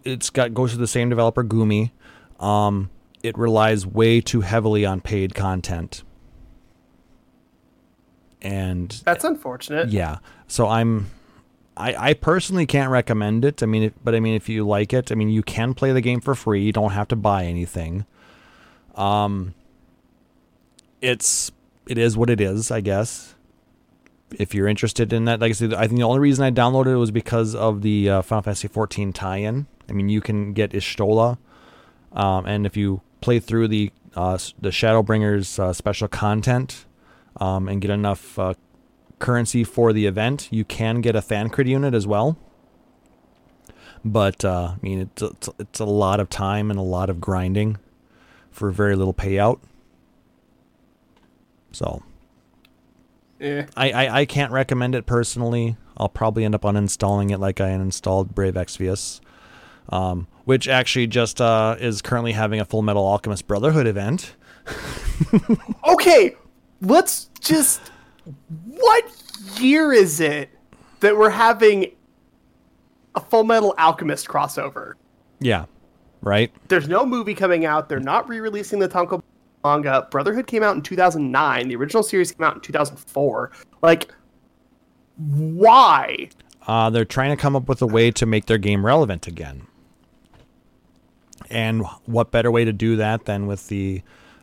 it's 0.04 0.30
got 0.30 0.54
goes 0.54 0.72
to 0.72 0.78
the 0.78 0.88
same 0.88 1.10
developer, 1.10 1.44
Gumi. 1.44 1.92
Um, 2.40 2.90
it 3.22 3.38
relies 3.38 3.86
way 3.86 4.20
too 4.22 4.42
heavily 4.42 4.86
on 4.86 5.00
paid 5.02 5.34
content, 5.36 6.04
and 8.42 8.90
That's 9.06 9.24
unfortunate. 9.24 9.90
yeah, 9.90 10.18
so 10.48 10.68
I'm. 10.68 11.10
I, 11.76 12.10
I 12.10 12.14
personally 12.14 12.68
can't 12.68 12.92
recommend 12.92 13.44
it. 13.46 13.64
I 13.64 13.66
mean, 13.66 13.84
if, 13.84 13.94
but 14.04 14.14
I 14.14 14.20
mean, 14.20 14.36
if 14.36 14.48
you 14.48 14.64
like 14.68 14.94
it, 14.94 15.12
I 15.12 15.16
mean, 15.16 15.30
you 15.30 15.42
can 15.42 15.74
play 15.74 15.92
the 15.92 16.02
game 16.02 16.22
for 16.22 16.36
free. 16.36 16.62
You 16.64 16.72
don't 16.72 16.92
have 16.92 17.08
to 17.08 17.16
buy 17.16 17.46
anything. 17.46 18.06
Um, 18.94 19.56
it's 21.02 21.52
it 21.88 21.98
is 21.98 22.16
what 22.16 22.30
it 22.30 22.40
is, 22.40 22.70
I 22.70 22.82
guess. 22.82 23.34
If 24.38 24.54
you're 24.54 24.68
interested 24.68 25.14
in 25.14 25.26
that, 25.26 25.40
like 25.40 25.50
I 25.50 25.54
said, 25.54 25.74
I 25.74 25.88
think 25.88 25.98
the 26.00 26.04
only 26.06 26.20
reason 26.20 26.44
I 26.44 26.52
downloaded 26.52 26.94
it 26.94 26.98
was 26.98 27.12
because 27.12 27.56
of 27.56 27.82
the 27.82 28.10
uh, 28.10 28.22
Final 28.22 28.42
Fantasy 28.44 28.68
14 28.68 29.14
tie-in. 29.14 29.68
I 29.88 29.94
mean, 29.94 30.10
you 30.10 30.22
can 30.22 30.54
get 30.54 30.72
Y'shtola, 30.72 31.38
um, 32.14 32.46
and 32.46 32.66
if 32.66 32.78
you 32.78 33.02
play 33.22 33.40
through 33.40 33.68
the 33.68 33.92
uh, 34.16 34.38
the 34.60 34.70
Shadowbringers 34.70 35.58
uh, 35.60 35.74
special 35.74 36.08
content 36.08 36.86
um, 37.38 37.68
and 37.68 37.82
get 37.82 37.90
enough 37.90 38.38
uh, 38.38 38.54
currency 39.20 39.64
for 39.64 39.92
the 39.92 40.06
event, 40.06 40.48
you 40.52 40.64
can 40.64 41.02
get 41.02 41.16
a 41.16 41.22
Thancred 41.22 41.68
unit 41.68 41.94
as 41.94 42.06
well. 42.06 42.38
But 44.06 44.44
uh, 44.44 44.74
I 44.76 44.78
mean, 44.82 45.00
it's, 45.02 45.22
it's 45.22 45.50
it's 45.60 45.80
a 45.80 45.86
lot 45.86 46.20
of 46.20 46.30
time 46.30 46.70
and 46.70 46.80
a 46.80 46.84
lot 46.84 47.10
of 47.10 47.20
grinding 47.20 47.78
for 48.52 48.70
very 48.70 48.96
little 48.96 49.14
payout. 49.14 49.60
So 51.72 52.04
Eh. 53.44 53.66
I, 53.76 53.92
I, 53.92 54.20
I 54.22 54.26
can't 54.26 54.52
recommend 54.52 54.96
it 54.96 55.06
personally. 55.06 55.76
I'll 55.98 56.10
probably 56.10 56.46
end 56.46 56.56
up 56.56 56.62
uninstalling 56.62 57.32
it 57.32 57.40
like 57.40 57.60
I 57.60 57.70
uninstalled 57.70 58.34
Brave 58.34 58.54
Exvius, 58.54 59.20
um, 59.90 60.28
which 60.46 60.68
actually 60.68 61.08
just 61.08 61.40
uh, 61.42 61.76
is 61.80 62.02
currently 62.02 62.34
having 62.34 62.60
a 62.60 62.66
Full 62.66 62.82
Metal 62.82 63.06
Alchemist 63.06 63.48
Brotherhood 63.48 63.88
event. 63.88 64.36
Okay, 65.88 66.36
let's 66.82 67.30
just. 67.40 67.92
What 68.66 69.06
year 69.60 69.94
is 69.94 70.20
it 70.20 70.50
that 71.02 71.18
we're 71.18 71.30
having 71.30 71.92
a 73.16 73.20
Full 73.20 73.44
Metal 73.44 73.76
Alchemist 73.78 74.28
crossover? 74.28 74.94
Yeah, 75.40 75.66
right. 76.22 76.52
There's 76.68 76.88
no 76.88 77.06
movie 77.06 77.36
coming 77.36 77.66
out. 77.66 77.90
They're 77.90 78.00
not 78.00 78.28
re-releasing 78.28 78.80
the 78.80 78.90
Tonko 78.90 79.22
manga. 79.64 80.08
Brotherhood 80.10 80.48
came 80.48 80.64
out 80.64 80.76
in 80.76 80.82
2009. 80.82 81.68
The 81.68 81.76
original 81.76 82.04
series 82.04 82.32
came 82.32 82.44
out 82.44 82.56
in 82.56 82.62
2004. 82.62 83.52
Like, 83.82 84.12
why? 85.18 86.30
Uh, 86.66 86.90
they're 86.90 87.06
trying 87.06 87.30
to 87.36 87.42
come 87.42 87.56
up 87.56 87.68
with 87.68 87.82
a 87.82 87.88
way 87.88 88.10
to 88.12 88.26
make 88.26 88.46
their 88.46 88.58
game 88.58 88.86
relevant 88.86 89.28
again. 89.28 89.68
And 91.54 91.86
what 92.06 92.32
better 92.32 92.52
way 92.52 92.66
to 92.66 92.74
do 92.74 92.96
that 92.98 93.26
than 93.26 93.46
with 93.46 93.68
the 93.68 94.02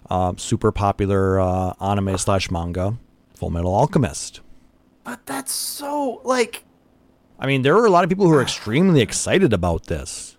uh, 0.08 0.34
super 0.36 0.70
popular 0.70 1.40
uh, 1.40 1.74
anime 1.80 2.16
slash 2.16 2.50
manga, 2.50 2.96
Full 3.34 3.50
Metal 3.50 3.74
Alchemist? 3.74 4.40
But 5.04 5.26
that's 5.26 5.52
so 5.52 6.20
like. 6.24 6.64
I 7.38 7.46
mean, 7.46 7.62
there 7.62 7.76
are 7.76 7.86
a 7.86 7.90
lot 7.90 8.04
of 8.04 8.10
people 8.10 8.26
who 8.26 8.34
are 8.34 8.42
extremely 8.42 9.00
excited 9.00 9.52
about 9.52 9.86
this. 9.86 10.36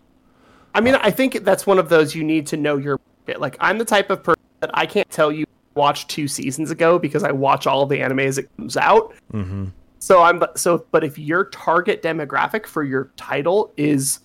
I 0.74 0.82
mean, 0.82 0.96
I 0.96 1.12
think 1.12 1.44
that's 1.44 1.68
one 1.68 1.80
of 1.80 1.90
those 1.90 2.16
you 2.16 2.24
need 2.24 2.48
to 2.48 2.58
know 2.58 2.78
your 2.78 3.00
market. 3.28 3.42
Like, 3.42 3.58
I'm 3.60 3.78
the 3.78 3.86
type 3.86 4.10
of 4.10 4.24
person 4.24 4.42
that 4.62 4.70
I 4.74 4.86
can't 4.86 5.10
tell 5.10 5.32
you 5.32 5.46
watched 5.76 6.10
two 6.10 6.28
seasons 6.28 6.72
ago 6.72 7.00
because 7.00 7.24
I 7.24 7.32
watch 7.32 7.68
all 7.68 7.86
the 7.86 8.00
anime 8.00 8.20
as 8.20 8.38
it 8.38 8.50
comes 8.56 8.78
out. 8.78 9.14
Mm-hmm. 9.34 9.66
So 10.00 10.22
I'm 10.22 10.42
so, 10.56 10.86
but 10.92 11.04
if 11.04 11.20
your 11.20 11.46
target 11.46 12.02
demographic 12.02 12.66
for 12.66 12.84
your 12.84 13.12
title 13.18 13.74
is 13.78 14.20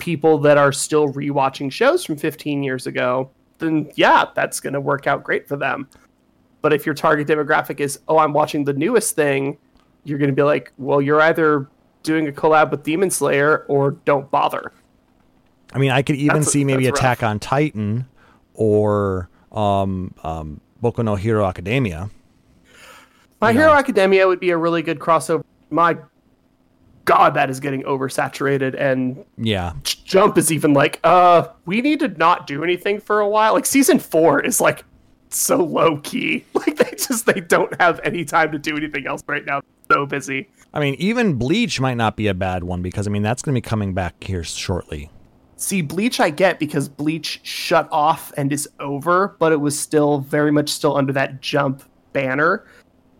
people 0.00 0.38
that 0.38 0.58
are 0.58 0.72
still 0.72 1.08
rewatching 1.12 1.70
shows 1.70 2.04
from 2.04 2.16
15 2.16 2.62
years 2.62 2.86
ago, 2.86 3.30
then 3.58 3.90
yeah, 3.94 4.24
that's 4.34 4.58
going 4.58 4.72
to 4.72 4.80
work 4.80 5.06
out 5.06 5.22
great 5.22 5.46
for 5.46 5.56
them. 5.56 5.88
But 6.62 6.72
if 6.72 6.84
your 6.84 6.94
target 6.94 7.28
demographic 7.28 7.80
is, 7.80 8.00
oh, 8.08 8.18
I'm 8.18 8.32
watching 8.32 8.64
the 8.64 8.72
newest 8.72 9.14
thing, 9.14 9.56
you're 10.04 10.18
going 10.18 10.30
to 10.30 10.36
be 10.36 10.42
like, 10.42 10.72
well, 10.78 11.00
you're 11.00 11.20
either 11.20 11.68
doing 12.02 12.28
a 12.28 12.32
collab 12.32 12.70
with 12.70 12.82
Demon 12.82 13.10
Slayer 13.10 13.64
or 13.68 13.92
don't 14.04 14.30
bother. 14.30 14.72
I 15.72 15.78
mean, 15.78 15.90
I 15.90 16.02
could 16.02 16.16
even 16.16 16.38
That's- 16.38 16.52
see 16.52 16.64
maybe 16.64 16.86
Attack 16.86 17.22
rough. 17.22 17.30
on 17.30 17.38
Titan 17.38 18.06
or 18.54 19.28
um, 19.52 20.14
um, 20.24 20.60
Boku 20.82 21.04
no 21.04 21.14
Hero 21.14 21.44
Academia. 21.46 22.10
My 23.40 23.50
You 23.50 23.58
Hero 23.60 23.72
know. 23.72 23.78
Academia 23.78 24.26
would 24.26 24.40
be 24.40 24.50
a 24.50 24.56
really 24.56 24.82
good 24.82 24.98
crossover. 24.98 25.44
My 25.70 25.96
God, 27.10 27.34
that 27.34 27.50
is 27.50 27.58
getting 27.58 27.82
oversaturated, 27.82 28.80
and 28.80 29.24
Yeah, 29.36 29.72
Jump 29.82 30.38
is 30.38 30.52
even 30.52 30.74
like, 30.74 31.00
uh, 31.02 31.48
we 31.66 31.80
need 31.80 31.98
to 31.98 32.08
not 32.08 32.46
do 32.46 32.62
anything 32.62 33.00
for 33.00 33.18
a 33.18 33.28
while. 33.28 33.52
Like 33.52 33.66
season 33.66 33.98
four 33.98 34.40
is 34.40 34.60
like 34.60 34.84
so 35.28 35.56
low 35.56 35.96
key. 35.98 36.44
Like 36.54 36.76
they 36.76 36.90
just 36.96 37.26
they 37.26 37.40
don't 37.40 37.74
have 37.80 37.98
any 38.04 38.24
time 38.24 38.52
to 38.52 38.60
do 38.60 38.76
anything 38.76 39.08
else 39.08 39.24
right 39.26 39.44
now. 39.44 39.60
So 39.90 40.06
busy. 40.06 40.48
I 40.72 40.78
mean, 40.78 40.94
even 41.00 41.34
Bleach 41.34 41.80
might 41.80 41.96
not 41.96 42.16
be 42.16 42.28
a 42.28 42.34
bad 42.34 42.62
one 42.62 42.80
because 42.80 43.08
I 43.08 43.10
mean 43.10 43.22
that's 43.22 43.42
going 43.42 43.54
to 43.54 43.60
be 43.60 43.66
coming 43.66 43.92
back 43.92 44.22
here 44.22 44.44
shortly. 44.44 45.10
See, 45.56 45.82
Bleach 45.82 46.20
I 46.20 46.30
get 46.30 46.60
because 46.60 46.88
Bleach 46.88 47.40
shut 47.42 47.88
off 47.90 48.32
and 48.36 48.52
is 48.52 48.68
over, 48.78 49.34
but 49.40 49.50
it 49.50 49.60
was 49.60 49.76
still 49.76 50.20
very 50.20 50.52
much 50.52 50.68
still 50.68 50.96
under 50.96 51.12
that 51.14 51.40
Jump 51.40 51.82
banner. 52.12 52.66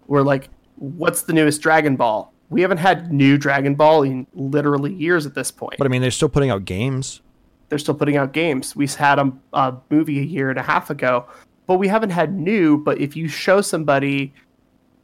Where 0.07 0.23
like, 0.23 0.49
what's 0.77 1.23
the 1.23 1.33
newest 1.33 1.61
Dragon 1.61 1.97
Ball? 1.97 2.30
We 2.51 2.63
haven't 2.63 2.79
had 2.79 3.13
new 3.13 3.39
Dragon 3.39 3.75
Ball 3.77 4.03
in 4.03 4.27
literally 4.35 4.93
years 4.93 5.25
at 5.25 5.35
this 5.35 5.51
point. 5.51 5.77
But 5.79 5.87
I 5.87 5.91
mean, 5.91 6.03
they're 6.03 6.11
still 6.11 6.29
putting 6.29 6.51
out 6.51 6.65
games. 6.65 7.23
they're 7.69 7.79
still 7.79 7.95
putting 7.95 8.17
out 8.17 8.33
games. 8.33 8.75
We 8.75 8.87
had 8.89 9.19
a, 9.21 9.33
a 9.53 9.77
movie 9.91 10.19
a 10.19 10.25
year 10.25 10.51
and 10.51 10.59
a 10.59 10.63
half 10.63 10.91
ago, 10.91 11.27
but 11.67 11.77
we 11.79 11.87
haven't 11.89 12.11
had 12.11 12.35
new. 12.37 12.77
But 12.79 13.01
if 13.01 13.15
you 13.17 13.29
show 13.29 13.61
somebody 13.61 14.35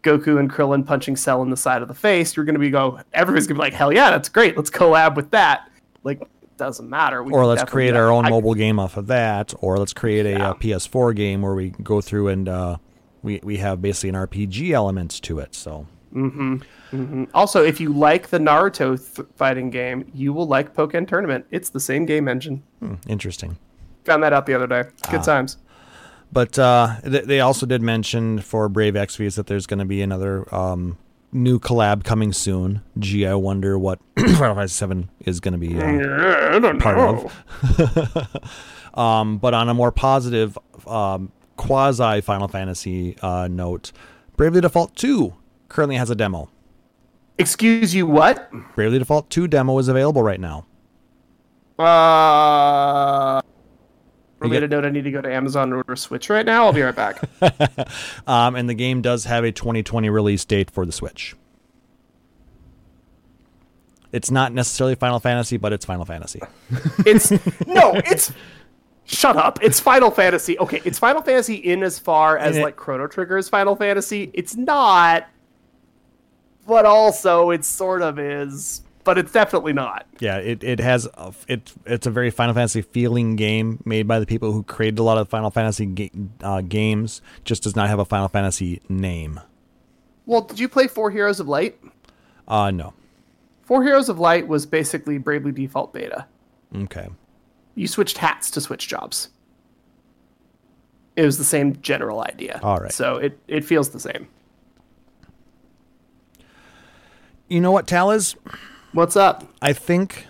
Goku 0.03 0.39
and 0.41 0.51
Krillin 0.51 0.85
punching 0.85 1.17
Cell 1.17 1.43
in 1.43 1.51
the 1.51 1.57
side 1.57 1.83
of 1.83 1.89
the 1.89 1.95
face, 1.95 2.37
you're 2.37 2.45
going 2.45 2.55
to 2.55 2.61
be 2.61 2.71
go. 2.71 2.99
Everybody's 3.13 3.47
going 3.47 3.55
to 3.57 3.61
be 3.61 3.65
like, 3.67 3.73
"Hell 3.73 3.93
yeah, 3.93 4.11
that's 4.11 4.29
great! 4.29 4.57
Let's 4.57 4.71
collab 4.71 5.15
with 5.15 5.31
that." 5.31 5.69
Like, 6.03 6.21
it 6.23 6.57
doesn't 6.57 6.89
matter. 6.91 7.23
We 7.23 7.33
Or 7.33 7.47
let's 7.47 7.65
create 7.65 7.95
our 7.97 8.11
own 8.11 8.27
I- 8.27 8.31
mobile 8.31 8.55
game 8.55 8.79
off 8.81 8.97
of 8.97 9.07
that. 9.09 9.53
Or 9.61 9.79
let's 9.79 9.93
create 9.93 10.27
a, 10.27 10.31
Yeah. 10.31 10.51
uh 10.51 10.55
PS4 10.55 11.15
game 11.15 11.43
where 11.43 11.55
we 11.55 11.71
go 11.71 12.01
through 12.01 12.29
and 12.29 12.49
uh, 12.49 12.77
we 13.23 13.39
we 13.45 13.57
have 13.59 13.81
basically 13.83 14.09
an 14.11 14.15
RPG 14.17 14.71
element 14.73 15.21
to 15.23 15.39
it. 15.41 15.55
So 15.55 15.87
Also, 17.35 17.63
if 17.65 17.81
you 17.81 17.93
like 17.93 18.29
the 18.29 18.39
Naruto 18.39 18.97
th- 19.17 19.29
fighting 19.37 19.71
game, 19.71 20.11
you 20.15 20.33
will 20.33 20.47
like 20.47 20.75
Pokken 20.75 21.07
Tournament. 21.07 21.47
It's 21.51 21.71
the 21.71 21.81
same 21.81 22.07
game 22.07 22.29
engine. 22.29 22.63
hmm, 22.81 22.95
interesting. 23.09 23.59
Found 24.05 24.23
that 24.23 24.33
out 24.33 24.47
the 24.47 24.55
other 24.55 24.67
day. 24.67 24.85
Good 25.11 25.23
times. 25.25 25.57
But 26.33 26.59
uh, 26.59 26.97
th- 27.05 27.25
they 27.25 27.41
also 27.41 27.67
did 27.67 27.83
mention 27.83 28.41
for 28.41 28.69
Brave 28.69 28.95
Exvius 28.95 29.37
that 29.37 29.47
there's 29.47 29.67
going 29.67 29.79
to 29.81 29.85
be 29.85 30.01
another 30.03 30.53
um, 30.55 30.97
new 31.33 31.59
collab 31.59 32.05
coming 32.05 32.33
soon. 32.33 32.83
Gee, 32.99 33.27
I 33.27 33.35
wonder 33.35 33.79
what 33.79 33.99
Final 34.19 34.55
Fantasy 34.55 34.87
VII 34.87 35.09
is 35.21 35.41
going 35.41 35.53
to 35.53 35.59
be. 35.59 35.77
Uh, 35.81 35.87
Yeah, 35.93 36.51
I 36.55 36.59
don't 36.59 36.79
part 36.81 36.97
know. 36.97 37.31
of. 37.79 38.45
um, 38.99 39.39
but 39.39 39.55
on 39.55 39.69
a 39.69 39.75
more 39.75 39.93
positive, 39.93 40.57
um, 40.87 41.33
quasi 41.57 42.21
Final 42.21 42.49
Fantasy 42.49 43.17
uh, 43.23 43.49
note, 43.51 43.93
Bravely 44.37 44.61
Default 44.61 44.95
2 44.97 45.35
currently 45.69 45.97
has 45.97 46.11
a 46.11 46.15
demo. 46.15 46.51
Excuse 47.39 47.95
you, 47.95 48.07
what? 48.07 48.51
Bravely 48.75 48.99
Default 48.99 49.29
2 49.31 49.47
demo 49.49 49.79
is 49.79 49.89
available 49.89 50.23
right 50.23 50.41
now. 50.41 50.67
Uh, 51.79 53.43
You 54.41 54.47
I 54.47 54.49
made 54.49 54.61
get- 54.61 54.71
note. 54.71 54.85
I 54.85 54.91
need 54.91 55.05
to 55.05 55.11
go 55.11 55.21
to 55.21 55.33
Amazon 55.33 55.73
order 55.73 55.97
Switch 55.97 56.31
right 56.31 56.47
now. 56.47 56.65
I'll 56.65 56.73
be 56.73 56.83
right 56.83 56.95
back. 56.95 57.21
Um, 58.27 58.57
and 58.57 58.69
the 58.69 58.75
game 58.75 59.03
does 59.03 59.25
have 59.25 59.45
a 59.45 59.53
2020 59.53 60.09
release 60.11 60.45
date 60.45 60.71
for 60.71 60.85
the 60.87 60.93
Switch. 60.93 61.37
It's 64.13 64.31
not 64.31 64.53
necessarily 64.53 64.95
Final 64.95 65.21
Fantasy, 65.21 65.57
but 65.59 65.73
it's 65.73 65.85
Final 65.85 66.05
Fantasy. 66.05 66.41
It's 67.07 67.31
no, 67.67 67.93
it's 67.95 68.33
shut 69.05 69.37
up. 69.37 69.59
It's 69.63 69.79
Final 69.79 70.11
Fantasy. 70.11 70.59
Okay, 70.59 70.81
it's 70.85 70.99
Final 70.99 71.23
Fantasy 71.23 71.55
in 71.57 71.83
as 71.83 71.99
far 71.99 72.39
as 72.39 72.57
it- 72.57 72.63
like 72.63 72.77
Chrono 72.77 73.07
Trigger 73.07 73.37
is 73.37 73.49
Final 73.49 73.77
Fantasy. 73.77 74.31
It's 74.33 74.57
not, 74.57 75.29
but 76.67 76.85
also 76.87 77.51
it 77.51 77.65
sort 77.65 78.03
of 78.03 78.19
is. 78.19 78.83
But 79.05 79.19
it's 79.19 79.31
definitely 79.31 79.73
not. 79.73 80.05
Yeah, 80.19 80.39
it, 80.39 80.65
it 80.65 80.81
has 80.81 81.07
a, 81.15 81.33
it 81.47 81.73
it's 81.85 82.09
a 82.09 82.11
very 82.11 82.31
Final 82.31 82.55
Fantasy 82.55 82.83
feeling 82.83 83.37
game 83.37 83.81
made 83.85 84.09
by 84.09 84.19
the 84.19 84.27
people 84.27 84.51
who 84.51 84.65
created 84.65 84.99
a 84.99 85.05
lot 85.05 85.17
of 85.17 85.29
Final 85.29 85.51
Fantasy 85.51 85.87
ga- 85.87 86.11
uh, 86.43 86.61
games. 86.63 87.23
Just 87.45 87.63
does 87.63 87.77
not 87.77 87.89
have 87.89 88.01
a 88.01 88.05
Final 88.05 88.27
Fantasy 88.27 88.81
name. 88.89 89.39
Well, 90.27 90.41
did 90.41 90.59
you 90.59 90.69
play 90.69 90.89
Four 90.89 91.13
Heroes 91.13 91.39
of 91.39 91.47
Light? 91.47 91.79
Uh 92.49 92.73
no. 92.73 92.95
Four 93.63 93.85
Heroes 93.85 94.09
of 94.09 94.19
Light 94.19 94.49
was 94.49 94.67
basically 94.67 95.19
Bravely 95.19 95.53
Default 95.53 95.93
Beta. 95.93 96.27
Okay. 96.75 97.09
You 97.77 97.87
switched 97.87 98.19
hats 98.19 98.51
to 98.53 98.61
switch 98.61 98.89
jobs. 98.89 99.29
It 101.15 101.25
was 101.25 101.39
the 101.39 101.45
same 101.45 101.81
general 101.81 102.23
idea. 102.23 102.59
All 102.63 102.79
right. 102.79 102.93
So 102.93 103.17
it, 103.17 103.39
it 103.49 103.65
feels 103.65 103.91
the 103.91 104.01
same. 104.01 104.27
You 107.49 107.61
know 107.61 107.71
what, 107.71 107.87
Taliz? 107.87 108.37
What's 108.93 109.17
up? 109.17 109.45
I 109.63 109.73
think 109.73 110.27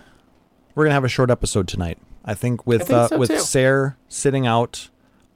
we're 0.75 0.85
gonna 0.85 0.93
have 0.93 1.03
a 1.03 1.09
short 1.09 1.29
episode 1.31 1.67
tonight. 1.67 1.97
I 2.23 2.33
think 2.33 2.67
with 2.67 2.81
I 2.83 2.85
think 2.85 2.97
uh, 2.99 3.07
so, 3.07 3.17
with 3.17 3.29
too. 3.29 3.35
Seyrr 3.37 3.95
sitting 4.07 4.45
out, 4.45 4.89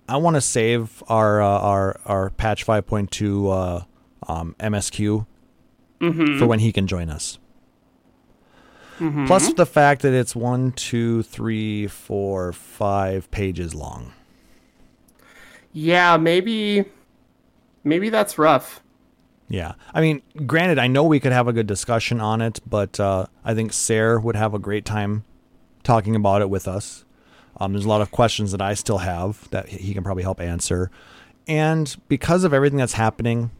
I 0.07 0.17
want 0.17 0.35
to 0.35 0.41
save 0.41 1.01
our 1.07 1.41
uh, 1.41 1.47
our 1.47 1.99
our 2.05 2.29
patch 2.31 2.65
5.2 2.65 3.51
uh, 4.27 4.31
um, 4.31 4.55
MSQ 4.59 5.25
Mm-hmm. 6.01 6.39
for 6.39 6.47
when 6.47 6.57
he 6.57 6.71
can 6.71 6.87
join 6.87 7.11
us. 7.11 7.37
Plus 8.97 9.53
the 9.53 9.65
fact 9.67 10.01
that 10.01 10.13
it's 10.13 10.35
one, 10.35 10.71
two, 10.71 11.21
three, 11.23 11.85
four, 11.87 12.51
five 12.53 13.29
pages 13.31 13.73
long. 13.75 14.11
Yeah, 15.73 16.17
maybe 16.17 16.85
maybe 17.83 18.09
that's 18.09 18.37
rough. 18.39 18.81
Yeah, 19.53 19.73
I 19.93 19.99
mean, 19.99 20.21
granted, 20.45 20.79
I 20.79 20.87
know 20.87 21.03
we 21.03 21.19
could 21.19 21.33
have 21.33 21.47
a 21.49 21.51
good 21.53 21.67
discussion 21.67 22.21
on 22.21 22.39
it, 22.41 22.59
but 22.65 22.99
uh, 23.01 23.25
I 23.43 23.53
think 23.53 23.71
Seyrr 23.73 24.17
would 24.23 24.37
have 24.37 24.53
a 24.53 24.59
great 24.59 24.85
time 24.85 25.25
talking 25.83 26.15
about 26.15 26.41
it 26.41 26.49
with 26.49 26.69
us. 26.69 27.03
Um, 27.59 27.73
there's 27.73 27.83
a 27.83 27.89
lot 27.89 27.99
of 27.99 28.11
questions 28.11 28.53
that 28.53 28.61
I 28.61 28.75
still 28.75 28.99
have 28.99 29.49
that 29.51 29.67
he 29.67 29.93
can 29.93 30.03
probably 30.05 30.23
help 30.23 30.39
answer, 30.39 30.89
and 31.49 31.93
because 32.07 32.45
of 32.45 32.53
everything 32.53 32.77
that's 32.77 32.93
happening, 32.93 33.51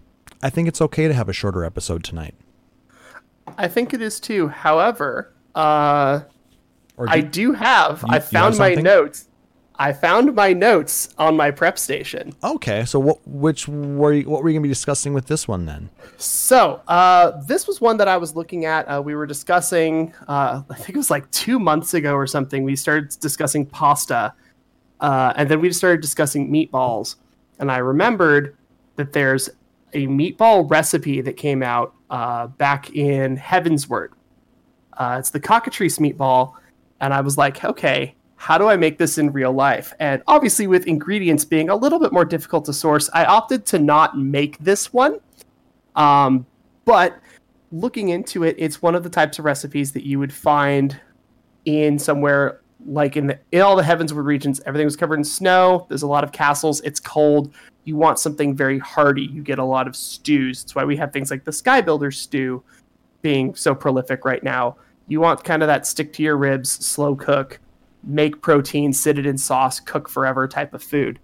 I 0.41 0.49
think 0.49 0.69
it's 0.69 0.81
okay 0.81 1.09
to 1.09 1.13
have 1.13 1.27
a 1.27 1.33
shorter 1.33 1.65
episode 1.65 2.03
tonight. 2.05 2.35
I 3.57 3.67
think 3.67 3.93
it 3.93 4.01
is 4.01 4.19
too. 4.21 4.47
However, 4.47 5.33
uh 5.55 6.21
Or 6.95 7.09
I 7.09 7.19
do- 7.19 7.27
do 7.49 7.53
have 7.53 8.03
You- 8.07 8.15
I 8.15 8.19
found 8.19 8.57
my 8.57 8.75
notes. 8.75 9.27
I 9.81 9.93
found 9.93 10.35
my 10.35 10.53
notes 10.53 11.09
on 11.17 11.35
my 11.35 11.49
prep 11.49 11.79
station. 11.79 12.35
okay, 12.43 12.85
so 12.85 12.99
what 12.99 13.27
which 13.27 13.67
were 13.67 14.13
you, 14.13 14.29
what 14.29 14.43
were 14.43 14.49
you 14.49 14.53
gonna 14.53 14.61
be 14.61 14.69
discussing 14.69 15.11
with 15.11 15.25
this 15.25 15.47
one 15.47 15.65
then? 15.65 15.89
So, 16.17 16.83
uh, 16.87 17.41
this 17.47 17.65
was 17.65 17.81
one 17.81 17.97
that 17.97 18.07
I 18.07 18.15
was 18.17 18.35
looking 18.35 18.65
at. 18.65 18.85
Uh, 18.85 19.01
we 19.03 19.15
were 19.15 19.25
discussing, 19.25 20.13
uh, 20.27 20.61
I 20.69 20.75
think 20.75 20.89
it 20.89 20.97
was 20.97 21.09
like 21.09 21.29
two 21.31 21.57
months 21.57 21.95
ago 21.95 22.13
or 22.13 22.27
something. 22.27 22.63
We 22.63 22.75
started 22.75 23.19
discussing 23.19 23.65
pasta, 23.65 24.35
uh, 24.99 25.33
and 25.35 25.49
then 25.49 25.59
we 25.59 25.73
started 25.73 25.99
discussing 25.99 26.51
meatballs. 26.51 27.15
And 27.57 27.71
I 27.71 27.77
remembered 27.77 28.55
that 28.97 29.13
there's 29.13 29.49
a 29.93 30.05
meatball 30.05 30.69
recipe 30.69 31.21
that 31.21 31.37
came 31.37 31.63
out 31.63 31.95
uh, 32.11 32.45
back 32.45 32.95
in 32.95 33.35
Heavensward. 33.35 34.09
Uh, 34.93 35.15
it's 35.17 35.31
the 35.31 35.39
cockatrice 35.39 35.97
meatball, 35.97 36.53
and 36.99 37.15
I 37.15 37.21
was 37.21 37.35
like, 37.35 37.65
okay, 37.65 38.13
how 38.41 38.57
do 38.57 38.67
I 38.67 38.75
make 38.75 38.97
this 38.97 39.19
in 39.19 39.31
real 39.31 39.51
life? 39.51 39.93
And 39.99 40.23
obviously, 40.25 40.65
with 40.65 40.87
ingredients 40.87 41.45
being 41.45 41.69
a 41.69 41.75
little 41.75 41.99
bit 41.99 42.11
more 42.11 42.25
difficult 42.25 42.65
to 42.65 42.73
source, 42.73 43.07
I 43.13 43.23
opted 43.25 43.67
to 43.67 43.77
not 43.77 44.17
make 44.17 44.57
this 44.57 44.91
one. 44.91 45.19
Um, 45.95 46.47
but 46.83 47.19
looking 47.71 48.09
into 48.09 48.43
it, 48.43 48.55
it's 48.57 48.81
one 48.81 48.95
of 48.95 49.03
the 49.03 49.11
types 49.11 49.37
of 49.37 49.45
recipes 49.45 49.91
that 49.91 50.07
you 50.07 50.17
would 50.17 50.33
find 50.33 50.99
in 51.65 51.99
somewhere 51.99 52.61
like 52.87 53.15
in 53.15 53.27
the 53.27 53.39
in 53.51 53.61
all 53.61 53.75
the 53.75 53.83
Heavensward 53.83 54.25
regions. 54.25 54.59
Everything 54.65 54.85
was 54.85 54.95
covered 54.95 55.19
in 55.19 55.23
snow. 55.23 55.85
There's 55.87 56.01
a 56.01 56.07
lot 56.07 56.23
of 56.23 56.31
castles. 56.31 56.81
It's 56.81 56.99
cold. 56.99 57.53
You 57.83 57.95
want 57.95 58.17
something 58.17 58.55
very 58.55 58.79
hearty. 58.79 59.29
You 59.31 59.43
get 59.43 59.59
a 59.59 59.63
lot 59.63 59.85
of 59.85 59.95
stews. 59.95 60.63
That's 60.63 60.73
why 60.73 60.83
we 60.83 60.97
have 60.97 61.13
things 61.13 61.29
like 61.29 61.43
the 61.43 61.51
Skybuilder 61.51 62.11
stew 62.11 62.63
being 63.21 63.53
so 63.53 63.75
prolific 63.75 64.25
right 64.25 64.41
now. 64.41 64.77
You 65.07 65.21
want 65.21 65.43
kind 65.43 65.61
of 65.61 65.67
that 65.67 65.85
stick 65.85 66.11
to 66.13 66.23
your 66.23 66.37
ribs, 66.37 66.71
slow 66.71 67.15
cook, 67.15 67.59
make 68.03 68.41
protein, 68.41 68.93
sit 68.93 69.19
it 69.19 69.25
in 69.25 69.37
sauce, 69.37 69.79
cook 69.79 70.09
forever 70.09 70.47
type 70.47 70.73
of 70.73 70.83
food. 70.83 71.19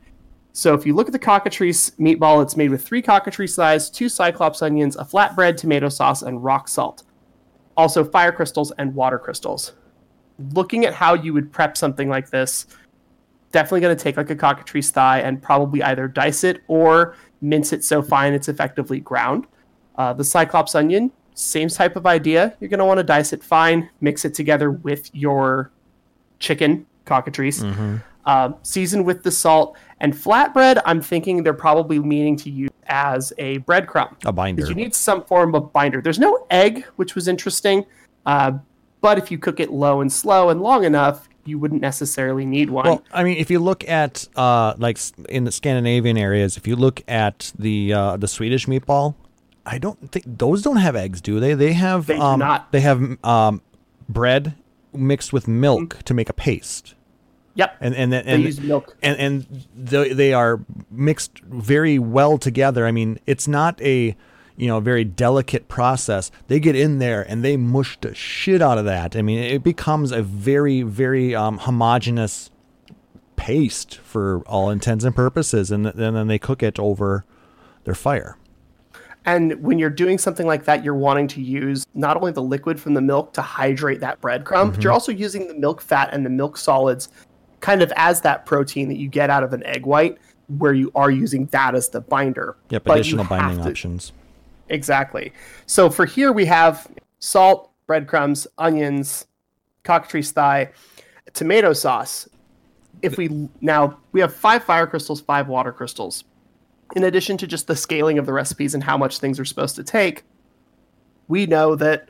So 0.53 0.73
if 0.73 0.85
you 0.85 0.95
look 0.95 1.07
at 1.07 1.13
the 1.13 1.19
cockatrice 1.19 1.91
meatball, 1.99 2.41
it's 2.41 2.57
made 2.57 2.71
with 2.71 2.83
three 2.83 3.01
cockatrice 3.01 3.55
thighs, 3.55 3.89
two 3.89 4.09
cyclops 4.09 4.61
onions, 4.61 4.95
a 4.95 5.03
flatbread, 5.03 5.55
tomato 5.55 5.87
sauce, 5.89 6.23
and 6.23 6.43
rock 6.43 6.67
salt. 6.67 7.03
Also 7.75 8.03
fire 8.03 8.31
crystals 8.31 8.71
and 8.79 8.95
water 8.95 9.19
crystals. 9.19 9.73
Looking 10.53 10.85
at 10.85 10.95
how 10.95 11.13
you 11.13 11.33
would 11.33 11.51
prep 11.51 11.77
something 11.77 12.09
like 12.09 12.31
this, 12.31 12.65
definitely 13.51 13.81
going 13.81 13.95
to 13.95 14.03
take 14.03 14.17
like 14.17 14.29
a 14.29 14.35
cockatrice 14.35 14.91
thigh 14.91 15.19
and 15.19 15.41
probably 15.41 15.83
either 15.83 16.07
dice 16.07 16.43
it 16.43 16.61
or 16.67 17.15
mince 17.41 17.71
it 17.71 17.83
so 17.83 18.01
fine 18.01 18.33
it's 18.33 18.49
effectively 18.49 18.99
ground. 18.99 19.45
Uh, 19.95 20.13
the 20.13 20.23
Cyclops 20.23 20.75
onion, 20.75 21.11
same 21.33 21.69
type 21.69 21.95
of 21.95 22.07
idea. 22.07 22.55
You're 22.59 22.69
going 22.69 22.79
to 22.79 22.85
want 22.85 22.97
to 22.97 23.03
dice 23.03 23.31
it 23.31 23.43
fine, 23.43 23.89
mix 24.01 24.25
it 24.25 24.33
together 24.33 24.71
with 24.71 25.13
your 25.13 25.71
chicken 26.39 26.85
cockatrice, 27.05 27.64
uh, 28.26 28.51
season 28.64 29.03
with 29.03 29.23
the 29.23 29.31
salt. 29.31 29.77
And 29.99 30.14
flatbread, 30.14 30.81
I'm 30.85 31.01
thinking 31.01 31.43
they're 31.43 31.53
probably 31.53 31.99
meaning 31.99 32.35
to 32.38 32.49
use 32.49 32.69
as 32.88 33.34
a 33.38 33.59
breadcrumb. 33.59 34.15
A 34.26 34.31
binder. 34.31 34.68
You 34.68 34.76
need 34.76 34.93
some 34.93 35.23
form 35.23 35.55
of 35.55 35.73
binder. 35.73 36.01
There's 36.01 36.19
no 36.19 36.45
egg, 36.49 36.85
which 36.97 37.15
was 37.15 37.27
interesting. 37.27 37.85
Uh, 38.26 38.59
but 39.01 39.18
if 39.18 39.31
you 39.31 39.38
cook 39.38 39.59
it 39.59 39.72
low 39.72 40.01
and 40.01 40.11
slow 40.11 40.49
and 40.49 40.61
long 40.61 40.84
enough, 40.84 41.30
you 41.45 41.57
wouldn't 41.57 41.81
necessarily 41.81 42.45
need 42.45 42.69
one. 42.69 42.85
Well, 42.85 43.03
I 43.11 43.23
mean, 43.23 43.38
if 43.38 43.49
you 43.49 43.59
look 43.59 43.88
at 43.88 44.27
uh, 44.35 44.73
like 44.77 44.99
in 45.30 45.45
the 45.45 45.51
Scandinavian 45.51 46.18
areas, 46.18 46.57
if 46.57 46.68
you 46.68 46.76
look 46.76 47.01
at 47.07 47.53
the 47.57 47.93
uh, 47.93 48.18
the 48.18 48.27
Swedish 48.27 48.65
meatball, 48.65 49.15
I 49.65 49.77
don't 49.77 50.11
think 50.11 50.26
those 50.27 50.61
don't 50.61 50.77
have 50.77 50.95
eggs, 50.95 51.22
do 51.22 51.39
they? 51.39 51.53
They 51.53 51.73
have 51.73 52.05
They 52.05 52.15
do 52.15 52.22
um, 52.22 52.39
not. 52.39 52.72
They 52.72 52.81
have 52.81 53.23
um, 53.23 53.61
bread 54.09 54.55
mixed 54.93 55.34
with 55.34 55.47
milk 55.47 55.99
to 56.03 56.14
make 56.14 56.30
a 56.30 56.34
paste, 56.34 56.95
yep. 57.55 57.76
and 57.81 57.95
and 57.95 58.11
then- 58.11 58.26
they 58.26 58.31
and 58.34 58.43
use 58.43 58.59
milk. 58.61 58.95
and 59.01 59.18
and 59.19 59.65
they, 59.76 60.14
they 60.14 60.34
are 60.34 60.59
mixed 60.89 61.39
very 61.39 61.99
well 61.99 62.38
together. 62.38 62.85
I 62.85 62.91
mean, 62.91 63.19
it's 63.26 63.47
not 63.47 63.81
a 63.81 64.15
you 64.55 64.68
know 64.68 64.80
very 64.80 65.03
delicate 65.03 65.68
process. 65.68 66.31
They 66.47 66.59
get 66.59 66.76
in 66.76 66.99
there 66.99 67.22
and 67.22 67.43
they 67.43 67.57
mush 67.57 67.97
the 68.01 68.14
shit 68.15 68.61
out 68.61 68.77
of 68.77 68.85
that. 68.85 69.15
I 69.15 69.22
mean, 69.22 69.39
it 69.39 69.64
becomes 69.64 70.11
a 70.11 70.22
very 70.22 70.81
very 70.81 71.35
um, 71.35 71.57
homogeneous 71.59 72.51
paste 73.35 73.97
for 73.99 74.41
all 74.47 74.69
intents 74.69 75.05
and 75.05 75.15
purposes, 75.15 75.72
and, 75.72 75.85
and 75.85 76.15
then 76.15 76.27
they 76.27 76.39
cook 76.39 76.64
it 76.64 76.80
over 76.80 77.23
their 77.84 77.93
fire. 77.95 78.38
And 79.27 79.61
when 79.61 79.77
you're 79.77 79.89
doing 79.89 80.17
something 80.17 80.47
like 80.47 80.63
that, 80.63 80.85
you're 80.85 80.95
wanting 80.95 81.27
to 81.27 81.41
use 81.41 81.85
not 81.93 82.15
only 82.15 82.31
the 82.31 82.41
liquid 82.41 82.79
from 82.79 82.93
the 82.93 83.01
milk 83.01 83.33
to 83.33 83.41
hydrate 83.41 83.99
that 83.99 84.21
breadcrumb, 84.21 84.45
but 84.45 84.71
mm-hmm. 84.71 84.81
you're 84.81 84.93
also 84.93 85.11
using 85.11 85.49
the 85.49 85.53
milk 85.53 85.81
fat 85.81 86.13
and 86.13 86.25
the 86.25 86.29
milk 86.29 86.55
solids 86.55 87.09
kind 87.59 87.81
of 87.81 87.91
as 87.97 88.21
that 88.21 88.45
protein 88.45 88.87
that 88.87 88.97
you 88.97 89.09
get 89.09 89.29
out 89.29 89.43
of 89.43 89.51
an 89.51 89.65
egg 89.65 89.85
white, 89.85 90.17
where 90.57 90.73
you 90.73 90.93
are 90.95 91.11
using 91.11 91.45
that 91.47 91.75
as 91.75 91.89
the 91.89 91.99
binder. 91.99 92.55
Yep, 92.69 92.85
But 92.85 92.99
additional 92.99 93.25
binding 93.25 93.61
to- 93.61 93.69
options. 93.69 94.13
Exactly. 94.69 95.33
So 95.65 95.89
for 95.89 96.05
here 96.05 96.31
we 96.31 96.45
have 96.45 96.87
salt, 97.19 97.71
breadcrumbs, 97.85 98.47
onions, 98.57 99.27
cockatrice 99.83 100.31
thigh, 100.31 100.71
tomato 101.33 101.73
sauce. 101.73 102.29
If 103.01 103.17
we 103.17 103.49
now 103.59 103.97
we 104.13 104.21
have 104.21 104.33
five 104.33 104.63
fire 104.63 104.87
crystals, 104.87 105.19
five 105.19 105.49
water 105.49 105.73
crystals. 105.73 106.23
In 106.95 107.03
addition 107.03 107.38
to 107.38 107.47
just 107.47 107.68
the 107.68 107.76
scaling 107.76 108.18
of 108.18 108.26
the 108.26 108.34
recipes 108.34 108.73
and 108.73 108.84
how 108.84 108.97
much 108.97 109.19
things 109.19 109.39
are 109.39 109.45
supposed 109.45 109.76
to 109.76 109.84
take, 109.84 110.23
we 111.27 111.45
know 111.45 111.76
that 111.76 112.09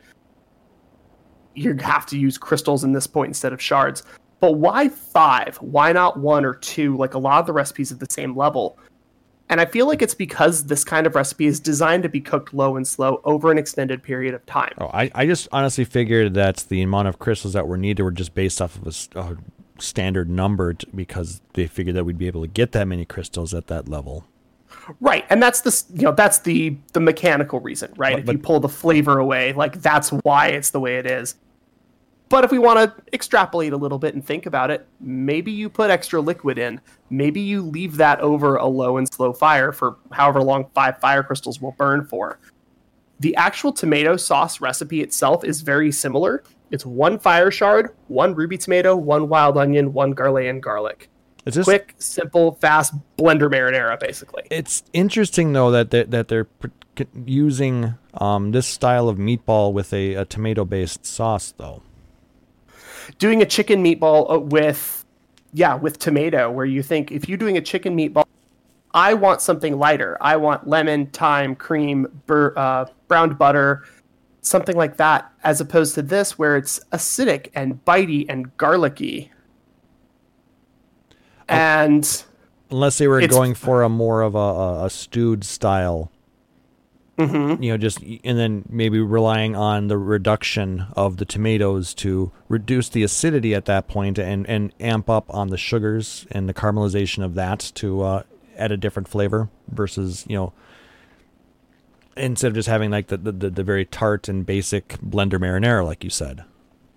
you 1.56 1.76
have 1.78 2.06
to 2.08 2.18
use 2.18 2.38
crystals 2.38 2.84
in 2.84 2.92
this 2.92 3.08
point 3.08 3.30
instead 3.30 3.52
of 3.52 3.62
shards. 3.62 4.04
But 4.40 4.54
why 4.54 4.90
five? 4.90 5.58
Why 5.58 5.92
not 5.92 6.20
one 6.20 6.46
or 6.46 6.54
two? 6.54 6.96
Like 6.96 7.16
a 7.16 7.18
lot 7.18 7.40
of 7.40 7.48
the 7.48 7.54
recipes 7.54 7.92
at 7.92 8.00
the 8.00 8.08
same 8.10 8.36
level. 8.36 8.78
And 9.50 9.62
I 9.62 9.66
feel 9.66 9.88
like 9.88 10.02
it's 10.02 10.14
because 10.14 10.66
this 10.66 10.84
kind 10.84 11.08
of 11.08 11.16
recipe 11.16 11.46
is 11.46 11.60
designed 11.60 12.04
to 12.04 12.10
be 12.10 12.20
cooked 12.20 12.54
low 12.54 12.76
and 12.76 12.86
slow 12.86 13.22
over 13.24 13.50
an 13.50 13.58
extended 13.58 14.04
period 14.04 14.34
of 14.34 14.46
time. 14.46 14.74
Oh, 14.78 14.92
I, 14.94 15.10
I 15.16 15.26
just 15.26 15.48
honestly 15.52 15.86
figured 15.86 16.34
that 16.34 16.66
the 16.70 16.82
amount 16.82 17.08
of 17.08 17.18
crystals 17.18 17.54
that 17.54 17.68
were 17.68 17.78
needed 17.78 18.04
were 18.04 18.12
just 18.12 18.36
based 18.36 18.62
off 18.62 18.76
of 18.76 18.88
a, 19.16 19.38
standard 19.80 20.28
number 20.28 20.74
t- 20.74 20.88
because 20.96 21.40
they 21.54 21.68
figured 21.68 21.96
that 21.96 22.04
we'd 22.04 22.18
be 22.18 22.26
able 22.26 22.42
to 22.42 22.48
get 22.48 22.72
that 22.72 22.88
many 22.88 23.06
crystals 23.06 23.54
at 23.54 23.68
that 23.68 23.88
level. 23.88 24.26
Right. 25.00 25.26
And 25.30 25.42
that's 25.42 25.62
the 25.62 25.84
you 25.96 26.04
know, 26.04 26.12
that's 26.12 26.40
the 26.40 26.78
the 26.94 27.00
mechanical 27.00 27.60
reason, 27.60 27.94
right? 27.98 28.16
But- 28.16 28.24
if 28.24 28.32
you 28.32 28.38
pull 28.40 28.60
the 28.60 28.70
flavor 28.70 29.20
away, 29.20 29.54
like 29.54 29.82
that's 29.82 30.10
why 30.10 30.48
it's 30.48 30.72
the 30.72 30.80
way 30.80 30.98
it 30.98 31.06
is. 31.06 31.36
But 32.30 32.44
if 32.44 32.52
we 32.52 32.60
want 32.60 32.78
to 32.78 33.04
extrapolate 33.14 33.72
a 33.72 33.78
little 33.78 34.00
bit 34.00 34.14
and 34.14 34.26
think 34.26 34.46
about 34.46 34.70
it, 34.70 34.86
maybe 35.00 35.50
you 35.50 35.70
put 35.70 35.90
extra 35.90 36.20
liquid 36.20 36.58
in. 36.58 36.82
Maybe 37.10 37.40
you 37.40 37.62
leave 37.62 37.96
that 37.98 38.20
over 38.20 38.58
a 38.58 38.66
low 38.66 38.98
and 38.98 39.08
slow 39.12 39.32
fire 39.32 39.72
for 39.72 39.96
however 40.12 40.44
long 40.44 40.70
five 40.74 41.00
fire 41.00 41.24
crystals 41.24 41.62
will 41.62 41.74
burn 41.78 42.06
for. 42.06 42.40
The 43.20 43.36
actual 43.38 43.72
tomato 43.72 44.18
sauce 44.18 44.60
recipe 44.60 45.02
itself 45.02 45.44
is 45.46 45.62
very 45.62 45.92
similar. 45.92 46.44
It's 46.70 46.86
one 46.86 47.18
fire 47.18 47.50
shard, 47.50 47.96
one 48.10 48.36
ruby 48.36 48.58
tomato, 48.58 48.96
one 48.96 49.30
wild 49.30 49.58
onion, 49.58 49.94
one 49.94 50.14
Garlean 50.14 50.60
garlic. 50.60 51.10
It's 51.48 51.56
just 51.56 51.66
Quick, 51.66 51.96
simple, 51.98 52.54
fast 52.54 52.94
blender 53.18 53.50
marinara, 53.50 53.98
basically. 54.00 54.44
It's 54.52 54.84
interesting 54.92 55.54
though 55.54 55.72
that 55.72 55.92
they're, 55.92 56.04
that 56.04 56.28
they're 56.28 56.48
using 57.26 57.96
um, 58.16 58.52
this 58.52 58.68
style 58.68 59.08
of 59.08 59.18
meatball 59.18 59.72
with 59.72 59.94
a, 59.94 60.16
a 60.16 60.26
tomato-based 60.26 61.06
sauce 61.06 61.54
though. 61.58 61.82
doing 63.18 63.42
a 63.42 63.46
chicken 63.46 63.84
meatball 63.84 64.32
uh, 64.32 64.40
with 64.40 65.06
yeah 65.54 65.76
with 65.76 65.98
tomato 66.00 66.52
where 66.52 66.66
you 66.66 66.84
think 66.84 67.12
if 67.12 67.30
you're 67.30 67.38
doing 67.38 67.56
a 67.56 67.62
chicken 67.62 67.96
meatball 67.96 68.26
i 68.94 69.14
want 69.14 69.40
something 69.42 69.80
lighter 69.80 70.18
i 70.20 70.36
want 70.36 70.68
lemon 70.68 71.06
thyme 71.08 71.56
cream 71.56 72.06
bur- 72.26 72.54
uh, 72.58 72.86
browned 73.08 73.38
butter 73.38 73.86
something 74.42 74.76
like 74.76 74.98
that 74.98 75.32
as 75.44 75.62
opposed 75.62 75.96
to 75.96 76.02
this 76.02 76.38
where 76.38 76.58
it's 76.58 76.80
acidic 76.92 77.50
and 77.56 77.84
bitey 77.86 78.26
and 78.28 78.56
garlicky 78.58 79.32
and 81.48 82.24
Unless 82.70 82.98
they 82.98 83.08
were 83.08 83.26
going 83.28 83.54
for 83.54 83.84
a 83.84 83.90
more 83.90 84.22
of 84.22 84.36
a, 84.36 84.86
a, 84.86 84.90
stewed 84.90 85.44
style. 85.46 86.12
Mhm. 87.18 87.64
You 87.64 87.72
know, 87.72 87.78
just 87.78 88.02
and 88.02 88.38
then 88.38 88.66
maybe 88.70 89.00
relying 89.00 89.56
on 89.56 89.88
the 89.88 89.98
reduction 89.98 90.86
of 90.96 91.18
the 91.18 91.26
tomatoes 91.26 91.94
to 91.96 92.32
reduce 92.48 92.90
the 92.90 93.04
acidity 93.04 93.56
at 93.56 93.66
that 93.66 93.88
point 93.88 94.20
and, 94.20 94.46
and 94.48 94.74
amp 94.80 95.10
up 95.10 95.34
on 95.34 95.48
the 95.48 95.58
sugars 95.58 96.28
and 96.30 96.48
the 96.48 96.54
caramelization 96.54 97.24
of 97.24 97.34
that 97.36 97.72
to 97.76 98.02
uh, 98.02 98.24
add 98.56 98.72
a 98.72 98.78
different 98.78 99.08
flavor 99.08 99.50
versus 99.72 100.26
you 100.28 100.36
know 100.36 100.54
instead 102.16 102.50
of 102.50 102.54
just 102.54 102.70
having 102.70 102.92
like 102.92 103.08
the, 103.08 103.18
the, 103.18 103.32
the, 103.32 103.64
very 103.64 103.86
tart 103.86 104.28
and 104.28 104.46
basic 104.46 104.90
blender 105.00 105.40
marinara 105.40 105.86
like 105.86 106.04
you 106.04 106.10
said. 106.10 106.44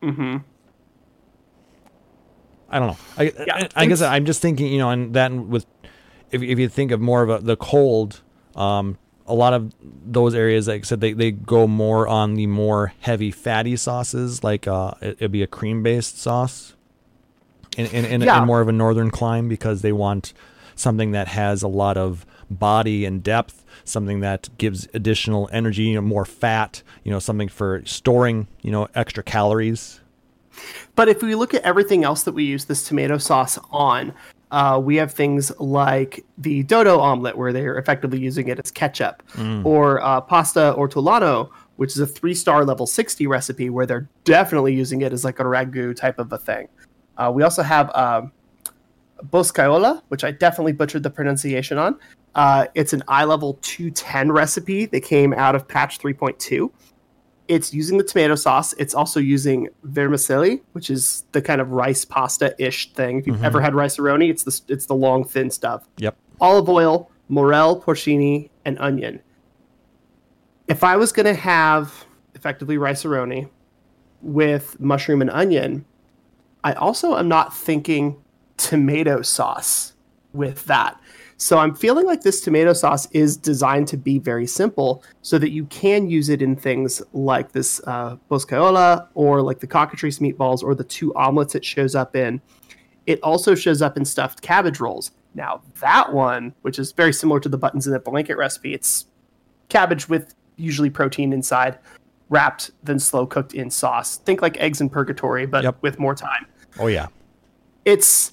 hmm 0.02 0.38
I 2.70 2.78
don't 2.78 2.88
know. 2.88 2.96
I, 3.16 3.22
Yeah, 3.46 3.56
I, 3.56 3.68
I 3.76 3.86
guess 3.86 4.00
I'm 4.00 4.24
just 4.24 4.40
thinking, 4.40 4.66
you 4.72 4.78
know, 4.78 4.90
and 4.90 5.14
that 5.14 5.32
with 5.32 5.66
if 6.30 6.42
if 6.42 6.58
you 6.58 6.68
think 6.68 6.90
of 6.92 7.00
more 7.00 7.22
of 7.22 7.30
a, 7.30 7.38
the 7.44 7.56
cold, 7.56 8.20
um, 8.54 8.96
a 9.26 9.34
lot 9.34 9.52
of 9.52 9.72
those 9.80 10.34
areas, 10.34 10.68
like 10.68 10.82
I 10.82 10.84
said, 10.84 11.00
they, 11.00 11.12
they 11.12 11.30
go 11.32 11.66
more 11.66 12.06
on 12.08 12.34
the 12.34 12.46
more 12.46 12.92
heavy 13.00 13.30
fatty 13.30 13.76
sauces, 13.76 14.42
like 14.44 14.66
uh, 14.68 14.92
it, 15.00 15.16
it'd 15.18 15.32
be 15.32 15.42
a 15.42 15.46
cream 15.46 15.82
based 15.82 16.18
sauce, 16.18 16.74
in 17.76 17.86
in, 17.86 18.04
in, 18.04 18.20
Yeah. 18.22 18.40
in 18.40 18.46
more 18.46 18.60
of 18.60 18.68
a 18.68 18.72
northern 18.72 19.10
clime 19.10 19.48
because 19.48 19.82
they 19.82 19.92
want 19.92 20.32
something 20.74 21.10
that 21.12 21.28
has 21.28 21.62
a 21.62 21.68
lot 21.68 21.96
of 21.96 22.24
body 22.50 23.04
and 23.04 23.22
depth, 23.22 23.64
something 23.84 24.20
that 24.20 24.48
gives 24.58 24.88
additional 24.94 25.48
energy, 25.52 25.82
you 25.84 25.94
know, 25.94 26.00
more 26.00 26.24
fat, 26.24 26.82
you 27.04 27.10
know, 27.12 27.18
something 27.18 27.48
for 27.48 27.82
storing, 27.84 28.48
you 28.62 28.72
know, 28.72 28.88
extra 28.94 29.22
calories. 29.22 29.99
But 30.94 31.08
if 31.08 31.22
we 31.22 31.34
look 31.34 31.54
at 31.54 31.62
everything 31.62 32.04
else 32.04 32.22
that 32.24 32.32
we 32.32 32.44
use 32.44 32.64
this 32.64 32.86
tomato 32.86 33.18
sauce 33.18 33.58
on, 33.70 34.12
uh, 34.50 34.80
we 34.82 34.96
have 34.96 35.12
things 35.12 35.52
like 35.60 36.24
the 36.38 36.62
dodo 36.64 36.98
omelet, 36.98 37.36
where 37.36 37.52
they're 37.52 37.78
effectively 37.78 38.18
using 38.18 38.48
it 38.48 38.58
as 38.58 38.70
ketchup, 38.70 39.22
or 39.64 40.02
uh, 40.02 40.20
pasta 40.20 40.74
ortolano, 40.76 41.50
which 41.76 41.92
is 41.92 41.98
a 41.98 42.06
three 42.06 42.34
star 42.34 42.64
level 42.64 42.86
60 42.86 43.26
recipe, 43.26 43.70
where 43.70 43.86
they're 43.86 44.08
definitely 44.24 44.74
using 44.74 45.02
it 45.02 45.12
as 45.12 45.24
like 45.24 45.38
a 45.38 45.44
ragu 45.44 45.94
type 45.94 46.18
of 46.18 46.32
a 46.32 46.38
thing. 46.38 46.68
Uh, 47.16 47.30
we 47.32 47.42
also 47.42 47.62
have 47.62 47.94
um, 47.94 48.32
boscaiola, 49.26 50.02
which 50.08 50.24
I 50.24 50.30
definitely 50.30 50.72
butchered 50.72 51.02
the 51.02 51.10
pronunciation 51.10 51.78
on. 51.78 51.98
Uh, 52.34 52.66
it's 52.74 52.92
an 52.92 53.02
eye 53.08 53.24
level 53.24 53.58
210 53.62 54.32
recipe 54.32 54.86
that 54.86 55.00
came 55.00 55.32
out 55.34 55.54
of 55.54 55.66
patch 55.66 55.98
3.2 55.98 56.70
it's 57.50 57.74
using 57.74 57.98
the 57.98 58.04
tomato 58.04 58.36
sauce. 58.36 58.72
It's 58.74 58.94
also 58.94 59.18
using 59.18 59.68
vermicelli, 59.82 60.62
which 60.72 60.88
is 60.88 61.24
the 61.32 61.42
kind 61.42 61.60
of 61.60 61.72
rice 61.72 62.04
pasta 62.04 62.54
ish 62.64 62.92
thing. 62.92 63.18
If 63.18 63.26
you've 63.26 63.36
mm-hmm. 63.36 63.44
ever 63.44 63.60
had 63.60 63.74
Rice-A-Roni, 63.74 64.30
it's 64.30 64.44
the 64.44 64.72
it's 64.72 64.86
the 64.86 64.94
long 64.94 65.24
thin 65.24 65.50
stuff. 65.50 65.88
Yep. 65.98 66.16
Olive 66.40 66.68
oil, 66.68 67.10
morel, 67.28 67.82
porcini, 67.82 68.50
and 68.64 68.78
onion. 68.78 69.20
If 70.68 70.84
I 70.84 70.96
was 70.96 71.10
going 71.10 71.26
to 71.26 71.34
have 71.34 72.06
effectively 72.36 72.78
Rice-A-Roni 72.78 73.48
with 74.22 74.78
mushroom 74.78 75.20
and 75.20 75.30
onion, 75.30 75.84
I 76.62 76.74
also 76.74 77.16
am 77.16 77.26
not 77.26 77.52
thinking 77.52 78.22
tomato 78.58 79.22
sauce 79.22 79.94
with 80.32 80.66
that. 80.66 81.00
So 81.40 81.56
I'm 81.56 81.74
feeling 81.74 82.04
like 82.04 82.20
this 82.20 82.42
tomato 82.42 82.74
sauce 82.74 83.08
is 83.12 83.34
designed 83.34 83.88
to 83.88 83.96
be 83.96 84.18
very 84.18 84.46
simple 84.46 85.02
so 85.22 85.38
that 85.38 85.52
you 85.52 85.64
can 85.66 86.06
use 86.10 86.28
it 86.28 86.42
in 86.42 86.54
things 86.54 87.00
like 87.14 87.52
this 87.52 87.80
uh, 87.86 88.16
boscaiola 88.30 89.08
or 89.14 89.40
like 89.40 89.58
the 89.58 89.66
cockatrice 89.66 90.18
meatballs 90.18 90.62
or 90.62 90.74
the 90.74 90.84
two 90.84 91.14
omelets 91.14 91.54
it 91.54 91.64
shows 91.64 91.94
up 91.94 92.14
in. 92.14 92.42
It 93.06 93.22
also 93.22 93.54
shows 93.54 93.80
up 93.80 93.96
in 93.96 94.04
stuffed 94.04 94.42
cabbage 94.42 94.80
rolls. 94.80 95.12
Now 95.34 95.62
that 95.80 96.12
one, 96.12 96.54
which 96.60 96.78
is 96.78 96.92
very 96.92 97.14
similar 97.14 97.40
to 97.40 97.48
the 97.48 97.56
buttons 97.56 97.86
in 97.86 97.94
the 97.94 98.00
blanket 98.00 98.36
recipe, 98.36 98.74
it's 98.74 99.06
cabbage 99.70 100.10
with 100.10 100.34
usually 100.56 100.90
protein 100.90 101.32
inside, 101.32 101.78
wrapped 102.28 102.70
then 102.82 102.98
slow 102.98 103.26
cooked 103.26 103.54
in 103.54 103.70
sauce. 103.70 104.18
Think 104.18 104.42
like 104.42 104.58
eggs 104.58 104.82
in 104.82 104.90
purgatory, 104.90 105.46
but 105.46 105.64
Yep. 105.64 105.76
with 105.80 105.98
more 105.98 106.14
time. 106.14 106.44
Oh 106.78 106.88
yeah. 106.88 107.06
It's 107.86 108.32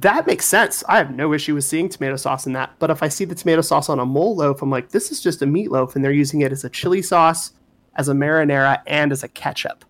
that 0.00 0.26
makes 0.26 0.44
sense. 0.44 0.82
I 0.88 0.98
have 0.98 1.14
no 1.14 1.32
issue 1.32 1.54
with 1.54 1.64
seeing 1.64 1.88
tomato 1.88 2.16
sauce 2.16 2.46
in 2.46 2.52
that. 2.54 2.74
But 2.78 2.90
if 2.90 3.02
I 3.02 3.08
see 3.08 3.24
the 3.24 3.34
tomato 3.34 3.60
sauce 3.60 3.88
on 3.88 3.98
a 4.00 4.04
mole 4.06 4.36
loaf, 4.36 4.60
I'm 4.62 4.70
like, 4.70 4.90
this 4.90 5.10
is 5.12 5.20
just 5.20 5.40
a 5.42 5.46
meatloaf, 5.46 5.94
and 5.94 6.04
they're 6.04 6.12
using 6.12 6.40
it 6.40 6.52
as 6.52 6.64
a 6.64 6.68
chili 6.68 7.00
sauce, 7.02 7.52
as 7.94 8.08
a 8.08 8.12
marinara, 8.12 8.80
and 8.86 9.12
as 9.12 9.22
a 9.22 9.28
ketchup. 9.28 9.84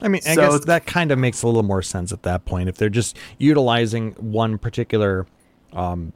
I 0.00 0.08
mean, 0.08 0.20
I 0.26 0.34
So 0.34 0.50
guess 0.50 0.64
that 0.66 0.86
kind 0.86 1.10
of 1.10 1.18
makes 1.18 1.42
a 1.42 1.46
little 1.46 1.62
more 1.64 1.82
sense 1.82 2.12
at 2.12 2.22
that 2.22 2.44
point 2.44 2.68
if 2.68 2.76
they're 2.76 2.88
just 2.88 3.16
utilizing 3.38 4.12
one 4.12 4.58
particular 4.58 5.26
um, 5.72 6.12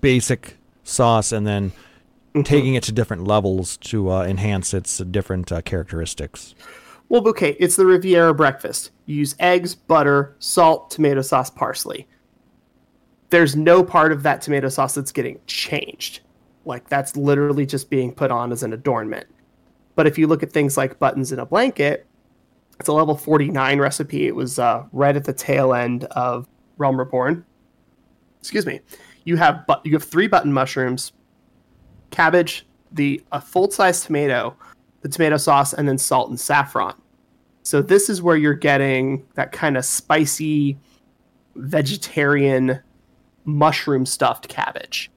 basic 0.00 0.56
sauce 0.84 1.32
and 1.32 1.46
then 1.46 1.72
Mm-hmm. 2.34 2.42
taking 2.42 2.74
it 2.74 2.82
to 2.82 2.92
different 2.92 3.24
levels 3.26 3.78
to 3.78 4.12
uh, 4.12 4.22
enhance 4.22 4.74
its 4.74 4.98
different 4.98 5.50
uh, 5.50 5.62
characteristics. 5.62 6.54
Well, 7.08 7.26
okay, 7.28 7.56
it's 7.58 7.76
the 7.76 7.86
Riviera 7.86 8.34
breakfast. 8.34 8.90
You 9.06 9.16
use 9.16 9.34
eggs, 9.38 9.74
butter, 9.74 10.36
salt, 10.38 10.90
tomato 10.90 11.22
sauce, 11.22 11.48
parsley. 11.48 12.06
There's 13.30 13.56
no 13.56 13.82
part 13.82 14.12
of 14.12 14.22
that 14.22 14.42
tomato 14.42 14.68
sauce 14.68 14.94
that's 14.94 15.12
getting 15.12 15.40
changed. 15.46 16.20
Like 16.64 16.88
that's 16.88 17.16
literally 17.16 17.64
just 17.64 17.88
being 17.88 18.12
put 18.12 18.30
on 18.30 18.52
as 18.52 18.62
an 18.62 18.72
adornment. 18.72 19.26
But 19.94 20.06
if 20.06 20.18
you 20.18 20.26
look 20.26 20.42
at 20.42 20.52
things 20.52 20.76
like 20.76 20.98
buttons 20.98 21.32
in 21.32 21.38
a 21.38 21.46
blanket, 21.46 22.06
it's 22.78 22.88
a 22.88 22.92
level 22.92 23.16
49 23.16 23.80
recipe. 23.80 24.26
It 24.26 24.36
was 24.36 24.58
uh, 24.58 24.84
right 24.92 25.16
at 25.16 25.24
the 25.24 25.32
tail 25.32 25.74
end 25.74 26.04
of 26.04 26.46
Realm 26.76 26.98
Reborn. 26.98 27.44
Excuse 28.40 28.66
me. 28.66 28.80
You 29.24 29.36
have 29.36 29.66
but 29.66 29.84
you 29.84 29.92
have 29.92 30.04
three 30.04 30.28
button 30.28 30.52
mushrooms, 30.52 31.12
cabbage, 32.10 32.66
the 32.92 33.22
a 33.32 33.40
full 33.40 33.70
size 33.70 34.02
tomato, 34.02 34.56
the 35.02 35.08
tomato 35.08 35.36
sauce, 35.36 35.72
and 35.72 35.88
then 35.88 35.98
salt 35.98 36.28
and 36.28 36.38
saffron. 36.38 36.94
So 37.62 37.82
this 37.82 38.08
is 38.08 38.22
where 38.22 38.36
you're 38.36 38.54
getting 38.54 39.26
that 39.34 39.52
kind 39.52 39.76
of 39.76 39.84
spicy, 39.84 40.78
vegetarian, 41.54 42.80
mushroom 43.44 44.06
stuffed 44.06 44.48
cabbage. 44.48 45.10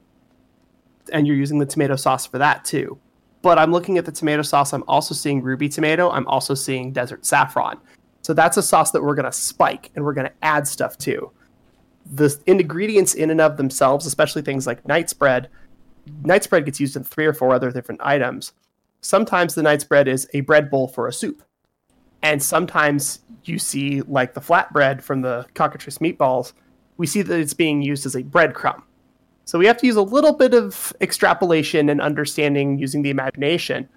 And 1.14 1.26
you're 1.26 1.36
using 1.36 1.60
the 1.60 1.66
tomato 1.66 1.96
sauce 1.96 2.26
for 2.26 2.38
that 2.38 2.66
too. 2.66 3.00
But 3.42 3.58
I'm 3.58 3.72
looking 3.72 3.98
at 3.98 4.06
the 4.06 4.12
tomato 4.12 4.42
sauce. 4.42 4.74
I'm 4.74 4.84
also 4.88 5.16
seeing 5.16 5.42
ruby 5.42 5.68
tomato. 5.70 6.10
I'm 6.10 6.28
also 6.28 6.54
seeing 6.54 6.92
desert 6.92 7.26
saffron. 7.26 7.80
So 8.22 8.34
that's 8.34 8.58
a 8.58 8.64
sauce 8.64 8.92
that 8.92 9.02
we're 9.02 9.16
going 9.16 9.26
to 9.26 9.32
spike 9.32 9.90
and 9.96 10.06
we're 10.06 10.14
going 10.14 10.28
to 10.28 10.34
add 10.44 10.68
stuff 10.68 10.98
to. 11.00 11.32
The 12.06 12.38
ingredients 12.46 13.14
in 13.14 13.30
and 13.32 13.42
of 13.42 13.58
themselves, 13.58 14.06
especially 14.06 14.42
things 14.42 14.68
like 14.68 14.88
knight's 14.88 15.14
bread, 15.14 15.50
knight's 16.24 16.48
bread 16.48 16.66
gets 16.66 16.80
used 16.80 16.96
in 16.96 17.04
three 17.04 17.26
or 17.26 17.34
four 17.34 17.54
other 17.54 17.72
different 17.72 18.02
items. 18.04 18.54
Sometimes 19.02 19.56
the 19.56 19.64
knight's 19.64 19.84
bread 19.84 20.08
is 20.08 20.28
a 20.34 20.42
bread 20.42 20.70
bowl 20.70 20.88
for 20.88 21.08
a 21.08 21.14
soup. 21.14 21.44
And 22.22 22.42
sometimes 22.42 23.20
you 23.46 23.58
see, 23.58 24.02
like 24.04 24.34
the 24.34 24.42
flatbread 24.42 25.02
from 25.02 25.22
the 25.22 25.46
cockatrice 25.56 25.98
meatballs, 25.98 26.54
we 26.98 27.08
see 27.08 27.24
that 27.24 27.40
it's 27.40 27.54
being 27.54 27.82
used 27.82 28.06
as 28.06 28.16
a 28.16 28.24
breadcrumb. 28.24 28.84
So 29.46 29.58
we 29.58 29.66
have 29.66 29.78
to 29.78 29.88
use 29.88 29.96
a 29.96 30.02
little 30.02 30.34
bit 30.34 30.54
of 30.54 30.94
extrapolation 31.02 31.90
and 31.90 32.00
understanding 32.00 32.78
using 32.78 33.02
the 33.02 33.10
imagination. 33.10 33.90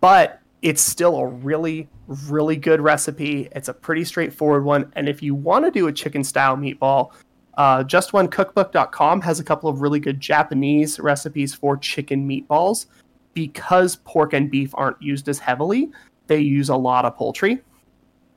But 0.00 0.40
it's 0.62 0.80
still 0.80 1.16
a 1.16 1.26
really, 1.26 1.88
really 2.06 2.56
good 2.56 2.80
recipe. 2.80 3.48
It's 3.52 3.68
a 3.68 3.74
pretty 3.74 4.04
straightforward 4.04 4.64
one. 4.64 4.90
And 4.96 5.08
if 5.08 5.22
you 5.22 5.34
want 5.34 5.66
to 5.66 5.70
do 5.70 5.86
a 5.86 5.92
chicken 5.92 6.24
style 6.24 6.56
meatball, 6.56 7.12
uh, 7.58 7.84
justonecookbook.com 7.84 9.20
has 9.20 9.38
a 9.38 9.44
couple 9.44 9.68
of 9.68 9.82
really 9.82 10.00
good 10.00 10.18
Japanese 10.18 10.98
recipes 10.98 11.54
for 11.54 11.76
chicken 11.76 12.26
meatballs. 12.26 12.86
Because 13.34 13.96
pork 13.96 14.32
and 14.32 14.50
beef 14.50 14.72
aren't 14.74 15.00
used 15.00 15.28
as 15.28 15.38
heavily, 15.38 15.90
they 16.26 16.40
use 16.40 16.68
a 16.68 16.76
lot 16.76 17.04
of 17.04 17.16
poultry. 17.16 17.62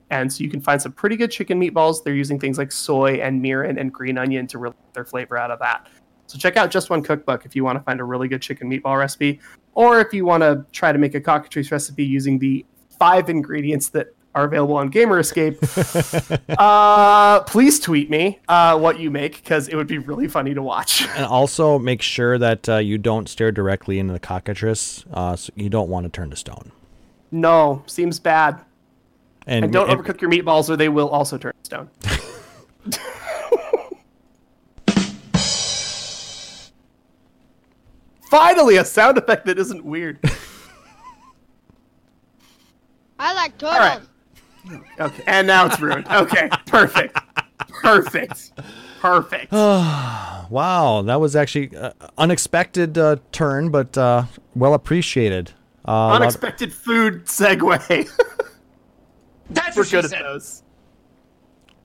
And 0.09 0.31
so 0.31 0.43
you 0.43 0.49
can 0.49 0.61
find 0.61 0.81
some 0.81 0.91
pretty 0.91 1.15
good 1.15 1.31
chicken 1.31 1.59
meatballs. 1.59 2.03
They're 2.03 2.13
using 2.13 2.39
things 2.39 2.57
like 2.57 2.71
soy 2.71 3.15
and 3.15 3.43
mirin 3.43 3.79
and 3.79 3.91
green 3.91 4.17
onion 4.17 4.45
to 4.47 4.59
really 4.59 4.75
get 4.85 4.93
their 4.93 5.05
flavor 5.05 5.37
out 5.37 5.49
of 5.49 5.59
that. 5.59 5.87
So 6.27 6.37
check 6.37 6.55
out 6.55 6.71
Just 6.71 6.89
One 6.89 7.01
Cookbook 7.01 7.45
if 7.45 7.55
you 7.55 7.63
want 7.63 7.77
to 7.77 7.83
find 7.83 7.99
a 7.99 8.03
really 8.03 8.27
good 8.27 8.41
chicken 8.41 8.69
meatball 8.69 8.97
recipe, 8.97 9.39
or 9.73 9.99
if 9.99 10.13
you 10.13 10.25
want 10.25 10.41
to 10.41 10.65
try 10.71 10.91
to 10.91 10.99
make 10.99 11.15
a 11.15 11.21
cockatrice 11.21 11.71
recipe 11.71 12.03
using 12.03 12.39
the 12.39 12.65
five 12.99 13.29
ingredients 13.29 13.89
that 13.89 14.07
are 14.35 14.45
available 14.45 14.75
on 14.75 14.89
Gamer 14.89 15.19
Escape. 15.19 15.57
uh, 16.57 17.41
please 17.41 17.79
tweet 17.79 18.09
me 18.09 18.39
uh, 18.47 18.77
what 18.77 18.99
you 18.99 19.11
make 19.11 19.35
because 19.43 19.67
it 19.67 19.75
would 19.75 19.87
be 19.87 19.97
really 19.99 20.27
funny 20.27 20.53
to 20.53 20.61
watch. 20.61 21.07
And 21.15 21.25
also 21.25 21.77
make 21.77 22.01
sure 22.01 22.37
that 22.39 22.67
uh, 22.67 22.77
you 22.77 22.97
don't 22.97 23.29
stare 23.29 23.51
directly 23.51 23.99
into 23.99 24.13
the 24.13 24.19
cockatrice. 24.19 25.05
Uh, 25.13 25.35
so 25.35 25.53
you 25.55 25.69
don't 25.69 25.89
want 25.89 26.05
to 26.05 26.09
turn 26.09 26.29
to 26.31 26.35
stone. 26.35 26.71
No, 27.31 27.83
seems 27.85 28.19
bad. 28.19 28.59
And, 29.45 29.65
And 29.65 29.73
don't 29.73 29.89
and- 29.89 29.99
overcook 29.99 30.21
your 30.21 30.31
meatballs, 30.31 30.69
or 30.69 30.75
they 30.77 30.89
will 30.89 31.09
also 31.09 31.37
turn 31.37 31.53
to 31.63 31.65
stone. 31.65 31.89
Finally, 38.29 38.77
a 38.77 38.85
sound 38.85 39.17
effect 39.17 39.45
that 39.45 39.59
isn't 39.59 39.85
weird. 39.85 40.19
I 43.19 43.33
like 43.33 43.61
All 43.61 43.71
right. 43.77 44.01
Turtles. 44.67 44.85
Okay, 44.99 45.23
and 45.27 45.47
now 45.47 45.65
it's 45.65 45.79
ruined. 45.79 46.07
Okay, 46.07 46.49
perfect, 46.67 47.17
perfect, 47.69 48.51
perfect. 48.99 49.51
Wow, 50.49 51.01
that 51.03 51.19
was 51.19 51.35
actually 51.35 51.75
uh, 51.75 51.93
unexpected 52.17 52.95
uh, 52.97 53.15
turn, 53.31 53.69
but 53.71 53.97
uh, 53.97 54.25
well 54.55 54.73
appreciated. 54.75 55.51
Uh, 55.87 55.91
a 55.91 55.93
lot- 55.93 56.21
Unexpected 56.21 56.71
food 56.71 57.25
segue. 57.25 57.87
That's 59.49 59.75
We're 59.75 59.81
what 59.81 59.87
she 59.87 59.91
good 59.95 60.05
at 60.05 60.11
said. 60.11 60.21
those. 60.23 60.63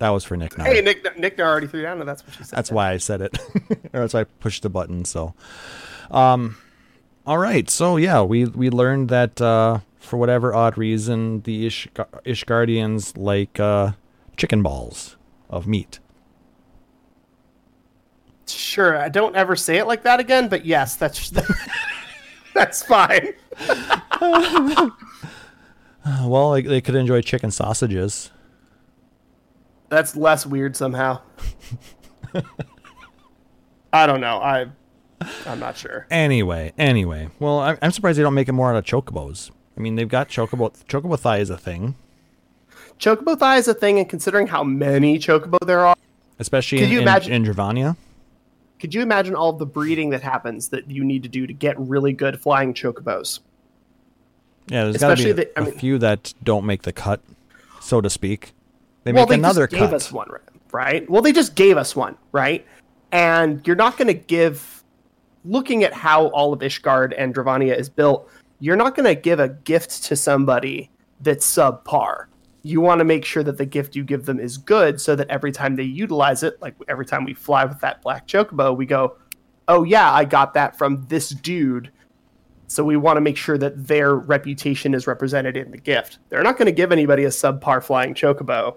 that 0.01 0.11
was 0.11 0.25
for 0.25 0.37
Nick. 0.37 0.59
Now. 0.59 0.65
Hey, 0.65 0.81
Nick, 0.83 1.19
Nick 1.19 1.39
already 1.41 1.67
threw 1.67 1.83
down, 1.83 2.01
and 2.01 2.09
that's 2.09 2.27
what 2.27 2.35
she 2.37 2.45
said. 2.45 2.57
That's 2.57 2.71
why 2.71 2.91
I 2.93 2.97
said 2.99 3.21
it, 3.23 3.39
or 3.95 4.01
that's 4.01 4.13
why 4.13 4.21
I 4.21 4.25
pushed 4.25 4.63
the 4.63 4.69
button. 4.69 5.05
So, 5.05 5.35
um, 6.11 6.57
all 7.27 7.39
right. 7.39 7.71
So 7.71 7.97
yeah, 7.97 8.23
we 8.23 8.45
we 8.47 8.71
learned 8.71 9.09
that 9.09 9.41
uh, 9.41 9.81
for 10.09 10.17
whatever 10.17 10.55
odd 10.55 10.79
reason, 10.79 11.43
the 11.43 11.67
Ish 11.67 11.89
Ishgardians 12.25 13.17
like 13.17 13.61
uh, 13.61 13.93
chicken 14.37 14.63
balls 14.63 15.17
of 15.51 15.67
meat. 15.67 16.01
Sure, 18.47 18.97
I 18.97 19.09
don't 19.09 19.37
ever 19.37 19.55
say 19.55 19.77
it 19.77 19.87
like 19.87 20.03
that 20.05 20.21
again, 20.21 20.49
but 20.49 20.65
yes, 20.65 20.97
that's 20.97 21.31
that's 22.55 22.83
fine. 22.83 23.35
Well, 26.25 26.49
like, 26.49 26.65
they 26.65 26.81
could 26.81 26.95
enjoy 26.95 27.21
chicken 27.21 27.51
sausages. 27.51 28.31
That's 29.91 30.17
less 30.17 30.47
weird 30.47 30.75
somehow. 30.75 31.21
I 33.93 34.07
don't 34.07 34.23
know. 34.23 34.39
I 34.39 34.69
I'm 35.47 35.59
not 35.59 35.77
sure. 35.77 36.07
Anyway, 36.11 36.73
anyway. 36.79 37.29
Well, 37.39 37.59
I'm, 37.59 37.79
I'm 37.83 37.91
surprised 37.91 38.19
they 38.19 38.23
don't 38.23 38.35
make 38.35 38.49
it 38.49 38.53
more 38.53 38.71
out 38.71 38.77
of 38.77 38.85
chocobos. 38.85 39.51
I 39.79 39.81
mean, 39.81 39.95
they've 39.95 40.09
got 40.09 40.29
chocobo. 40.29 40.75
Chocobo 40.89 41.17
thigh 41.19 41.39
is 41.39 41.51
a 41.51 41.57
thing, 41.57 41.95
Chocobo 42.99 43.39
thigh 43.39 43.59
is 43.59 43.69
a 43.69 43.75
thing, 43.75 43.99
and 44.01 44.09
considering 44.09 44.49
how 44.49 44.65
many 44.65 45.19
chocobo 45.21 45.65
there 45.65 45.87
are, 45.87 45.95
especially 46.41 46.79
Could 46.79 46.87
in, 46.89 46.93
you 46.93 47.01
imagine- 47.01 47.33
in 47.33 47.45
Dravania. 47.45 47.97
could 48.81 48.93
you 48.93 49.03
imagine 49.03 49.37
all 49.37 49.53
the 49.53 49.67
breeding 49.67 50.11
that 50.11 50.23
happens 50.23 50.69
that 50.71 50.91
you 50.91 51.05
need 51.05 51.23
to 51.23 51.29
do 51.29 51.47
to 51.47 51.53
get 51.53 51.79
really 51.79 52.13
good 52.13 52.41
flying 52.41 52.75
chocobos? 52.75 53.39
Yeah, 54.69 54.85
there's 54.85 54.97
got 54.99 55.17
to 55.17 55.25
be 55.25 55.31
a, 55.31 55.35
the- 55.35 55.59
I 55.59 55.63
a 55.63 55.65
mean- 55.67 55.79
few 55.79 55.99
that 55.99 56.35
don't 56.43 56.67
make 56.67 56.83
the 56.83 56.93
cut, 56.93 57.21
so 57.81 58.01
to 58.01 58.11
speak. 58.11 58.53
They 59.05 59.13
well, 59.13 59.23
make 59.25 59.29
they 59.31 59.35
another 59.37 59.69
just 59.69 59.79
cut. 59.79 59.87
gave 59.87 59.95
us 59.95 60.11
one, 60.13 60.29
right? 60.73 61.09
Well, 61.09 61.23
they 61.23 61.33
just 61.33 61.55
gave 61.55 61.77
us 61.77 61.95
one, 61.95 62.17
right? 62.33 62.67
And 63.13 63.65
you're 63.67 63.77
not 63.77 63.97
going 63.97 64.09
to 64.09 64.15
give. 64.15 64.75
Looking 65.45 65.85
at 65.85 65.95
how 65.95 66.27
all 66.27 66.53
of 66.53 66.59
Ishgard 66.61 67.15
and 67.17 67.33
Dravania 67.35 67.75
is 67.79 67.89
built, 67.89 68.29
you're 68.61 68.77
not 68.77 68.95
going 68.97 69.07
to 69.07 69.21
give 69.21 69.41
a 69.41 69.49
gift 69.49 70.05
to 70.05 70.17
somebody 70.17 70.91
that's 71.21 71.47
subpar. 71.47 72.27
You 72.63 72.81
want 72.81 72.99
to 72.99 73.05
make 73.05 73.25
sure 73.25 73.43
that 73.43 73.57
the 73.57 73.67
gift 73.67 73.97
you 73.97 74.05
give 74.05 74.27
them 74.27 74.41
is 74.41 74.59
good, 74.59 75.01
so 75.01 75.17
that 75.17 75.29
every 75.31 75.53
time 75.53 75.77
they 75.77 75.85
utilize 75.85 76.43
it, 76.43 76.61
like 76.61 76.75
every 76.89 77.07
time 77.07 77.25
we 77.25 77.35
fly 77.35 77.65
with 77.65 77.81
that 77.81 78.03
black 78.03 78.27
chocobo, 78.27 78.77
we 78.77 78.85
go, 78.85 79.17
"Oh 79.69 79.85
yeah, 79.85 80.13
I 80.13 80.25
got 80.25 80.55
that 80.55 80.77
from 80.77 81.07
this 81.07 81.31
dude." 81.31 81.91
So 82.67 82.85
we 82.85 82.97
want 82.97 83.17
to 83.17 83.21
make 83.23 83.37
sure 83.37 83.57
that 83.57 83.87
their 83.87 84.15
reputation 84.15 84.93
is 84.93 85.07
represented 85.07 85.57
in 85.57 85.71
the 85.71 85.79
gift. 85.79 86.19
They're 86.29 86.43
not 86.43 86.59
going 86.59 86.67
to 86.67 86.73
give 86.73 86.93
anybody 86.93 87.25
a 87.25 87.29
subpar 87.29 87.83
flying 87.83 88.13
chocobo. 88.13 88.77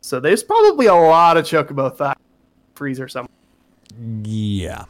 So 0.00 0.18
there's 0.18 0.42
probably 0.42 0.86
a 0.86 0.94
lot 0.94 1.36
of 1.36 1.44
chocobo 1.44 1.94
thigh 1.94 2.16
freezer 2.74 3.06
somewhere. 3.06 3.30
Yeah. 4.24 4.86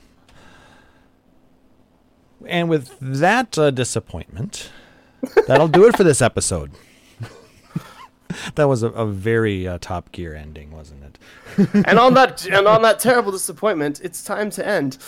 And 2.47 2.69
with 2.69 2.97
that 3.01 3.59
uh, 3.59 3.71
disappointment, 3.71 4.71
that'll 5.47 5.69
do 5.69 5.87
it 5.87 5.97
for 5.97 6.05
this 6.05 6.23
episode. 6.23 6.73
that 8.55 8.65
was 8.65 8.83
a, 8.83 8.89
a 8.89 9.07
very 9.07 9.67
uh, 9.67 9.79
Top 9.81 10.13
Gear 10.13 10.35
ending, 10.35 10.71
wasn't 10.71 11.05
it? 11.05 11.19
and 11.87 11.99
on 11.99 12.15
that 12.15 12.47
and 12.47 12.67
on 12.67 12.83
that 12.83 12.99
terrible 12.99 13.33
disappointment, 13.33 14.01
it's 14.03 14.23
time 14.23 14.51
to 14.51 14.67
end. 14.67 14.99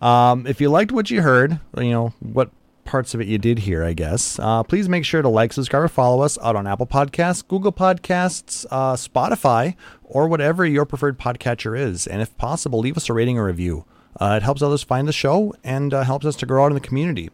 Um, 0.00 0.46
if 0.46 0.60
you 0.60 0.70
liked 0.70 0.92
what 0.92 1.10
you 1.10 1.22
heard, 1.22 1.60
you 1.76 1.90
know 1.90 2.14
what 2.20 2.50
parts 2.84 3.14
of 3.14 3.20
it 3.20 3.28
you 3.28 3.38
did 3.38 3.60
hear, 3.60 3.84
I 3.84 3.92
guess. 3.92 4.38
Uh, 4.38 4.62
please 4.62 4.88
make 4.88 5.04
sure 5.04 5.22
to 5.22 5.28
like, 5.28 5.52
subscribe, 5.52 5.84
or 5.84 5.88
follow 5.88 6.22
us 6.22 6.36
out 6.42 6.56
on 6.56 6.66
Apple 6.66 6.86
Podcasts, 6.86 7.46
Google 7.46 7.72
Podcasts, 7.72 8.66
uh, 8.70 8.94
Spotify, 8.94 9.76
or 10.02 10.26
whatever 10.26 10.66
your 10.66 10.84
preferred 10.84 11.18
podcatcher 11.18 11.78
is. 11.78 12.06
And 12.06 12.20
if 12.20 12.36
possible, 12.36 12.80
leave 12.80 12.96
us 12.96 13.08
a 13.08 13.12
rating 13.12 13.38
or 13.38 13.46
review. 13.46 13.84
Uh, 14.20 14.34
it 14.36 14.42
helps 14.42 14.62
others 14.62 14.82
find 14.82 15.08
the 15.08 15.12
show 15.12 15.54
and 15.64 15.94
uh, 15.94 16.04
helps 16.04 16.26
us 16.26 16.36
to 16.36 16.46
grow 16.46 16.64
out 16.64 16.68
in 16.68 16.74
the 16.74 16.80
community. 16.80 17.30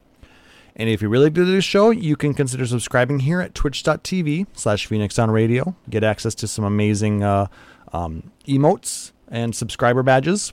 And 0.76 0.88
if 0.88 1.02
you 1.02 1.08
really 1.08 1.30
do 1.30 1.44
this 1.44 1.64
show, 1.64 1.90
you 1.90 2.16
can 2.16 2.34
consider 2.34 2.66
subscribing 2.66 3.20
here 3.20 3.40
at 3.40 3.54
twitch.tv 3.54 4.46
slash 4.52 4.86
Phoenix 4.86 5.14
Down 5.14 5.30
Radio. 5.30 5.74
Get 5.88 6.04
access 6.04 6.34
to 6.36 6.46
some 6.46 6.64
amazing 6.64 7.22
uh, 7.22 7.46
um, 7.92 8.30
emotes 8.46 9.12
and 9.28 9.54
subscriber 9.54 10.02
badges 10.02 10.52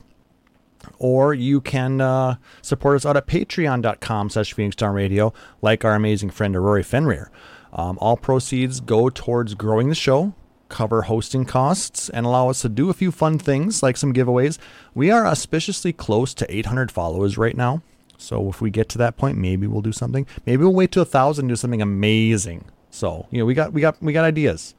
or 0.99 1.33
you 1.33 1.61
can 1.61 2.01
uh, 2.01 2.35
support 2.61 2.95
us 2.95 3.05
out 3.05 3.17
at 3.17 3.27
patreon.com 3.27 4.29
slash 4.29 4.53
phoenix 4.53 4.75
down 4.75 4.93
radio 4.93 5.33
like 5.61 5.85
our 5.85 5.95
amazing 5.95 6.29
friend 6.29 6.61
rory 6.61 6.83
fenrir 6.83 7.31
um, 7.71 7.97
all 8.01 8.17
proceeds 8.17 8.79
go 8.79 9.09
towards 9.09 9.53
growing 9.53 9.89
the 9.89 9.95
show 9.95 10.33
cover 10.73 11.03
hosting 11.03 11.45
costs 11.45 12.09
and 12.09 12.25
allow 12.25 12.49
us 12.49 12.63
to 12.63 12.67
do 12.67 12.89
a 12.89 12.95
few 12.95 13.11
fun 13.11 13.37
things 13.37 13.83
like 13.83 13.95
some 13.95 14.11
giveaways. 14.11 14.57
We 14.95 15.11
are 15.11 15.23
auspiciously 15.23 15.93
close 15.93 16.33
to 16.33 16.51
800 16.53 16.91
followers 16.91 17.37
right 17.37 17.55
now. 17.55 17.83
So 18.17 18.49
if 18.49 18.59
we 18.59 18.71
get 18.71 18.89
to 18.89 18.97
that 18.97 19.15
point 19.15 19.37
maybe 19.37 19.67
we'll 19.67 19.83
do 19.83 19.91
something. 19.91 20.25
Maybe 20.47 20.63
we'll 20.63 20.73
wait 20.73 20.91
to 20.93 21.01
a 21.01 21.05
thousand 21.05 21.43
and 21.43 21.49
do 21.51 21.55
something 21.55 21.81
amazing. 21.81 22.65
So 22.89 23.27
you 23.29 23.37
know 23.37 23.45
we 23.45 23.53
got 23.53 23.71
we 23.71 23.81
got 23.81 24.01
we 24.01 24.13
got 24.13 24.25
ideas. 24.25 24.73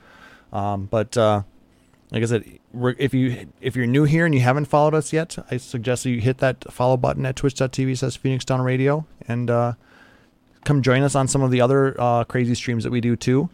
Um, 0.52 0.86
but 0.86 1.16
uh, 1.16 1.42
like 2.10 2.22
I 2.24 2.26
said, 2.26 2.58
if 2.98 3.14
you 3.14 3.48
if 3.60 3.76
you're 3.76 3.86
new 3.86 4.02
here 4.04 4.26
and 4.26 4.34
you 4.34 4.40
haven't 4.40 4.64
followed 4.64 4.94
us 4.94 5.12
yet, 5.12 5.36
I 5.48 5.58
suggest 5.58 6.04
you 6.04 6.20
hit 6.20 6.38
that 6.38 6.72
follow 6.72 6.96
button 6.96 7.24
at 7.24 7.36
twitch.tv 7.36 7.96
says 7.98 8.16
Phoenix 8.16 8.44
Down 8.44 8.62
Radio 8.62 9.06
and 9.28 9.48
uh, 9.48 9.72
come 10.64 10.82
join 10.82 11.02
us 11.02 11.14
on 11.14 11.28
some 11.28 11.42
of 11.42 11.52
the 11.52 11.60
other 11.60 11.94
uh, 12.00 12.24
crazy 12.24 12.56
streams 12.56 12.82
that 12.82 12.90
we 12.90 13.00
do 13.00 13.14
too. 13.14 13.48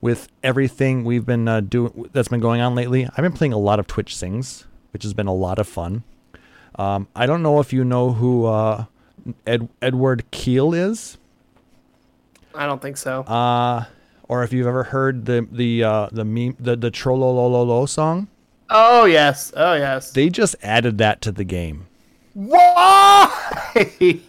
With 0.00 0.28
everything 0.42 1.04
we've 1.04 1.24
been 1.24 1.48
uh, 1.48 1.60
doing 1.60 2.08
that's 2.12 2.28
been 2.28 2.40
going 2.40 2.60
on 2.60 2.74
lately, 2.74 3.06
I've 3.06 3.22
been 3.22 3.32
playing 3.32 3.52
a 3.52 3.58
lot 3.58 3.78
of 3.78 3.86
Twitch 3.86 4.14
Sings, 4.14 4.66
which 4.92 5.02
has 5.02 5.14
been 5.14 5.26
a 5.26 5.34
lot 5.34 5.58
of 5.58 5.66
fun. 5.66 6.04
Um, 6.76 7.08
I 7.16 7.26
don't 7.26 7.42
know 7.42 7.60
if 7.60 7.72
you 7.72 7.84
know 7.84 8.12
who 8.12 8.44
uh, 8.44 8.84
Ed, 9.46 9.68
Eduard 9.80 10.30
Khil 10.30 10.74
is. 10.74 11.16
I 12.54 12.66
don't 12.66 12.80
think 12.80 12.96
so. 12.96 13.22
Uh, 13.22 13.84
or 14.28 14.42
if 14.42 14.52
you've 14.52 14.66
ever 14.66 14.84
heard 14.84 15.24
the 15.26 15.46
the 15.50 15.84
uh, 15.84 16.08
the 16.12 16.24
meme 16.24 16.56
the 16.58 16.76
the 16.76 16.90
Trollolololo 16.90 17.88
song. 17.88 18.28
Oh 18.68 19.04
yes, 19.04 19.52
oh 19.56 19.74
yes. 19.74 20.10
They 20.10 20.28
just 20.28 20.56
added 20.62 20.98
that 20.98 21.20
to 21.22 21.32
the 21.32 21.44
game. 21.44 21.86
Why? 22.34 23.32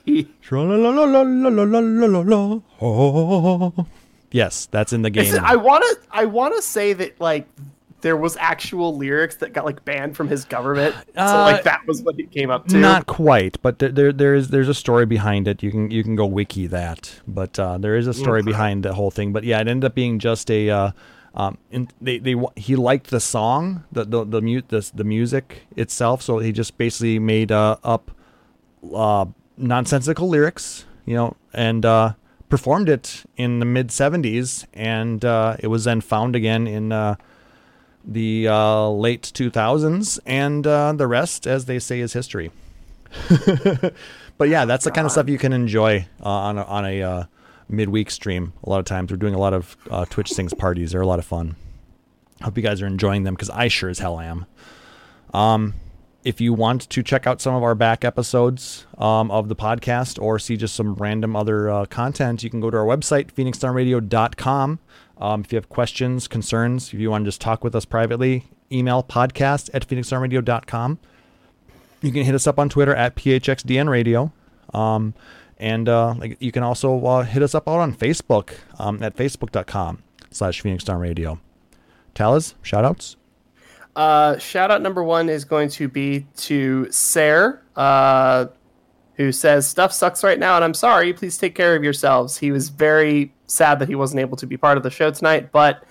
Yes, 4.32 4.68
that's 4.72 4.94
in 4.94 5.02
the 5.02 5.10
game. 5.10 5.34
It, 5.34 5.42
I 5.42 5.56
want 5.56 5.84
to. 5.84 6.08
I 6.12 6.26
want 6.26 6.56
to 6.56 6.62
say 6.62 6.94
that 6.94 7.20
like 7.20 7.48
there 8.02 8.18
was 8.18 8.38
actual 8.38 8.96
lyrics 8.96 9.38
that 9.38 9.54
got 9.54 9.66
like 9.66 9.84
banned 9.84 10.16
from 10.16 10.28
his 10.28 10.46
government. 10.46 10.96
Uh, 11.16 11.28
so 11.32 11.38
like 11.52 11.60
uh, 11.62 11.64
that 11.64 11.88
was 11.88 12.02
what 12.02 12.16
he 12.16 12.26
came 12.26 12.50
up 12.50 12.68
to. 12.68 12.78
Not 12.78 13.08
quite, 13.08 13.62
but 13.62 13.80
there, 13.80 13.92
there 13.92 14.14
there's 14.14 14.50
there's 14.50 14.70
a 14.70 14.74
story 14.74 15.06
behind 15.06 15.48
it. 15.48 15.64
You 15.64 15.72
can 15.72 15.92
you 15.92 16.04
can 16.04 16.16
go 16.16 16.26
wiki 16.26 16.68
that, 16.68 17.20
but 17.28 17.58
uh, 17.58 17.78
there 17.78 17.96
is 17.96 18.08
a 18.08 18.14
story 18.14 18.42
mm-hmm. 18.42 18.50
behind 18.50 18.84
the 18.84 18.94
whole 18.94 19.12
thing. 19.12 19.34
But 19.34 19.44
yeah, 19.44 19.60
it 19.60 19.68
ended 19.68 19.86
up 19.86 19.96
being 19.96 20.20
just 20.20 20.50
a. 20.52 20.70
Uh, 20.70 20.92
um, 21.34 21.60
and 21.72 21.94
they, 22.02 22.18
they 22.18 22.36
he 22.56 22.76
liked 22.76 23.12
the 23.12 23.20
song 23.20 23.84
the 23.92 24.06
the 24.06 24.26
the, 24.26 24.42
mu- 24.42 24.62
the, 24.68 24.90
the 24.96 25.04
music 25.04 25.68
itself 25.76 26.24
so 26.24 26.40
he 26.40 26.52
just 26.52 26.80
basically 26.80 27.20
made 27.20 27.52
uh, 27.52 27.78
up 27.84 28.10
uh, 28.92 29.26
nonsensical 29.56 30.28
lyrics 30.30 30.86
you 31.06 31.14
know 31.14 31.36
and 31.54 31.86
performed 32.50 32.90
it 32.90 33.24
in 33.36 33.60
the 33.60 33.66
mid 33.66 33.90
'70s, 33.90 34.66
and 34.74 35.24
uh, 35.24 35.58
it 35.60 35.68
was 35.68 35.84
then 35.84 36.02
found 36.02 36.36
again 36.36 36.68
in 36.68 36.92
uh, 36.92 37.16
the 38.08 38.48
uh, 38.48 38.88
late 38.88 39.24
2000s, 39.34 40.20
and 40.26 40.66
uh, 40.66 40.94
the 40.94 41.08
rest, 41.08 41.46
as 41.46 41.66
they 41.66 41.78
say, 41.78 42.00
is 42.00 42.14
history. 42.14 42.52
but 44.38 44.50
yeah, 44.50 44.66
that's 44.66 44.86
the 44.86 44.92
kind 44.92 45.06
of 45.06 45.12
stuff 45.12 45.28
you 45.28 45.38
can 45.38 45.54
enjoy 45.54 46.08
uh, 46.24 46.30
on 46.30 46.58
a, 46.58 46.64
on 46.64 46.86
a 46.86 47.02
uh, 47.02 47.24
midweek 47.68 48.10
stream. 48.10 48.54
A 48.64 48.70
lot 48.70 48.80
of 48.80 48.86
times, 48.86 49.12
we're 49.12 49.18
doing 49.18 49.34
a 49.34 49.40
lot 49.40 49.54
of 49.54 49.76
uh, 49.92 50.06
Twitch 50.06 50.32
Sings 50.32 50.54
parties. 50.54 50.92
They're 50.92 51.02
a 51.02 51.08
lot 51.08 51.20
of 51.20 51.26
fun. 51.26 51.56
Hope 52.42 52.56
you 52.56 52.64
guys 52.64 52.82
are 52.82 52.88
enjoying 52.88 53.24
them 53.24 53.34
because 53.34 53.50
I 53.50 53.68
sure 53.68 53.90
as 53.90 54.00
hell 54.00 54.20
am. 54.20 54.46
Um, 55.34 55.74
if 56.28 56.42
you 56.42 56.54
want 56.54 56.82
to 56.90 57.02
check 57.02 57.26
out 57.26 57.40
some 57.40 57.56
of 57.56 57.64
our 57.64 57.74
back 57.74 58.04
episodes 58.04 58.86
um, 58.98 59.32
of 59.32 59.48
the 59.48 59.56
podcast 59.56 60.22
or 60.22 60.38
see 60.38 60.58
just 60.58 60.76
some 60.76 60.94
random 60.96 61.38
other 61.38 61.70
uh, 61.70 61.86
content, 61.86 62.44
you 62.44 62.50
can 62.50 62.60
go 62.60 62.70
to 62.70 62.78
our 62.78 62.86
website, 62.86 63.32
phoenixdownradio.com. 63.32 64.80
Um, 65.20 65.42
if 65.42 65.54
you 65.54 65.56
have 65.56 65.70
questions, 65.70 66.28
concerns, 66.28 66.94
if 66.94 67.00
you 67.00 67.10
want 67.10 67.24
to 67.24 67.28
just 67.30 67.40
talk 67.40 67.64
with 67.64 67.74
us 67.76 67.86
privately, 67.86 68.46
email 68.70 69.04
podcast 69.04 69.70
at 69.74 69.88
phoenixdownradio.com. 69.88 71.00
You 72.02 72.12
can 72.12 72.24
hit 72.24 72.36
us 72.36 72.46
up 72.46 72.60
on 72.60 72.68
Twitter 72.68 72.94
at 72.94 73.16
phxdnradio. 73.16 74.32
Um, 74.74 75.14
and 75.58 75.88
uh, 75.88 76.16
you 76.40 76.52
can 76.52 76.62
also 76.62 77.04
uh, 77.06 77.24
hit 77.24 77.42
us 77.42 77.56
up 77.56 77.70
out 77.70 77.80
on 77.80 77.96
Facebook 77.96 78.56
um, 78.78 79.02
at 79.02 79.16
facebook.com 79.16 80.04
slash 80.30 80.62
phoenixdownradio. 80.62 81.40
Taliz, 82.14 82.54
shout 82.62 82.84
outs? 82.84 83.17
Uh, 83.98 84.38
shout 84.38 84.70
out 84.70 84.84
number 84.84 85.04
one 85.04 85.28
is 85.28 85.44
going 85.44 85.68
to 85.68 85.88
be 85.88 86.28
to 86.36 86.86
Seyrr, 86.92 87.62
uh, 87.76 88.46
who 89.16 89.32
says 89.32 89.68
stuff 89.68 89.92
sucks 89.92 90.24
right 90.24 90.38
now, 90.38 90.56
and 90.56 90.64
I'm 90.64 90.76
sorry. 90.76 91.12
Please 91.14 91.36
take 91.36 91.56
care 91.56 91.76
of 91.76 91.84
yourselves. 91.84 92.38
He 92.38 92.52
was 92.52 92.70
very 92.70 93.34
sad 93.48 93.80
that 93.80 93.88
he 93.88 93.96
wasn't 93.96 94.22
able 94.22 94.38
to 94.38 94.46
be 94.46 94.56
part 94.56 94.78
of 94.78 94.84
the 94.84 94.92
show 94.92 95.10
tonight, 95.10 95.52
but 95.52 95.84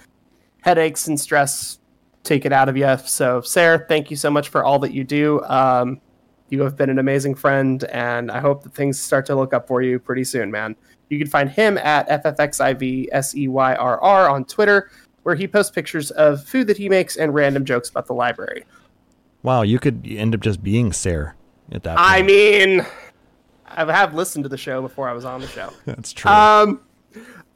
headaches 0.62 1.08
and 1.08 1.18
stress 1.18 1.80
take 2.22 2.46
it 2.46 2.52
out 2.52 2.68
of 2.68 2.76
you. 2.76 2.96
So, 3.04 3.40
Seyrr, 3.40 3.88
thank 3.88 4.08
you 4.08 4.16
so 4.16 4.30
much 4.30 4.50
for 4.50 4.64
all 4.64 4.78
that 4.78 4.92
you 4.92 5.02
do. 5.02 5.42
Um, 5.42 6.00
you 6.48 6.62
have 6.62 6.76
been 6.76 6.90
an 6.90 7.00
amazing 7.00 7.34
friend, 7.34 7.82
and 7.84 8.30
I 8.30 8.38
hope 8.38 8.62
that 8.62 8.72
things 8.72 9.00
start 9.00 9.26
to 9.26 9.34
look 9.34 9.52
up 9.52 9.66
for 9.66 9.82
you 9.82 9.98
pretty 9.98 10.22
soon, 10.22 10.52
man. 10.52 10.76
You 11.08 11.18
can 11.18 11.26
find 11.26 11.50
him 11.50 11.76
at 11.78 12.08
FFXIVSEYRR 12.08 14.30
on 14.30 14.44
Twitter, 14.44 14.92
where 15.26 15.34
he 15.34 15.48
posts 15.48 15.72
pictures 15.72 16.12
of 16.12 16.44
food 16.44 16.68
that 16.68 16.76
he 16.76 16.88
makes 16.88 17.16
and 17.16 17.34
random 17.34 17.64
jokes 17.64 17.90
about 17.90 18.06
the 18.06 18.14
library. 18.14 18.64
Wow, 19.42 19.62
you 19.62 19.80
could 19.80 20.06
end 20.08 20.36
up 20.36 20.40
just 20.40 20.62
being 20.62 20.92
Seyrr 20.92 21.34
at 21.72 21.82
that 21.82 21.96
point. 21.96 22.08
I 22.08 22.22
mean, 22.22 22.86
I 23.66 23.92
have 23.92 24.14
listened 24.14 24.44
to 24.44 24.48
the 24.48 24.56
show 24.56 24.80
before 24.80 25.08
I 25.08 25.12
was 25.12 25.24
on 25.24 25.40
the 25.40 25.48
show. 25.48 25.72
That's 25.84 26.12
true. 26.12 26.30
Um, 26.30 26.80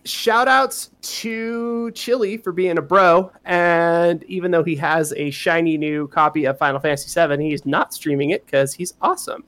shout 0.04 0.48
outs 0.48 0.90
to 1.00 1.92
Chili 1.92 2.38
for 2.38 2.50
being 2.50 2.76
a 2.76 2.82
bro. 2.82 3.30
And 3.44 4.24
even 4.24 4.50
though 4.50 4.64
he 4.64 4.74
has 4.74 5.12
a 5.16 5.30
shiny 5.30 5.78
new 5.78 6.08
copy 6.08 6.46
of 6.46 6.58
Final 6.58 6.80
Fantasy 6.80 7.08
VII, 7.24 7.40
he's 7.40 7.64
not 7.64 7.94
streaming 7.94 8.30
it 8.30 8.44
because 8.46 8.74
he's 8.74 8.94
awesome. 9.00 9.44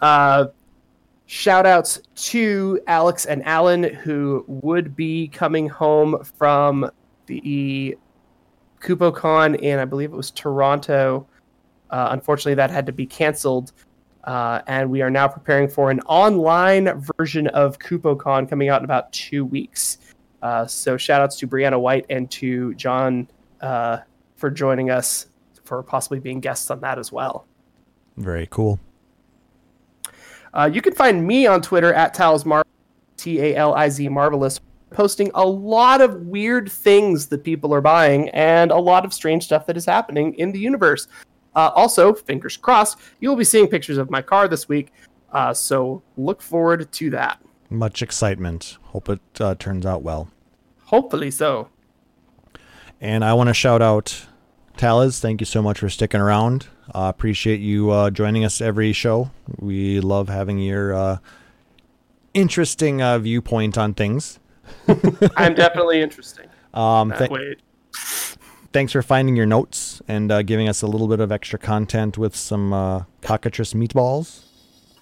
Uh, 0.00 0.46
shout 1.26 1.66
outs 1.66 2.00
to 2.14 2.80
Alex 2.86 3.26
and 3.26 3.44
Alan, 3.44 3.82
who 3.82 4.44
would 4.46 4.94
be 4.94 5.26
coming 5.26 5.68
home 5.68 6.22
from 6.22 6.88
the 7.26 7.96
KupoCon 8.80 9.58
in, 9.60 9.78
I 9.78 9.84
believe 9.84 10.12
it 10.12 10.16
was 10.16 10.30
Toronto. 10.30 11.26
Uh, 11.90 12.08
unfortunately, 12.10 12.54
that 12.54 12.70
had 12.70 12.86
to 12.86 12.92
be 12.92 13.06
canceled. 13.06 13.72
Uh, 14.24 14.60
and 14.66 14.90
we 14.90 15.02
are 15.02 15.10
now 15.10 15.28
preparing 15.28 15.68
for 15.68 15.90
an 15.90 16.00
online 16.00 17.00
version 17.16 17.46
of 17.48 17.78
KupoCon 17.78 18.48
coming 18.48 18.68
out 18.68 18.80
in 18.80 18.84
about 18.84 19.12
two 19.12 19.44
weeks. 19.44 19.98
Uh, 20.42 20.66
so 20.66 20.96
shout 20.96 21.20
outs 21.20 21.36
to 21.38 21.46
Brianna 21.46 21.80
White 21.80 22.06
and 22.10 22.30
to 22.32 22.74
John 22.74 23.28
uh, 23.60 23.98
for 24.34 24.50
joining 24.50 24.90
us 24.90 25.26
for 25.64 25.82
possibly 25.82 26.18
being 26.18 26.40
guests 26.40 26.70
on 26.70 26.80
that 26.80 26.98
as 26.98 27.12
well. 27.12 27.46
Very 28.16 28.46
cool. 28.50 28.80
Uh, 30.52 30.70
you 30.72 30.80
can 30.80 30.94
find 30.94 31.26
me 31.26 31.46
on 31.46 31.60
Twitter 31.62 31.92
at 31.92 32.14
Talsmar, 32.14 32.62
T 33.16 33.40
A 33.40 33.56
L 33.56 33.74
I 33.74 33.88
Z 33.88 34.08
Marvelous, 34.08 34.60
posting 34.90 35.30
a 35.34 35.44
lot 35.44 36.00
of 36.00 36.22
weird 36.22 36.70
things 36.70 37.26
that 37.26 37.44
people 37.44 37.74
are 37.74 37.80
buying 37.80 38.28
and 38.30 38.70
a 38.70 38.76
lot 38.78 39.04
of 39.04 39.12
strange 39.12 39.44
stuff 39.44 39.66
that 39.66 39.76
is 39.76 39.84
happening 39.84 40.34
in 40.34 40.52
the 40.52 40.58
universe. 40.58 41.08
Uh, 41.54 41.70
also, 41.74 42.12
fingers 42.12 42.56
crossed, 42.56 42.98
you 43.20 43.28
will 43.28 43.36
be 43.36 43.44
seeing 43.44 43.66
pictures 43.66 43.98
of 43.98 44.10
my 44.10 44.22
car 44.22 44.46
this 44.46 44.68
week. 44.68 44.92
Uh, 45.32 45.52
so 45.52 46.02
look 46.16 46.40
forward 46.40 46.90
to 46.92 47.10
that. 47.10 47.40
Much 47.68 48.02
excitement. 48.02 48.78
Hope 48.82 49.08
it 49.08 49.20
uh, 49.40 49.54
turns 49.56 49.84
out 49.84 50.02
well. 50.02 50.28
Hopefully 50.84 51.30
so. 51.30 51.68
And 53.00 53.24
I 53.24 53.34
want 53.34 53.48
to 53.48 53.54
shout 53.54 53.82
out 53.82 54.26
Taliz. 54.76 55.20
Thank 55.20 55.40
you 55.40 55.46
so 55.46 55.62
much 55.62 55.80
for 55.80 55.88
sticking 55.88 56.20
around. 56.20 56.68
Uh, 56.94 57.10
appreciate 57.14 57.60
you 57.60 57.90
uh, 57.90 58.10
joining 58.10 58.44
us 58.44 58.60
every 58.60 58.92
show. 58.92 59.30
We 59.58 60.00
love 60.00 60.28
having 60.28 60.58
your 60.58 60.94
uh, 60.94 61.18
interesting 62.34 63.02
uh, 63.02 63.18
viewpoint 63.18 63.76
on 63.76 63.94
things. 63.94 64.38
I'm 65.36 65.54
definitely 65.54 66.00
interesting. 66.00 66.46
Um, 66.74 67.12
th- 67.12 67.30
wait. 67.30 67.60
thanks 68.72 68.92
for 68.92 69.02
finding 69.02 69.36
your 69.36 69.46
notes 69.46 70.02
and 70.06 70.30
uh, 70.30 70.42
giving 70.42 70.68
us 70.68 70.82
a 70.82 70.86
little 70.86 71.08
bit 71.08 71.20
of 71.20 71.32
extra 71.32 71.58
content 71.58 72.18
with 72.18 72.36
some 72.36 72.72
uh, 72.72 73.04
cockatrice 73.22 73.72
meatballs. 73.74 74.42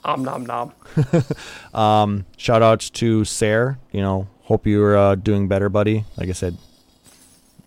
Om 0.04 0.24
nom 0.24 0.44
nom. 0.46 0.72
Um, 1.74 2.26
shout 2.36 2.62
outs 2.62 2.90
to 2.90 3.24
Seyrr. 3.24 3.78
You 3.90 4.00
know, 4.02 4.28
hope 4.42 4.66
you're 4.66 4.96
uh, 4.96 5.14
doing 5.16 5.48
better, 5.48 5.68
buddy. 5.68 6.04
Like 6.16 6.28
I 6.28 6.32
said, 6.32 6.56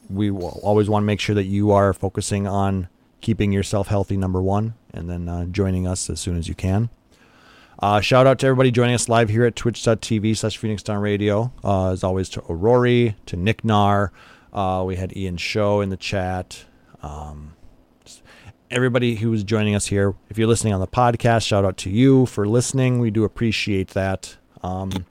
we 0.10 0.32
will 0.32 0.60
always 0.64 0.90
want 0.90 1.03
to 1.03 1.06
make 1.06 1.19
sure 1.19 1.36
that 1.36 1.45
you 1.45 1.72
are 1.72 1.94
focusing 1.94 2.48
on 2.48 2.88
keeping 3.22 3.52
yourself 3.52 3.88
healthy, 3.88 4.15
number 4.15 4.41
one, 4.41 4.76
and 4.94 5.10
then 5.10 5.28
uh, 5.28 5.45
joining 5.45 5.88
us 5.88 6.10
as 6.10 6.19
soon 6.19 6.38
as 6.38 6.48
you 6.48 6.56
can. 6.56 6.90
Uh, 7.80 8.02
shout 8.02 8.26
out 8.26 8.40
to 8.40 8.48
everybody 8.48 8.72
joining 8.72 8.95
us 8.95 9.08
live 9.08 9.30
here 9.30 9.45
at 9.45 9.56
twitch.tv 9.56 10.36
slash 10.36 10.58
Phoenix 10.58 10.82
Down 10.82 10.99
Radio. 10.99 11.54
Uh, 11.64 11.91
as 11.91 12.04
always, 12.04 12.28
to 12.30 12.41
Aurori, 12.41 13.14
to 13.28 13.36
Nick 13.36 13.64
Nar. 13.64 14.12
Uh, 14.52 14.84
we 14.86 14.95
had 14.95 15.16
Ian 15.16 15.38
Show 15.38 15.82
in 15.82 15.90
the 15.90 15.98
chat. 15.98 16.66
Um, 17.04 17.54
everybody 18.72 19.16
who 19.16 19.32
is 19.32 19.44
joining 19.44 19.76
us 19.76 19.86
here. 19.86 20.16
If 20.30 20.40
you're 20.40 20.48
listening 20.48 20.74
on 20.74 20.80
the 20.80 20.88
podcast, 20.88 21.45
shout 21.45 21.66
out 21.66 21.78
to 21.78 21.91
you 21.91 22.26
for 22.26 22.48
listening. 22.48 22.99
We 22.99 23.12
do 23.12 23.24
appreciate 23.24 23.90
that. 23.90 24.38
Um, 24.64 25.06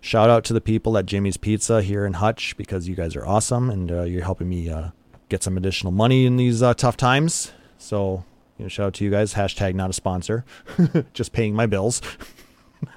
shout 0.00 0.30
out 0.30 0.44
to 0.44 0.52
the 0.52 0.60
people 0.60 0.96
at 0.96 1.06
Jimmy's 1.06 1.36
Pizza 1.36 1.82
here 1.82 2.06
in 2.06 2.14
Hutch 2.14 2.56
because 2.56 2.88
you 2.88 2.94
guys 2.94 3.16
are 3.16 3.26
awesome 3.26 3.70
and 3.70 3.90
uh, 3.90 4.02
you're 4.02 4.24
helping 4.24 4.48
me 4.48 4.70
uh, 4.70 4.90
get 5.28 5.42
some 5.42 5.56
additional 5.56 5.92
money 5.92 6.26
in 6.26 6.36
these 6.36 6.62
uh, 6.62 6.74
tough 6.74 6.96
times. 6.96 7.50
So, 7.76 8.24
you 8.58 8.64
know, 8.64 8.68
shout 8.68 8.86
out 8.86 8.94
to 8.94 9.04
you 9.04 9.10
guys. 9.10 9.34
Hashtag 9.34 9.74
not 9.74 9.90
a 9.90 9.92
sponsor, 9.92 10.44
just 11.14 11.32
paying 11.32 11.54
my 11.54 11.66
bills. 11.66 12.02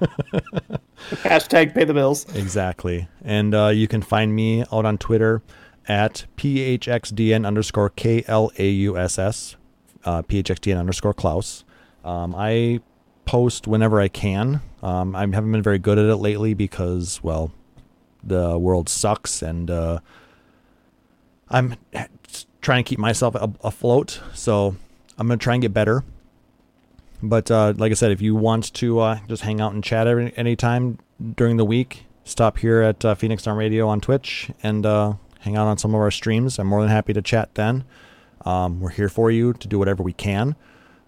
Hashtag 1.10 1.74
pay 1.74 1.84
the 1.84 1.94
bills. 1.94 2.26
Exactly. 2.34 3.08
And 3.24 3.54
uh, 3.54 3.68
you 3.68 3.88
can 3.88 4.02
find 4.02 4.34
me 4.34 4.62
out 4.72 4.84
on 4.84 4.98
Twitter 4.98 5.42
at 5.88 6.26
phxdn 6.36 7.44
underscore 7.44 7.90
k-l-a-u-s-s, 7.90 9.56
uh, 10.04 10.22
phxdn 10.22 10.78
underscore 10.78 11.14
klaus. 11.14 11.64
Um, 12.04 12.34
I 12.36 12.80
post 13.24 13.66
whenever 13.66 14.00
I 14.00 14.08
can. 14.08 14.60
Um, 14.82 15.14
I 15.14 15.20
haven't 15.20 15.52
been 15.52 15.62
very 15.62 15.78
good 15.78 15.98
at 15.98 16.06
it 16.06 16.16
lately 16.16 16.54
because, 16.54 17.22
well, 17.22 17.52
the 18.22 18.58
world 18.58 18.88
sucks 18.88 19.42
and 19.42 19.70
uh, 19.70 19.98
I'm 21.48 21.74
trying 22.60 22.84
to 22.84 22.88
keep 22.88 22.98
myself 22.98 23.34
afloat. 23.62 24.20
So 24.34 24.76
I'm 25.18 25.28
to 25.28 25.36
try 25.36 25.54
and 25.54 25.62
get 25.62 25.72
better. 25.72 26.04
But 27.22 27.50
uh, 27.50 27.74
like 27.76 27.92
I 27.92 27.94
said, 27.94 28.10
if 28.10 28.20
you 28.20 28.34
want 28.34 28.72
to 28.74 28.98
uh, 28.98 29.18
just 29.28 29.42
hang 29.42 29.60
out 29.60 29.72
and 29.72 29.84
chat 29.84 30.06
every, 30.06 30.36
anytime 30.36 30.98
during 31.36 31.56
the 31.56 31.64
week, 31.64 32.04
stop 32.24 32.58
here 32.58 32.82
at 32.82 33.04
uh, 33.04 33.14
Phoenix 33.14 33.44
Down 33.44 33.56
Radio 33.56 33.88
on 33.88 34.00
Twitch 34.00 34.50
and 34.62 34.84
uh, 34.84 35.14
hang 35.40 35.56
out 35.56 35.68
on 35.68 35.78
some 35.78 35.94
of 35.94 36.00
our 36.00 36.10
streams. 36.10 36.58
I'm 36.58 36.66
more 36.66 36.80
than 36.80 36.90
happy 36.90 37.12
to 37.12 37.22
chat 37.22 37.54
then. 37.54 37.84
Um, 38.44 38.80
we're 38.80 38.90
here 38.90 39.08
for 39.08 39.30
you 39.30 39.52
to 39.52 39.68
do 39.68 39.78
whatever 39.78 40.02
we 40.02 40.12
can. 40.12 40.56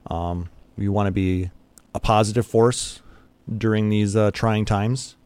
Um, 0.07 0.51
we 0.77 0.89
want 0.89 1.09
to 1.09 1.13
be 1.13 1.51
a 1.95 2.01
positive 2.01 2.47
force 2.47 3.03
during 3.53 3.89
these 3.89 4.15
uh, 4.15 4.31
trying 4.31 4.65
times. 4.65 5.17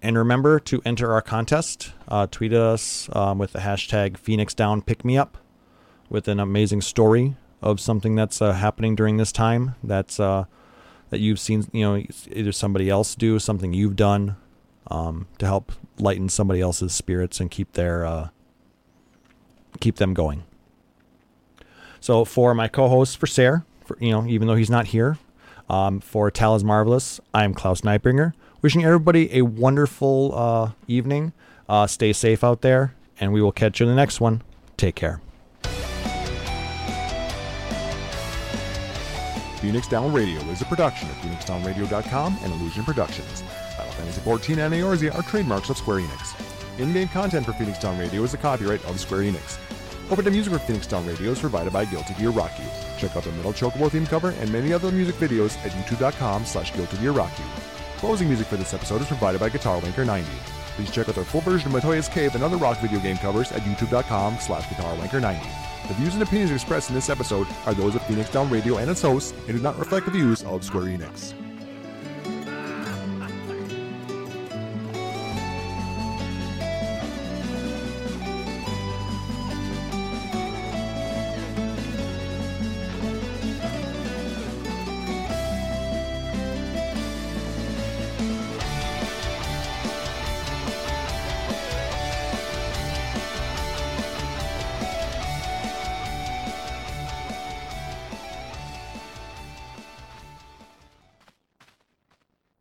And 0.00 0.16
remember 0.16 0.60
to 0.60 0.80
enter 0.84 1.12
our 1.12 1.22
contest. 1.22 1.92
Uh, 2.06 2.28
tweet 2.30 2.52
us 2.52 3.08
um, 3.12 3.38
with 3.38 3.52
the 3.52 3.60
hashtag 3.60 4.16
Phoenix 4.16 4.54
Down 4.54 4.82
Pick 4.82 5.04
Me 5.04 5.18
Up 5.18 5.38
with 6.08 6.28
an 6.28 6.38
amazing 6.38 6.82
story 6.82 7.34
of 7.62 7.80
something 7.80 8.14
that's 8.14 8.40
uh, 8.42 8.52
happening 8.52 8.94
during 8.94 9.16
this 9.16 9.32
time. 9.32 9.74
That's 9.82 10.20
uh, 10.20 10.44
that 11.10 11.20
you've 11.20 11.40
seen, 11.40 11.66
you 11.72 11.84
know, 11.84 12.02
either 12.30 12.52
somebody 12.52 12.90
else 12.90 13.14
do 13.14 13.38
something 13.38 13.72
you've 13.72 13.96
done 13.96 14.36
um, 14.88 15.26
to 15.38 15.46
help 15.46 15.72
lighten 15.98 16.28
somebody 16.28 16.60
else's 16.60 16.92
spirits 16.92 17.40
and 17.40 17.50
keep 17.50 17.72
their 17.72 18.04
uh, 18.04 18.28
keep 19.80 19.96
them 19.96 20.14
going. 20.14 20.44
So 22.00 22.24
for 22.24 22.54
my 22.54 22.68
co-host 22.68 23.18
for 23.18 23.26
Sarah, 23.26 23.64
for 23.84 23.96
you 24.00 24.10
know, 24.10 24.26
even 24.26 24.48
though 24.48 24.54
he's 24.54 24.70
not 24.70 24.88
here, 24.88 25.18
um, 25.68 26.00
for 26.00 26.30
Taliz 26.30 26.62
marvelous. 26.62 27.20
I 27.34 27.44
am 27.44 27.54
Klauss 27.54 27.82
Nightbringer. 27.82 28.32
Wishing 28.62 28.84
everybody 28.84 29.36
a 29.36 29.42
wonderful 29.42 30.32
uh, 30.34 30.70
evening. 30.86 31.32
Uh, 31.68 31.86
stay 31.86 32.12
safe 32.12 32.44
out 32.44 32.62
there, 32.62 32.94
and 33.20 33.32
we 33.32 33.42
will 33.42 33.52
catch 33.52 33.80
you 33.80 33.86
in 33.86 33.90
the 33.90 33.96
next 33.96 34.20
one. 34.20 34.42
Take 34.76 34.94
care. 34.94 35.20
Phoenix 39.66 39.88
Down 39.88 40.12
Radio 40.12 40.38
is 40.42 40.62
a 40.62 40.64
production 40.64 41.10
of 41.10 41.16
PhoenixDownRadio.com 41.16 42.38
and 42.44 42.52
Illusion 42.52 42.84
Productions. 42.84 43.42
Final 43.76 43.92
Fantasy 43.94 44.20
XIV 44.20 44.58
and 44.58 44.74
Eorzea 44.74 45.12
are 45.12 45.24
trademarks 45.24 45.70
of 45.70 45.76
Square 45.76 46.02
Enix. 46.02 46.80
In-game 46.80 47.08
content 47.08 47.44
for 47.44 47.52
Phoenix 47.54 47.80
Down 47.80 47.98
Radio 47.98 48.22
is 48.22 48.32
a 48.32 48.36
copyright 48.36 48.84
of 48.84 49.00
Square 49.00 49.22
Enix. 49.22 49.58
Opening 50.08 50.34
music 50.34 50.52
for 50.52 50.60
Phoenix 50.60 50.86
Down 50.86 51.04
Radio 51.04 51.32
is 51.32 51.40
provided 51.40 51.72
by 51.72 51.84
Guilty 51.84 52.14
Gear 52.14 52.30
Rocky. 52.30 52.62
Check 52.96 53.16
out 53.16 53.24
the 53.24 53.32
Metal 53.32 53.52
Chocobo 53.52 53.90
theme 53.90 54.06
cover 54.06 54.30
and 54.38 54.52
many 54.52 54.72
other 54.72 54.92
music 54.92 55.16
videos 55.16 55.56
at 55.66 55.72
youtube.com 55.72 56.44
slash 56.44 56.72
Guilty 56.72 56.98
Gear 56.98 57.10
Rock 57.10 57.36
You. 57.36 57.44
Closing 57.96 58.28
music 58.28 58.46
for 58.46 58.56
this 58.56 58.72
episode 58.72 59.00
is 59.00 59.08
provided 59.08 59.40
by 59.40 59.48
Guitar 59.48 59.80
Linker 59.80 60.06
90. 60.06 60.30
Please 60.76 60.92
check 60.92 61.08
out 61.08 61.16
their 61.16 61.24
full 61.24 61.40
version 61.40 61.74
of 61.74 61.82
Matoya's 61.82 62.08
Cave 62.08 62.36
and 62.36 62.44
other 62.44 62.56
rock 62.56 62.78
video 62.78 63.00
game 63.00 63.16
covers 63.16 63.50
at 63.50 63.62
youtube.com 63.62 64.38
slash 64.38 64.68
Guitar 64.68 64.94
Wanker 64.94 65.20
90. 65.20 65.65
The 65.88 65.94
views 65.94 66.14
and 66.14 66.22
opinions 66.22 66.50
expressed 66.50 66.88
in 66.88 66.96
this 66.96 67.08
episode 67.08 67.46
are 67.64 67.72
those 67.72 67.94
of 67.94 68.02
Phoenix 68.06 68.28
Down 68.30 68.50
Radio 68.50 68.78
and 68.78 68.90
its 68.90 69.02
hosts 69.02 69.32
and 69.46 69.56
do 69.56 69.62
not 69.62 69.78
reflect 69.78 70.06
the 70.06 70.12
views 70.12 70.42
of 70.42 70.64
Square 70.64 70.86
Enix. 70.86 71.45